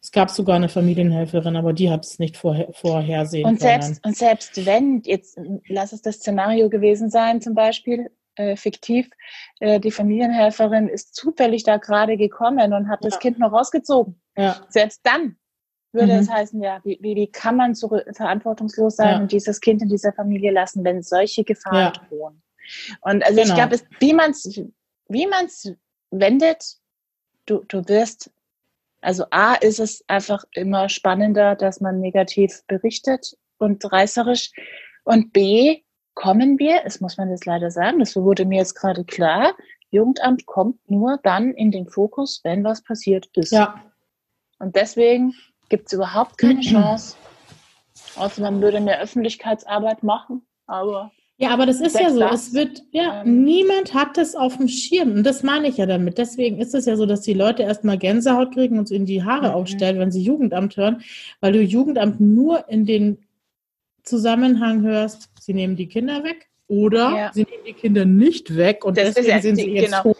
Es 0.00 0.10
gab 0.10 0.30
sogar 0.30 0.56
eine 0.56 0.68
Familienhelferin, 0.68 1.54
aber 1.54 1.72
die 1.72 1.88
hat 1.88 2.04
es 2.04 2.18
nicht 2.18 2.36
vorher, 2.36 2.72
vorhersehen 2.72 3.46
und 3.46 3.60
können. 3.60 3.82
Selbst, 3.82 4.04
und 4.04 4.16
selbst 4.16 4.66
wenn, 4.66 5.00
jetzt 5.04 5.38
lass 5.68 5.92
es 5.92 6.02
das 6.02 6.16
Szenario 6.16 6.68
gewesen 6.68 7.08
sein, 7.08 7.40
zum 7.40 7.54
Beispiel, 7.54 8.10
äh, 8.34 8.56
fiktiv, 8.56 9.08
äh, 9.60 9.78
die 9.78 9.90
Familienhelferin 9.90 10.88
ist 10.88 11.14
zufällig 11.14 11.62
da 11.64 11.76
gerade 11.76 12.16
gekommen 12.16 12.72
und 12.72 12.88
hat 12.88 13.04
ja. 13.04 13.10
das 13.10 13.20
Kind 13.20 13.38
noch 13.38 13.52
rausgezogen. 13.52 14.20
Ja. 14.36 14.56
Selbst 14.70 15.00
dann 15.04 15.36
würde 15.92 16.14
mhm. 16.14 16.20
es 16.20 16.30
heißen, 16.30 16.62
ja, 16.62 16.80
wie, 16.84 16.98
wie, 17.00 17.26
kann 17.26 17.56
man 17.56 17.74
so 17.74 17.88
verantwortungslos 17.88 18.96
sein 18.96 19.08
ja. 19.08 19.20
und 19.20 19.32
dieses 19.32 19.60
Kind 19.60 19.82
in 19.82 19.88
dieser 19.88 20.12
Familie 20.12 20.50
lassen, 20.50 20.84
wenn 20.84 21.02
solche 21.02 21.44
Gefahren 21.44 21.92
ja. 21.94 22.06
drohen? 22.08 22.42
Und 23.00 23.24
also 23.24 23.40
genau. 23.40 23.48
ich 23.48 23.54
glaube, 23.54 23.80
wie 24.00 24.14
man 24.14 24.30
es 24.30 24.62
wie 25.08 25.26
man's 25.26 25.72
wendet, 26.10 26.76
du, 27.46 27.64
du 27.68 27.86
wirst, 27.88 28.30
also 29.00 29.24
A 29.30 29.54
ist 29.54 29.80
es 29.80 30.04
einfach 30.08 30.44
immer 30.52 30.88
spannender, 30.88 31.54
dass 31.54 31.80
man 31.80 32.00
negativ 32.00 32.62
berichtet 32.66 33.36
und 33.58 33.84
reißerisch. 33.90 34.52
Und 35.04 35.32
B 35.32 35.82
kommen 36.14 36.58
wir, 36.58 36.82
es 36.84 37.00
muss 37.00 37.16
man 37.16 37.30
jetzt 37.30 37.46
leider 37.46 37.70
sagen, 37.70 37.98
das 37.98 38.16
wurde 38.16 38.44
mir 38.44 38.58
jetzt 38.58 38.74
gerade 38.74 39.04
klar, 39.04 39.54
Jugendamt 39.90 40.46
kommt 40.46 40.78
nur 40.90 41.18
dann 41.22 41.52
in 41.52 41.70
den 41.70 41.86
Fokus, 41.86 42.40
wenn 42.44 42.64
was 42.64 42.82
passiert 42.82 43.28
ist. 43.34 43.52
Ja. 43.52 43.84
Und 44.58 44.74
deswegen 44.74 45.34
gibt 45.72 45.86
es 45.86 45.94
überhaupt 45.94 46.36
keine 46.36 46.60
Chance. 46.60 47.16
Außer 48.16 48.42
man 48.42 48.60
würde 48.60 48.78
mehr 48.78 49.00
Öffentlichkeitsarbeit 49.00 50.02
machen, 50.02 50.42
aber. 50.66 51.12
Ja, 51.38 51.48
aber 51.48 51.64
das 51.64 51.80
ist 51.80 51.98
ja 51.98 52.10
so. 52.10 52.20
Das, 52.20 52.48
es 52.48 52.54
wird, 52.54 52.82
ja, 52.90 53.22
ähm, 53.22 53.42
niemand 53.42 53.94
hat 53.94 54.18
das 54.18 54.34
auf 54.36 54.58
dem 54.58 54.68
Schirm. 54.68 55.12
Und 55.12 55.24
das 55.24 55.42
meine 55.42 55.68
ich 55.68 55.78
ja 55.78 55.86
damit. 55.86 56.18
Deswegen 56.18 56.58
ist 56.58 56.74
es 56.74 56.84
ja 56.84 56.94
so, 56.96 57.06
dass 57.06 57.22
die 57.22 57.32
Leute 57.32 57.62
erstmal 57.62 57.96
Gänsehaut 57.96 58.52
kriegen 58.52 58.78
und 58.78 58.90
in 58.90 59.06
die 59.06 59.24
Haare 59.24 59.48
mhm. 59.48 59.54
aufstellen, 59.54 59.98
wenn 59.98 60.12
sie 60.12 60.22
Jugendamt 60.22 60.76
hören, 60.76 61.02
weil 61.40 61.52
du 61.52 61.62
Jugendamt 61.62 62.20
nur 62.20 62.68
in 62.68 62.84
den 62.84 63.24
Zusammenhang 64.02 64.82
hörst, 64.82 65.30
sie 65.40 65.54
nehmen 65.54 65.76
die 65.76 65.88
Kinder 65.88 66.22
weg 66.22 66.50
oder 66.68 67.16
Ja. 67.16 67.30
sie 67.32 67.44
nehmen 67.44 67.64
die 67.66 67.72
Kinder 67.72 68.04
nicht 68.04 68.56
weg 68.58 68.84
und 68.84 68.98
Das 68.98 69.14
deswegen 69.14 69.40
sind 69.40 69.58
die- 69.58 69.64
sie 69.64 69.70
jetzt 69.70 69.86
genau. 69.86 70.02
tot. 70.02 70.16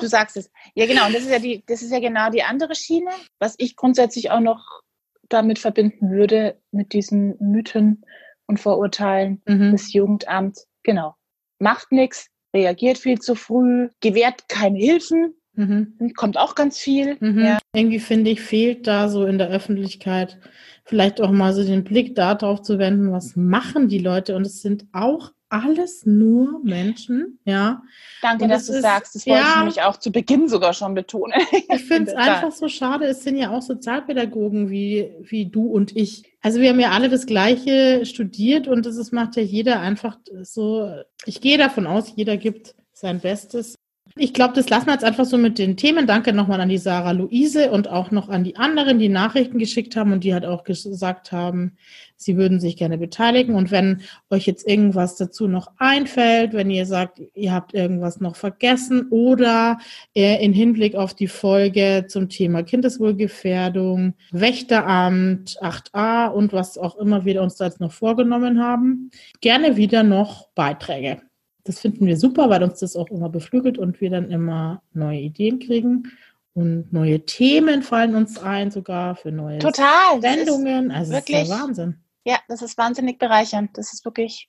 Du 0.00 0.08
sagst 0.08 0.36
es. 0.36 0.50
Ja, 0.74 0.86
genau. 0.86 1.06
Und 1.06 1.14
das 1.14 1.22
ist 1.22 1.30
ja 1.30 1.38
die, 1.38 1.62
das 1.66 1.82
ist 1.82 1.90
ja 1.92 2.00
genau 2.00 2.30
die 2.30 2.42
andere 2.42 2.74
Schiene, 2.74 3.10
was 3.38 3.54
ich 3.58 3.76
grundsätzlich 3.76 4.30
auch 4.30 4.40
noch 4.40 4.80
damit 5.28 5.58
verbinden 5.58 6.10
würde, 6.10 6.58
mit 6.72 6.92
diesen 6.92 7.36
Mythen 7.40 8.04
und 8.46 8.58
Vorurteilen. 8.58 9.42
Mhm. 9.46 9.72
Das 9.72 9.92
Jugendamt, 9.92 10.58
genau. 10.82 11.14
Macht 11.60 11.92
nichts, 11.92 12.26
reagiert 12.54 12.98
viel 12.98 13.18
zu 13.20 13.34
früh, 13.34 13.88
gewährt 14.00 14.48
keine 14.48 14.78
Hilfen, 14.78 15.34
Mhm. 15.54 16.12
kommt 16.16 16.38
auch 16.38 16.54
ganz 16.54 16.78
viel. 16.78 17.16
Mhm. 17.20 17.44
Ja. 17.44 17.58
Irgendwie 17.74 17.98
finde 17.98 18.30
ich, 18.30 18.40
fehlt 18.40 18.86
da 18.86 19.08
so 19.08 19.26
in 19.26 19.36
der 19.36 19.48
Öffentlichkeit 19.48 20.38
vielleicht 20.84 21.20
auch 21.20 21.30
mal 21.30 21.52
so 21.52 21.64
den 21.64 21.84
Blick 21.84 22.14
darauf 22.14 22.62
zu 22.62 22.78
wenden, 22.78 23.12
was 23.12 23.36
machen 23.36 23.88
die 23.88 23.98
Leute? 23.98 24.36
Und 24.36 24.46
es 24.46 24.62
sind 24.62 24.86
auch 24.92 25.32
alles 25.50 26.06
nur 26.06 26.60
Menschen, 26.62 27.38
ja. 27.44 27.82
Danke, 28.22 28.44
Und 28.44 28.50
dass 28.50 28.66
du 28.66 28.72
ist- 28.74 28.82
sagst. 28.82 29.14
Das 29.14 29.26
wollte 29.26 29.42
ja. 29.42 29.50
ich 29.50 29.56
nämlich 29.58 29.82
auch 29.82 29.96
zu 29.98 30.10
Beginn 30.12 30.48
sogar 30.48 30.72
schon 30.72 30.94
betonen. 30.94 31.34
Ich 31.68 31.84
finde 31.86 32.12
es 32.12 32.16
einfach 32.16 32.52
so 32.52 32.68
schade. 32.68 33.04
Es 33.06 33.22
sind 33.24 33.36
ja 33.36 33.50
auch 33.50 33.60
Sozialpädagogen 33.62 34.70
wie, 34.70 35.10
wie 35.20 35.46
du 35.46 35.66
und 35.66 35.96
ich. 35.96 36.24
Also 36.40 36.60
wir 36.60 36.70
haben 36.70 36.80
ja 36.80 36.90
alle 36.92 37.08
das 37.08 37.26
Gleiche 37.26 38.06
studiert 38.06 38.68
und 38.68 38.86
das 38.86 38.96
ist, 38.96 39.12
macht 39.12 39.36
ja 39.36 39.42
jeder 39.42 39.80
einfach 39.80 40.18
so. 40.42 40.90
Ich 41.26 41.40
gehe 41.40 41.58
davon 41.58 41.86
aus, 41.86 42.12
jeder 42.14 42.36
gibt 42.36 42.74
sein 42.92 43.20
Bestes. 43.20 43.74
Ich 44.22 44.34
glaube, 44.34 44.52
das 44.52 44.68
lassen 44.68 44.84
wir 44.84 44.92
jetzt 44.92 45.04
einfach 45.04 45.24
so 45.24 45.38
mit 45.38 45.58
den 45.58 45.78
Themen. 45.78 46.06
Danke 46.06 46.34
nochmal 46.34 46.60
an 46.60 46.68
die 46.68 46.76
Sarah 46.76 47.12
Luise 47.12 47.70
und 47.70 47.88
auch 47.88 48.10
noch 48.10 48.28
an 48.28 48.44
die 48.44 48.54
anderen, 48.54 48.98
die 48.98 49.08
Nachrichten 49.08 49.56
geschickt 49.56 49.96
haben 49.96 50.12
und 50.12 50.24
die 50.24 50.34
halt 50.34 50.44
auch 50.44 50.62
gesagt 50.62 51.32
haben, 51.32 51.78
sie 52.16 52.36
würden 52.36 52.60
sich 52.60 52.76
gerne 52.76 52.98
beteiligen. 52.98 53.54
Und 53.54 53.70
wenn 53.70 54.02
euch 54.28 54.44
jetzt 54.44 54.68
irgendwas 54.68 55.16
dazu 55.16 55.48
noch 55.48 55.72
einfällt, 55.78 56.52
wenn 56.52 56.68
ihr 56.68 56.84
sagt, 56.84 57.22
ihr 57.32 57.54
habt 57.54 57.72
irgendwas 57.72 58.20
noch 58.20 58.36
vergessen 58.36 59.08
oder 59.08 59.78
äh, 60.14 60.44
in 60.44 60.52
Hinblick 60.52 60.96
auf 60.96 61.14
die 61.14 61.26
Folge 61.26 62.04
zum 62.06 62.28
Thema 62.28 62.62
Kindeswohlgefährdung, 62.62 64.12
Wächteramt, 64.32 65.56
8a 65.62 66.26
und 66.28 66.52
was 66.52 66.76
auch 66.76 66.96
immer 66.96 67.24
wir 67.24 67.40
uns 67.40 67.56
da 67.56 67.64
jetzt 67.64 67.80
noch 67.80 67.92
vorgenommen 67.92 68.62
haben, 68.62 69.10
gerne 69.40 69.78
wieder 69.78 70.02
noch 70.02 70.48
Beiträge. 70.48 71.22
Das 71.64 71.78
finden 71.80 72.06
wir 72.06 72.16
super, 72.16 72.48
weil 72.50 72.62
uns 72.62 72.80
das 72.80 72.96
auch 72.96 73.08
immer 73.08 73.28
beflügelt 73.28 73.78
und 73.78 74.00
wir 74.00 74.10
dann 74.10 74.30
immer 74.30 74.82
neue 74.92 75.20
Ideen 75.20 75.58
kriegen 75.58 76.10
und 76.54 76.92
neue 76.92 77.24
Themen 77.26 77.82
fallen 77.82 78.14
uns 78.14 78.38
ein, 78.38 78.70
sogar 78.70 79.14
für 79.16 79.30
neue 79.32 79.58
Total. 79.58 80.20
Sendungen. 80.20 80.90
Also 80.90 81.12
das 81.12 81.20
ist 81.20 81.28
wirklich- 81.28 81.48
der 81.48 81.58
Wahnsinn. 81.58 81.96
ja, 82.24 82.38
das 82.48 82.62
ist 82.62 82.76
wahnsinnig 82.78 83.18
bereichernd. 83.18 83.76
Das 83.78 83.92
ist 83.92 84.04
wirklich, 84.04 84.48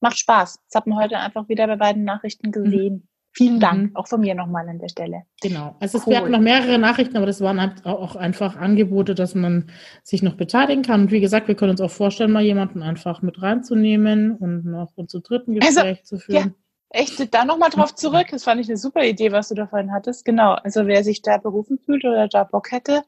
macht 0.00 0.18
Spaß. 0.18 0.58
Das 0.68 0.74
hat 0.74 0.86
man 0.86 0.98
heute 0.98 1.18
einfach 1.18 1.48
wieder 1.48 1.66
bei 1.66 1.76
beiden 1.76 2.04
Nachrichten 2.04 2.52
gesehen. 2.52 3.08
Vielen 3.32 3.60
Dank, 3.60 3.90
Mhm. 3.90 3.96
auch 3.96 4.08
von 4.08 4.20
mir 4.20 4.34
nochmal 4.34 4.68
an 4.68 4.78
der 4.80 4.88
Stelle. 4.88 5.22
Genau. 5.40 5.76
Also 5.78 5.98
es, 5.98 6.06
Cool. 6.06 6.12
wir 6.12 6.18
hatten 6.20 6.30
noch 6.32 6.40
mehrere 6.40 6.78
Nachrichten, 6.78 7.16
aber 7.16 7.26
das 7.26 7.40
waren 7.40 7.60
halt 7.60 7.86
auch 7.86 8.16
einfach 8.16 8.56
Angebote, 8.56 9.14
dass 9.14 9.34
man 9.36 9.70
sich 10.02 10.22
noch 10.22 10.34
beteiligen 10.34 10.82
kann. 10.82 11.02
Und 11.02 11.10
wie 11.12 11.20
gesagt, 11.20 11.46
wir 11.46 11.54
können 11.54 11.70
uns 11.70 11.80
auch 11.80 11.90
vorstellen, 11.92 12.32
mal 12.32 12.42
jemanden 12.42 12.82
einfach 12.82 13.22
mit 13.22 13.40
reinzunehmen 13.40 14.34
und 14.36 14.64
noch 14.64 14.92
unser 14.96 15.20
dritten 15.20 15.52
Also, 15.62 15.80
Gespräch 15.82 16.04
zu 16.04 16.18
führen. 16.18 16.54
Echt, 16.92 17.32
da 17.32 17.44
nochmal 17.44 17.70
drauf 17.70 17.94
zurück. 17.94 18.26
Das 18.32 18.42
fand 18.42 18.60
ich 18.60 18.66
eine 18.68 18.76
super 18.76 19.04
Idee, 19.04 19.30
was 19.30 19.48
du 19.48 19.54
da 19.54 19.68
vorhin 19.68 19.92
hattest. 19.92 20.24
Genau. 20.24 20.54
Also 20.54 20.86
wer 20.88 21.04
sich 21.04 21.22
da 21.22 21.38
berufen 21.38 21.78
fühlt 21.78 22.04
oder 22.04 22.26
da 22.26 22.42
Bock 22.42 22.72
hätte, 22.72 23.04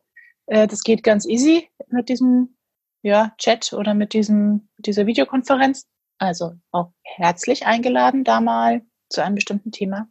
äh, 0.47 0.69
das 0.69 0.85
geht 0.85 1.03
ganz 1.03 1.27
easy 1.27 1.69
mit 1.89 2.09
diesem 2.09 2.57
ja, 3.03 3.33
Chat 3.39 3.73
oder 3.73 3.95
mit 3.95 4.13
diesem, 4.13 4.69
dieser 4.79 5.07
Videokonferenz. 5.07 5.89
Also 6.19 6.53
auch 6.71 6.93
herzlich 7.03 7.67
eingeladen, 7.67 8.23
da 8.23 8.41
mal 8.41 8.83
zu 9.09 9.21
einem 9.25 9.35
bestimmten 9.35 9.73
Thema 9.73 10.07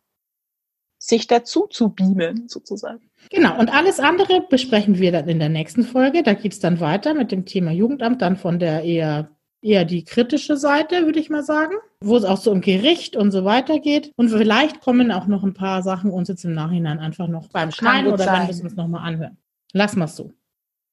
sich 1.02 1.26
dazu 1.26 1.66
zu 1.66 1.90
beamen, 1.90 2.48
sozusagen. 2.48 3.02
Genau. 3.32 3.58
Und 3.60 3.74
alles 3.74 4.00
andere 4.00 4.42
besprechen 4.42 5.00
wir 5.00 5.12
dann 5.12 5.28
in 5.28 5.40
der 5.40 5.50
nächsten 5.50 5.84
Folge. 5.84 6.22
Da 6.22 6.36
geht 6.36 6.54
es 6.54 6.60
dann 6.60 6.80
weiter 6.80 7.16
mit 7.16 7.32
dem 7.32 7.46
Thema 7.46 7.72
Jugendamt, 7.72 8.22
dann 8.22 8.38
von 8.38 8.60
der 8.60 8.84
eher 8.84 9.30
eher 9.64 9.86
die 9.86 10.04
kritische 10.04 10.58
Seite, 10.58 11.06
würde 11.06 11.20
ich 11.20 11.30
mal 11.30 11.44
sagen, 11.44 11.76
wo 12.02 12.18
es 12.18 12.24
auch 12.24 12.38
so 12.38 12.52
um 12.52 12.62
Gericht 12.62 13.16
und 13.16 13.32
so 13.32 13.46
weiter 13.46 13.80
geht. 13.80 14.12
Und 14.16 14.30
vielleicht 14.30 14.82
kommen 14.82 15.12
auch 15.12 15.28
noch 15.28 15.44
ein 15.44 15.54
paar 15.54 15.84
Sachen 15.84 16.12
uns 16.12 16.30
jetzt 16.30 16.46
im 16.46 16.54
Nachhinein 16.54 17.00
einfach 17.00 17.28
noch 17.28 17.48
beim 17.50 17.72
Schneiden 17.72 18.12
oder 18.12 18.24
sein. 18.24 18.42
wenn 18.42 18.48
wir 18.48 18.54
es 18.56 18.62
uns 18.62 18.76
nochmal 18.76 19.08
anhören. 19.08 19.38
Lassen 19.74 20.00
wir 20.00 20.06
es 20.06 20.16
so. 20.16 20.32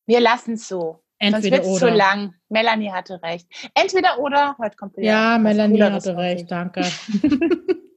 Wir 0.06 0.20
lassen 0.20 0.54
es 0.54 0.68
so. 0.68 1.02
Sonst 1.20 1.34
Entweder 1.34 1.56
wird 1.56 1.66
es 1.66 1.78
zu 1.78 1.86
oder. 1.86 1.94
lang. 1.94 2.34
Melanie 2.48 2.90
hatte 2.90 3.22
recht. 3.22 3.46
Entweder 3.74 4.18
oder, 4.20 4.56
heute 4.58 4.76
kommt 4.76 4.96
wieder 4.96 5.06
Ja, 5.06 5.38
Melanie 5.38 5.82
hatte 5.82 6.16
recht, 6.16 6.50
danke. 6.50 6.82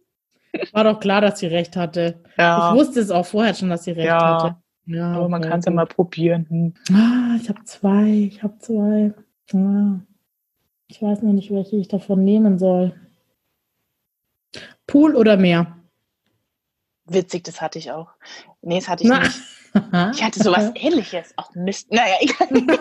War 0.74 0.84
doch 0.84 1.00
klar, 1.00 1.22
dass 1.22 1.40
sie 1.40 1.48
recht 1.48 1.76
hatte. 1.76 2.22
Ja, 2.38 2.70
Ich 2.74 2.76
wusste 2.80 3.00
es 3.00 3.10
auch 3.12 3.26
vorher 3.26 3.54
schon, 3.54 3.70
dass 3.70 3.84
sie 3.86 3.92
recht 3.92 4.06
Ja. 4.08 4.44
hatte. 4.44 4.56
Ja, 4.88 5.14
aber 5.14 5.30
man 5.30 5.42
okay, 5.42 5.50
kann 5.50 5.60
es 5.60 5.66
ja 5.66 5.72
mal 5.72 5.86
probieren. 5.86 6.46
Hm. 6.50 6.74
Ah, 6.96 7.38
ich 7.40 7.48
habe 7.50 7.64
zwei, 7.64 8.08
ich 8.10 8.44
habe 8.44 8.58
zwei. 8.60 9.14
Ah, 9.54 10.00
ich 10.88 11.02
weiß 11.02 11.22
noch 11.22 11.34
nicht, 11.34 11.52
welche 11.52 11.78
ich 11.78 11.88
davon 11.88 12.24
nehmen 12.24 12.58
soll. 12.60 12.94
Pool 14.88 15.16
oder 15.16 15.38
Meer? 15.38 15.78
Witzig, 17.06 17.44
das 17.44 17.62
hatte 17.62 17.80
ich 17.80 17.92
auch. 17.92 18.10
Nee, 18.62 18.80
das 18.80 18.90
hatte 18.90 19.04
ich 19.04 19.10
Na. 19.10 19.20
nicht. 19.20 19.40
Ich 20.14 20.22
hatte 20.22 20.44
sowas 20.44 20.70
ähnliches. 20.76 21.34
Ach 21.38 21.50
Mist. 21.56 21.90
Naja, 21.94 22.16
egal. 22.20 22.50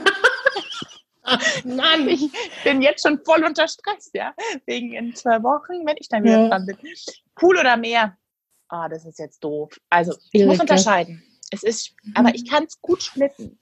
Mann! 1.65 2.09
Ich 2.09 2.31
bin 2.65 2.83
jetzt 2.83 3.03
schon 3.07 3.19
voll 3.25 3.45
unter 3.45 3.67
Stress, 3.69 4.11
ja. 4.15 4.35
Wegen 4.67 4.93
in 4.93 5.15
zwei 5.15 5.43
Wochen, 5.43 5.87
wenn 5.87 5.97
ich 5.99 6.09
dann 6.09 6.25
wieder 6.25 6.43
Ja. 6.43 6.49
dran 6.49 6.67
bin. 6.67 6.77
Pool 7.35 7.59
oder 7.59 7.77
Meer? 7.77 8.17
Ah, 8.69 8.89
das 8.89 9.05
ist 9.05 9.19
jetzt 9.19 9.43
doof. 9.43 9.79
Also, 9.91 10.15
ich 10.33 10.45
muss 10.47 10.61
unterscheiden. 10.61 11.23
Es 11.51 11.63
ist, 11.65 11.95
aber 12.15 12.35
ich 12.35 12.49
kann 12.49 12.65
es 12.65 12.81
gut 12.81 13.03
splitten. 13.03 13.59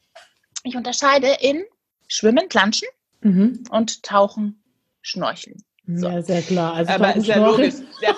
Ich 0.64 0.76
unterscheide 0.76 1.36
in 1.40 1.64
Schwimmen, 2.08 2.48
Planschen 2.48 2.88
Mhm. 3.22 3.64
und 3.70 4.02
Tauchen, 4.02 4.62
Schnorcheln. 5.02 5.62
So. 5.86 6.08
Ja, 6.08 6.20
sehr 6.22 6.42
klar. 6.42 6.74
Also 6.74 6.92
Aber 6.92 7.16
ist 7.16 7.26
ja 7.26 7.38
logisch. 7.44 7.74
Ja, 8.02 8.14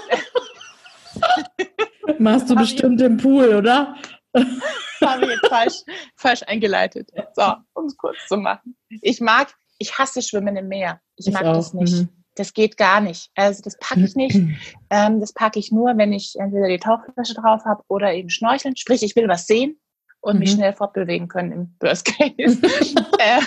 machst 2.19 2.51
du 2.51 2.55
Hab 2.57 2.65
ich- 2.65 2.71
bestimmt 2.73 3.01
im 3.01 3.17
Pool, 3.17 3.55
oder? 3.55 3.95
habe 5.05 5.25
ich 5.25 5.31
jetzt 5.31 5.47
falsch, 5.49 5.75
falsch 6.17 6.43
eingeleitet. 6.47 7.11
So, 7.35 7.43
um 7.75 7.87
es 7.87 7.97
kurz 7.97 8.17
zu 8.29 8.37
machen. 8.37 8.77
Ich 9.01 9.21
mag, 9.21 9.55
ich 9.79 9.99
hasse 9.99 10.23
Schwimmen 10.23 10.57
im 10.57 10.69
Meer. 10.69 11.01
Ich, 11.17 11.31
mag 11.31 11.43
das 11.45 11.75
nicht. 11.75 11.93
Mhm. 11.95 12.09
Das 12.37 12.55
geht 12.55 12.77
gar 12.77 13.01
nicht. 13.01 13.31
Also 13.35 13.61
das 13.63 13.77
packe 13.79 14.03
ich 14.05 14.15
nicht. 14.17 14.37
Ähm, 14.93 15.21
das 15.21 15.33
packe 15.33 15.61
ich 15.61 15.71
nur, 15.71 15.97
wenn 15.99 16.13
ich 16.13 16.35
entweder 16.37 16.67
die 16.67 16.79
Tauchflasche 16.81 17.35
drauf 17.35 17.65
habe 17.65 17.85
oder 17.87 18.13
eben 18.13 18.29
schnorcheln. 18.29 18.77
Sprich, 18.77 19.05
ich 19.05 19.15
will 19.15 19.29
was 19.29 19.47
sehen 19.47 19.79
und 20.21 20.41
mich 20.41 20.51
Mhm. 20.51 20.57
schnell 20.57 20.73
fortbewegen 20.73 21.29
können 21.29 21.53
im 21.53 21.77
Worst 21.79 22.07
Case. 22.07 22.61
äh, 23.19 23.41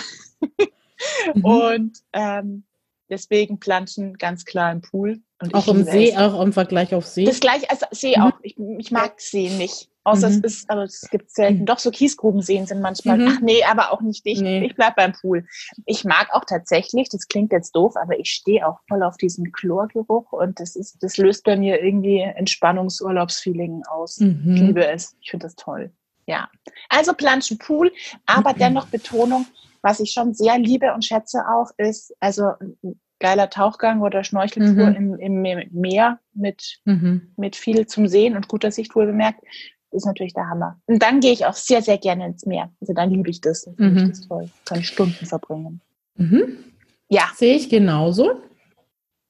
Mhm. 1.34 1.44
und 1.44 1.98
ähm, 2.14 2.64
deswegen 3.10 3.60
planschen 3.60 4.14
ganz 4.16 4.44
klar 4.46 4.72
im 4.72 4.80
Pool. 4.80 5.20
Auch 5.52 5.66
ich 5.66 5.68
im 5.68 5.84
See, 5.84 6.16
auch 6.16 6.40
im 6.40 6.52
Vergleich 6.54 6.94
auf 6.94 7.06
See. 7.06 7.24
Das 7.24 7.40
gleiche, 7.40 7.68
also 7.68 7.84
See 7.90 8.16
Mhm. 8.16 8.22
auch. 8.22 8.32
Ich, 8.42 8.56
ich 8.78 8.90
mag 8.90 9.20
See 9.20 9.50
nicht. 9.50 9.90
Außer 10.06 10.28
Mhm. 10.28 10.34
es 10.34 10.40
ist, 10.40 10.70
aber 10.70 10.82
es 10.82 11.08
gibt 11.10 11.30
selten. 11.30 11.64
Doch 11.64 11.78
so 11.78 11.90
Kiesgrubenseen 11.90 12.66
sind 12.66 12.80
manchmal. 12.82 13.18
Mhm. 13.18 13.28
Ach 13.28 13.40
nee, 13.40 13.64
aber 13.64 13.90
auch 13.90 14.02
nicht 14.02 14.24
dicht. 14.26 14.42
Nee. 14.42 14.66
Ich 14.66 14.74
bleib 14.74 14.96
beim 14.96 15.12
Pool. 15.12 15.46
Ich 15.86 16.04
mag 16.04 16.28
auch 16.32 16.44
tatsächlich, 16.44 17.08
das 17.08 17.26
klingt 17.26 17.52
jetzt 17.52 17.74
doof, 17.74 17.94
aber 17.96 18.18
ich 18.18 18.28
stehe 18.30 18.68
auch 18.68 18.80
voll 18.86 19.02
auf 19.02 19.16
diesen 19.16 19.50
Chlorgeruch 19.52 20.30
und 20.32 20.60
das 20.60 20.76
ist, 20.76 21.02
das 21.02 21.16
löst 21.16 21.44
bei 21.44 21.56
mir 21.56 21.82
irgendwie 21.82 22.20
Entspannungsurlaubsfeeling 22.20 23.82
aus. 23.88 24.20
Ich 24.20 24.26
Mhm. 24.26 24.54
liebe 24.54 24.86
es. 24.86 25.16
Ich 25.20 25.30
finde 25.30 25.46
das 25.46 25.54
toll. 25.56 25.90
Ja. 26.26 26.48
Also 26.88 27.12
Planschen 27.14 27.58
Pool, 27.58 27.92
aber 28.26 28.52
Mhm. 28.54 28.58
dennoch 28.58 28.86
Betonung, 28.88 29.46
was 29.82 30.00
ich 30.00 30.12
schon 30.12 30.34
sehr 30.34 30.58
liebe 30.58 30.92
und 30.94 31.04
schätze 31.04 31.42
auch, 31.48 31.70
ist 31.76 32.14
also 32.20 32.52
ein 32.60 33.00
geiler 33.20 33.48
Tauchgang 33.48 34.00
oder 34.02 34.24
Schnorcheltour 34.24 34.90
Mhm. 34.90 35.18
im, 35.18 35.42
im 35.44 35.70
Meer 35.72 36.18
mit 36.34 36.78
Mhm. 36.84 37.32
mit 37.36 37.56
viel 37.56 37.86
zum 37.86 38.06
Sehen 38.08 38.36
und 38.36 38.48
guter 38.48 38.70
Sicht 38.70 38.94
wohl 38.94 39.06
bemerkt, 39.06 39.40
ist 39.94 40.04
natürlich 40.06 40.34
der 40.34 40.48
Hammer. 40.48 40.78
Und 40.86 41.02
dann 41.02 41.20
gehe 41.20 41.32
ich 41.32 41.46
auch 41.46 41.54
sehr, 41.54 41.82
sehr 41.82 41.98
gerne 41.98 42.26
ins 42.26 42.44
Meer. 42.46 42.70
Also 42.80 42.92
dann 42.92 43.10
liebe 43.10 43.30
ich 43.30 43.40
das. 43.40 43.66
Mhm. 43.76 43.96
ich 43.96 44.08
das 44.10 44.28
toll. 44.28 44.50
Kann 44.64 44.80
ich 44.80 44.88
Stunden 44.88 45.26
verbringen. 45.26 45.80
Mhm. 46.16 46.58
Ja. 47.08 47.30
Sehe 47.36 47.54
ich 47.56 47.68
genauso. 47.68 48.40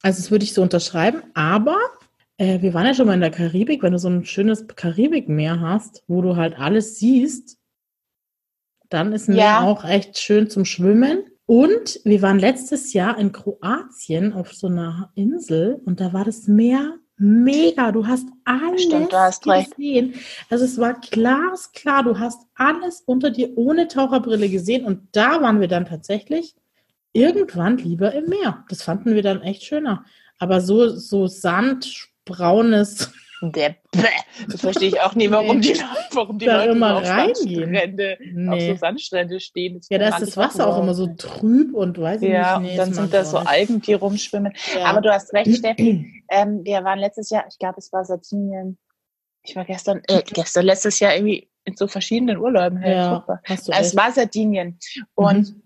Also 0.03 0.21
das 0.21 0.31
würde 0.31 0.45
ich 0.45 0.53
so 0.53 0.63
unterschreiben, 0.63 1.23
aber 1.35 1.77
äh, 2.37 2.61
wir 2.61 2.75
waren 2.75 2.87
ja 2.87 2.95
schon 2.95 3.07
mal 3.07 3.15
in 3.15 3.21
der 3.21 3.31
Karibik, 3.31 3.83
wenn 3.83 3.93
du 3.93 3.99
so 3.99 4.09
ein 4.09 4.25
schönes 4.25 4.67
Karibikmeer 4.67 5.61
hast, 5.61 6.03
wo 6.09 6.21
du 6.21 6.37
halt 6.37 6.59
alles 6.59 6.99
siehst, 6.99 7.59
dann 8.91 9.13
ist 9.13 9.29
Meer 9.29 9.39
Ja. 9.39 9.61
auch 9.63 9.85
echt 9.85 10.19
schön 10.19 10.51
zum 10.51 10.65
Schwimmen. 10.65 11.25
Und 11.47 12.01
wir 12.05 12.23
waren 12.23 12.39
letztes 12.39 12.93
Jahr 12.93 13.19
in 13.19 13.33
Kroatien 13.33 14.33
auf 14.33 14.53
so 14.55 14.67
einer 14.67 15.11
Insel 15.15 15.81
und 15.85 16.01
da 16.01 16.13
war 16.13 16.25
das 16.25 16.49
Meer 16.49 16.95
mega. 17.17 17.93
Du 17.93 18.07
hast 18.07 18.27
alles 18.45 18.83
Stimmt, 18.83 19.13
du 19.13 19.17
hast 19.17 19.47
recht. 19.47 19.77
gesehen. 19.77 20.15
Also 20.51 20.65
es 20.65 20.79
war 20.79 20.95
glasklar. 20.95 22.05
Du 22.05 22.19
hast 22.19 22.47
alles 22.55 23.03
unter 23.07 23.31
dir 23.31 23.57
ohne 23.57 23.89
Taucherbrille 23.89 24.49
gesehen 24.49 24.85
und 24.85 25.09
da 25.13 25.41
waren 25.43 25.61
wir 25.61 25.69
dann 25.69 25.87
tatsächlich 25.87 26.55
irgendwann 27.13 27.79
lieber 27.79 28.13
im 28.13 28.27
Meer. 28.27 28.65
Das 28.69 28.83
fanden 28.83 29.15
wir 29.15 29.23
dann 29.23 29.43
echt 29.43 29.65
schöner. 29.65 30.05
Aber 30.39 30.61
so, 30.61 30.89
so 30.89 31.27
sandbraunes. 31.27 33.13
Der 33.53 33.77
Bäh. 33.93 34.03
Das 34.51 34.61
verstehe 34.61 34.89
ich 34.89 35.01
auch 35.01 35.15
nie, 35.15 35.31
warum 35.31 35.61
die, 35.61 35.75
warum 36.13 36.39
die 36.39 36.47
Da 36.47 36.59
Leute 36.59 36.73
immer 36.73 36.97
auf 36.97 37.09
reingehen. 37.09 37.73
Sandstrände, 37.75 38.19
auf 38.49 38.57
Nee. 38.59 38.71
so 38.73 38.77
Sandstrände 38.77 39.41
stehen. 39.41 39.79
Das 39.79 39.89
Ja, 39.89 39.99
da 39.99 40.09
ist 40.09 40.21
das 40.23 40.37
Wasser 40.37 40.67
auch 40.69 40.83
immer 40.83 40.95
so 40.95 41.07
nicht. 41.07 41.21
trüb 41.21 41.75
und 41.75 41.99
weiß 42.01 42.23
ich 42.23 42.29
Ja, 42.31 42.59
nicht. 42.59 42.67
Nee, 42.67 42.73
und 42.73 42.79
dann 42.79 42.95
sind 42.95 43.15
da 43.15 43.25
so 43.25 43.39
nicht. 43.39 43.49
Algen, 43.49 43.81
die 43.81 43.95
rumschwimmen. 43.95 44.53
Ja. 44.77 44.85
Aber 44.87 45.01
du 45.01 45.13
hast 45.13 45.33
recht, 45.33 45.57
Steffi. 45.57 46.11
Ähm, 46.31 46.65
wir 46.65 46.83
waren 46.85 46.99
letztes 46.99 47.29
Jahr, 47.31 47.45
ich 47.49 47.59
glaube, 47.59 47.77
es 47.79 47.93
war 47.93 48.03
Sardinien. 48.05 48.79
Ich 49.43 49.55
war 49.55 49.65
gestern, 49.67 50.01
äh, 50.09 50.23
gestern, 50.25 50.65
letztes 50.65 50.99
Jahr 51.01 51.15
irgendwie 51.15 51.51
in 51.67 51.77
so 51.77 51.87
verschiedenen 51.87 52.39
Urlauben. 52.39 52.79
Hey, 52.79 52.95
ja, 52.95 53.15
super. 53.17 53.41
hast 53.45 53.69
du 53.69 53.73
Es 53.73 53.95
war 53.95 54.11
Sardinien. 54.11 54.79
Und 55.15 55.51
Mhm. 55.51 55.63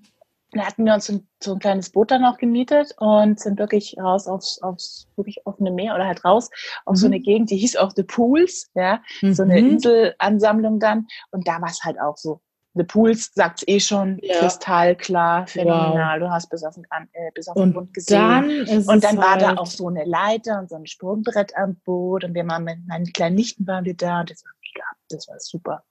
Da 0.52 0.62
hatten 0.66 0.84
wir 0.84 0.94
uns 0.94 1.06
so 1.06 1.12
ein, 1.14 1.28
so 1.42 1.52
ein 1.54 1.58
kleines 1.58 1.90
Boot 1.90 2.10
dann 2.10 2.24
auch 2.24 2.38
gemietet 2.38 2.94
und 2.98 3.38
sind 3.38 3.58
wirklich 3.58 3.96
raus 3.98 4.26
aufs, 4.26 4.60
aufs 4.62 5.06
wirklich 5.16 5.40
offene 5.46 5.70
Meer 5.70 5.94
oder 5.94 6.06
halt 6.06 6.24
raus 6.24 6.48
auf 6.86 6.96
so 6.96 7.06
Mhm. 7.06 7.12
eine 7.14 7.20
Gegend, 7.22 7.50
die 7.50 7.56
hieß 7.58 7.76
auch 7.76 7.92
The 7.94 8.02
Pools, 8.04 8.70
ja, 8.74 9.02
so 9.20 9.42
eine 9.42 9.60
Mhm. 9.60 9.68
Inselansammlung 9.72 10.80
dann. 10.80 11.06
Und 11.30 11.46
da 11.46 11.60
war 11.60 11.68
es 11.68 11.82
halt 11.84 12.00
auch 12.00 12.16
so. 12.16 12.40
The 12.74 12.84
Pools 12.84 13.32
sagt's 13.34 13.64
eh 13.66 13.80
schon, 13.80 14.18
Ja. 14.22 14.38
kristallklar, 14.38 15.46
phänomenal. 15.48 16.20
Du 16.20 16.30
hast 16.30 16.48
bis 16.48 16.62
auf 16.62 16.74
den, 16.74 16.84
äh, 17.12 17.30
bis 17.34 17.48
auf 17.48 17.54
den 17.54 17.62
Und 17.64 17.74
Grund 17.74 17.94
gesehen. 17.94 18.18
dann 18.66 18.86
Und 18.86 19.02
dann 19.04 19.16
war 19.16 19.32
halt, 19.32 19.42
da 19.42 19.54
auch 19.56 19.66
so 19.66 19.88
eine 19.88 20.04
Leiter 20.04 20.60
und 20.60 20.68
so 20.70 20.76
ein 20.76 20.86
Sprungbrett 20.86 21.56
am 21.56 21.76
Boot 21.84 22.22
und 22.24 22.34
wir 22.34 22.46
waren 22.46 22.64
mit 22.64 22.86
meinen 22.86 23.06
kleinen 23.12 23.34
Nichten 23.34 23.66
waren 23.66 23.84
wir 23.84 23.94
da 23.96 24.20
und 24.20 24.30
das 24.30 24.44
war 24.44 24.52
mega, 24.62 24.84
das 25.08 25.26
war 25.28 25.40
super. 25.40 25.82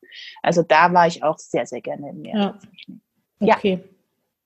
Also 0.43 0.63
da 0.63 0.93
war 0.93 1.07
ich 1.07 1.23
auch 1.23 1.37
sehr, 1.39 1.65
sehr 1.65 1.81
gerne 1.81 2.09
im 2.09 2.21
Meer. 2.21 2.37
Ja. 2.37 2.51
tatsächlich. 2.51 2.99
ja. 3.39 3.79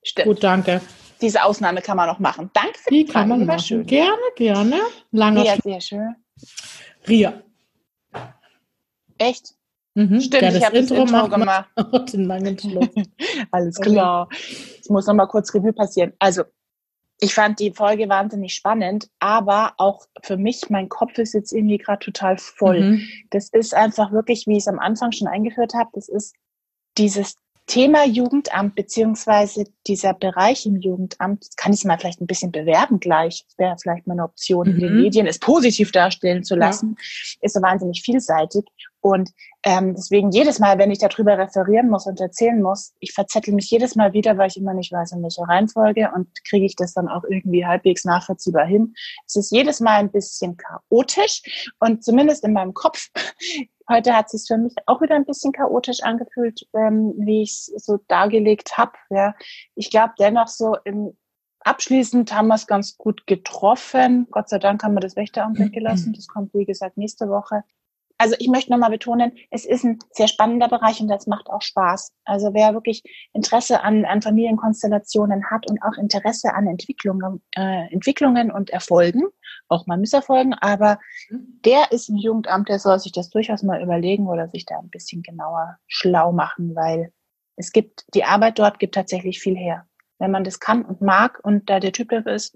Stimmt. 0.04 0.28
gut, 0.28 0.44
danke. 0.44 0.82
Diese 1.22 1.44
Ausnahme 1.44 1.82
kann 1.82 1.98
man 1.98 2.08
noch 2.08 2.20
machen. 2.20 2.50
Danke 2.54 2.80
für 2.80 2.90
Die 2.90 3.06
die 3.06 3.12
kann 3.12 3.28
Frage, 3.28 3.40
man 3.40 3.46
machen. 3.46 3.60
schön. 3.60 3.86
Gerne, 3.86 4.18
gerne. 4.36 4.80
Langer 5.12 5.44
Ja, 5.44 5.56
sehr 5.64 5.80
schön. 5.80 6.16
Ria. 7.08 7.42
Echt? 9.20 9.54
Mhm. 9.94 10.22
Stimmt, 10.22 10.42
ja, 10.42 10.50
ich 10.56 10.66
habe 10.66 10.80
das 10.80 10.90
Intro 10.90 11.04
Intro 11.04 11.18
macht 11.18 11.32
gemacht. 11.32 11.70
man 11.92 12.06
den 12.08 12.26
langen 12.26 12.58
Schluss. 12.58 12.88
Alles 13.52 13.80
klar. 13.80 14.30
Ich 14.82 14.90
muss 14.90 15.06
noch 15.06 15.14
mal 15.14 15.28
kurz 15.28 15.54
Revue 15.54 15.74
passieren. 15.74 16.14
Also, 16.18 16.44
ich 17.20 17.36
fand 17.36 17.60
die 17.60 17.72
Folge 17.72 18.10
wahnsinnig 18.10 18.56
spannend, 18.56 19.10
aber 19.20 19.74
auch 19.78 20.08
für 20.24 20.38
mich, 20.38 20.70
mein 20.72 20.90
Kopf 20.90 21.20
ist 21.20 21.34
jetzt 21.34 21.52
irgendwie 21.52 21.78
gerade 21.78 22.04
total 22.04 22.38
voll. 22.40 22.82
Mhm. 22.82 23.08
Das 23.30 23.50
ist 23.50 23.76
einfach 23.76 24.12
wirklich, 24.12 24.48
wie 24.48 24.54
ich 24.54 24.60
es 24.64 24.68
am 24.68 24.80
Anfang 24.80 25.12
schon 25.12 25.28
eingeführt 25.28 25.74
habe, 25.76 25.92
das 25.94 26.10
ist 26.10 26.34
dieses 26.98 27.36
Thema 27.68 28.06
Jugendamt 28.06 28.76
beziehungsweise 28.76 29.66
dieser 29.88 30.14
Bereich 30.14 30.66
im 30.66 30.78
Jugendamt, 30.78 31.46
das 31.48 31.56
kann 31.56 31.74
ich 31.74 31.84
mal 31.86 31.98
vielleicht 31.98 32.20
ein 32.20 32.28
bisschen 32.28 32.52
bewerben 32.52 33.00
gleich, 33.00 33.46
wäre 33.58 33.78
vielleicht 33.82 34.08
mal 34.08 34.14
eine 34.14 34.24
Option, 34.26 34.68
in 34.68 34.80
den 34.80 34.94
Mhm. 34.96 35.02
Medien 35.02 35.28
es 35.28 35.40
positiv 35.40 35.92
darstellen 35.92 36.44
zu 36.44 36.56
Ja. 36.56 36.62
lassen, 36.62 36.98
ist 37.42 37.54
so 37.54 37.62
wahnsinnig 37.62 38.02
vielseitig 38.02 38.66
und 39.02 39.32
ähm, 39.64 39.96
deswegen 39.96 40.32
jedes 40.32 40.60
Mal, 40.60 40.78
wenn 40.78 40.92
ich 40.92 41.00
darüber 41.00 41.38
referieren 41.38 41.90
muss 41.90 42.06
und 42.06 42.20
erzählen 42.20 42.62
muss, 42.62 42.94
ich 43.00 43.14
verzettel 43.14 43.54
mich 43.54 43.70
jedes 43.70 43.96
Mal 43.96 44.14
wieder, 44.14 44.38
weil 44.38 44.48
ich 44.48 44.58
immer 44.58 44.74
nicht 44.74 44.92
weiß, 44.92 45.12
in 45.14 45.24
welcher 45.24 45.44
Reihenfolge 45.44 46.12
und 46.16 46.28
kriege 46.48 46.66
ich 46.66 46.76
das 46.76 46.94
dann 46.94 47.08
auch 47.08 47.24
irgendwie 47.24 47.66
halbwegs 47.66 48.06
nachvollziehbar 48.06 48.66
hin. 48.66 48.94
Es 49.26 49.36
ist 49.36 49.52
jedes 49.52 49.80
Mal 49.80 50.00
ein 50.00 50.12
bisschen 50.12 50.58
chaotisch 50.58 51.42
und 51.80 52.04
zumindest 52.04 52.44
in 52.44 52.54
meinem 52.54 52.74
Kopf. 52.74 53.10
Heute 53.90 54.16
hat 54.16 54.28
es 54.28 54.44
sich 54.44 54.48
für 54.48 54.58
mich 54.58 54.76
auch 54.86 55.02
wieder 55.02 55.16
ein 55.16 55.26
bisschen 55.26 55.52
chaotisch 55.52 56.02
angefühlt, 56.04 56.66
ähm, 56.74 57.14
wie 57.18 57.42
ich 57.42 57.52
es 57.76 57.84
so 57.84 58.00
dargelegt 58.08 58.78
habe. 58.78 58.94
Ja. 59.10 59.36
Ich 59.76 59.90
glaube 59.90 60.14
dennoch 60.18 60.48
so 60.48 60.78
im 60.86 61.18
Abschließend 61.64 62.34
haben 62.34 62.48
wir 62.48 62.56
es 62.56 62.66
ganz 62.66 62.98
gut 62.98 63.28
getroffen. 63.28 64.28
Gott 64.32 64.50
sei 64.50 64.58
Dank 64.58 64.84
haben 64.84 64.96
wir 64.96 65.00
das 65.00 65.16
Wächteramt 65.16 65.60
Mhm. 65.60 65.66
weggelassen. 65.66 66.14
Das 66.14 66.28
kommt, 66.28 66.54
wie 66.56 66.66
gesagt, 66.66 66.98
nächste 66.98 67.30
Woche. 67.30 67.64
Also 68.22 68.36
ich 68.38 68.50
möchte 68.50 68.70
nochmal 68.70 68.92
betonen, 68.92 69.32
es 69.50 69.66
ist 69.66 69.84
ein 69.84 69.98
sehr 70.12 70.28
spannender 70.28 70.68
Bereich 70.68 71.02
und 71.02 71.08
das 71.08 71.26
macht 71.26 71.50
auch 71.50 71.64
Spaß. 71.64 72.14
Also 72.24 72.54
wer 72.54 72.76
wirklich 72.76 73.02
Interesse 73.34 73.82
an, 73.82 74.06
an 74.06 74.22
Familienkonstellationen 74.22 75.50
hat 75.50 75.68
und 75.68 75.82
auch 75.82 75.98
Interesse 75.98 76.54
an 76.54 76.68
Entwicklungen, 76.68 77.42
äh, 77.56 77.92
Entwicklungen 77.92 78.52
und 78.52 78.70
Erfolgen, 78.70 79.24
auch 79.70 79.88
mal 79.88 79.98
Misserfolgen, 79.98 80.54
aber 80.54 81.00
der 81.32 81.92
ist 81.92 82.10
im 82.10 82.18
Jugendamt, 82.18 82.70
der 82.70 82.78
soll 82.78 83.00
sich 83.00 83.12
das 83.12 83.32
durchaus 83.32 83.64
mal 83.64 83.82
überlegen 83.82 84.28
oder 84.28 84.48
sich 84.50 84.68
da 84.68 84.78
ein 84.78 84.92
bisschen 84.92 85.24
genauer 85.24 85.80
schlau 85.88 86.32
machen, 86.32 86.76
weil 86.76 87.12
es 87.56 87.72
gibt, 87.72 88.06
die 88.14 88.24
Arbeit 88.24 88.60
dort 88.60 88.78
gibt 88.78 88.94
tatsächlich 88.94 89.40
viel 89.40 89.58
her. 89.58 89.88
Wenn 90.20 90.30
man 90.30 90.44
das 90.44 90.60
kann 90.60 90.86
und 90.86 91.02
mag 91.02 91.40
und 91.42 91.72
da 91.72 91.80
der 91.80 91.92
Typ 91.92 92.10
dafür 92.10 92.34
ist, 92.34 92.56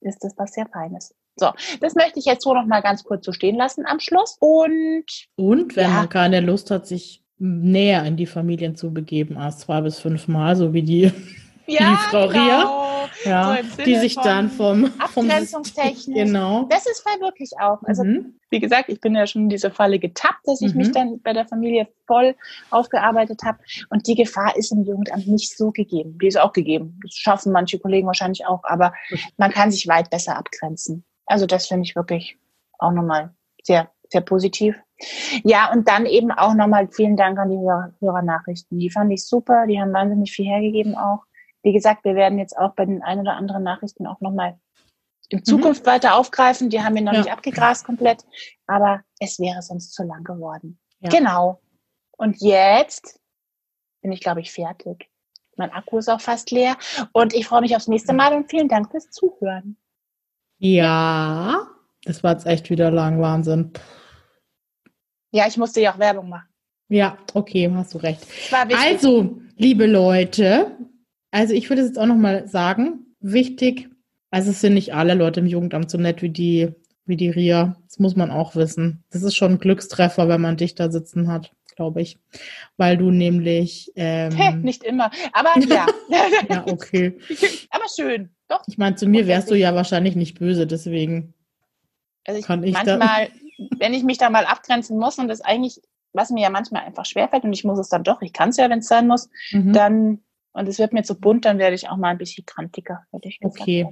ist 0.00 0.24
das 0.24 0.36
was 0.36 0.54
sehr 0.54 0.66
Feines. 0.66 1.14
So, 1.36 1.50
das 1.80 1.94
möchte 1.94 2.18
ich 2.18 2.26
jetzt 2.26 2.44
so 2.44 2.52
noch 2.54 2.66
mal 2.66 2.80
ganz 2.82 3.04
kurz 3.04 3.24
so 3.24 3.32
stehen 3.32 3.56
lassen 3.56 3.84
am 3.86 4.00
Schluss. 4.00 4.36
Und 4.40 5.04
Und 5.36 5.76
wenn 5.76 5.84
Ja. 5.90 5.96
man 5.96 6.08
keine 6.08 6.40
Lust 6.40 6.70
hat, 6.70 6.86
sich 6.86 7.22
näher 7.38 8.04
in 8.04 8.16
die 8.16 8.26
Familien 8.26 8.76
zu 8.76 8.92
begeben, 8.92 9.36
als 9.38 9.58
zwei 9.60 9.80
bis 9.80 9.98
fünf 9.98 10.28
Mal, 10.28 10.54
so 10.56 10.72
wie 10.74 10.82
die, 10.82 11.10
ja, 11.66 11.96
Frau 12.10 12.28
genau, 12.28 13.08
ja, 13.24 13.58
So 13.76 13.82
die 13.82 13.96
sich 13.96 14.14
dann 14.16 14.50
vom, 14.50 14.86
vom 14.86 15.00
abgrenzungstechnisch. 15.28 16.14
genau. 16.14 16.66
Das 16.70 16.86
ist 16.86 17.00
voll 17.00 17.20
wirklich 17.20 17.50
auch. 17.60 17.78
Also 17.84 18.04
mhm. 18.04 18.34
wie 18.50 18.60
gesagt, 18.60 18.88
ich 18.90 19.00
bin 19.00 19.14
ja 19.14 19.26
schon 19.26 19.42
in 19.44 19.48
diese 19.48 19.70
Falle 19.70 19.98
getappt, 19.98 20.46
dass 20.46 20.60
ich 20.60 20.72
Mhm. 20.72 20.78
mich 20.78 20.90
dann 20.92 21.20
bei 21.22 21.32
der 21.32 21.46
Familie 21.46 21.88
voll 22.06 22.34
aufgearbeitet 22.70 23.40
habe. 23.44 23.58
Und 23.90 24.06
die 24.06 24.14
Gefahr 24.14 24.56
ist 24.56 24.70
im 24.72 24.84
Jugendamt 24.84 25.26
nicht 25.26 25.56
so 25.56 25.70
gegeben. 25.72 26.18
Die 26.20 26.26
ist 26.28 26.38
auch 26.38 26.52
gegeben. 26.52 27.00
Das 27.02 27.14
schaffen 27.14 27.52
manche 27.52 27.78
Kollegen 27.78 28.06
wahrscheinlich 28.06 28.46
auch, 28.46 28.62
aber 28.64 28.92
man 29.36 29.50
kann 29.50 29.70
sich 29.70 29.88
weit 29.88 30.10
besser 30.10 30.36
abgrenzen. 30.36 31.04
Also 31.32 31.46
das 31.46 31.66
finde 31.66 31.84
ich 31.84 31.96
wirklich 31.96 32.38
auch 32.78 32.90
nochmal 32.92 33.34
sehr, 33.62 33.90
sehr 34.10 34.20
positiv. 34.20 34.76
Ja, 35.44 35.72
und 35.72 35.88
dann 35.88 36.04
eben 36.04 36.30
auch 36.30 36.52
nochmal 36.52 36.88
vielen 36.88 37.16
Dank 37.16 37.38
an 37.38 37.48
die 37.48 37.56
Hörer, 37.56 37.94
Hörernachrichten. 38.00 38.78
Die 38.78 38.90
fand 38.90 39.10
ich 39.10 39.26
super, 39.26 39.66
die 39.66 39.80
haben 39.80 39.94
wahnsinnig 39.94 40.30
viel 40.30 40.44
hergegeben 40.44 40.94
auch. 40.94 41.24
Wie 41.62 41.72
gesagt, 41.72 42.04
wir 42.04 42.14
werden 42.14 42.38
jetzt 42.38 42.54
auch 42.58 42.74
bei 42.74 42.84
den 42.84 43.02
ein 43.02 43.18
oder 43.20 43.34
anderen 43.34 43.62
Nachrichten 43.62 44.06
auch 44.06 44.20
nochmal 44.20 44.58
in 45.30 45.42
Zukunft 45.42 45.86
weiter 45.86 46.16
aufgreifen. 46.16 46.68
Die 46.68 46.82
haben 46.82 46.94
wir 46.96 47.00
noch 47.02 47.12
Mhm. 47.12 47.16
Ja. 47.16 47.22
nicht 47.22 47.32
abgegrast 47.32 47.86
komplett, 47.86 48.26
aber 48.66 49.00
es 49.18 49.38
wäre 49.40 49.62
sonst 49.62 49.94
zu 49.94 50.02
lang 50.02 50.24
geworden. 50.24 50.78
Ja. 51.00 51.08
Genau. 51.08 51.62
Und 52.18 52.42
jetzt 52.42 53.18
bin 54.02 54.12
ich, 54.12 54.20
glaube 54.20 54.42
ich, 54.42 54.52
fertig. 54.52 55.08
Mein 55.56 55.72
Akku 55.72 55.96
ist 55.96 56.10
auch 56.10 56.20
fast 56.20 56.50
leer 56.50 56.76
und 57.12 57.32
ich 57.32 57.46
freue 57.46 57.62
mich 57.62 57.74
aufs 57.74 57.88
nächste 57.88 58.12
Mal 58.12 58.34
und 58.34 58.50
vielen 58.50 58.68
Dank 58.68 58.90
fürs 58.90 59.08
Zuhören. 59.10 59.78
Ja, 60.64 61.66
das 62.04 62.22
war 62.22 62.34
jetzt 62.34 62.46
echt 62.46 62.70
wieder 62.70 62.92
lang, 62.92 63.20
Wahnsinn. 63.20 63.72
Ja, 65.32 65.48
ich 65.48 65.56
musste 65.56 65.80
ja 65.80 65.92
auch 65.92 65.98
Werbung 65.98 66.28
machen. 66.28 66.46
Ja, 66.88 67.18
okay, 67.34 67.68
hast 67.74 67.94
du 67.94 67.98
recht. 67.98 68.24
Also, 68.52 69.40
liebe 69.56 69.86
Leute, 69.86 70.78
also 71.32 71.52
ich 71.52 71.68
würde 71.68 71.82
es 71.82 71.88
jetzt 71.88 71.98
auch 71.98 72.06
nochmal 72.06 72.46
sagen, 72.46 73.16
wichtig, 73.18 73.88
also 74.30 74.52
es 74.52 74.60
sind 74.60 74.74
nicht 74.74 74.94
alle 74.94 75.14
Leute 75.14 75.40
im 75.40 75.46
Jugendamt 75.46 75.90
so 75.90 75.98
nett 75.98 76.22
wie 76.22 76.30
die, 76.30 76.72
wie 77.06 77.16
die 77.16 77.30
Ria. 77.30 77.76
Das 77.88 77.98
muss 77.98 78.14
man 78.14 78.30
auch 78.30 78.54
wissen. 78.54 79.02
Das 79.10 79.24
ist 79.24 79.34
schon 79.34 79.52
ein 79.52 79.58
Glückstreffer, 79.58 80.28
wenn 80.28 80.40
man 80.40 80.58
dich 80.58 80.76
da 80.76 80.92
sitzen 80.92 81.26
hat, 81.26 81.50
glaube 81.74 82.02
ich. 82.02 82.20
Weil 82.76 82.96
du 82.96 83.10
nämlich, 83.10 83.90
Hä, 83.96 84.28
ähm, 84.30 84.60
nicht 84.62 84.84
immer. 84.84 85.10
Aber 85.32 85.58
ja. 85.58 85.86
ja, 86.48 86.64
okay. 86.68 87.18
Aber 87.70 87.86
schön. 87.92 88.30
Doch. 88.52 88.62
Ich 88.66 88.78
meine, 88.78 88.96
zu 88.96 89.06
mir 89.06 89.26
wärst 89.26 89.50
du 89.50 89.54
ja 89.54 89.74
wahrscheinlich 89.74 90.14
nicht 90.16 90.38
böse, 90.38 90.66
deswegen. 90.66 91.34
Also 92.24 92.38
ich, 92.40 92.46
Kann 92.46 92.62
ich 92.62 92.74
da- 92.74 92.98
manchmal, 92.98 93.28
wenn 93.78 93.94
ich 93.94 94.04
mich 94.04 94.18
da 94.18 94.30
mal 94.30 94.44
abgrenzen 94.44 94.98
muss 94.98 95.18
und 95.18 95.28
das 95.28 95.40
eigentlich, 95.40 95.80
was 96.12 96.30
mir 96.30 96.42
ja 96.42 96.50
manchmal 96.50 96.82
einfach 96.84 97.06
schwerfällt 97.06 97.44
und 97.44 97.52
ich 97.52 97.64
muss 97.64 97.78
es 97.78 97.88
dann 97.88 98.04
doch, 98.04 98.20
ich 98.22 98.32
kann 98.32 98.50
es 98.50 98.56
ja, 98.58 98.68
wenn 98.70 98.80
es 98.80 98.88
sein 98.88 99.06
muss, 99.06 99.28
Mhm. 99.52 99.72
dann, 99.72 100.18
und 100.52 100.68
es 100.68 100.78
wird 100.78 100.92
mir 100.92 101.02
zu 101.02 101.18
bunt, 101.18 101.44
dann 101.46 101.58
werde 101.58 101.74
ich 101.74 101.88
auch 101.88 101.96
mal 101.96 102.10
ein 102.10 102.18
bisschen 102.18 102.44
krantiger, 102.46 103.00
hätte 103.12 103.28
ich 103.28 103.40
gesagt. 103.40 103.60
Okay. 103.60 103.86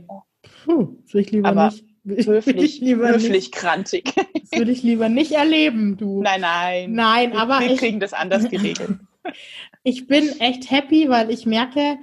Puh, 0.64 0.96
will 1.10 1.20
ich 1.22 1.30
lieber 1.30 1.48
Aber 1.48 1.66
nicht. 1.70 1.84
Höflich, 2.26 2.80
lieber 2.80 3.08
höflich 3.08 3.30
nicht. 3.30 3.52
krantig. 3.52 4.14
Das 4.14 4.58
würde 4.58 4.70
ich 4.72 4.82
lieber 4.82 5.08
nicht 5.08 5.32
erleben, 5.32 5.96
du. 5.98 6.22
Nein, 6.22 6.40
nein. 6.40 6.92
Nein, 6.92 7.32
Wir- 7.32 7.40
aber 7.40 7.60
wir 7.60 7.72
ich, 7.72 7.78
kriegen 7.78 8.00
das 8.00 8.12
anders 8.14 8.48
geregelt. 8.48 8.98
ich 9.82 10.06
bin 10.06 10.28
echt 10.40 10.70
happy, 10.70 11.08
weil 11.08 11.30
ich 11.30 11.44
merke, 11.46 11.98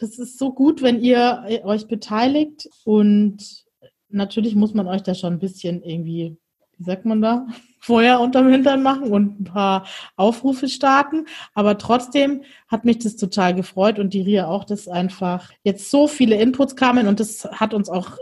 das 0.00 0.18
ist 0.18 0.38
so 0.38 0.52
gut, 0.52 0.82
wenn 0.82 1.00
ihr 1.00 1.44
äh, 1.46 1.62
euch 1.62 1.86
beteiligt 1.86 2.68
und 2.84 3.64
natürlich 4.08 4.56
muss 4.56 4.74
man 4.74 4.88
euch 4.88 5.02
da 5.02 5.14
schon 5.14 5.34
ein 5.34 5.38
bisschen 5.38 5.82
irgendwie, 5.82 6.36
wie 6.76 6.84
sagt 6.84 7.04
man 7.04 7.20
da, 7.20 7.46
Feuer 7.82 8.20
unterm 8.20 8.48
Hintern 8.48 8.82
machen 8.82 9.10
und 9.10 9.40
ein 9.40 9.44
paar 9.44 9.86
Aufrufe 10.16 10.68
starten. 10.68 11.26
Aber 11.54 11.78
trotzdem 11.78 12.42
hat 12.68 12.84
mich 12.84 12.98
das 12.98 13.16
total 13.16 13.54
gefreut 13.54 13.98
und 13.98 14.12
die 14.12 14.20
Ria 14.20 14.48
auch, 14.48 14.64
dass 14.64 14.86
einfach 14.86 15.50
jetzt 15.62 15.90
so 15.90 16.06
viele 16.06 16.36
Inputs 16.36 16.76
kamen 16.76 17.06
und 17.06 17.20
das 17.20 17.44
hat 17.44 17.72
uns 17.72 17.88
auch 17.88 18.18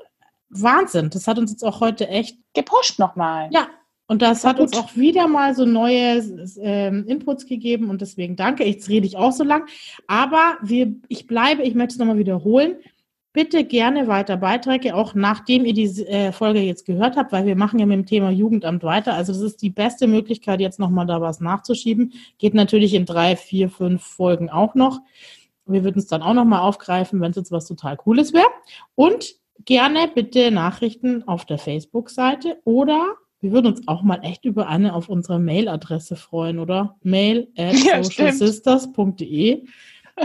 Wahnsinn. 0.48 1.10
Das 1.10 1.26
hat 1.26 1.38
uns 1.38 1.50
jetzt 1.50 1.64
auch 1.64 1.80
heute 1.80 2.08
echt 2.08 2.38
Gepusht 2.54 2.98
nochmal. 3.00 3.48
Ja, 3.52 3.68
Und 4.10 4.22
das 4.22 4.42
hat 4.44 4.58
uns 4.58 4.72
auch 4.72 4.96
wieder 4.96 5.28
mal 5.28 5.54
so 5.54 5.66
neue 5.66 6.24
ähm, 6.62 7.04
Inputs 7.06 7.44
gegeben 7.44 7.90
und 7.90 8.00
deswegen 8.00 8.36
danke. 8.36 8.64
Jetzt 8.64 8.88
rede 8.88 9.06
ich 9.06 9.18
auch 9.18 9.32
so 9.32 9.44
lang. 9.44 9.66
Aber 10.06 10.56
wir, 10.62 10.94
ich 11.08 11.26
bleibe, 11.26 11.62
ich 11.62 11.74
möchte 11.74 11.92
es 11.92 11.98
nochmal 11.98 12.16
wiederholen. 12.16 12.76
Bitte 13.34 13.64
gerne 13.64 14.08
weiter 14.08 14.38
Beiträge, 14.38 14.94
auch 14.94 15.14
nachdem 15.14 15.66
ihr 15.66 15.74
diese 15.74 16.08
äh, 16.08 16.32
Folge 16.32 16.60
jetzt 16.60 16.86
gehört 16.86 17.18
habt, 17.18 17.32
weil 17.32 17.44
wir 17.44 17.54
machen 17.54 17.78
ja 17.78 17.84
mit 17.84 17.98
dem 17.98 18.06
Thema 18.06 18.30
Jugendamt 18.30 18.82
weiter. 18.82 19.12
Also 19.12 19.34
das 19.34 19.42
ist 19.42 19.60
die 19.60 19.68
beste 19.68 20.06
Möglichkeit, 20.06 20.60
jetzt 20.60 20.78
nochmal 20.78 21.06
da 21.06 21.20
was 21.20 21.40
nachzuschieben. 21.40 22.14
Geht 22.38 22.54
natürlich 22.54 22.94
in 22.94 23.04
drei, 23.04 23.36
vier, 23.36 23.68
fünf 23.68 24.02
Folgen 24.02 24.48
auch 24.48 24.74
noch. 24.74 25.00
Wir 25.66 25.84
würden 25.84 25.98
es 25.98 26.06
dann 26.06 26.22
auch 26.22 26.32
nochmal 26.32 26.60
aufgreifen, 26.60 27.20
wenn 27.20 27.32
es 27.32 27.36
jetzt 27.36 27.52
was 27.52 27.66
total 27.66 27.98
Cooles 27.98 28.32
wäre. 28.32 28.48
Und 28.94 29.34
gerne 29.66 30.08
bitte 30.12 30.50
Nachrichten 30.50 31.28
auf 31.28 31.44
der 31.44 31.58
Facebook-Seite 31.58 32.56
oder 32.64 33.18
wir 33.40 33.52
würden 33.52 33.66
uns 33.66 33.86
auch 33.86 34.02
mal 34.02 34.20
echt 34.22 34.44
über 34.44 34.68
eine 34.68 34.94
auf 34.94 35.08
unserer 35.08 35.38
Mailadresse 35.38 36.16
freuen, 36.16 36.58
oder? 36.58 36.96
Mail 37.02 37.48
at 37.56 37.74
ja, 37.74 38.02
socialsisters.de, 38.02 39.64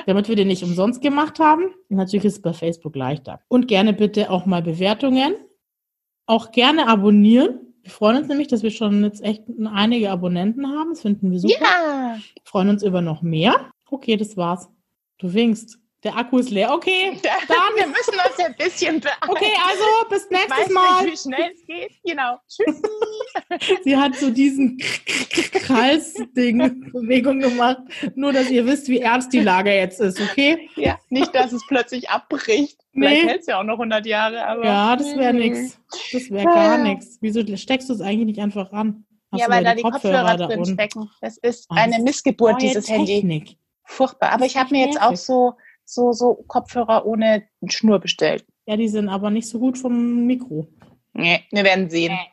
damit 0.05 0.29
wir 0.29 0.35
den 0.35 0.47
nicht 0.47 0.63
umsonst 0.63 1.01
gemacht 1.01 1.39
haben. 1.39 1.65
Natürlich 1.89 2.25
ist 2.25 2.33
es 2.37 2.41
bei 2.41 2.53
Facebook 2.53 2.95
leichter. 2.95 3.39
Und 3.47 3.67
gerne 3.67 3.93
bitte 3.93 4.29
auch 4.29 4.45
mal 4.45 4.61
Bewertungen. 4.61 5.35
Auch 6.25 6.51
gerne 6.51 6.87
abonnieren. 6.87 7.59
Wir 7.83 7.91
freuen 7.91 8.17
uns 8.17 8.27
nämlich, 8.29 8.47
dass 8.47 8.63
wir 8.63 8.71
schon 8.71 9.03
jetzt 9.03 9.21
echt 9.23 9.43
einige 9.65 10.09
Abonnenten 10.09 10.67
haben. 10.67 10.91
Das 10.91 11.01
finden 11.01 11.31
wir 11.31 11.39
super. 11.39 11.55
Ja. 11.59 12.15
Wir 12.15 12.41
freuen 12.45 12.69
uns 12.69 12.81
über 12.81 13.01
noch 13.01 13.21
mehr. 13.21 13.71
Okay, 13.89 14.15
das 14.15 14.37
war's. 14.37 14.69
Du 15.17 15.33
winkst. 15.33 15.82
Der 16.03 16.17
Akku 16.17 16.37
ist 16.39 16.49
leer. 16.49 16.71
Okay, 16.71 17.17
dann. 17.23 17.57
Wir 17.75 17.87
müssen 17.87 18.13
uns 18.13 18.39
ein 18.45 18.55
bisschen 18.57 18.99
beeilen. 18.99 19.17
Okay, 19.27 19.53
also 19.65 19.83
bis 20.09 20.29
nächstes 20.29 20.57
ich 20.57 20.65
weiß 20.65 20.69
Mal. 20.69 21.03
Nicht, 21.03 21.13
wie 21.13 21.29
schnell 21.29 21.51
es 21.53 21.65
geht. 21.65 21.91
Genau. 22.03 22.37
Tschüss. 22.49 22.81
Sie 23.83 23.95
hat 23.95 24.15
so 24.15 24.29
diesen 24.29 24.77
Hals-Ding 25.69 26.91
Bewegung 26.91 27.39
gemacht. 27.39 27.79
Nur, 28.15 28.33
dass 28.33 28.49
ihr 28.49 28.65
wisst, 28.65 28.89
wie 28.89 28.99
ernst 28.99 29.31
die 29.31 29.39
Lage 29.39 29.71
jetzt 29.71 30.01
ist, 30.01 30.19
okay? 30.19 30.69
Ja, 30.75 30.99
nicht, 31.09 31.33
dass 31.33 31.53
es 31.53 31.65
plötzlich 31.67 32.09
abbricht. 32.09 32.79
Nee. 32.91 33.07
Vielleicht 33.07 33.27
hält 33.27 33.41
es 33.41 33.47
ja 33.47 33.59
auch 33.59 33.63
noch 33.63 33.75
100 33.75 34.05
Jahre. 34.05 34.45
Aber 34.45 34.65
ja, 34.65 34.95
das 34.95 35.15
wäre 35.15 35.33
nichts. 35.33 35.79
Das 36.11 36.29
wäre 36.29 36.45
gar 36.45 36.77
nichts. 36.79 37.17
Wieso 37.21 37.41
steckst 37.55 37.89
du 37.89 37.93
es 37.93 38.01
eigentlich 38.01 38.25
nicht 38.25 38.39
einfach 38.39 38.71
an? 38.73 39.05
Hast 39.31 39.39
ja, 39.39 39.49
weil 39.49 39.63
da 39.63 39.73
die 39.73 39.81
Kopfhörer, 39.81 40.31
Kopfhörer 40.31 40.47
drin 40.47 40.65
stecken. 40.65 41.09
Das 41.21 41.37
ist 41.37 41.67
oh, 41.71 41.75
eine 41.75 41.99
Missgeburt, 41.99 42.61
dieses 42.61 42.85
Technik. 42.85 43.23
Handy. 43.23 43.57
Furchtbar. 43.85 44.31
Aber 44.31 44.45
ich 44.45 44.57
habe 44.57 44.69
mir 44.73 44.85
jetzt 44.85 45.01
auch 45.01 45.15
so 45.15 45.55
so, 45.85 46.11
so 46.11 46.43
Kopfhörer 46.47 47.05
ohne 47.05 47.43
Schnur 47.67 47.99
bestellt. 47.99 48.45
Ja, 48.65 48.77
die 48.77 48.87
sind 48.87 49.09
aber 49.09 49.29
nicht 49.29 49.47
so 49.47 49.59
gut 49.59 49.77
vom 49.77 50.25
Mikro. 50.25 50.67
Nee, 51.13 51.41
wir 51.51 51.63
werden 51.63 51.89
sehen. 51.89 52.17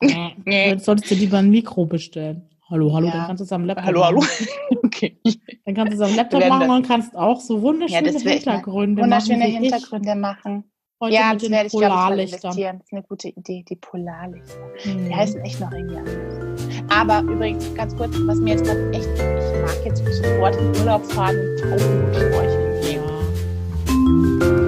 Nee. 0.00 0.36
nee. 0.44 0.68
Jetzt 0.68 0.84
solltest 0.84 1.10
du 1.10 1.16
lieber 1.16 1.38
ein 1.38 1.50
Mikro 1.50 1.84
bestellen. 1.84 2.48
Hallo, 2.70 2.94
hallo, 2.94 3.06
ja. 3.06 3.14
dann 3.14 3.26
kannst 3.26 3.40
du 3.40 3.44
es 3.44 3.50
am 3.50 3.64
Laptop 3.64 3.86
Hallo, 3.86 4.04
hallo. 4.04 4.22
okay. 4.84 5.18
Dann 5.64 5.74
kannst 5.74 5.92
du 5.92 5.96
es 5.96 6.08
am 6.08 6.14
Laptop 6.14 6.46
machen 6.46 6.70
und 6.70 6.86
kannst 6.86 7.16
auch 7.16 7.40
so 7.40 7.60
wunderschöne 7.62 8.12
ja, 8.12 8.30
Hintergründe 8.30 9.02
wunderschöne 9.02 9.38
machen. 9.38 9.54
Wunderschöne 9.54 9.58
Hintergründe 9.58 10.14
machen. 10.14 10.64
Heute 11.00 11.14
ja, 11.14 11.32
das 11.32 11.50
werde 11.50 11.66
ich 11.66 11.72
glaube 11.72 12.22
ich. 12.22 12.30
Das 12.32 12.44
ist 12.44 12.92
eine 12.92 13.02
gute 13.08 13.28
Idee, 13.28 13.64
die 13.68 13.76
Polarlichter. 13.76 14.58
Mhm. 14.84 15.08
Die 15.08 15.14
heißen 15.14 15.40
echt 15.42 15.60
noch 15.60 15.72
irgendwie 15.72 15.96
anders. 15.96 16.58
Aber 16.90 17.20
übrigens, 17.22 17.72
ganz 17.74 17.96
kurz, 17.96 18.16
was 18.26 18.38
mir 18.38 18.50
jetzt 18.50 18.64
gerade 18.64 18.90
echt, 18.90 19.08
ich 19.14 19.62
mag 19.62 19.84
jetzt 19.84 20.04
sofort 20.04 20.56
in 20.56 20.76
Urlaub 20.80 21.04
fahren 21.06 21.36
und 21.36 21.60
Tauchen 21.60 22.04
und 22.04 22.14
Schnorcheln. 22.14 22.67
你。 22.80 24.67